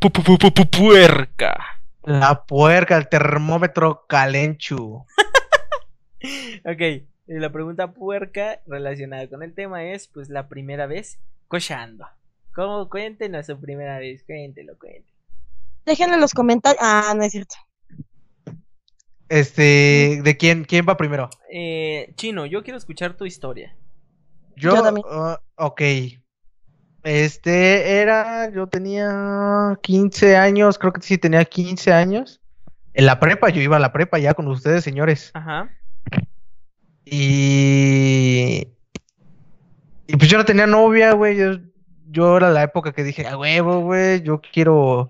pu- 0.00 0.12
pu- 0.12 0.22
pu- 0.22 0.38
pu- 0.38 0.52
pu- 0.54 0.70
puerca. 0.70 1.56
La 2.04 2.44
puerca, 2.44 2.96
el 2.96 3.08
termómetro 3.08 4.06
calenchu. 4.06 5.04
Ok, 6.64 7.04
la 7.26 7.50
pregunta 7.52 7.92
puerca 7.92 8.60
relacionada 8.66 9.28
con 9.28 9.42
el 9.42 9.54
tema 9.54 9.84
es, 9.84 10.08
pues, 10.08 10.28
la 10.28 10.48
primera 10.48 10.86
vez 10.86 11.20
cochando. 11.46 12.06
¿Cómo? 12.54 12.88
Cuéntenos 12.88 13.46
su 13.46 13.60
primera 13.60 13.98
vez, 13.98 14.24
cuéntelo, 14.24 14.76
cuéntelo. 14.78 15.16
Déjenlo 15.86 16.14
en 16.16 16.20
los 16.20 16.34
comentarios. 16.34 16.82
Ah, 16.82 17.14
no 17.16 17.22
es 17.22 17.32
cierto. 17.32 17.54
Este, 19.28 20.20
¿de 20.22 20.36
quién, 20.36 20.64
quién 20.64 20.86
va 20.88 20.96
primero? 20.96 21.28
Eh, 21.52 22.12
Chino, 22.16 22.46
yo 22.46 22.62
quiero 22.62 22.78
escuchar 22.78 23.14
tu 23.16 23.26
historia. 23.26 23.76
Yo, 24.56 24.74
Yo 24.76 24.82
también. 24.82 25.06
ah, 25.10 25.40
ok. 25.56 25.82
Este 27.04 28.00
era, 28.00 28.50
yo 28.50 28.66
tenía 28.66 29.78
15 29.82 30.36
años, 30.36 30.78
creo 30.78 30.92
que 30.92 31.00
sí 31.00 31.16
tenía 31.18 31.44
15 31.44 31.92
años. 31.92 32.40
En 32.94 33.06
la 33.06 33.20
prepa, 33.20 33.50
yo 33.50 33.60
iba 33.62 33.76
a 33.76 33.80
la 33.80 33.92
prepa 33.92 34.18
ya 34.18 34.34
con 34.34 34.48
ustedes, 34.48 34.82
señores. 34.82 35.30
Ajá. 35.34 35.70
Y. 37.04 38.68
Y 40.06 40.16
pues 40.16 40.28
yo 40.28 40.38
no 40.38 40.44
tenía 40.44 40.66
novia, 40.66 41.12
güey. 41.12 41.36
Yo, 41.36 41.58
yo 42.08 42.36
era 42.36 42.50
la 42.50 42.62
época 42.62 42.92
que 42.92 43.04
dije, 43.04 43.26
a 43.26 43.36
huevo, 43.38 43.80
güey, 43.80 44.22
yo 44.22 44.40
quiero. 44.40 45.08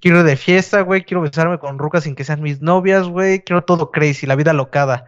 Quiero 0.00 0.20
ir 0.20 0.24
de 0.24 0.36
fiesta, 0.36 0.82
güey. 0.82 1.04
Quiero 1.04 1.22
besarme 1.22 1.58
con 1.58 1.78
rucas 1.78 2.04
sin 2.04 2.14
que 2.14 2.24
sean 2.24 2.42
mis 2.42 2.60
novias, 2.60 3.08
güey. 3.08 3.40
Quiero 3.40 3.64
todo 3.64 3.90
crazy, 3.90 4.26
la 4.26 4.36
vida 4.36 4.52
locada. 4.52 5.06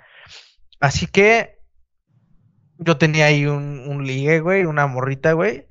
Así 0.80 1.06
que. 1.06 1.58
Yo 2.82 2.96
tenía 2.96 3.26
ahí 3.26 3.44
un, 3.44 3.84
un 3.86 4.06
ligue, 4.06 4.40
güey, 4.40 4.64
una 4.64 4.86
morrita, 4.86 5.32
güey. 5.34 5.66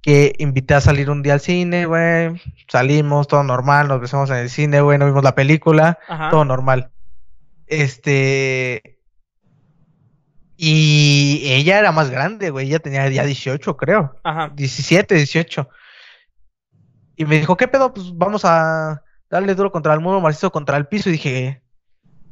Que 0.00 0.34
invité 0.38 0.74
a 0.74 0.80
salir 0.80 1.10
un 1.10 1.22
día 1.22 1.32
al 1.32 1.40
cine, 1.40 1.86
güey. 1.86 2.40
Salimos, 2.68 3.26
todo 3.26 3.42
normal, 3.42 3.88
nos 3.88 4.00
besamos 4.00 4.30
en 4.30 4.36
el 4.36 4.50
cine, 4.50 4.80
güey. 4.80 4.98
No 4.98 5.06
vimos 5.06 5.24
la 5.24 5.34
película 5.34 5.98
Ajá. 6.06 6.30
todo 6.30 6.44
normal. 6.44 6.90
Este. 7.66 9.00
Y 10.56 11.42
ella 11.46 11.80
era 11.80 11.90
más 11.90 12.10
grande, 12.10 12.50
güey. 12.50 12.68
Ella 12.68 12.78
tenía 12.78 13.08
ya 13.08 13.24
18, 13.24 13.76
creo. 13.76 14.14
Ajá. 14.22 14.52
17, 14.54 15.14
18. 15.16 15.68
Y 17.16 17.24
me 17.24 17.38
dijo, 17.38 17.56
¿qué 17.56 17.68
pedo? 17.68 17.92
Pues 17.94 18.16
vamos 18.16 18.44
a 18.44 19.02
darle 19.30 19.54
duro 19.54 19.70
contra 19.70 19.94
el 19.94 20.00
muro, 20.00 20.20
macizo 20.20 20.50
contra 20.50 20.76
el 20.76 20.86
piso. 20.86 21.08
Y 21.08 21.12
dije. 21.12 21.62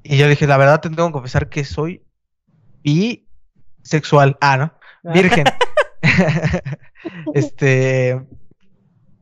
Y 0.04 0.16
yo 0.16 0.28
dije, 0.28 0.46
la 0.46 0.56
verdad, 0.56 0.80
te 0.80 0.90
tengo 0.90 1.06
que 1.06 1.12
confesar 1.12 1.48
que 1.48 1.64
soy 1.64 2.04
bisexual. 2.82 4.36
Ah, 4.40 4.56
¿no? 4.56 5.12
Virgen. 5.12 5.44
este. 7.34 8.20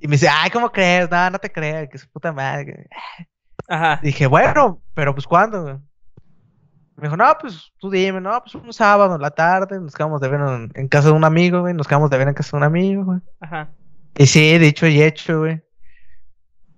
Y 0.01 0.09
me 0.09 0.13
dice, 0.13 0.29
ay, 0.29 0.51
¿cómo 0.51 0.73
crees? 0.73 1.11
No, 1.11 1.31
no 1.31 1.39
te 1.39 1.53
creas, 1.53 1.89
que 1.91 1.99
su 1.99 2.09
puta 2.09 2.33
madre. 2.33 2.89
Ajá. 3.69 4.01
Dije, 4.03 4.27
bueno, 4.27 4.81
pero 4.95 5.15
pues 5.15 5.27
¿cuándo? 5.27 5.83
Me 6.97 7.03
dijo, 7.03 7.17
no, 7.17 7.37
pues 7.39 7.73
tú 7.79 7.91
dime, 7.91 8.21
no, 8.21 8.41
pues 8.43 8.55
un 8.55 8.73
sábado 8.73 9.15
en 9.15 9.21
la 9.21 9.31
tarde, 9.31 9.79
nos 9.79 9.95
quedamos 9.95 10.21
de 10.21 10.29
ver 10.29 10.41
en, 10.41 10.73
en 10.75 10.89
casa 10.89 11.09
de 11.09 11.15
un 11.15 11.25
amigo, 11.25 11.61
güey, 11.61 11.75
nos 11.75 11.87
quedamos 11.87 12.11
de 12.11 12.19
ver 12.19 12.29
en 12.29 12.35
casa 12.35 12.51
de 12.53 12.57
un 12.59 12.65
amigo, 12.65 13.05
güey. 13.05 13.21
Ajá. 13.41 13.71
Y 14.17 14.27
sí, 14.27 14.59
dicho 14.59 14.87
y 14.87 15.03
hecho, 15.03 15.41
güey. 15.41 15.63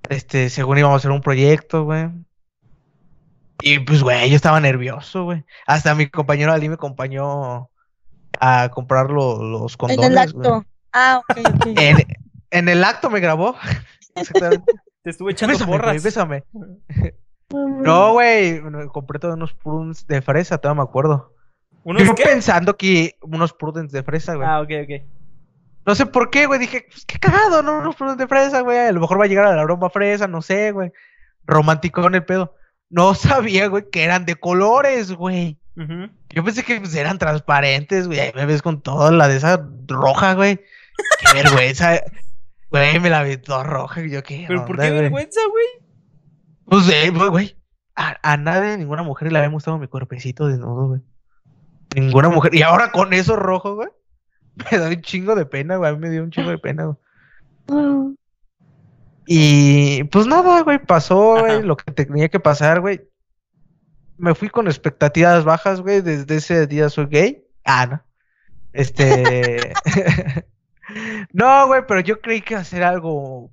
Este, 0.09 0.51
según 0.51 0.79
íbamos 0.79 0.95
a 0.95 0.99
hacer 0.99 1.11
un 1.11 1.21
proyecto, 1.23 1.85
güey. 1.85 2.09
Y 3.63 3.79
pues, 3.79 4.03
güey, 4.03 4.29
yo 4.29 4.37
estaba 4.37 4.61
nervioso, 4.61 5.25
güey. 5.25 5.45
Hasta 5.67 5.95
mi 5.95 6.09
compañero 6.09 6.53
Ali 6.53 6.69
me 6.69 6.75
acompañó 6.75 7.71
a 8.41 8.69
comprar 8.73 9.11
lo- 9.11 9.43
los 9.43 9.73
En 9.75 9.79
condones, 9.79 10.27
el 10.27 10.33
güey. 10.33 10.47
acto. 10.49 10.67
Ah, 10.93 11.21
ok, 11.23 11.39
ok. 11.55 11.67
En, 11.79 11.97
en 12.51 12.69
el 12.69 12.85
acto 12.85 13.09
me 13.11 13.21
grabó. 13.21 13.57
Exactamente. 14.15 14.73
Te 15.03 15.11
estuve 15.11 15.33
echando 15.33 15.55
Bésame, 15.55 15.73
porras. 15.73 16.03
bésame. 16.03 16.45
No, 17.55 18.13
güey, 18.15 18.63
compré 18.89 19.19
todos 19.19 19.35
unos 19.35 19.53
prudence 19.53 20.07
de 20.09 20.23
fresa, 20.23 20.57
todavía 20.57 20.83
me 20.85 20.89
acuerdo. 20.89 21.35
¿Unos 21.85 22.03
Yo 22.05 22.15
qué? 22.15 22.23
pensando 22.23 22.79
que 22.79 23.17
unos 23.21 23.53
prudence 23.53 23.95
de 23.95 24.03
fresa, 24.03 24.37
güey. 24.37 24.49
Ah, 24.49 24.63
ok, 24.63 24.71
ok. 24.85 25.03
No 25.85 25.95
sé 25.95 26.07
por 26.07 26.31
qué, 26.31 26.47
güey, 26.47 26.61
dije, 26.61 26.87
pues 26.89 27.05
qué 27.05 27.19
cagado, 27.19 27.63
no, 27.63 27.79
unos 27.79 27.97
prudence 27.97 28.23
de 28.23 28.29
fresa, 28.29 28.61
güey. 28.61 28.79
A 28.79 28.93
lo 28.93 29.01
mejor 29.01 29.21
va 29.21 29.25
a 29.25 29.29
llegar 29.29 29.47
a 29.47 29.57
la 29.57 29.63
aroma 29.63 29.91
fresa, 29.91 30.29
no 30.29 30.41
sé, 30.41 30.71
güey. 30.71 30.93
Romántico 31.45 32.07
en 32.07 32.15
el 32.15 32.25
pedo. 32.25 32.55
No 32.89 33.15
sabía, 33.15 33.67
güey, 33.67 33.85
que 33.91 34.05
eran 34.05 34.25
de 34.25 34.37
colores, 34.37 35.13
güey. 35.13 35.59
Ujú. 35.77 36.11
Yo 36.31 36.45
pensé 36.45 36.63
que 36.63 36.79
pues, 36.79 36.95
eran 36.95 37.19
transparentes, 37.19 38.07
güey. 38.07 38.21
Ahí 38.21 38.33
me 38.35 38.47
ves 38.47 38.63
con 38.63 38.81
toda 38.81 39.11
la 39.11 39.27
de 39.27 39.37
esa 39.37 39.67
roja, 39.89 40.35
güey. 40.35 40.61
Qué 41.21 41.33
vergüenza. 41.35 42.01
Güey, 42.71 43.01
me 43.01 43.11
la 43.11 43.23
vi 43.23 43.37
toda 43.39 43.65
roja. 43.65 44.03
Yo 44.03 44.23
qué. 44.23 44.45
¿Pero 44.47 44.65
por 44.65 44.79
qué 44.79 44.91
güey? 44.91 45.03
vergüenza, 45.03 45.41
güey? 45.51 45.67
Pues, 46.67 46.89
eh, 46.89 47.11
güey, 47.11 47.29
güey. 47.29 47.57
A, 47.97 48.17
a 48.23 48.37
nadie, 48.37 48.79
ninguna 48.79 49.03
mujer 49.03 49.33
le 49.33 49.39
había 49.39 49.51
gustado 49.51 49.79
mi 49.79 49.89
cuerpecito 49.89 50.47
desnudo, 50.47 50.89
güey. 50.89 51.01
Ninguna 51.95 52.29
mujer. 52.29 52.55
Y 52.55 52.63
ahora 52.63 52.91
con 52.93 53.13
eso 53.13 53.37
rojo, 53.37 53.75
güey. 53.75 53.89
Me 54.71 54.79
da 54.79 54.89
un 54.89 55.01
chingo 55.01 55.35
de 55.35 55.47
pena, 55.47 55.77
güey. 55.77 55.91
A 55.91 55.95
mí 55.95 55.99
me 55.99 56.11
dio 56.11 56.23
un 56.23 56.31
chingo 56.31 56.51
de 56.51 56.59
pena, 56.59 56.85
güey. 56.85 56.97
Mm. 57.69 58.15
Y 59.27 60.05
pues 60.05 60.27
nada, 60.27 60.63
güey, 60.63 60.79
pasó, 60.79 61.37
Ajá. 61.37 61.47
güey, 61.47 61.63
lo 61.63 61.77
que 61.77 61.93
tenía 61.93 62.29
que 62.29 62.41
pasar, 62.41 62.81
güey. 62.81 63.01
Me 64.19 64.35
fui 64.35 64.49
con 64.49 64.67
expectativas 64.67 65.45
bajas, 65.45 65.81
güey, 65.81 66.01
desde 66.01 66.37
ese 66.37 66.67
día 66.67 66.89
soy 66.89 67.07
gay. 67.07 67.45
Ah, 67.65 67.87
no. 67.87 68.03
Este... 68.73 69.73
no, 71.33 71.67
güey, 71.67 71.83
pero 71.87 72.01
yo 72.01 72.21
creí 72.21 72.41
que 72.41 72.55
iba 72.55 72.61
a 72.61 72.65
ser 72.65 72.83
algo 72.83 73.51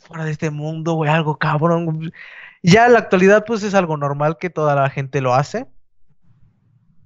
fuera 0.00 0.24
de 0.24 0.32
este 0.32 0.50
mundo, 0.50 0.94
güey, 0.94 1.10
algo 1.10 1.38
cabrón. 1.38 2.12
Ya 2.62 2.86
en 2.86 2.92
la 2.92 3.00
actualidad, 3.00 3.44
pues 3.44 3.62
es 3.62 3.74
algo 3.74 3.96
normal 3.96 4.38
que 4.38 4.50
toda 4.50 4.74
la 4.74 4.90
gente 4.90 5.20
lo 5.20 5.34
hace. 5.34 5.66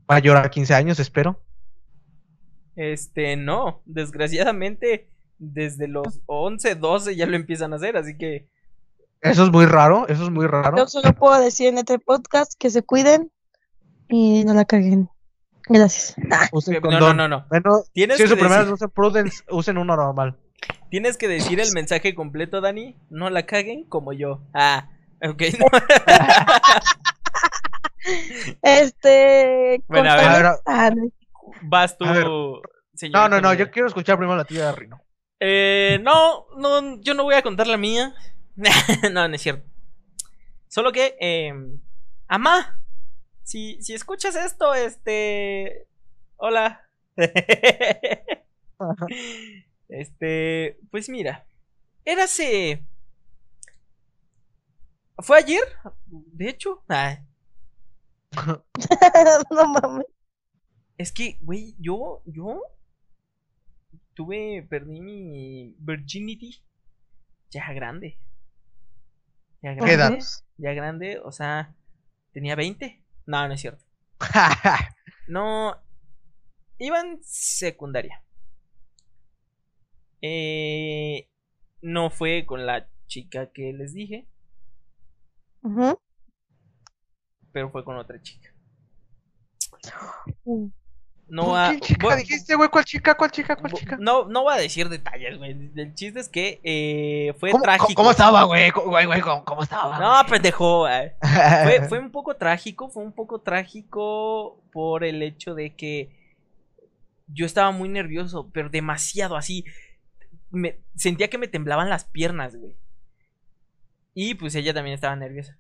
Mayor 0.09 0.37
a 0.37 0.51
15 0.51 0.75
años, 0.75 0.99
espero. 1.01 1.43
Este, 2.77 3.37
no, 3.37 3.83
desgraciadamente 3.87 5.11
desde 5.39 5.89
los 5.89 6.21
11, 6.27 6.77
12 6.77 7.17
ya 7.17 7.27
lo 7.27 7.37
empiezan 7.37 7.73
a 7.73 7.77
hacer, 7.77 7.97
así 7.97 8.17
que 8.17 8.49
Eso 9.21 9.45
es 9.45 9.51
muy 9.51 9.67
raro, 9.67 10.07
eso 10.09 10.25
es 10.25 10.31
muy 10.31 10.47
raro. 10.47 10.77
Yo 10.77 10.87
solo 10.87 11.13
puedo 11.15 11.41
decir 11.41 11.69
en 11.69 11.79
este 11.79 11.99
podcast 11.99 12.53
que 12.59 12.71
se 12.71 12.83
cuiden 12.83 13.31
y 14.09 14.45
no 14.45 14.55
la 14.55 14.65
caguen. 14.67 15.09
Gracias. 15.69 16.15
Ah, 16.31 16.49
Usen 16.53 16.81
no, 16.83 17.01
no, 17.01 17.13
no, 17.15 17.29
no. 17.29 17.47
Bueno, 17.49 17.83
Tienes 17.93 18.19
si 18.19 18.23
es 18.23 18.29
que 18.31 18.35
su 18.37 18.39
primera 18.41 18.61
decir- 18.63 18.73
vez, 18.73 18.75
usen 18.83 18.91
Prudence, 18.91 19.43
usen 19.51 19.79
uno 19.79 19.97
normal. 19.97 20.37
Tienes 20.91 21.17
que 21.17 21.27
decir 21.29 21.59
el 21.61 21.73
mensaje 21.73 22.15
completo, 22.15 22.61
Dani. 22.61 22.95
No 23.11 23.31
la 23.31 23.47
caguen 23.47 23.85
como 23.85 24.13
yo. 24.13 24.43
Ah, 24.55 24.89
ok. 25.23 25.43
no. 25.59 25.67
Este. 28.63 29.83
Bueno, 29.89 30.11
a 30.11 30.17
ver. 30.17 30.97
Vas 31.69 31.97
tú, 31.99 32.05
A 32.05 32.15
señorita 32.95 33.29
No, 33.29 33.29
no, 33.29 33.41
no, 33.41 33.55
yo 33.55 33.71
quiero 33.71 33.89
escuchar 33.89 34.17
primero 34.17 34.37
la 34.37 34.45
tía 34.45 34.67
de 34.67 34.73
Rino. 34.73 35.01
Eh, 35.41 35.99
no, 36.03 36.47
no, 36.57 37.01
yo 37.01 37.15
no 37.15 37.25
voy 37.25 37.35
a 37.35 37.43
contar 37.43 37.67
la 37.67 37.77
mía. 37.77 38.15
no, 39.13 39.29
no 39.29 39.35
es 39.35 39.43
cierto. 39.43 39.69
Solo 40.69 40.93
que, 40.93 41.17
eh, 41.21 41.53
Amá, 42.29 42.81
si, 43.45 43.81
si 43.81 43.95
escuchas 43.95 44.35
esto, 44.35 44.75
este, 44.75 45.87
hola. 46.37 46.89
este, 49.89 50.79
pues 50.91 51.09
mira, 51.09 51.47
érase, 52.05 52.85
fue 55.19 55.39
ayer, 55.39 55.63
de 56.07 56.49
hecho, 56.49 56.83
no 59.51 59.67
mames. 59.69 60.07
Es 60.99 61.13
que, 61.13 61.39
güey, 61.43 61.75
yo, 61.79 62.23
yo 62.27 62.63
tuve, 64.15 64.67
perdí 64.69 65.01
mi 65.01 65.75
virginity 65.79 66.63
ya 67.51 67.73
grande. 67.73 68.19
Ya 69.63 69.75
¿Qué 69.77 69.93
edad? 69.93 70.11
grande, 70.11 70.25
ya 70.59 70.73
grande, 70.73 71.19
o 71.19 71.33
sea, 71.33 71.75
tenía 72.33 72.55
20. 72.55 73.03
No, 73.27 73.49
no 73.49 73.55
es 73.55 73.61
cierto. 73.61 73.85
No, 75.29 75.77
iba 76.79 77.01
en 77.01 77.19
secundaria. 77.25 78.23
Eh, 80.23 81.29
no 81.83 82.11
fue 82.11 82.47
con 82.47 82.65
la 82.65 82.89
chica 83.09 83.51
que 83.51 83.73
les 83.73 83.93
dije, 83.93 84.29
pero 87.53 87.71
fue 87.71 87.85
con 87.85 87.97
otra 87.97 88.23
chica. 88.23 88.55
Mm. 90.45 90.67
No 91.29 91.45
¿Con 91.47 91.55
va, 91.55 91.71
qué 91.73 91.81
chica 91.81 92.07
voy- 92.09 92.17
dijiste, 92.19 92.55
güey? 92.55 92.69
¿Cuál 92.69 92.85
chica? 92.85 93.15
¿Cuál 93.17 93.31
chica? 93.33 93.57
¿Cuál 93.57 93.73
chica? 93.73 93.97
No, 93.99 94.27
no 94.27 94.43
voy 94.43 94.55
a 94.55 94.59
decir 94.59 94.89
detalles, 94.89 95.37
güey. 95.39 95.73
El 95.75 95.95
chiste 95.95 96.21
es 96.21 96.29
que 96.29 96.61
eh, 96.63 97.35
fue 97.41 97.51
¿Cómo, 97.51 97.65
trágico. 97.65 97.95
cómo- 97.95 98.11
estaba, 98.13 98.45
güey? 98.45 98.71
¿Cómo- 98.71 98.91
Güey, 98.91 99.07
güey, 99.07 99.21
¿cómo, 99.21 99.45
cómo 99.45 99.63
estaba? 99.65 99.99
No, 99.99 100.29
pendejo. 100.29 100.89
eh. 100.89 101.17
Fue, 101.65 101.89
fue 101.89 101.99
un 101.99 102.13
poco 102.13 102.37
trágico, 102.37 102.89
fue 102.91 103.03
un 103.03 103.13
poco 103.13 103.41
trágico 103.41 104.63
por 104.73 105.03
el 105.03 105.21
hecho 105.23 105.55
de 105.55 105.75
que 105.75 106.15
yo 107.27 107.45
estaba 107.45 107.73
muy 107.73 107.89
nervioso, 107.89 108.49
pero 108.53 108.69
demasiado 108.71 109.37
así. 109.37 109.65
Me, 110.51 110.79
sentía 110.95 111.29
que 111.29 111.39
me 111.39 111.49
temblaban 111.49 111.91
las 111.91 112.05
piernas, 112.05 112.55
güey. 112.55 112.77
Y 114.15 114.35
pues 114.35 114.55
ella 114.55 114.73
también 114.73 114.95
estaba 114.95 115.17
nerviosa. 115.17 115.59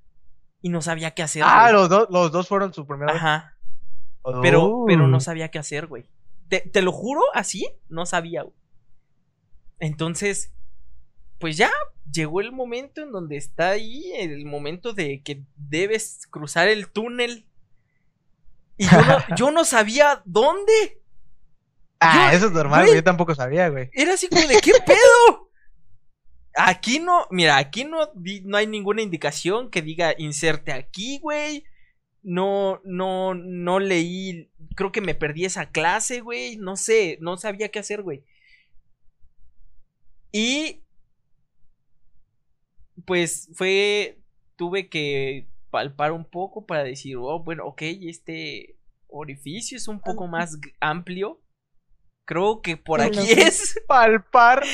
Y 0.62 0.68
no 0.68 0.80
sabía 0.80 1.10
qué 1.10 1.24
hacer. 1.24 1.42
Ah, 1.44 1.62
güey. 1.62 1.72
los, 1.74 1.88
dos 1.88 2.06
los 2.08 2.30
dos 2.30 2.46
fueron 2.48 2.72
su 2.72 2.86
primera 2.86 3.12
vez. 3.12 3.20
Ajá. 3.20 3.55
Pero, 4.42 4.84
pero 4.86 5.06
no 5.08 5.16
Oh. 5.18 5.20
sabía 5.20 5.50
qué 5.50 5.58
hacer, 5.58 5.86
güey. 5.86 6.06
Te, 6.48 6.60
te 6.60 6.82
lo 6.82 6.92
juro, 6.92 7.22
así, 7.34 7.66
no 7.88 8.06
sabía, 8.06 8.42
güey. 8.42 8.54
Entonces, 9.78 10.52
pues 11.38 11.56
ya 11.56 11.70
llegó 12.10 12.40
el 12.40 12.52
momento 12.52 13.02
en 13.02 13.12
donde 13.12 13.36
está 13.36 13.70
ahí, 13.70 14.12
el 14.16 14.44
momento 14.46 14.92
de 14.92 15.22
que 15.22 15.42
debes 15.56 16.26
cruzar 16.30 16.68
el 16.68 16.88
túnel. 16.90 17.46
Y 18.78 18.86
yo 18.88 19.02
no, 19.02 19.18
yo 19.36 19.50
no 19.50 19.64
sabía 19.64 20.22
dónde. 20.24 21.00
Ah, 22.00 22.30
yo- 22.30 22.36
eso 22.38 22.46
es 22.46 22.52
normal, 22.52 22.84
güey. 22.84 22.96
Yo 22.96 23.04
tampoco 23.04 23.34
sabía, 23.34 23.68
güey. 23.68 23.90
Era 23.92 24.14
así 24.14 24.28
como 24.28 24.46
de, 24.46 24.60
¿qué 24.60 24.72
pedo? 24.86 25.50
Aquí 26.58 27.00
no, 27.00 27.26
mira, 27.30 27.58
aquí 27.58 27.84
no, 27.84 28.10
no 28.44 28.56
hay 28.56 28.66
ninguna 28.66 29.02
indicación 29.02 29.70
que 29.70 29.82
diga 29.82 30.14
inserte 30.16 30.72
aquí, 30.72 31.18
güey. 31.20 31.64
No, 32.28 32.80
no, 32.82 33.34
no 33.34 33.78
leí, 33.78 34.50
creo 34.74 34.90
que 34.90 35.00
me 35.00 35.14
perdí 35.14 35.44
esa 35.44 35.66
clase, 35.66 36.22
güey. 36.22 36.56
No 36.56 36.74
sé, 36.74 37.18
no 37.20 37.36
sabía 37.36 37.68
qué 37.68 37.78
hacer, 37.78 38.02
güey. 38.02 38.24
Y, 40.32 40.82
pues 43.04 43.48
fue, 43.54 44.18
tuve 44.56 44.88
que 44.88 45.46
palpar 45.70 46.10
un 46.10 46.24
poco 46.24 46.66
para 46.66 46.82
decir, 46.82 47.16
oh, 47.16 47.44
bueno, 47.44 47.64
ok, 47.64 47.82
este 47.82 48.76
orificio 49.06 49.76
es 49.76 49.86
un 49.86 50.00
poco 50.00 50.26
más 50.26 50.58
amplio. 50.80 51.40
Creo 52.24 52.60
que 52.60 52.76
por 52.76 52.98
Bueno, 52.98 53.22
aquí 53.22 53.30
es. 53.30 53.80
Palpar. 53.86 54.64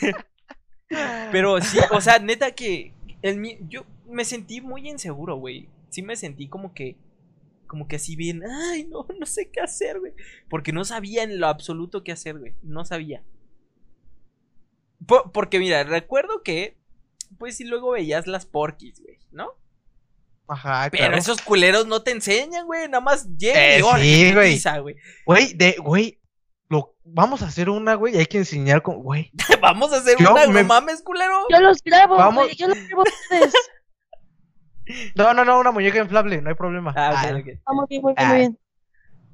Pero 1.30 1.60
sí, 1.60 1.78
o 1.90 2.00
sea, 2.00 2.18
neta 2.18 2.52
que 2.52 2.94
el 3.20 3.58
yo 3.68 3.84
me 4.06 4.24
sentí 4.24 4.62
muy 4.62 4.88
inseguro, 4.88 5.36
güey. 5.36 5.68
Sí 5.92 6.02
me 6.02 6.16
sentí 6.16 6.48
como 6.48 6.74
que 6.74 6.96
como 7.68 7.88
que 7.88 7.96
así 7.96 8.16
bien, 8.16 8.42
ay, 8.44 8.84
no, 8.84 9.06
no 9.18 9.24
sé 9.26 9.50
qué 9.50 9.60
hacer, 9.60 9.98
güey, 10.00 10.12
porque 10.50 10.72
no 10.72 10.84
sabía 10.84 11.22
en 11.22 11.38
lo 11.40 11.46
absoluto 11.46 12.02
qué 12.04 12.12
hacer, 12.12 12.38
güey. 12.38 12.54
No 12.62 12.84
sabía. 12.84 13.22
Po- 15.06 15.32
porque 15.32 15.58
mira, 15.58 15.82
recuerdo 15.84 16.42
que 16.42 16.76
pues 17.38 17.56
si 17.56 17.64
luego 17.64 17.92
veías 17.92 18.26
las 18.26 18.44
porquis, 18.46 19.00
güey, 19.00 19.18
¿no? 19.30 19.54
Ajá, 20.48 20.88
Pero 20.90 21.04
claro. 21.04 21.16
esos 21.16 21.40
culeros 21.40 21.86
no 21.86 22.02
te 22.02 22.10
enseñan, 22.10 22.66
güey, 22.66 22.86
nada 22.88 23.00
más 23.00 23.26
llegan 23.38 23.62
Eh, 23.62 23.76
sí, 24.02 24.32
güey. 24.34 24.60
güey. 24.82 24.96
Güey, 25.24 25.54
de, 25.54 25.76
güey. 25.82 26.18
Lo, 26.68 26.94
vamos 27.04 27.42
a 27.42 27.46
hacer 27.46 27.68
una, 27.70 27.94
güey. 27.94 28.14
y 28.14 28.18
Hay 28.18 28.26
que 28.26 28.38
enseñar 28.38 28.82
con, 28.82 29.02
güey. 29.02 29.30
Vamos 29.60 29.92
a 29.92 29.96
hacer 29.98 30.16
Yo 30.18 30.32
una, 30.32 30.46
me- 30.46 30.62
no 30.62 30.68
mames, 30.68 31.02
culero. 31.02 31.46
Yo 31.50 31.60
los 31.60 31.82
grabo, 31.82 32.16
Vamos. 32.16 32.44
güey. 32.44 32.56
Yo 32.56 32.66
los 32.68 32.78
grabo 32.88 33.02
ustedes. 33.02 33.52
No, 35.14 35.32
no, 35.34 35.44
no, 35.44 35.60
una 35.60 35.70
muñeca 35.70 35.98
inflable, 35.98 36.40
no 36.42 36.48
hay 36.50 36.54
problema. 36.56 36.92
Ah, 36.96 37.12
Ah, 37.16 37.30
ok, 37.34 37.40
ok. 37.40 37.48
Vamos 37.66 37.88
bien, 37.88 38.02
muy 38.02 38.14
bien, 38.14 38.26
Ah. 38.26 38.28
muy 38.30 38.38
bien. 38.38 38.58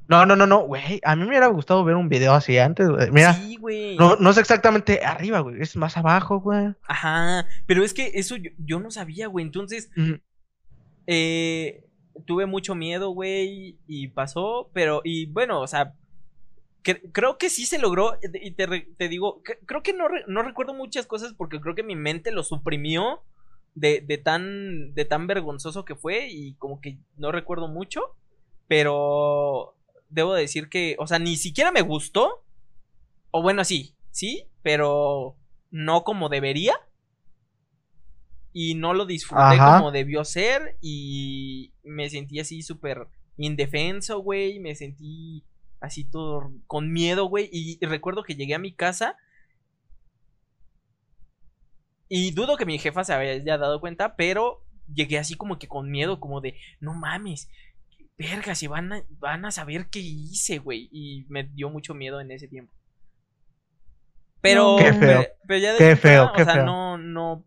No, 0.09 0.25
no, 0.25 0.37
no, 0.37 0.47
no, 0.47 0.61
güey. 0.61 1.01
A 1.05 1.15
mí 1.17 1.23
me 1.23 1.29
hubiera 1.29 1.49
gustado 1.49 1.85
ver 1.85 1.95
un 1.97 2.09
video 2.09 2.33
así 2.33 2.57
antes, 2.59 2.89
güey. 2.89 3.11
Mira, 3.11 3.35
Sí, 3.35 3.57
güey. 3.57 3.95
no, 3.97 4.17
no 4.17 4.31
es 4.31 4.39
exactamente 4.39 5.05
arriba, 5.05 5.41
güey. 5.41 5.61
Es 5.61 5.77
más 5.77 5.97
abajo, 5.99 6.41
güey. 6.41 6.69
Ajá, 6.87 7.47
pero 7.67 7.85
es 7.85 7.93
que 7.93 8.13
eso 8.15 8.37
yo, 8.37 8.51
yo 8.59 8.81
no 8.81 8.91
sabía, 8.91 9.27
güey. 9.27 9.45
Entonces, 9.45 9.91
eh, 11.07 11.85
tuve 12.27 12.47
mucho 12.47 12.75
miedo, 12.75 13.11
güey, 13.11 13.79
y 13.87 14.09
pasó, 14.09 14.71
pero, 14.73 15.01
y 15.05 15.27
bueno, 15.27 15.61
o 15.61 15.67
sea, 15.67 15.93
cre- 16.83 17.03
creo 17.13 17.39
que 17.39 17.49
sí 17.51 17.65
se 17.67 17.79
logró, 17.79 18.19
y 18.43 18.51
te, 18.53 18.67
re- 18.67 18.89
te 18.97 19.09
digo, 19.09 19.43
cre- 19.45 19.59
creo 19.67 19.83
que 19.83 19.93
no, 19.93 20.09
re- 20.09 20.25
no 20.27 20.43
recuerdo 20.43 20.75
muchas 20.75 21.07
cosas 21.07 21.35
porque 21.35 21.61
creo 21.61 21.75
que 21.75 21.83
mi 21.83 21.97
mente 21.97 22.33
lo 22.33 22.43
suprimió 22.43 23.23
de, 23.79 24.01
de 24.01 24.19
tan, 24.19 24.95
de 24.95 25.05
tan 25.05 25.27
vergonzoso 25.27 25.85
que 25.85 25.95
fue 25.95 26.29
y 26.29 26.55
como 26.55 26.81
que 26.81 26.99
no 27.17 27.33
recuerdo 27.33 27.69
mucho, 27.69 28.15
pero 28.67 29.75
debo 30.09 30.35
decir 30.35 30.69
que, 30.69 30.97
o 30.99 31.07
sea, 31.07 31.19
ni 31.19 31.37
siquiera 31.37 31.71
me 31.71 31.83
gustó, 31.83 32.43
o 33.31 33.43
bueno, 33.43 33.65
sí, 33.65 33.95
sí, 34.11 34.45
pero 34.63 35.37
no 35.71 36.05
como 36.05 36.29
debería. 36.29 36.75
Y 38.53 38.75
no 38.75 38.95
lo 38.95 39.07
disfruté 39.07 39.43
Ajá. 39.43 39.79
como 39.79 39.93
debió 39.93 40.25
ser. 40.25 40.77
Y 40.81 41.73
me 41.85 42.09
sentí 42.11 42.41
así 42.41 42.63
súper 42.63 43.07
indefenso, 43.37 44.21
güey. 44.21 44.59
Me 44.59 44.75
sentí 44.75 45.45
así 45.81 46.05
todo 46.05 46.51
con 46.67 46.93
miedo, 46.93 47.27
güey. 47.27 47.49
Y 47.53 47.79
recuerdo 47.85 48.25
que 48.25 48.35
llegué 48.35 48.55
a 48.55 48.59
mi 48.59 48.73
casa. 48.73 49.17
Y 52.09 52.31
dudo 52.33 52.57
que 52.57 52.67
mi 52.67 52.79
jefa 52.79 53.05
se 53.05 53.13
haya 53.13 53.59
dado 53.59 53.81
cuenta, 53.81 54.17
pero 54.17 54.65
llegué 54.93 55.19
así 55.19 55.35
como 55.35 55.59
que 55.59 55.69
con 55.69 55.91
miedo, 55.91 56.21
como 56.21 56.41
de, 56.41 56.57
no 56.81 56.95
mames, 56.95 57.51
verga, 58.17 58.55
si 58.55 58.67
van 58.67 58.93
a, 58.93 59.03
van 59.11 59.45
a 59.45 59.51
saber 59.51 59.89
qué 59.91 59.99
hice, 60.01 60.59
güey. 60.59 60.89
Y 60.91 61.27
me 61.29 61.45
dio 61.45 61.69
mucho 61.71 61.95
miedo 61.95 62.21
en 62.21 62.31
ese 62.31 62.49
tiempo. 62.49 62.73
Pero, 64.41 64.77
Qué 64.79 64.93
feo. 64.93 65.01
pero, 65.01 65.25
pero 65.47 65.61
ya 65.61 65.77
Qué 65.77 65.85
después, 65.85 66.01
feo, 66.01 66.27
o 66.27 66.33
qué 66.33 66.45
sea, 66.45 66.55
feo. 66.55 66.65
no, 66.65 66.97
no, 66.97 67.45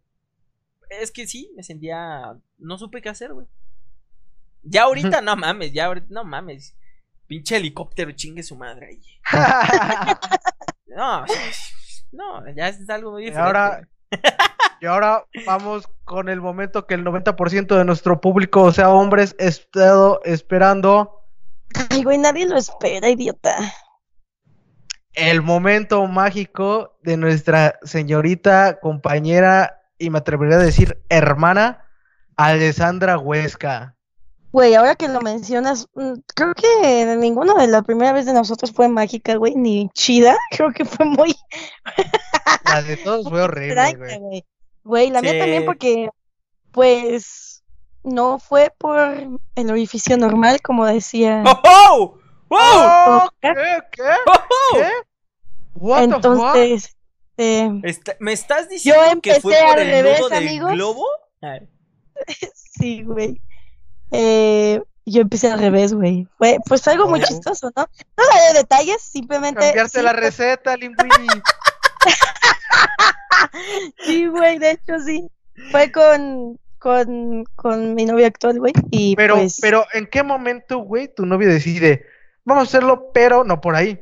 es 0.89 1.11
que 1.11 1.25
sí, 1.25 1.51
me 1.55 1.63
sentía. 1.63 2.37
No 2.57 2.77
supe 2.77 3.01
qué 3.01 3.09
hacer, 3.09 3.33
güey. 3.33 3.47
Ya 4.63 4.83
ahorita, 4.83 5.21
no 5.21 5.35
mames, 5.35 5.71
ya 5.73 5.85
ahorita, 5.85 6.07
no 6.09 6.23
mames. 6.23 6.77
Pinche 7.27 7.55
helicóptero, 7.57 8.11
chingue 8.11 8.43
su 8.43 8.55
madre 8.57 8.87
ahí. 8.87 9.01
No, 10.93 11.25
no, 12.11 12.53
ya 12.53 12.67
es 12.67 12.89
algo 12.89 13.11
muy 13.11 13.21
diferente. 13.23 13.47
ahora, 13.47 13.87
y 14.81 14.85
ahora 14.85 15.25
vamos 15.45 15.87
con 16.05 16.29
el 16.29 16.41
momento 16.41 16.85
que 16.85 16.95
el 16.95 17.05
90% 17.05 17.77
de 17.77 17.85
nuestro 17.85 18.21
público, 18.21 18.63
o 18.63 18.71
sea, 18.71 18.89
hombres, 18.89 19.35
ha 19.39 19.43
estado 19.43 20.21
esperando. 20.25 21.23
Ay, 21.89 22.03
güey, 22.03 22.17
nadie 22.17 22.45
lo 22.45 22.57
espera, 22.57 23.09
idiota. 23.09 23.55
El 25.13 25.41
momento 25.41 26.05
mágico 26.07 26.97
de 27.03 27.17
nuestra 27.17 27.79
señorita, 27.83 28.79
compañera 28.79 29.81
y 29.97 30.09
me 30.09 30.19
atrevería 30.19 30.55
a 30.55 30.59
decir 30.59 31.01
hermana, 31.09 31.85
Alessandra 32.35 33.17
Huesca. 33.17 33.95
Güey, 34.51 34.75
ahora 34.75 34.95
que 34.95 35.07
lo 35.07 35.21
mencionas, 35.21 35.87
mm, 35.95 36.13
creo 36.35 36.53
que 36.53 37.15
ninguno 37.17 37.53
de 37.55 37.67
la 37.67 37.81
primera 37.83 38.11
vez 38.11 38.25
de 38.25 38.33
nosotros 38.33 38.71
fue 38.73 38.89
mágica, 38.89 39.35
güey, 39.35 39.55
ni 39.55 39.89
chida. 39.93 40.35
Creo 40.51 40.73
que 40.73 40.83
fue 40.85 41.05
muy 41.05 41.33
La 42.65 42.81
de 42.81 42.97
todos 42.97 43.29
fue 43.29 43.41
horrible, 43.41 43.95
güey. 43.95 44.45
güey. 44.83 45.09
La 45.09 45.21
mía 45.21 45.39
también 45.39 45.65
porque, 45.65 46.09
pues, 46.71 47.63
no 48.03 48.39
fue 48.39 48.73
por 48.77 48.99
el 49.55 49.71
orificio 49.71 50.17
normal, 50.17 50.59
como 50.61 50.85
decía. 50.85 51.43
¡Oh! 51.45 51.59
oh! 51.63 52.17
¡Oh! 52.49 53.21
¡Oh! 53.23 53.29
¿qué? 53.41 53.53
¿Qué? 53.53 53.79
¿Qué? 53.91 54.03
¡Oh! 54.27 54.73
¿Qué? 54.73 54.89
What 55.75 55.99
the 55.99 56.11
fuck? 56.11 56.15
Entonces, 56.15 56.97
eh, 57.37 57.79
Está- 57.83 58.17
¿Me 58.19 58.33
estás 58.33 58.67
diciendo 58.67 59.21
que 59.21 59.39
fue 59.39 59.53
empecé 59.55 59.65
por 59.71 59.79
al 59.79 59.87
el 59.87 59.91
revés, 59.91 60.19
nudo 60.19 60.29
del 60.29 60.47
amigos. 60.47 60.71
globo? 60.73 61.05
Ay, 61.41 61.69
sí, 62.53 63.03
güey. 63.03 63.41
Eh, 64.11 64.81
yo 65.05 65.21
empecé 65.21 65.51
al 65.51 65.59
revés, 65.59 65.93
güey. 65.93 66.27
Pues 66.67 66.87
algo 66.87 67.07
muy 67.07 67.21
Oh. 67.21 67.23
chistoso, 67.25 67.71
¿no? 67.75 67.87
No 68.17 68.23
daré 68.33 68.57
detalles, 68.59 69.01
simplemente. 69.01 69.61
Cambiarte 69.61 69.99
sí, 69.99 70.05
la 70.05 70.11
pues, 70.11 70.23
receta, 70.23 70.77
Linguini. 70.77 71.27
Sí, 74.05 74.27
güey, 74.27 74.59
de 74.59 74.71
hecho 74.71 74.99
sí. 75.05 75.27
Fue 75.71 75.91
con, 75.91 76.59
con, 76.79 77.43
con 77.55 77.95
mi 77.95 78.05
novio 78.05 78.25
actual, 78.27 78.59
güey. 78.59 78.73
Y 78.91 79.15
Pero, 79.15 79.35
pues, 79.35 79.57
pero, 79.61 79.85
¿en 79.93 80.07
qué 80.07 80.23
momento, 80.23 80.79
güey, 80.79 81.13
tu 81.13 81.25
novio 81.25 81.49
decide, 81.49 82.05
vamos 82.45 82.61
a 82.63 82.67
hacerlo, 82.67 83.11
pero 83.13 83.43
no 83.43 83.61
por 83.61 83.75
ahí? 83.75 83.99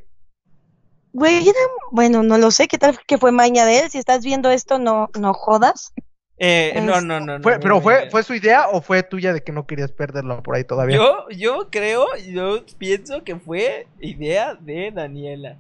güey, 1.11 1.51
bueno, 1.91 2.21
no 2.21 2.37
lo 2.37 2.51
sé, 2.51 2.67
qué 2.67 2.77
tal 2.77 2.99
que 3.07 3.17
fue 3.17 3.31
maña 3.31 3.65
de 3.65 3.79
él. 3.79 3.89
Si 3.89 3.97
estás 3.97 4.23
viendo 4.23 4.51
esto, 4.51 4.77
no, 4.77 5.09
no 5.19 5.33
jodas. 5.33 5.91
Eh, 6.41 6.79
no, 6.81 6.95
Es- 6.97 7.03
no, 7.03 7.19
no, 7.19 7.37
no. 7.37 7.43
Fue, 7.43 7.55
no, 7.55 7.59
pero 7.59 7.81
fue, 7.81 8.09
fue 8.09 8.23
su 8.23 8.33
idea 8.33 8.69
o 8.69 8.81
fue 8.81 9.03
tuya 9.03 9.33
de 9.33 9.43
que 9.43 9.51
no 9.51 9.67
querías 9.67 9.91
perderlo 9.91 10.41
por 10.41 10.55
ahí 10.55 10.63
todavía. 10.63 10.95
Yo, 10.95 11.27
yo 11.29 11.69
creo, 11.69 12.07
yo 12.17 12.65
pienso 12.77 13.23
que 13.25 13.35
fue 13.35 13.87
idea 13.99 14.55
de 14.55 14.91
Daniela. 14.91 15.57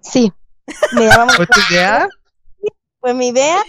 Sí, 0.00 0.32
me 0.92 1.06
llamamos, 1.06 1.36
¿Fue 1.36 1.46
tu 1.46 1.60
idea? 1.70 2.08
fue 3.00 3.12
mi 3.14 3.28
idea. 3.28 3.60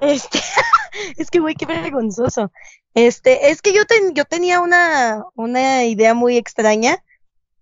Este, 0.00 0.38
es 1.18 1.30
que, 1.30 1.40
güey, 1.40 1.54
qué 1.54 1.66
vergonzoso. 1.66 2.50
Este, 2.94 3.50
es 3.50 3.60
que 3.60 3.74
yo, 3.74 3.84
ten- 3.84 4.14
yo 4.14 4.24
tenía 4.24 4.60
una, 4.60 5.22
una 5.34 5.84
idea 5.84 6.14
muy 6.14 6.38
extraña. 6.38 7.02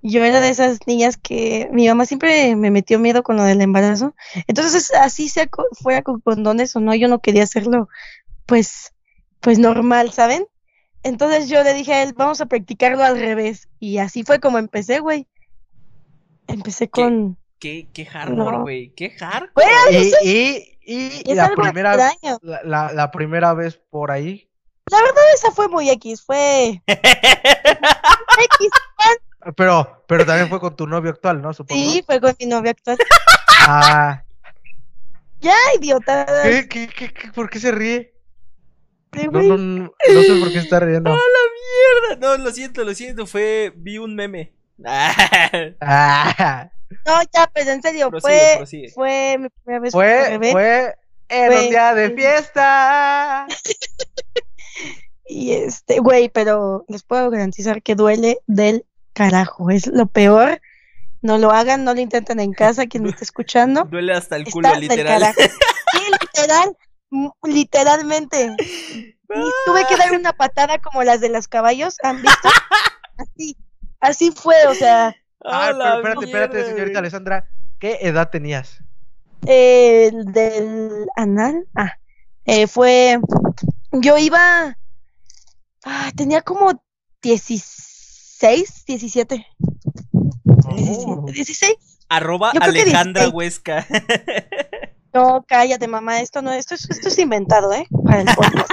Yo 0.07 0.23
era 0.23 0.41
de 0.43 0.51
esas 0.51 0.81
niñas 0.87 1.17
que 1.17 1.69
mi 1.73 1.89
mamá 1.89 2.05
siempre 2.05 2.55
me 2.57 2.71
metió 2.71 2.99
miedo 2.99 3.23
con 3.23 3.37
lo 3.39 3.43
del 3.45 3.63
embarazo. 3.63 4.15
Entonces, 4.47 4.93
así 4.95 5.31
sea 5.31 5.49
fuera 5.81 6.03
con 6.03 6.21
condones 6.21 6.77
o 6.77 6.81
no, 6.81 6.95
yo 6.95 7.09
no 7.09 7.21
quería 7.21 7.43
hacerlo, 7.45 7.89
pues, 8.45 8.93
pues 9.41 9.59
normal, 9.59 10.13
¿saben? 10.13 10.47
Entonces 11.03 11.49
yo 11.49 11.63
le 11.63 11.73
dije 11.73 11.95
a 11.95 12.03
él, 12.03 12.13
vamos 12.15 12.41
a 12.43 12.47
practicarlo 12.47 13.03
al 13.03 13.19
revés. 13.19 13.69
Y 13.81 13.97
así 13.97 14.25
fue 14.25 14.41
como 14.41 14.59
empecé, 14.59 15.01
güey. 15.01 15.27
Empecé 16.49 16.89
con... 16.89 17.39
Qué, 17.59 17.89
qué 17.95 18.05
hardcore, 18.05 18.37
No. 18.57 18.61
güey. 18.63 18.91
Qué 18.95 19.09
hardcore. 19.11 19.67
Y, 20.23 20.77
y, 20.85 21.23
y 21.31 21.35
la 21.35 21.49
primera, 21.55 21.97
la, 21.97 22.61
la- 22.63 22.93
la 22.93 23.11
primera 23.11 23.55
vez 23.55 23.81
por 23.91 24.11
ahí. 24.11 24.51
La 24.91 24.99
verdad, 25.01 25.23
esa 25.35 25.51
fue 25.51 25.69
muy 25.69 25.89
X, 25.89 26.23
fue 26.23 26.83
X. 26.87 28.71
Pero, 29.57 30.05
pero 30.07 30.25
también 30.27 30.49
fue 30.49 30.61
con 30.61 30.75
tu 30.77 30.87
novio 30.87 31.11
actual, 31.11 31.41
¿no? 31.43 31.53
Supongo. 31.53 31.81
Sí, 31.81 32.03
fue 32.07 32.21
con 32.21 32.35
mi 32.39 32.47
novia 32.47 32.71
actual. 32.73 32.99
Ah, 33.66 34.23
Ya, 35.41 35.57
idiota. 35.79 36.27
¿qué, 36.43 36.69
qué, 36.69 36.89
qué, 36.89 37.12
qué- 37.12 37.33
por 37.33 37.51
qué 37.51 37.59
se 37.61 37.71
ríe? 37.73 38.15
Sí, 39.12 39.25
No, 39.27 39.31
güey. 39.33 39.49
no, 39.49 39.57
no, 39.59 39.83
no 39.85 40.23
sé 40.23 40.35
por 40.41 40.51
qué 40.53 40.59
está 40.59 40.81
riendo. 40.81 41.11
Mierda, 41.11 42.16
no, 42.37 42.43
lo 42.43 42.51
siento, 42.51 42.85
lo 42.85 42.95
siento. 42.95 43.27
Fue. 43.27 43.73
Vi 43.77 43.99
un 43.99 44.15
meme. 44.16 44.53
Ah, 45.81 46.71
No, 47.07 47.21
ya, 47.33 47.51
pero 47.53 47.71
en 47.71 47.83
serio, 47.83 48.11
Prosigue, 48.11 48.33
fue, 48.39 48.57
prosigue. 48.59 48.91
fue 48.91 49.37
mi 49.39 49.49
primera 49.49 49.81
vez 49.81 49.93
fue, 49.93 50.29
bebé. 50.31 50.53
fue 50.53 50.95
en 51.29 51.53
Fue- 51.53 51.62
un 51.65 51.71
día 51.71 51.95
de 51.95 52.11
fiesta. 52.11 53.47
Y 55.27 55.53
este, 55.53 56.01
güey, 56.01 56.29
pero 56.29 56.85
les 56.87 57.03
puedo 57.03 57.31
garantizar 57.31 57.83
que 57.83 57.95
duele 57.95 58.41
del 58.47 58.85
carajo. 59.15 59.70
Es 59.70 59.86
lo 59.86 60.07
peor. 60.07 60.61
No 61.23 61.39
lo 61.39 61.53
hagan, 61.53 61.85
no 61.85 61.95
lo 61.95 62.01
intenten 62.01 62.39
en 62.41 62.53
casa, 62.53 62.86
quien 62.86 63.05
me 63.05 63.11
esté 63.11 63.24
escuchando. 63.24 63.85
Duele 63.91 64.12
hasta 64.12 64.36
el 64.36 64.45
culo, 64.51 64.74
literal. 64.74 65.35
Sí, 65.95 66.01
literal, 66.20 66.77
literalmente. 67.45 68.57
Y 68.59 69.51
tuve 69.65 69.86
que 69.89 69.97
dar 69.97 70.12
una 70.12 70.32
patada 70.32 70.78
como 70.78 71.05
las 71.05 71.20
de 71.20 71.28
los 71.28 71.47
caballos, 71.47 71.97
¿han 72.03 72.20
visto? 72.20 72.49
Así, 73.16 73.57
así 74.01 74.32
fue, 74.32 74.57
o 74.66 74.74
sea, 74.74 75.15
Ah, 75.45 75.69
pero 76.03 76.20
espérate, 76.20 76.24
espérate, 76.24 76.65
señorita. 76.65 76.99
Alessandra. 76.99 77.49
¿Qué 77.78 77.99
edad 78.01 78.31
tenías? 78.31 78.82
el 79.47 80.32
del 80.32 81.07
anal, 81.16 81.66
ah, 81.74 81.93
eh, 82.47 82.66
fue, 82.66 83.19
yo 83.93 84.16
iba, 84.16 84.74
ah, 85.85 86.12
tenía 86.16 86.41
como 86.41 86.82
16, 87.20 87.94
17, 88.40 89.47
Oh. 90.66 90.74
17, 91.27 91.32
16. 91.32 91.77
Arroba 92.09 92.51
Alejandra 92.51 93.23
16. 93.24 93.32
Huesca. 93.35 93.86
No, 95.15 95.44
cállate, 95.47 95.86
mamá, 95.86 96.20
esto 96.23 96.43
no, 96.43 96.52
esto 96.52 96.74
es, 96.74 96.90
esto 96.90 97.06
es 97.06 97.16
inventado, 97.20 97.73
¿eh? 97.73 97.86
Para 98.05 98.23
el 98.23 98.27
podcast. 98.35 98.69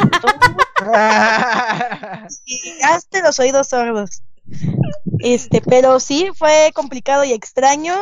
Y 2.48 2.82
hazte 2.82 3.22
los 3.22 3.38
oídos 3.38 3.68
sordos. 3.68 4.24
Este, 5.20 5.62
pero 5.62 6.00
sí, 6.00 6.30
fue 6.36 6.72
complicado 6.74 7.24
y 7.24 7.32
extraño. 7.32 7.94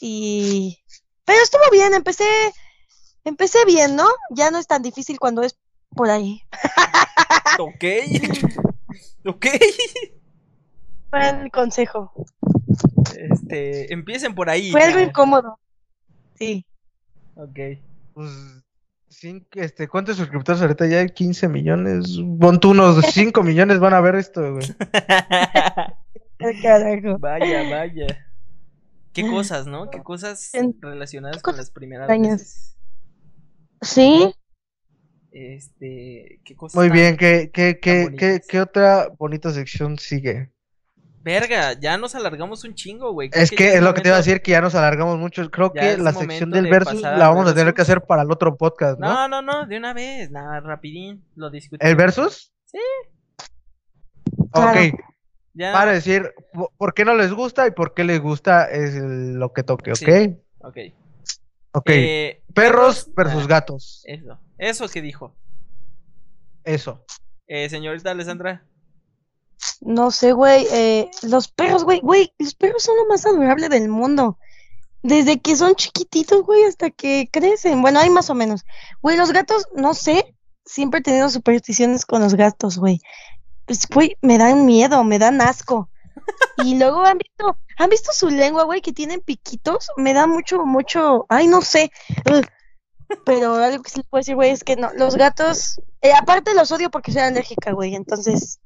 Y. 0.00 0.78
Pero 1.24 1.42
estuvo 1.42 1.64
bien, 1.72 1.92
empecé. 1.92 2.24
Empecé 3.24 3.64
bien, 3.64 3.96
¿no? 3.96 4.06
Ya 4.30 4.52
no 4.52 4.58
es 4.58 4.68
tan 4.68 4.82
difícil 4.82 5.18
cuando 5.18 5.42
es 5.42 5.56
por 5.96 6.10
ahí. 6.10 6.42
ok. 7.58 7.84
ok. 9.26 9.46
Buen 11.10 11.50
consejo. 11.50 12.12
Este. 13.16 13.92
Empiecen 13.92 14.34
por 14.34 14.48
ahí. 14.48 14.70
Fue 14.70 14.82
algo 14.82 15.00
incómodo. 15.00 15.58
Sí. 16.34 16.66
Ok. 17.34 17.58
Pues, 18.14 18.30
este, 19.52 19.88
¿cuántos 19.88 20.16
suscriptores 20.16 20.62
ahorita 20.62 20.86
ya? 20.86 21.06
15 21.06 21.48
millones. 21.48 22.18
Pon 22.38 22.60
tú 22.60 22.70
unos 22.70 23.04
5 23.12 23.42
millones 23.42 23.78
van 23.80 23.94
a 23.94 24.00
ver 24.00 24.14
esto, 24.14 24.52
güey. 24.52 24.66
carajo. 26.62 27.18
vaya, 27.18 27.68
vaya. 27.68 28.06
Qué 29.12 29.22
cosas, 29.28 29.66
¿no? 29.66 29.90
Qué 29.90 30.00
cosas 30.02 30.52
relacionadas 30.80 31.42
con 31.42 31.56
las 31.56 31.70
primeras 31.70 32.08
veces. 32.08 32.76
Sí. 33.82 34.32
Este. 35.32 36.40
¿Qué 36.44 36.54
cosas 36.56 36.76
Muy 36.76 36.90
bien, 36.90 37.16
¿qué, 37.16 37.50
qué, 37.52 37.78
qué, 37.80 38.14
qué, 38.16 38.40
qué 38.46 38.60
otra 38.60 39.08
bonita 39.18 39.50
sección 39.50 39.98
sigue? 39.98 40.52
Verga, 41.22 41.74
ya 41.78 41.98
nos 41.98 42.14
alargamos 42.14 42.64
un 42.64 42.74
chingo, 42.74 43.12
güey. 43.12 43.28
Creo 43.28 43.42
Es 43.44 43.50
que 43.50 43.74
es 43.74 43.82
lo 43.82 43.92
que 43.92 44.00
te 44.00 44.08
iba 44.08 44.16
a 44.16 44.20
decir, 44.20 44.40
que 44.40 44.52
ya 44.52 44.62
nos 44.62 44.74
alargamos 44.74 45.18
mucho. 45.18 45.50
Creo 45.50 45.70
Ya 45.74 45.80
que 45.96 45.98
la 45.98 46.12
sección 46.14 46.50
del 46.50 46.64
de 46.64 46.70
versus 46.70 47.02
la 47.02 47.28
vamos 47.28 47.46
a 47.50 47.54
tener 47.54 47.74
que 47.74 47.82
hacer 47.82 48.00
para 48.02 48.22
el 48.22 48.30
otro 48.30 48.56
podcast, 48.56 48.98
¿no? 48.98 49.08
No, 49.12 49.28
no, 49.28 49.42
no, 49.42 49.66
de 49.66 49.76
una 49.76 49.92
vez, 49.92 50.30
nada, 50.30 50.60
rapidín, 50.60 51.22
lo 51.36 51.50
discutimos. 51.50 51.88
¿El 51.90 51.96
versus? 51.96 52.52
Sí. 52.64 52.78
Claro. 54.52 54.70
Ok, 54.80 54.94
Ya. 55.54 55.72
para 55.72 55.92
decir 55.92 56.32
po- 56.52 56.72
por 56.78 56.94
qué 56.94 57.04
no 57.04 57.14
les 57.14 57.32
gusta 57.32 57.66
y 57.66 57.72
por 57.72 57.92
qué 57.92 58.04
les 58.04 58.20
gusta 58.20 58.64
es 58.70 58.94
lo 58.94 59.52
que 59.52 59.62
toque, 59.62 59.90
¿ok? 59.92 59.96
Sí. 59.96 60.36
Ok. 60.60 60.76
Ok, 61.72 61.90
Eh, 61.90 62.42
perros 62.54 63.08
versus 63.14 63.44
ah, 63.44 63.48
gatos. 63.48 64.02
Eso, 64.06 64.38
eso 64.58 64.88
que 64.88 65.02
dijo. 65.02 65.36
Eso. 66.64 67.04
Eh, 67.46 67.68
señorita 67.68 68.10
Alessandra. 68.10 68.64
No 69.80 70.10
sé, 70.10 70.32
güey. 70.32 70.66
eh, 70.70 71.10
los 71.22 71.48
perros, 71.48 71.84
güey, 71.84 72.00
güey, 72.00 72.32
los 72.38 72.54
perros 72.54 72.82
son 72.82 72.96
lo 72.96 73.06
más 73.06 73.24
adorable 73.26 73.68
del 73.68 73.88
mundo. 73.88 74.38
Desde 75.02 75.40
que 75.40 75.56
son 75.56 75.74
chiquititos, 75.74 76.42
güey, 76.42 76.64
hasta 76.64 76.90
que 76.90 77.28
crecen. 77.32 77.80
Bueno, 77.80 78.00
hay 78.00 78.10
más 78.10 78.28
o 78.30 78.34
menos. 78.34 78.64
Güey, 79.00 79.16
los 79.16 79.32
gatos, 79.32 79.66
no 79.74 79.94
sé. 79.94 80.34
siempre 80.64 81.00
he 81.00 81.02
tenido 81.02 81.28
supersticiones 81.30 82.04
con 82.06 82.22
los 82.22 82.34
gatos, 82.34 82.78
güey. 82.78 83.00
Pues, 83.66 83.86
güey, 83.88 84.16
me 84.20 84.38
dan 84.38 84.66
miedo, 84.66 85.02
me 85.04 85.18
dan 85.18 85.40
asco. 85.40 85.88
Y 86.64 86.78
luego 86.78 87.04
han 87.04 87.18
visto, 87.18 87.56
han 87.78 87.90
visto 87.90 88.12
su 88.12 88.28
lengua, 88.28 88.64
güey, 88.64 88.82
que 88.82 88.92
tienen 88.92 89.20
piquitos. 89.20 89.90
Me 89.96 90.12
da 90.12 90.26
mucho, 90.26 90.66
mucho, 90.66 91.26
ay, 91.28 91.46
no 91.46 91.62
sé. 91.62 91.90
Pero 93.24 93.54
algo 93.54 93.82
que 93.82 93.90
sí 93.90 94.02
puedo 94.08 94.20
decir, 94.20 94.34
güey, 94.34 94.50
es 94.50 94.62
que 94.62 94.76
no, 94.76 94.90
los 94.94 95.16
gatos, 95.16 95.80
eh, 96.00 96.12
aparte 96.12 96.54
los 96.54 96.70
odio 96.70 96.90
porque 96.90 97.12
soy 97.12 97.22
alérgica, 97.22 97.72
güey, 97.72 97.94
entonces, 97.94 98.60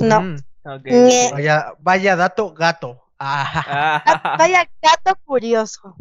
no. 0.00 0.20
Mm, 0.20 0.36
Ok. 0.64 0.86
Vaya, 1.32 1.72
vaya 1.78 2.16
dato, 2.16 2.52
gato. 2.52 3.02
Ah, 3.18 4.02
Ah, 4.04 4.36
Vaya 4.38 4.68
gato 4.82 5.16
curioso. 5.24 5.94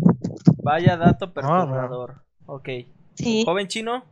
vaya 0.64 0.98
dato 0.98 1.32
perturbador. 1.32 2.24
Ok. 2.48 2.70
Sí. 3.14 3.44
Joven 3.46 3.68
chino. 3.68 4.04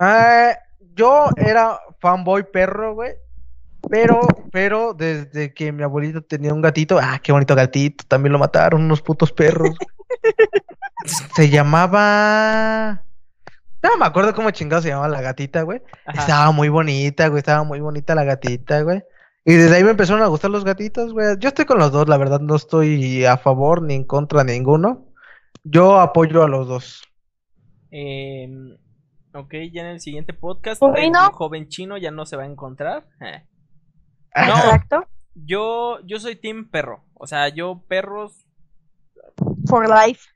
Ah, 0.00 0.56
yo 0.96 1.28
era 1.36 1.78
fanboy 2.00 2.50
perro, 2.50 2.94
güey. 2.94 3.12
Pero, 3.90 4.20
pero 4.50 4.94
desde 4.94 5.52
que 5.52 5.70
mi 5.70 5.82
abuelito 5.82 6.22
tenía 6.22 6.54
un 6.54 6.62
gatito, 6.62 6.98
ah, 6.98 7.20
qué 7.22 7.30
bonito 7.32 7.54
gatito, 7.54 8.04
también 8.08 8.32
lo 8.32 8.38
mataron 8.38 8.82
unos 8.82 9.02
putos 9.02 9.30
perros. 9.30 9.76
Se 11.36 11.50
llamaba. 11.50 13.04
No 13.84 13.98
me 13.98 14.06
acuerdo 14.06 14.34
cómo 14.34 14.50
chingado 14.50 14.80
se 14.80 14.88
llamaba 14.88 15.08
la 15.08 15.20
gatita, 15.20 15.60
güey. 15.60 15.82
Ajá. 16.06 16.18
Estaba 16.18 16.52
muy 16.52 16.70
bonita, 16.70 17.28
güey, 17.28 17.40
estaba 17.40 17.64
muy 17.64 17.80
bonita 17.80 18.14
la 18.14 18.24
gatita, 18.24 18.80
güey. 18.80 19.02
Y 19.44 19.52
desde 19.52 19.76
ahí 19.76 19.84
me 19.84 19.90
empezaron 19.90 20.22
a 20.22 20.26
gustar 20.26 20.50
los 20.50 20.64
gatitos, 20.64 21.12
güey. 21.12 21.36
Yo 21.38 21.48
estoy 21.48 21.66
con 21.66 21.76
los 21.76 21.92
dos, 21.92 22.08
la 22.08 22.16
verdad, 22.16 22.40
no 22.40 22.56
estoy 22.56 23.26
a 23.26 23.36
favor 23.36 23.82
ni 23.82 23.92
en 23.92 24.04
contra 24.04 24.42
de 24.42 24.54
ninguno. 24.54 25.12
Yo 25.64 26.00
apoyo 26.00 26.42
a 26.42 26.48
los 26.48 26.66
dos. 26.66 27.02
Em, 27.90 28.74
ok, 29.34 29.52
ya 29.70 29.82
en 29.82 29.88
el 29.88 30.00
siguiente 30.00 30.32
podcast, 30.32 30.82
el 30.82 31.12
joven 31.32 31.68
chino 31.68 31.98
ya 31.98 32.10
no 32.10 32.24
se 32.24 32.36
va 32.38 32.44
a 32.44 32.46
encontrar. 32.46 33.06
Eh. 33.20 33.46
No. 34.34 34.56
Exacto. 34.56 35.06
Yo, 35.34 35.98
yo 36.06 36.18
soy 36.20 36.36
team 36.36 36.70
perro. 36.70 37.04
O 37.12 37.26
sea, 37.26 37.50
yo 37.50 37.84
perros, 37.86 38.46
For 39.68 39.86
life. 39.88 40.33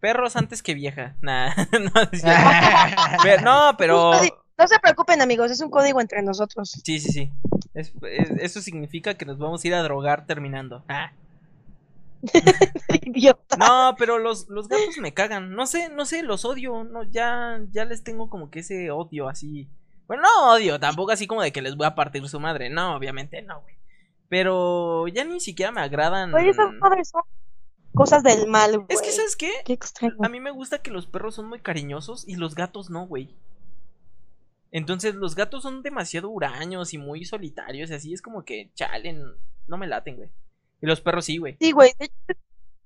Perros 0.00 0.36
antes 0.36 0.62
que 0.62 0.74
vieja. 0.74 1.14
Nah, 1.20 1.54
no, 1.72 2.02
es 2.12 2.20
cierto. 2.22 2.42
Pe- 3.22 3.42
no, 3.42 3.74
pero 3.78 4.12
No 4.58 4.66
se 4.68 4.78
preocupen, 4.78 5.20
amigos, 5.22 5.50
es 5.50 5.60
un 5.60 5.70
código 5.70 6.00
entre 6.00 6.22
nosotros. 6.22 6.70
sí, 6.84 6.98
sí, 7.00 7.12
sí. 7.12 7.32
Es- 7.74 7.92
es- 8.02 8.30
eso 8.30 8.60
significa 8.62 9.14
que 9.14 9.24
nos 9.26 9.38
vamos 9.38 9.62
a 9.64 9.68
ir 9.68 9.74
a 9.74 9.82
drogar 9.82 10.26
terminando. 10.26 10.84
Ah. 10.88 11.12
Idiota. 13.02 13.56
No, 13.56 13.94
pero 13.98 14.18
los, 14.18 14.48
los 14.48 14.68
gatos 14.68 14.98
me 14.98 15.12
cagan. 15.14 15.52
No 15.54 15.66
sé, 15.66 15.88
no 15.90 16.06
sé, 16.06 16.22
los 16.22 16.44
odio. 16.44 16.84
No, 16.84 17.02
ya, 17.04 17.60
ya 17.70 17.84
les 17.84 18.02
tengo 18.02 18.28
como 18.30 18.50
que 18.50 18.60
ese 18.60 18.90
odio 18.90 19.28
así. 19.28 19.68
Bueno, 20.06 20.22
no 20.22 20.52
odio, 20.52 20.78
tampoco 20.80 21.12
así 21.12 21.26
como 21.26 21.42
de 21.42 21.52
que 21.52 21.62
les 21.62 21.76
voy 21.76 21.86
a 21.86 21.94
partir 21.94 22.26
su 22.28 22.40
madre. 22.40 22.70
No, 22.70 22.96
obviamente 22.96 23.42
no, 23.42 23.60
güey. 23.62 23.76
Pero 24.28 25.06
ya 25.08 25.24
ni 25.24 25.40
siquiera 25.40 25.70
me 25.72 25.80
agradan. 25.82 26.34
Oye, 26.34 26.50
esas 26.50 26.72
madres 26.80 27.08
son 27.10 27.22
cosas 27.96 28.22
del 28.22 28.46
mal, 28.46 28.76
güey. 28.76 28.86
Es 28.90 29.02
que, 29.02 29.10
¿sabes 29.10 29.34
qué? 29.34 29.50
Qué 29.64 29.72
extraño. 29.72 30.14
A 30.22 30.28
mí 30.28 30.38
me 30.38 30.52
gusta 30.52 30.78
que 30.78 30.90
los 30.92 31.06
perros 31.06 31.34
son 31.34 31.48
muy 31.48 31.58
cariñosos 31.60 32.26
y 32.28 32.36
los 32.36 32.54
gatos 32.54 32.90
no, 32.90 33.06
güey. 33.06 33.34
Entonces, 34.70 35.14
los 35.14 35.34
gatos 35.34 35.62
son 35.62 35.82
demasiado 35.82 36.28
huraños 36.28 36.92
y 36.92 36.98
muy 36.98 37.24
solitarios 37.24 37.90
y 37.90 37.94
así 37.94 38.12
es 38.12 38.22
como 38.22 38.44
que, 38.44 38.70
chalen, 38.74 39.22
no 39.66 39.78
me 39.78 39.86
laten, 39.86 40.16
güey. 40.16 40.30
Y 40.82 40.86
los 40.86 41.00
perros 41.00 41.24
sí, 41.24 41.38
güey. 41.38 41.56
Sí, 41.60 41.72
güey. 41.72 41.92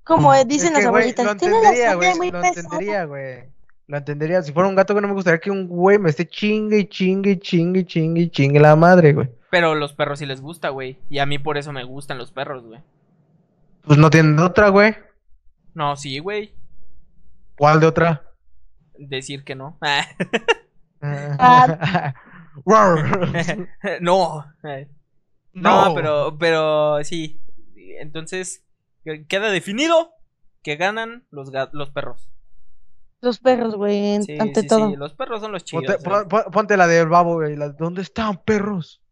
Como 0.04 0.32
dicen 0.44 0.68
Es 0.68 0.78
que, 0.78 0.78
las 0.78 0.86
abuelitas, 0.86 1.26
lo 1.26 1.36
tiene 1.36 1.54
la 1.54 1.68
entendería, 1.68 1.94
güey. 1.94 2.14
muy 2.16 2.30
Lo 2.30 2.40
pesada. 2.40 2.60
entendería, 2.60 3.04
güey. 3.04 3.44
Lo 3.86 3.96
entendería. 3.96 4.42
Si 4.42 4.52
fuera 4.52 4.68
un 4.68 4.76
gato 4.76 4.94
que 4.94 5.00
no 5.00 5.08
me 5.08 5.14
gustaría 5.14 5.40
que 5.40 5.50
un 5.50 5.66
güey 5.66 5.98
me 5.98 6.10
esté 6.10 6.26
chingue 6.28 6.78
y 6.78 6.88
chingue 6.88 7.32
y 7.32 7.38
chingue 7.38 7.80
y 7.80 7.84
chingue 7.84 8.20
y 8.22 8.30
chingue 8.30 8.60
la 8.60 8.76
madre, 8.76 9.12
güey. 9.12 9.28
Pero 9.50 9.74
los 9.74 9.92
perros 9.92 10.20
sí 10.20 10.26
les 10.26 10.40
gusta, 10.40 10.68
güey. 10.68 10.98
Y 11.10 11.18
a 11.18 11.26
mí 11.26 11.38
por 11.40 11.58
eso 11.58 11.72
me 11.72 11.82
gustan 11.84 12.18
los 12.18 12.30
perros, 12.30 12.64
güey. 12.64 12.80
Pues 13.82 13.98
no 13.98 14.10
tienen 14.10 14.36
de 14.36 14.42
otra, 14.42 14.68
güey. 14.68 14.94
No, 15.74 15.96
sí, 15.96 16.18
güey. 16.18 16.54
¿Cuál 17.56 17.80
de 17.80 17.86
otra? 17.86 18.22
Decir 18.98 19.44
que 19.44 19.54
no. 19.54 19.78
Roar. 22.66 23.68
no. 24.00 24.44
No, 25.52 25.94
pero, 25.94 26.36
pero 26.38 27.02
sí. 27.04 27.40
Entonces, 28.00 28.64
queda 29.28 29.50
definido 29.50 30.12
que 30.62 30.76
ganan 30.76 31.26
los, 31.30 31.50
ga- 31.50 31.70
los 31.72 31.90
perros. 31.90 32.28
Los 33.22 33.38
perros, 33.38 33.74
güey, 33.76 34.22
Sí, 34.22 34.38
ante 34.38 34.62
sí, 34.62 34.66
todo. 34.66 34.88
sí, 34.90 34.96
los 34.96 35.14
perros 35.14 35.40
son 35.40 35.52
los 35.52 35.64
chidos. 35.64 35.84
Ponte, 35.84 36.02
güey. 36.08 36.20
pon- 36.20 36.28
pon- 36.28 36.52
ponte 36.52 36.76
la 36.76 36.86
del 36.86 37.08
babo, 37.08 37.34
güey. 37.34 37.56
la- 37.56 37.70
¿Dónde 37.70 38.02
están, 38.02 38.38
perros? 38.44 39.02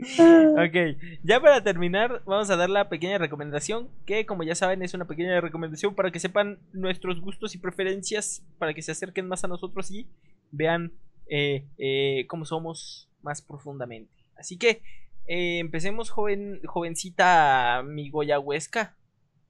Ok, 0.66 0.98
ya 1.22 1.40
para 1.40 1.62
terminar, 1.62 2.22
vamos 2.24 2.50
a 2.50 2.56
dar 2.56 2.70
la 2.70 2.88
pequeña 2.88 3.18
recomendación, 3.18 3.88
que 4.06 4.26
como 4.26 4.42
ya 4.42 4.54
saben 4.54 4.82
es 4.82 4.94
una 4.94 5.06
pequeña 5.06 5.40
recomendación 5.40 5.94
para 5.94 6.10
que 6.10 6.20
sepan 6.20 6.58
nuestros 6.72 7.20
gustos 7.20 7.54
y 7.54 7.58
preferencias, 7.58 8.42
para 8.58 8.74
que 8.74 8.82
se 8.82 8.92
acerquen 8.92 9.28
más 9.28 9.44
a 9.44 9.48
nosotros 9.48 9.90
y 9.90 10.08
vean 10.50 10.92
eh, 11.28 11.66
eh, 11.78 12.26
cómo 12.28 12.44
somos 12.44 13.08
más 13.22 13.42
profundamente. 13.42 14.12
Así 14.36 14.56
que 14.58 14.82
eh, 15.26 15.58
empecemos, 15.58 16.10
joven, 16.10 16.60
jovencita 16.66 17.82
mi 17.84 18.10
Goya 18.10 18.38
Huesca, 18.38 18.96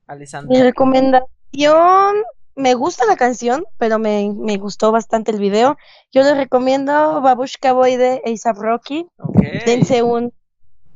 Mi 0.06 0.14
Alessandra. 0.14 0.62
recomendación, 0.62 2.16
me 2.56 2.74
gusta 2.74 3.06
la 3.06 3.16
canción, 3.16 3.64
pero 3.78 3.98
me, 3.98 4.32
me 4.35 4.59
gustó 4.59 4.93
bastante 4.93 5.31
el 5.31 5.39
video. 5.39 5.78
Yo 6.12 6.22
les 6.22 6.36
recomiendo 6.36 7.20
Babushka 7.22 7.72
Boy 7.72 7.97
de 7.97 8.20
A$AP 8.27 8.59
Rocky. 8.59 9.06
Ok. 9.18 9.40
Dense 9.64 10.02
un, 10.02 10.32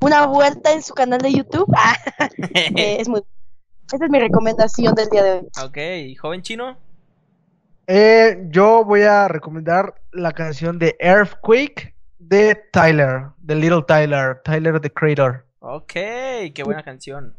una 0.05 0.27
vuelta 0.27 0.73
en 0.73 0.83
su 0.83 0.93
canal 0.95 1.21
de 1.21 1.33
YouTube. 1.33 1.73
Ah, 1.77 1.97
eh, 2.55 2.97
es 3.01 3.09
muy... 3.09 3.23
Esa 3.93 4.05
es 4.05 4.11
mi 4.11 4.19
recomendación 4.19 4.95
del 4.95 5.09
día 5.09 5.23
de 5.23 5.33
hoy. 5.33 5.49
ok, 5.63 6.19
joven 6.21 6.43
chino. 6.43 6.79
Eh, 7.87 8.47
yo 8.49 8.85
voy 8.85 9.03
a 9.03 9.29
recomendar 9.29 9.95
la 10.13 10.33
canción 10.33 10.79
de 10.79 10.97
Earthquake 10.99 11.95
de 12.19 12.55
Tyler, 12.73 13.29
de 13.39 13.55
Little 13.55 13.83
Tyler, 13.87 14.41
Tyler 14.43 14.81
the 14.81 14.91
Creator. 14.91 15.47
Ok, 15.61 15.93
qué 15.93 16.63
buena 16.65 16.83
canción. 16.83 17.35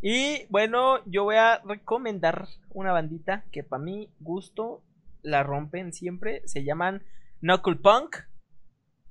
Y 0.00 0.46
bueno, 0.48 0.98
yo 1.06 1.24
voy 1.24 1.36
a 1.36 1.60
recomendar 1.64 2.48
una 2.70 2.92
bandita 2.92 3.44
que 3.52 3.62
para 3.62 3.82
mi 3.82 4.08
gusto 4.20 4.82
la 5.22 5.42
rompen 5.42 5.92
siempre. 5.92 6.42
Se 6.46 6.64
llaman 6.64 7.04
Knuckle 7.40 7.76
Punk. 7.76 8.16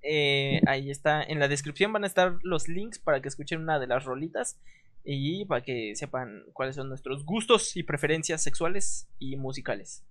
Eh, 0.04 0.62
ahí 0.68 0.90
está, 0.90 1.22
en 1.24 1.40
la 1.40 1.48
descripción 1.48 1.94
van 1.94 2.04
a 2.04 2.08
estar 2.08 2.38
los 2.44 2.68
links 2.68 3.00
para 3.00 3.22
que 3.22 3.28
escuchen 3.28 3.62
una 3.62 3.80
de 3.80 3.88
las 3.88 4.04
rolitas 4.06 4.58
y 5.04 5.46
para 5.46 5.62
que 5.62 5.96
sepan 5.96 6.44
cuáles 6.54 6.76
son 6.76 6.90
nuestros 6.90 7.26
gustos 7.26 7.76
y 7.76 7.84
preferencias 7.84 8.42
sexuales 8.42 9.08
y 9.20 9.36
musicales. 9.36 10.04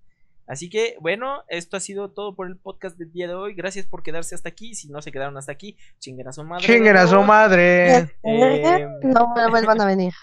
Así 0.47 0.69
que 0.69 0.95
bueno, 0.99 1.43
esto 1.47 1.77
ha 1.77 1.79
sido 1.79 2.09
todo 2.09 2.35
por 2.35 2.47
el 2.47 2.57
podcast 2.57 2.97
del 2.97 3.11
día 3.11 3.27
de 3.27 3.35
hoy. 3.35 3.53
Gracias 3.53 3.85
por 3.85 4.03
quedarse 4.03 4.35
hasta 4.35 4.49
aquí. 4.49 4.75
Si 4.75 4.89
no 4.89 5.01
se 5.01 5.11
quedaron 5.11 5.37
hasta 5.37 5.51
aquí, 5.51 5.77
chinguen 5.99 6.27
a 6.27 6.33
su 6.33 6.43
madre. 6.43 6.65
Chinguen 6.65 6.97
a 6.97 7.07
su 7.07 7.15
¿no? 7.15 7.23
madre. 7.23 7.97
Eh, 7.97 8.07
No 9.03 9.33
me 9.33 9.49
vuelvan 9.49 9.79
a 9.79 9.85
venir. 9.85 10.13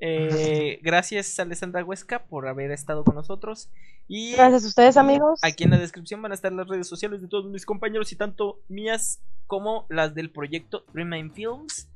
Eh, 0.00 0.80
gracias 0.82 1.38
Alessandra 1.38 1.84
Huesca 1.84 2.24
por 2.24 2.48
haber 2.48 2.70
estado 2.70 3.04
con 3.04 3.14
nosotros. 3.14 3.68
Y 4.08 4.32
Gracias 4.34 4.64
a 4.64 4.68
ustedes, 4.68 4.96
amigos. 4.96 5.40
aquí 5.42 5.64
en 5.64 5.70
la 5.70 5.78
descripción 5.78 6.20
van 6.20 6.32
a 6.32 6.34
estar 6.34 6.52
las 6.52 6.68
redes 6.68 6.86
sociales 6.88 7.22
de 7.22 7.28
todos 7.28 7.46
mis 7.46 7.64
compañeros 7.64 8.12
y 8.12 8.16
tanto 8.16 8.58
mías 8.68 9.20
como 9.46 9.86
las 9.88 10.14
del 10.14 10.30
proyecto 10.30 10.84
Remain 10.92 11.32
Films. 11.32 11.88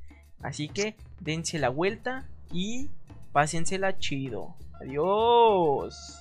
Así 0.43 0.69
que 0.69 0.95
dense 1.21 1.59
la 1.59 1.69
vuelta 1.69 2.27
y 2.53 2.89
pásensela 3.33 3.99
chido. 3.99 4.55
Adiós. 4.81 6.19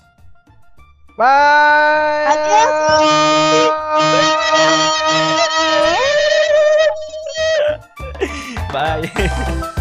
Bye. 1.17 1.25
Adiós. 2.27 3.71
Bye. 8.73 9.71